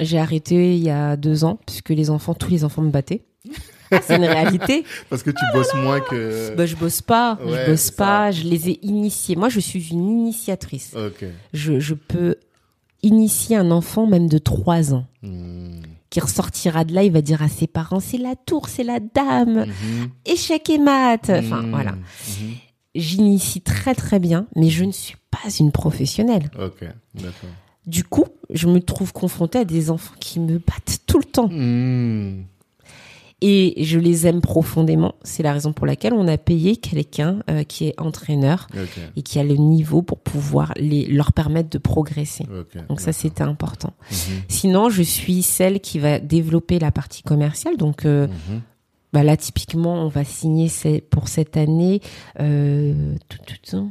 J'ai 0.00 0.18
arrêté 0.18 0.74
il 0.76 0.82
y 0.82 0.90
a 0.90 1.16
deux 1.16 1.44
ans 1.44 1.58
puisque 1.66 1.90
les 1.90 2.10
enfants, 2.10 2.34
tous 2.34 2.50
les 2.50 2.64
enfants 2.64 2.82
me 2.82 2.90
battaient. 2.90 3.22
c'est 4.02 4.16
une 4.16 4.24
réalité. 4.24 4.84
Parce 5.10 5.22
que 5.22 5.30
tu 5.30 5.44
bosses 5.52 5.74
moins 5.74 6.00
que. 6.00 6.54
Bah, 6.56 6.66
je 6.66 6.76
bosse 6.76 7.02
pas, 7.02 7.38
Ouais, 7.44 7.64
je 7.66 7.70
bosse 7.70 7.90
pas, 7.90 8.30
je 8.30 8.42
les 8.44 8.70
ai 8.70 8.84
initiés. 8.86 9.36
Moi 9.36 9.48
je 9.48 9.60
suis 9.60 9.90
une 9.90 10.08
initiatrice. 10.08 10.94
Ok. 10.96 11.24
Je, 11.52 11.78
je 11.80 11.94
peux 11.94 12.36
initier 13.02 13.56
un 13.56 13.70
enfant 13.70 14.06
même 14.06 14.28
de 14.28 14.38
trois 14.38 14.94
ans 14.94 15.06
Hmm. 15.22 15.80
qui 16.10 16.20
ressortira 16.20 16.84
de 16.84 16.94
là, 16.94 17.02
il 17.02 17.10
va 17.12 17.20
dire 17.22 17.42
à 17.42 17.48
ses 17.48 17.66
parents 17.66 17.98
c'est 18.00 18.18
la 18.18 18.34
tour, 18.36 18.68
c'est 18.68 18.84
la 18.84 19.00
dame, 19.00 19.66
Mhm. 19.66 20.08
échec 20.26 20.68
et 20.70 20.78
maths. 20.78 21.30
Enfin 21.30 21.62
Hmm. 21.62 21.70
voilà. 21.70 21.94
J'initie 22.94 23.60
très 23.60 23.94
très 23.94 24.18
bien, 24.20 24.46
mais 24.54 24.68
je 24.70 24.84
ne 24.84 24.92
suis 24.92 25.16
pas 25.30 25.48
une 25.58 25.72
professionnelle. 25.72 26.50
Ok, 26.60 26.84
d'accord. 27.14 27.50
Du 27.86 28.04
coup, 28.04 28.24
je 28.50 28.68
me 28.68 28.80
trouve 28.80 29.12
confrontée 29.12 29.58
à 29.58 29.64
des 29.64 29.90
enfants 29.90 30.14
qui 30.20 30.38
me 30.40 30.58
battent 30.58 31.00
tout 31.06 31.18
le 31.18 31.24
temps. 31.24 31.48
Hmm. 31.50 32.44
Et 33.46 33.84
je 33.84 33.98
les 33.98 34.26
aime 34.26 34.40
profondément. 34.40 35.16
C'est 35.22 35.42
la 35.42 35.52
raison 35.52 35.74
pour 35.74 35.84
laquelle 35.86 36.14
on 36.14 36.26
a 36.28 36.38
payé 36.38 36.76
quelqu'un 36.76 37.40
euh, 37.50 37.62
qui 37.62 37.86
est 37.88 38.00
entraîneur 38.00 38.68
et 39.16 39.22
qui 39.22 39.38
a 39.38 39.44
le 39.44 39.56
niveau 39.56 40.00
pour 40.00 40.18
pouvoir 40.20 40.72
les, 40.76 41.04
leur 41.06 41.34
permettre 41.34 41.68
de 41.68 41.76
progresser. 41.76 42.46
Donc 42.88 43.02
ça, 43.02 43.12
c'était 43.12 43.42
important. 43.42 43.92
Mhm. 44.10 44.16
Sinon, 44.48 44.88
je 44.88 45.02
suis 45.02 45.42
celle 45.42 45.80
qui 45.80 45.98
va 45.98 46.20
développer 46.20 46.78
la 46.78 46.90
partie 46.90 47.22
commerciale. 47.22 47.76
Donc 47.76 48.06
euh, 48.06 48.28
Mhm. 48.28 48.62
bah 49.12 49.22
là, 49.22 49.36
typiquement, 49.36 49.92
on 50.02 50.08
va 50.08 50.24
signer 50.24 50.70
pour 51.10 51.28
cette 51.28 51.58
année 51.58 52.00
euh, 52.40 53.14
tout, 53.28 53.38
tout, 53.46 53.54
tout, 53.70 53.90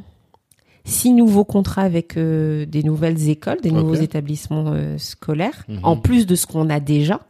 six 0.84 1.12
nouveaux 1.12 1.44
contrats 1.44 1.82
avec 1.82 2.18
des 2.18 2.82
nouvelles 2.82 3.28
écoles, 3.28 3.60
des 3.62 3.70
nouveaux 3.70 3.94
établissements 3.94 4.74
scolaires, 4.98 5.64
Mhm. 5.68 5.78
en 5.84 5.96
plus 5.96 6.26
de 6.26 6.34
ce 6.34 6.46
qu'on 6.48 6.68
a 6.70 6.80
déjà. 6.80 7.20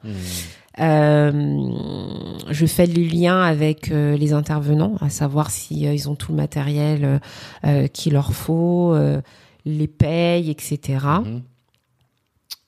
Euh, 0.81 1.71
je 2.51 2.67
fais 2.67 2.87
le 2.87 3.03
lien 3.03 3.41
avec 3.41 3.91
euh, 3.91 4.17
les 4.17 4.33
intervenants, 4.33 4.95
à 5.01 5.09
savoir 5.09 5.51
si 5.51 5.87
euh, 5.87 5.95
ils 5.95 6.09
ont 6.09 6.17
tout 6.17 6.33
le 6.33 6.37
matériel 6.37 7.21
qu'il 7.93 8.13
leur 8.15 8.33
faut, 8.33 8.93
euh, 8.95 9.21
les 9.65 9.87
payes, 9.89 10.51
etc. 10.51 11.07
Mhm. 11.25 11.43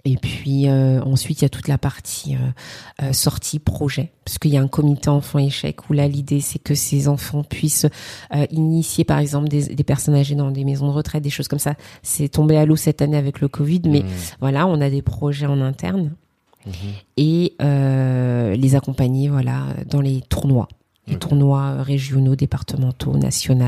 Et 0.08 0.16
puis 0.16 0.68
euh, 0.68 1.02
ensuite, 1.02 1.40
il 1.40 1.44
y 1.44 1.46
a 1.46 1.48
toute 1.48 1.66
la 1.66 1.78
partie 1.78 2.36
euh, 2.36 3.06
euh, 3.08 3.12
sortie 3.12 3.58
projet, 3.58 4.12
parce 4.24 4.38
qu'il 4.38 4.52
y 4.52 4.56
a 4.56 4.62
un 4.62 4.68
comité 4.68 5.08
enfants 5.08 5.40
échecs 5.40 5.90
où 5.90 5.94
là, 5.94 6.06
l'idée, 6.06 6.40
c'est 6.40 6.60
que 6.60 6.76
ces 6.76 7.08
enfants 7.08 7.42
puissent 7.42 7.86
euh, 8.32 8.46
initier, 8.52 9.02
par 9.02 9.18
exemple, 9.18 9.48
des, 9.48 9.74
des 9.74 9.84
personnes 9.84 10.14
âgées 10.14 10.36
dans 10.36 10.52
des 10.52 10.64
maisons 10.64 10.86
de 10.86 10.92
retraite, 10.92 11.24
des 11.24 11.30
choses 11.30 11.48
comme 11.48 11.58
ça. 11.58 11.74
C'est 12.04 12.28
tombé 12.28 12.56
à 12.56 12.66
l'eau 12.66 12.76
cette 12.76 13.02
année 13.02 13.16
avec 13.16 13.40
le 13.40 13.48
Covid, 13.48 13.82
mais 13.86 14.02
Mhm. 14.02 14.08
voilà, 14.38 14.68
on 14.68 14.80
a 14.80 14.90
des 14.90 15.02
projets 15.02 15.46
en 15.46 15.60
interne 15.60 16.12
Mhm. 16.66 16.72
et 17.16 17.54
euh, 17.62 18.54
les 18.56 18.74
accompagner, 18.74 19.28
voilà, 19.28 19.66
dans 19.88 20.00
les 20.00 20.20
tournois, 20.22 20.68
les 21.06 21.14
Ok. 21.14 21.20
tournois 21.20 21.82
régionaux, 21.82 22.34
départementaux, 22.36 23.16
nationaux, 23.16 23.66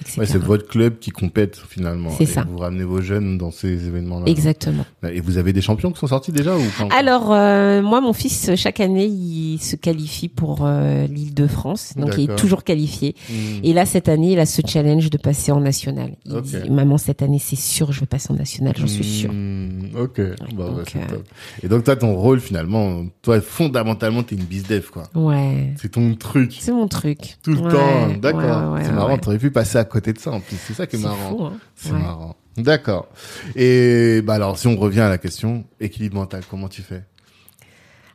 etc. 0.00 0.18
Ouais, 0.18 0.26
c'est 0.26 0.38
votre 0.38 0.66
club 0.68 0.98
qui 0.98 1.10
compète 1.10 1.60
finalement. 1.68 2.10
C'est 2.10 2.26
ça. 2.26 2.46
Vous 2.48 2.58
ramenez 2.58 2.84
vos 2.84 3.00
jeunes 3.00 3.38
dans 3.38 3.50
ces 3.50 3.86
événements-là. 3.86 4.26
Exactement. 4.26 4.84
Et 5.10 5.20
vous 5.20 5.38
avez 5.38 5.52
des 5.52 5.60
champions 5.60 5.90
qui 5.90 5.98
sont 5.98 6.06
sortis 6.06 6.32
déjà 6.32 6.56
ou 6.56 6.60
Alors, 6.96 7.32
euh, 7.32 7.82
moi, 7.82 8.00
mon 8.00 8.12
fils, 8.12 8.54
chaque 8.56 8.80
année, 8.80 9.06
il 9.06 9.58
se 9.58 9.76
qualifie 9.76 10.28
pour 10.28 10.60
euh, 10.62 11.06
l'île 11.06 11.34
de 11.34 11.46
France. 11.46 11.94
Donc, 11.96 12.14
il 12.18 12.30
est 12.30 12.36
toujours 12.36 12.64
qualifié. 12.64 13.14
Mhm. 13.28 13.60
Et 13.64 13.72
là, 13.72 13.86
cette 13.86 14.08
année, 14.08 14.32
il 14.32 14.38
a 14.38 14.46
ce 14.46 14.62
challenge 14.66 15.10
de 15.10 15.18
passer 15.18 15.52
en 15.52 15.60
national. 15.60 16.12
Il 16.24 16.40
dit, 16.42 16.70
maman, 16.70 16.98
cette 16.98 17.22
année, 17.22 17.38
c'est 17.40 17.56
sûr, 17.56 17.92
je 17.92 18.00
vais 18.00 18.06
passer 18.06 18.32
en 18.32 18.36
national, 18.36 18.74
j'en 18.76 18.86
suis 18.86 19.04
sûre. 19.04 19.32
Mhm. 19.32 19.90
Ok. 19.98 20.20
Donc, 20.20 20.54
bah, 20.54 20.64
euh, 20.78 21.06
top. 21.08 21.24
Et 21.62 21.68
donc 21.68 21.84
toi, 21.84 21.96
ton 21.96 22.14
rôle 22.14 22.40
finalement, 22.40 23.04
toi 23.22 23.40
fondamentalement, 23.40 24.22
t'es 24.22 24.36
une 24.36 24.44
bizdev 24.44 24.90
quoi. 24.90 25.04
Ouais. 25.14 25.72
C'est 25.80 25.92
ton 25.92 26.14
truc. 26.14 26.43
C'est 26.50 26.72
mon 26.72 26.88
truc. 26.88 27.36
Tout 27.42 27.52
le 27.52 27.60
Ouais, 27.60 27.70
temps, 27.72 28.08
d'accord. 28.20 28.72
ouais, 28.72 28.78
ouais, 28.78 28.84
c'est 28.84 28.92
marrant, 28.92 29.12
ouais. 29.12 29.18
t'aurais 29.18 29.38
pu 29.38 29.50
passer 29.50 29.78
à 29.78 29.84
côté 29.84 30.12
de 30.12 30.18
ça 30.18 30.30
en 30.32 30.40
plus. 30.40 30.56
C'est 30.56 30.74
ça 30.74 30.86
qui 30.86 30.96
est, 30.96 30.98
C'est 30.98 31.04
marrant. 31.06 31.28
fou, 31.36 31.44
hein. 31.44 31.52
C'est 31.74 31.92
Ouais. 31.92 31.98
marrant. 31.98 32.36
D'accord. 32.56 33.08
Et 33.56 34.22
bah 34.22 34.34
alors, 34.34 34.56
si 34.58 34.66
on 34.68 34.76
revient 34.76 35.00
à 35.00 35.08
la 35.08 35.18
question, 35.18 35.64
équilibre 35.80 36.16
mental, 36.16 36.42
comment 36.48 36.68
tu 36.68 36.82
fais? 36.82 37.02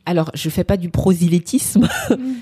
Alors, 0.06 0.30
je 0.34 0.48
fais 0.48 0.64
pas 0.64 0.76
du 0.76 0.88
prosélytisme, 0.88 1.86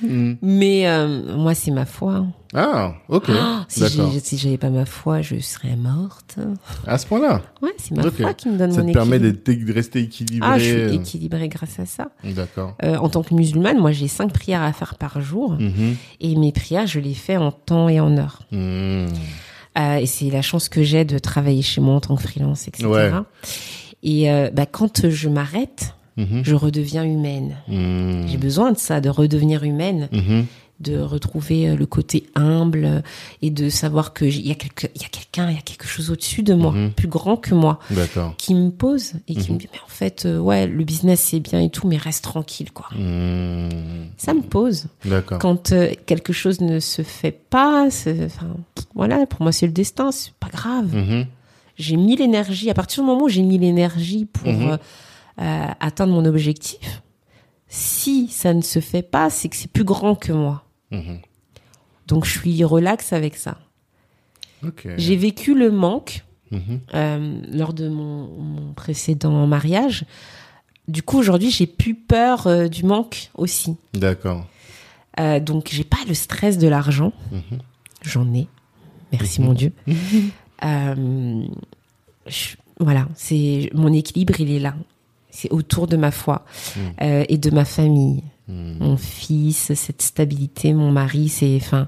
Hmm. 0.02 0.34
mais 0.40 0.88
euh, 0.88 1.36
moi, 1.36 1.54
c'est 1.54 1.70
ma 1.72 1.84
foi. 1.84 2.24
Ah, 2.54 2.94
ok. 3.08 3.24
Ah, 3.30 3.64
si 3.68 3.80
D'accord. 3.80 4.10
j'ai- 4.12 4.20
si 4.20 4.38
j'avais 4.38 4.56
pas 4.56 4.70
ma 4.70 4.86
foi, 4.86 5.20
je 5.22 5.38
serais 5.40 5.74
morte. 5.76 6.38
À 6.86 6.96
ce 6.96 7.06
point-là, 7.06 7.42
Ouais, 7.60 7.72
c'est 7.76 7.94
ma 7.96 8.10
foi 8.10 8.32
qui 8.32 8.48
me 8.48 8.56
donne 8.56 8.72
ça 8.72 8.82
mon 8.82 8.88
te 8.88 8.92
permet 8.94 9.16
équilibre. 9.16 9.38
d'être- 9.44 9.64
de 9.66 9.72
rester 9.72 10.00
équilibré. 10.00 10.48
Ah, 10.50 10.58
je 10.58 10.64
suis 10.64 10.72
euh, 10.72 10.92
équilibrée 10.94 11.48
grâce 11.48 11.78
à 11.80 11.84
ça. 11.84 12.10
D'accord. 12.24 12.74
Euh, 12.84 12.96
en 12.96 13.08
tant 13.08 13.22
que 13.22 13.34
musulmane, 13.34 13.78
moi, 13.78 13.92
j'ai 13.92 14.08
cinq 14.08 14.32
prières 14.32 14.62
à 14.62 14.72
faire 14.72 14.94
par 14.94 15.20
jour. 15.20 15.52
Mhm. 15.58 15.96
Et 16.20 16.36
mes 16.36 16.52
prières, 16.52 16.86
je 16.86 17.00
les 17.00 17.14
fais 17.14 17.36
en 17.36 17.50
temps 17.52 17.88
et 17.88 17.98
en 18.00 18.16
heure. 18.16 18.40
Euh, 18.54 19.06
et 20.00 20.06
c'est 20.06 20.30
la 20.30 20.42
chance 20.42 20.68
que 20.68 20.82
j'ai 20.82 21.04
de 21.04 21.18
travailler 21.18 21.62
chez 21.62 21.80
moi 21.80 21.94
en 21.96 22.00
tant 22.00 22.16
que 22.16 22.22
freelance, 22.22 22.66
etc. 22.68 22.86
Ouais. 22.86 23.10
Et 24.02 24.30
euh, 24.30 24.50
bah, 24.52 24.64
quand 24.66 25.08
je 25.08 25.28
m'arrête, 25.28 25.94
Mhm. 26.18 26.42
je 26.44 26.54
redeviens 26.54 27.04
humaine. 27.04 27.56
Hmm. 27.68 28.26
J'ai 28.28 28.36
besoin 28.36 28.72
de 28.72 28.78
ça, 28.78 29.00
de 29.00 29.08
redevenir 29.08 29.62
humaine, 29.64 30.08
Mhm. 30.12 30.44
de 30.80 30.98
retrouver 31.00 31.68
euh, 31.70 31.76
le 31.76 31.86
côté 31.86 32.26
humble 32.36 32.84
euh, 32.84 33.00
et 33.42 33.50
de 33.50 33.68
savoir 33.68 34.12
que 34.12 34.24
il 34.24 34.46
y 34.46 34.52
a 34.52 34.54
quelque- 34.54 34.86
il 34.94 35.02
y 35.02 35.04
a 35.04 35.08
quelqu'un, 35.08 35.50
il 35.50 35.56
y 35.56 35.58
a 35.58 35.62
quelque 35.62 35.86
chose 35.88 36.10
au-dessus 36.10 36.42
de 36.44 36.54
moi, 36.54 36.70
Mhm. 36.72 36.90
plus 36.92 37.08
grand 37.08 37.36
que 37.36 37.52
moi, 37.54 37.80
qui 38.36 38.54
me 38.54 38.70
pose 38.70 39.14
et 39.26 39.34
qui 39.34 39.52
me 39.52 39.58
dit 39.58 39.68
mais 39.72 39.78
en 39.84 39.88
fait 39.88 40.24
euh, 40.26 40.38
ouais 40.38 40.66
le 40.68 40.84
business 40.84 41.20
c'est 41.20 41.40
bien 41.40 41.60
et 41.60 41.70
tout, 41.70 41.88
mais 41.88 41.96
reste 41.96 42.22
tranquille 42.22 42.70
quoi. 42.72 42.86
Hmm. 42.96 43.68
Ça 44.18 44.34
me 44.34 44.42
pose. 44.42 44.86
Quand 45.40 45.72
euh, 45.72 45.90
quelque 46.06 46.32
chose 46.32 46.60
ne 46.60 46.78
se 46.78 47.02
fait 47.02 47.32
pas, 47.50 47.86
enfin 47.86 48.46
voilà, 48.94 49.26
pour 49.26 49.42
moi 49.42 49.50
c'est 49.52 49.66
le 49.66 49.72
destin, 49.72 50.12
c'est 50.12 50.32
pas 50.38 50.48
grave. 50.48 50.90
J'ai 51.76 51.96
mis 51.96 52.16
l'énergie, 52.16 52.70
à 52.70 52.74
partir 52.74 53.02
du 53.04 53.08
moment 53.08 53.24
où 53.24 53.28
j'ai 53.28 53.42
mis 53.42 53.56
l'énergie 53.58 54.24
pour 54.26 54.48
euh, 54.48 54.76
euh, 55.40 55.66
atteindre 55.80 56.12
mon 56.12 56.24
objectif, 56.24 57.02
si 57.68 58.28
ça 58.28 58.54
ne 58.54 58.62
se 58.62 58.80
fait 58.80 59.02
pas, 59.02 59.30
c'est 59.30 59.48
que 59.48 59.56
c'est 59.56 59.70
plus 59.70 59.84
grand 59.84 60.14
que 60.14 60.32
moi. 60.32 60.64
Mhm. 60.90 61.20
Donc 62.06 62.24
je 62.24 62.38
suis 62.38 62.64
relax 62.64 63.12
avec 63.12 63.36
ça. 63.36 63.58
J'ai 64.96 65.16
vécu 65.16 65.54
le 65.54 65.70
manque 65.70 66.24
Mhm. 66.50 66.80
euh, 66.94 67.40
lors 67.52 67.74
de 67.74 67.88
mon, 67.88 68.26
mon 68.28 68.72
précédent 68.72 69.46
mariage. 69.46 70.04
Du 70.88 71.02
coup, 71.02 71.18
aujourd'hui, 71.18 71.50
j'ai 71.50 71.66
plus 71.66 71.94
peur 71.94 72.46
euh, 72.46 72.68
du 72.68 72.84
manque 72.84 73.30
aussi. 73.34 73.76
D'accord. 73.92 74.46
Euh, 75.20 75.38
donc, 75.40 75.68
j'ai 75.70 75.84
pas 75.84 75.98
le 76.08 76.14
stress 76.14 76.56
de 76.56 76.66
l'argent. 76.66 77.12
Mhm. 77.30 77.58
J'en 78.02 78.32
ai. 78.32 78.46
Merci 79.12 79.42
mon 79.42 79.52
Dieu. 79.52 79.72
Je- 82.26 82.56
voilà, 82.80 83.08
c'est 83.14 83.70
mon 83.74 83.92
équilibre, 83.92 84.40
il 84.40 84.50
est 84.52 84.58
là. 84.60 84.74
C'est 85.30 85.50
autour 85.50 85.86
de 85.86 85.96
ma 85.96 86.10
foi 86.10 86.44
Mhm. 86.76 86.82
euh, 87.02 87.24
et 87.28 87.38
de 87.38 87.50
ma 87.50 87.64
famille. 87.64 88.22
Hmm. 88.48 88.78
Mon 88.80 88.96
fils, 88.96 89.74
cette 89.74 90.00
stabilité, 90.02 90.72
mon 90.72 90.90
mari, 90.90 91.28
c'est, 91.28 91.56
enfin, 91.60 91.86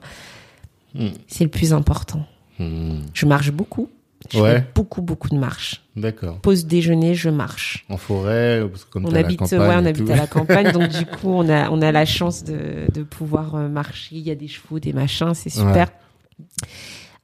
Hmm. 0.94 1.08
c'est 1.26 1.44
le 1.44 1.50
plus 1.50 1.72
important. 1.72 2.26
Hmm. 2.58 3.00
Je 3.14 3.24
marche 3.26 3.50
beaucoup. 3.52 3.88
Je 4.30 4.38
Ouais. 4.38 4.56
fais 4.56 4.66
beaucoup, 4.74 5.00
beaucoup 5.00 5.30
de 5.30 5.38
marches. 5.38 5.80
D'accord. 5.96 6.38
Pause 6.40 6.66
déjeuner, 6.66 7.14
je 7.14 7.30
marche. 7.30 7.86
En 7.88 7.96
forêt, 7.96 8.62
parce 8.70 8.84
que 8.84 8.90
comme 8.90 9.06
On 9.06 9.08
à 9.08 9.12
la 9.14 9.20
habite, 9.20 9.38
campagne 9.38 9.58
ouais, 9.60 9.74
on 9.78 9.86
habite 9.86 10.10
à 10.10 10.16
la 10.16 10.26
campagne, 10.26 10.72
donc 10.72 10.88
du 10.90 11.06
coup, 11.06 11.28
on 11.30 11.48
a, 11.48 11.70
on 11.70 11.80
a 11.80 11.90
la 11.90 12.04
chance 12.04 12.44
de, 12.44 12.86
de 12.92 13.02
pouvoir 13.02 13.54
euh, 13.54 13.68
marcher. 13.68 14.16
Il 14.16 14.22
y 14.22 14.30
a 14.30 14.34
des 14.34 14.48
chevaux, 14.48 14.78
des 14.78 14.92
machins, 14.92 15.32
c'est 15.32 15.48
super. 15.48 15.88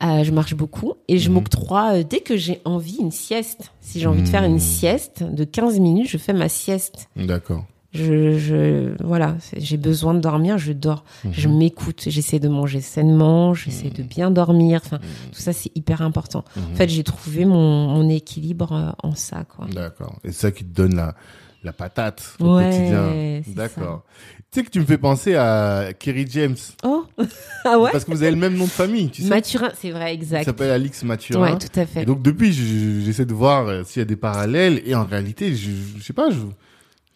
Euh, 0.02 0.24
je 0.24 0.30
marche 0.30 0.54
beaucoup 0.54 0.94
et 1.08 1.16
je 1.18 1.28
Mhm. 1.28 1.34
m'octroie 1.36 1.94
euh, 1.94 2.02
dès 2.02 2.20
que 2.20 2.36
j'ai 2.36 2.60
envie 2.66 2.96
une 3.00 3.10
sieste. 3.12 3.72
Si 3.80 3.98
j'ai 3.98 4.06
envie 4.06 4.22
de 4.22 4.28
faire 4.28 4.44
une 4.44 4.54
Mhm. 4.54 4.58
sieste 4.58 5.22
de 5.22 5.44
15 5.44 5.78
minutes, 5.80 6.08
je 6.08 6.18
fais 6.18 6.34
ma 6.34 6.48
sieste. 6.50 7.08
D'accord. 7.16 7.64
Je, 7.92 8.36
je 8.36 8.94
voilà, 9.02 9.36
j'ai 9.56 9.78
besoin 9.78 10.12
de 10.12 10.20
dormir, 10.20 10.58
je 10.58 10.72
dors. 10.74 11.02
Mhm. 11.24 11.32
Je 11.32 11.48
m'écoute, 11.48 12.04
j'essaie 12.08 12.38
de 12.40 12.48
manger 12.48 12.82
sainement, 12.82 13.54
j'essaie 13.54 13.88
de 13.88 14.02
bien 14.02 14.30
dormir. 14.30 14.82
Enfin, 14.84 14.98
tout 15.32 15.40
ça 15.40 15.54
c'est 15.54 15.74
hyper 15.74 16.02
important. 16.02 16.44
En 16.58 16.74
fait, 16.76 16.90
j'ai 16.90 17.04
trouvé 17.04 17.46
mon, 17.46 17.88
mon 17.88 18.06
équilibre 18.10 18.72
euh, 18.72 18.90
en 19.02 19.14
ça, 19.14 19.44
quoi. 19.44 19.66
D'accord. 19.72 20.18
Et 20.24 20.32
ça 20.32 20.50
qui 20.50 20.64
te 20.64 20.74
donne 20.74 20.94
la, 20.94 21.14
la 21.62 21.72
patate 21.72 22.34
au 22.38 22.54
Ouais, 22.58 22.64
quotidien. 22.66 23.54
D'accord. 23.54 24.04
Tu 24.52 24.60
sais 24.60 24.64
que 24.66 24.70
tu 24.70 24.80
me 24.80 24.86
fais 24.86 24.96
penser 24.96 25.34
à 25.34 25.88
Kerry 25.98 26.26
James. 26.30 26.56
Oh, 26.84 27.04
ah 27.64 27.78
ouais? 27.78 27.90
Parce 27.92 28.04
que 28.04 28.10
vous 28.12 28.22
avez 28.22 28.30
le 28.30 28.38
même 28.38 28.54
nom 28.56 28.64
de 28.64 28.70
famille, 28.70 29.10
tu 29.10 29.22
sais. 29.22 29.28
Mathurin, 29.28 29.70
c'est 29.78 29.90
vrai, 29.90 30.12
Il 30.14 30.22
exact. 30.22 30.44
s'appelle 30.44 30.70
Alix 30.70 31.02
Mathurin. 31.02 31.52
Ouais, 31.52 31.58
tout 31.58 31.78
à 31.78 31.82
Et 31.82 31.86
fait. 31.86 32.04
donc 32.04 32.22
depuis, 32.22 32.52
je- 32.52 33.00
j'essaie 33.04 33.26
de 33.26 33.34
voir 33.34 33.66
euh, 33.66 33.82
s'il 33.84 34.00
y 34.00 34.02
a 34.02 34.06
des 34.06 34.16
parallèles. 34.16 34.80
Et 34.86 34.94
en 34.94 35.04
réalité, 35.04 35.54
je, 35.54 35.70
je 35.98 36.02
sais 36.02 36.12
pas, 36.14 36.30
je, 36.30 36.38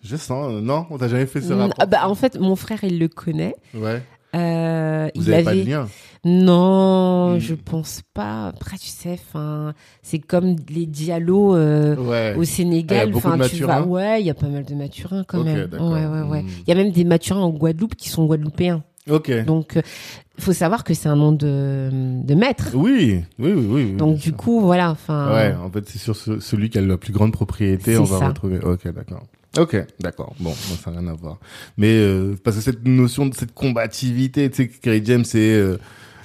je 0.05 0.17
sens. 0.17 0.53
euh, 0.53 0.61
Non, 0.61 0.87
on 0.91 0.99
t'a 0.99 1.09
jamais 1.09 1.27
fait 1.27 1.41
ce 1.41 1.53
rapport. 1.55 1.75
ah 1.79 1.87
bah, 1.87 2.09
en 2.09 2.15
fait, 2.15 2.39
mon 2.39 2.57
frère, 2.57 2.81
il 2.83 2.99
le 2.99 3.09
connaît. 3.09 3.55
Ouais. 3.75 4.03
Euh, 4.35 5.09
Vous 5.15 5.23
il 5.29 5.33
avez 5.33 5.45
pas 5.45 5.55
de 5.55 5.63
lien. 5.63 5.89
Non, 6.25 7.37
Mm. 7.37 7.39
je 7.41 7.55
pense 7.55 8.03
pas. 8.15 8.49
Après, 8.49 8.77
tu 8.77 8.89
sais, 8.89 9.13
enfin, 9.15 9.73
c'est 10.03 10.19
comme 10.19 10.57
les 10.69 10.87
dialogues 10.87 11.57
euh, 11.57 11.97
Ouais. 11.97 12.35
au 12.37 12.43
Ah, 12.43 12.45
Sénégal. 12.45 12.99
a 13.01 13.07
beaucoup 13.11 13.29
Enfin, 13.29 13.49
tu 13.49 13.65
vas. 13.65 13.83
Ouais, 13.83 14.21
il 14.21 14.27
y 14.27 14.31
a 14.31 14.35
pas 14.35 14.49
mal 14.49 14.65
de 14.65 14.75
Mathurins 14.75 15.25
quand 15.27 15.43
même. 15.45 15.69
Ouais, 15.73 16.07
ouais, 16.07 16.23
ouais. 16.29 16.43
Mm. 16.43 16.49
Il 16.67 16.69
y 16.69 16.73
a 16.73 16.75
même 16.75 16.93
des 16.93 17.05
Mathurins 17.05 17.41
en 17.41 17.51
Guadeloupe 17.51 17.95
qui 17.95 18.09
sont 18.09 18.27
guadeloupéens. 18.27 18.83
Ok. 19.09 19.31
Donc, 19.47 19.73
il 19.77 20.43
faut 20.45 20.53
savoir 20.53 20.85
que 20.85 20.93
c'est 20.95 21.09
un 21.09 21.17
nom 21.17 21.33
de, 21.33 21.89
de 22.23 22.35
maître. 22.35 22.69
Oui, 22.75 23.23
oui, 23.39 23.53
oui, 23.53 23.67
oui. 23.71 23.93
Donc, 23.97 24.19
du 24.19 24.33
coup, 24.33 24.61
voilà. 24.61 24.91
Enfin, 24.91 25.33
Ouais, 25.33 25.55
en 25.55 25.71
fait, 25.71 25.89
c'est 25.89 25.99
sur 25.99 26.15
ce- 26.17 26.39
celui 26.39 26.69
qui 26.69 26.79
a 26.79 26.83
la 26.83 26.99
plus 26.99 27.13
grande 27.13 27.33
propriété, 27.33 27.97
on 27.97 28.05
va 28.05 28.19
ça. 28.19 28.29
retrouver. 28.29 28.59
Ok, 28.61 28.87
d'accord. 28.93 29.23
Ok, 29.59 29.85
d'accord. 29.99 30.35
Bon, 30.39 30.53
ça 30.53 30.91
n'a 30.93 31.01
rien 31.01 31.09
à 31.09 31.15
voir. 31.15 31.39
Mais 31.77 31.93
euh, 31.97 32.37
parce 32.45 32.57
que 32.57 32.63
cette 32.63 32.87
notion 32.87 33.27
de 33.27 33.35
cette 33.35 33.53
combativité, 33.53 34.49
tu 34.51 34.57
sais, 34.57 34.69
que 34.69 34.79
Kerry 34.81 35.03
James, 35.05 35.25
c'est 35.25 35.39
euh, 35.55 35.73
euh, 35.73 35.79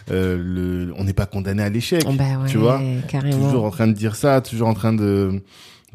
le, 0.09 0.93
on 0.97 1.03
n'est 1.03 1.13
pas 1.13 1.25
condamné 1.25 1.63
à 1.63 1.69
l'échec. 1.69 2.03
bah 2.13 2.23
ouais, 2.41 2.47
tu 2.47 2.57
vois, 2.57 2.81
carrément. 3.07 3.45
toujours 3.45 3.65
en 3.65 3.71
train 3.71 3.87
de 3.87 3.93
dire 3.93 4.15
ça, 4.15 4.41
toujours 4.41 4.67
en 4.67 4.73
train 4.73 4.93
de 4.93 5.41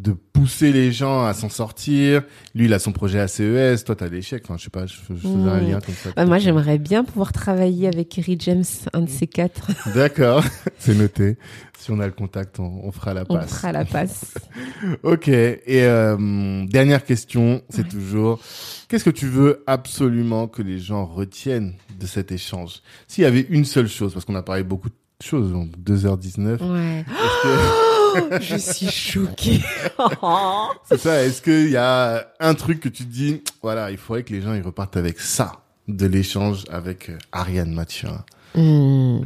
de 0.01 0.13
pousser 0.13 0.73
les 0.73 0.93
gens 0.93 1.25
à 1.27 1.35
s'en 1.35 1.49
sortir. 1.51 2.23
Lui, 2.55 2.65
il 2.65 2.73
a 2.73 2.79
son 2.79 2.93
projet 2.93 3.21
ACES, 3.21 3.85
toi, 3.85 3.95
t'as 3.95 4.09
l'échec. 4.09 4.43
Enfin, 4.47 4.57
je 4.57 4.65
sais 4.65 4.71
pas, 4.71 4.87
je, 4.87 4.95
je 4.95 5.01
faisais 5.01 5.29
un 5.29 5.61
Mm. 5.61 5.67
lien 5.71 5.81
comme 5.81 5.95
ça. 5.95 6.11
Bah, 6.17 6.25
moi, 6.25 6.39
j'aimerais 6.39 6.79
bien 6.79 7.05
pouvoir 7.05 7.33
travailler 7.33 7.87
avec 7.89 8.09
Kerry 8.09 8.37
James, 8.41 8.65
un 8.95 9.03
de 9.03 9.09
ces 9.11 9.27
quatre. 9.27 9.69
D'accord, 9.95 10.43
c'est 10.79 10.95
noté. 10.95 11.37
Si 11.79 11.91
on 11.91 12.01
a 12.01 12.07
le 12.07 12.13
contact, 12.13 12.59
on, 12.61 12.81
on 12.85 12.93
fera 12.93 13.15
la 13.15 13.25
On 13.29 13.35
passe. 13.37 13.51
fera 13.55 13.73
la 13.73 13.85
passe. 13.85 14.35
Ok. 15.03 15.29
Et 15.29 15.61
euh, 15.85 16.65
dernière 16.67 17.05
question, 17.05 17.63
c'est 17.69 17.83
Ouais. 17.83 17.89
toujours 17.89 18.41
qu'est-ce 18.89 19.05
que 19.05 19.11
tu 19.11 19.27
veux 19.27 19.63
absolument 19.67 20.49
que 20.49 20.63
les 20.63 20.79
gens 20.79 21.05
retiennent 21.07 21.75
de 21.99 22.07
cet 22.07 22.33
échange? 22.33 22.81
S'il 23.07 23.25
y 23.25 23.27
avait 23.27 23.47
une 23.51 23.65
seule 23.65 23.89
chose, 23.89 24.13
parce 24.15 24.25
qu'on 24.25 24.35
a 24.35 24.43
parlé 24.43 24.63
beaucoup 24.63 24.89
de 24.89 24.95
choses, 25.25 25.53
donc 25.53 25.71
2h19. 25.79 26.61
Ouais. 26.63 27.05
Que 28.15 28.41
Je 28.41 28.57
suis 28.57 28.91
choquée. 28.91 29.61
c'est 30.89 30.99
ça 30.99 31.23
Est-ce 31.23 31.43
qu'il 31.43 31.71
y 31.71 31.77
a 31.77 32.27
un 32.41 32.55
truc 32.55 32.81
que 32.81 32.89
tu 32.89 33.05
te 33.05 33.13
dis, 33.13 33.43
voilà, 33.63 33.91
il 33.91 33.97
faudrait 33.97 34.23
que 34.23 34.33
les 34.33 34.43
gens 34.43 34.55
ils 34.55 34.63
repartent 34.63 34.97
avec 34.97 35.21
ça 35.21 35.65
de 35.89 36.07
l'échange 36.07 36.65
avec 36.71 37.11
euh, 37.11 37.19
Ariane 37.33 37.73
Mathurin 37.73 38.25
Hmm. 38.55 39.21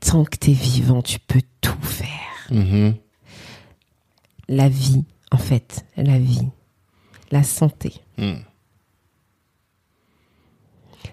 Tant 0.00 0.24
que 0.24 0.36
t'es 0.36 0.52
vivant, 0.52 1.02
tu 1.02 1.18
peux 1.18 1.42
tout 1.60 1.82
faire. 1.82 2.10
Mhm. 2.50 2.94
La 4.48 4.68
vie, 4.68 5.04
en 5.32 5.38
fait, 5.38 5.84
la 5.96 6.18
vie, 6.20 6.48
la 7.32 7.42
santé. 7.42 7.94
Mm. 8.18 8.34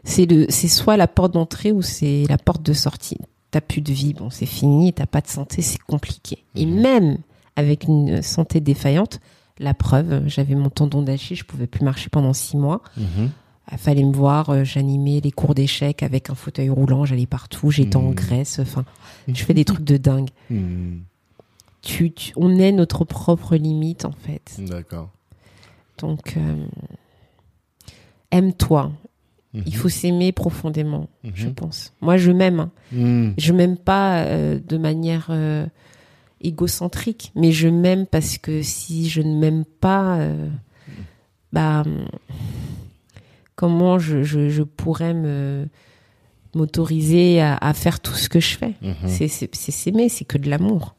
C'est 0.04 0.26
le, 0.26 0.46
c'est 0.50 0.68
soit 0.68 0.98
la 0.98 1.08
porte 1.08 1.34
d'entrée 1.34 1.72
ou 1.72 1.82
c'est 1.82 2.26
la 2.30 2.38
porte 2.38 2.62
de 2.62 2.74
sortie. 2.74 3.18
T'as 3.54 3.62
plus 3.62 3.82
de 3.82 3.94
vie, 3.94 4.16
bon, 4.16 4.32
c'est 4.32 4.48
fini. 4.48 4.92
T'as 4.94 5.06
pas 5.06 5.22
de 5.22 5.28
santé, 5.28 5.62
c'est 5.62 5.78
compliqué. 5.78 6.44
Et 6.56 6.66
Mhm. 6.66 6.82
même 6.82 7.18
avec 7.56 7.84
une 7.84 8.24
santé 8.24 8.60
défaillante, 8.62 9.20
la 9.60 9.76
preuve, 9.76 10.24
j'avais 10.28 10.56
mon 10.56 10.72
tendon 10.72 11.04
d'Achille, 11.04 11.38
je 11.38 11.44
pouvais 11.44 11.68
plus 11.68 11.86
marcher 11.86 12.10
pendant 12.10 12.34
six 12.34 12.58
mois. 12.58 12.82
Mhm. 12.98 13.30
Il 13.72 13.78
fallait 13.78 14.04
me 14.04 14.12
voir, 14.12 14.50
euh, 14.50 14.64
j'animais 14.64 15.20
les 15.24 15.32
cours 15.32 15.54
d'échecs 15.54 16.02
avec 16.02 16.32
un 16.32 16.36
fauteuil 16.36 16.70
roulant, 16.70 17.06
j'allais 17.06 17.28
partout, 17.28 17.70
j'étais 17.70 17.96
en 17.96 18.10
Mhm. 18.10 18.16
Grèce, 18.16 18.58
enfin, 18.60 18.86
je 19.28 19.44
fais 19.44 19.54
des 19.54 19.66
trucs 19.66 19.84
de 19.86 19.98
dingue. 19.98 20.30
Tu, 21.84 22.12
tu- 22.12 22.34
on 22.36 22.58
est 22.58 22.72
notre 22.72 23.06
propre 23.06 23.56
limite 23.56 24.06
en 24.06 24.14
fait. 24.14 24.56
D'accord. 24.58 25.12
Donc, 26.00 26.38
euh, 26.38 26.66
aime-toi. 28.32 28.92
Mhm. 29.54 29.64
Il 29.68 29.76
faut 29.76 29.90
s'aimer 29.90 30.32
profondément, 30.32 31.10
je 31.36 31.48
Mhm. 31.48 31.54
pense. 31.54 31.94
Moi, 32.02 32.18
je 32.18 32.32
m'aime. 32.32 32.60
hein. 32.60 32.72
Mm. 32.92 33.32
Je 33.38 33.54
m'aime 33.54 33.78
pas 33.78 34.24
euh, 34.24 34.60
de 34.68 34.78
manière 34.78 35.28
euh, 35.30 35.66
égocentrique, 36.42 37.32
mais 37.36 37.52
je 37.52 37.68
m'aime 37.68 38.06
parce 38.08 38.38
que 38.40 38.62
si 38.64 39.10
je 39.10 39.22
ne 39.22 39.36
m'aime 39.40 39.64
pas, 39.66 40.18
euh, 40.20 40.50
bah, 41.52 41.84
comment 43.56 44.00
je, 44.00 44.24
je, 44.24 44.50
je 44.50 44.64
pourrais 44.64 45.14
me 45.14 45.68
m'autoriser 46.56 47.42
à, 47.42 47.56
à 47.58 47.74
faire 47.74 48.00
tout 48.00 48.14
ce 48.14 48.30
que 48.30 48.40
je 48.40 48.58
fais? 48.58 48.74
Mhm. 48.82 49.08
C'est 49.08 49.28
s'aimer, 49.72 50.10
c'est 50.10 50.26
que 50.26 50.38
de 50.38 50.50
l'amour. 50.50 50.96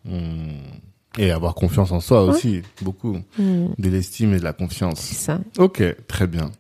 Et 1.17 1.31
avoir 1.31 1.55
confiance 1.55 1.93
en 1.93 2.01
soi 2.01 2.25
aussi, 2.25 2.63
beaucoup. 2.83 3.19
Mm. 3.39 3.67
De 3.79 3.89
l'estime 3.89 4.35
et 4.35 4.39
de 4.39 4.45
la 4.45 4.53
confiance. 4.53 4.99
C'est 5.01 5.15
ça. 5.15 5.39
Ok, 5.59 5.83
très 6.09 6.27
bien. 6.27 6.51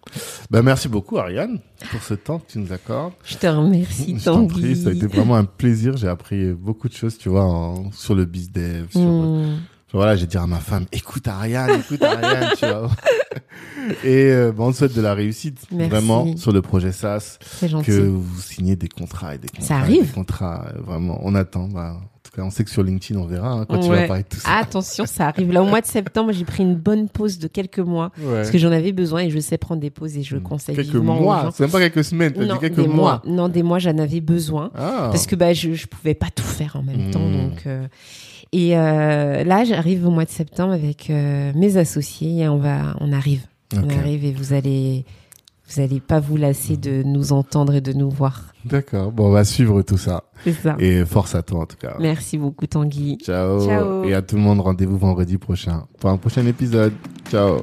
Ben, 0.51 0.63
merci 0.63 0.89
beaucoup, 0.89 1.19
Ariane, 1.19 1.59
pour 1.91 2.03
ce 2.03 2.15
temps 2.15 2.39
que 2.39 2.53
tu 2.53 2.59
nous 2.61 2.73
accordes. 2.73 3.13
Je 3.25 3.37
te 3.37 3.47
remercie, 3.49 4.17
Je 4.19 4.25
t'en 4.25 4.47
prie, 4.47 4.77
ça 4.77 4.91
a 4.91 4.93
été 4.93 5.07
vraiment 5.09 5.35
un 5.35 5.45
plaisir. 5.45 5.97
J'ai 5.97 6.07
appris 6.09 6.53
beaucoup 6.53 6.89
de 6.89 6.95
choses, 6.95 7.19
tu 7.19 7.29
vois, 7.29 7.45
en- 7.45 7.91
sur 7.91 8.15
le 8.15 8.25
bizdev, 8.27 8.87
sur, 8.93 9.01
Mm. 9.01 9.59
voilà, 9.93 10.15
j'ai 10.15 10.27
dit 10.29 10.37
à 10.37 10.47
ma 10.47 10.61
femme, 10.61 10.87
écoute 10.93 11.27
Ariane, 11.27 11.81
écoute 11.81 12.03
Ariane, 12.03 12.51
tu 12.57 12.67
vois. 12.67 12.91
Et 14.05 14.31
euh, 14.31 14.53
bon, 14.53 14.69
on 14.69 14.73
te 14.73 14.77
souhaite 14.79 14.95
de 14.95 15.01
la 15.03 15.15
réussite, 15.15 15.59
Merci. 15.71 15.91
vraiment, 15.91 16.37
sur 16.37 16.53
le 16.53 16.63
projet 16.63 16.93
SAS, 16.93 17.39
C'est 17.45 17.69
gentil. 17.69 17.87
que 17.87 18.01
vous 18.01 18.41
signez 18.41 18.77
des 18.77 18.89
contrats 18.89 19.35
et 19.35 19.39
des 19.39 19.49
contrats. 19.49 19.67
Ça 19.67 19.77
arrive. 19.79 20.07
Des 20.07 20.13
contrats, 20.13 20.65
euh, 20.69 20.81
vraiment, 20.81 21.19
on 21.23 21.35
attend. 21.35 21.69
Bah, 21.69 21.97
cas, 22.37 22.43
on 22.43 22.51
sait 22.51 22.65
que 22.65 22.71
sur 22.71 22.83
LinkedIn, 22.83 23.19
on 23.21 23.27
verra 23.27 23.51
hein, 23.53 23.67
quand 23.69 23.79
tu 23.79 23.89
Ouais. 23.89 24.03
vas 24.03 24.07
parler 24.09 24.23
de 24.23 24.29
tout 24.29 24.39
ça. 24.41 24.57
Attention, 24.57 25.07
ça 25.07 25.29
arrive. 25.29 25.53
Là, 25.53 25.63
au 25.63 25.67
mois 25.67 25.81
de 25.81 25.87
septembre, 25.87 26.33
j'ai 26.33 26.45
pris 26.45 26.63
une 26.63 26.75
bonne 26.77 27.09
pause 27.09 27.39
de 27.39 27.49
quelques 27.49 27.79
mois. 27.79 28.11
Ouais. 28.19 28.35
Parce 28.37 28.51
que 28.51 28.59
j'en 28.59 28.73
avais 28.73 28.93
besoin 28.93 29.21
et 29.23 29.31
je 29.31 29.39
sais 29.39 29.59
prendre 29.59 29.81
des 29.81 29.91
pauses 29.91 30.17
et 30.17 30.23
je 30.23 30.37
conseille 30.37 30.75
quelques 30.77 30.89
vivement 30.91 31.19
aux 31.19 31.23
mois, 31.23 31.43
gens. 31.45 31.51
c'est 31.53 31.65
même 31.65 31.71
pas 31.71 31.81
quelques 31.81 32.05
semaines, 32.05 32.33
t'as 32.33 32.45
Non, 32.45 32.55
dit 32.55 32.61
quelques 32.61 32.77
des 32.81 32.89
mois. 32.89 33.23
Non, 33.27 33.49
des 33.49 33.63
mois, 33.63 33.79
j'en 33.79 33.97
avais 33.99 34.21
besoin. 34.21 34.71
Ah. 34.75 35.09
Parce 35.11 35.27
que 35.27 35.37
bah, 35.37 35.53
je, 35.53 35.73
je 35.75 35.87
pouvais 35.87 36.15
pas 36.15 36.29
tout 36.35 36.43
faire 36.43 36.77
en 36.77 36.83
même 36.83 37.11
temps. 37.11 37.29
Donc, 37.29 37.67
euh, 37.67 37.87
et 38.53 38.77
euh, 38.77 39.43
là, 39.45 39.65
j'arrive 39.65 40.07
au 40.07 40.11
mois 40.11 40.25
de 40.25 40.31
septembre 40.31 40.73
avec 40.73 41.11
euh, 41.11 41.51
mes 41.55 41.77
associés 41.77 42.43
et 42.43 42.49
on, 42.49 42.59
va, 42.59 42.95
on 43.01 43.13
arrive. 43.13 43.41
On 43.77 43.89
arrive 43.91 44.25
et 44.25 44.31
vous 44.33 44.53
allez, 44.53 45.05
vous 45.69 45.81
allez 45.81 46.01
pas 46.01 46.21
vous 46.21 46.37
lasser 46.37 46.77
de 46.77 47.03
nous 47.03 47.33
entendre 47.33 47.75
et 47.75 47.81
de 47.81 47.93
nous 47.93 48.11
voir. 48.11 48.53
D'accord, 48.65 49.13
bon, 49.13 49.29
on 49.29 49.31
va 49.31 49.45
suivre 49.45 49.83
tout 49.83 49.97
ça. 49.99 50.25
C'est 50.45 50.53
ça. 50.53 50.77
Et 50.79 51.05
force 51.05 51.35
à 51.35 51.43
toi, 51.43 51.61
en 51.61 51.67
tout 51.67 51.77
cas. 51.77 51.97
Merci 51.99 52.39
beaucoup, 52.39 52.67
Tanguy. 52.67 53.19
Ciao. 53.23 53.65
Ciao. 53.65 54.05
Et 54.05 54.15
à 54.15 54.23
tout 54.23 54.37
le 54.37 54.43
monde, 54.43 54.61
rendez-vous 54.61 54.99
vendredi 54.99 55.39
prochain 55.39 55.87
pour 55.99 56.11
un 56.11 56.17
prochain 56.17 56.47
épisode. 56.47 56.93
Ciao. 57.31 57.63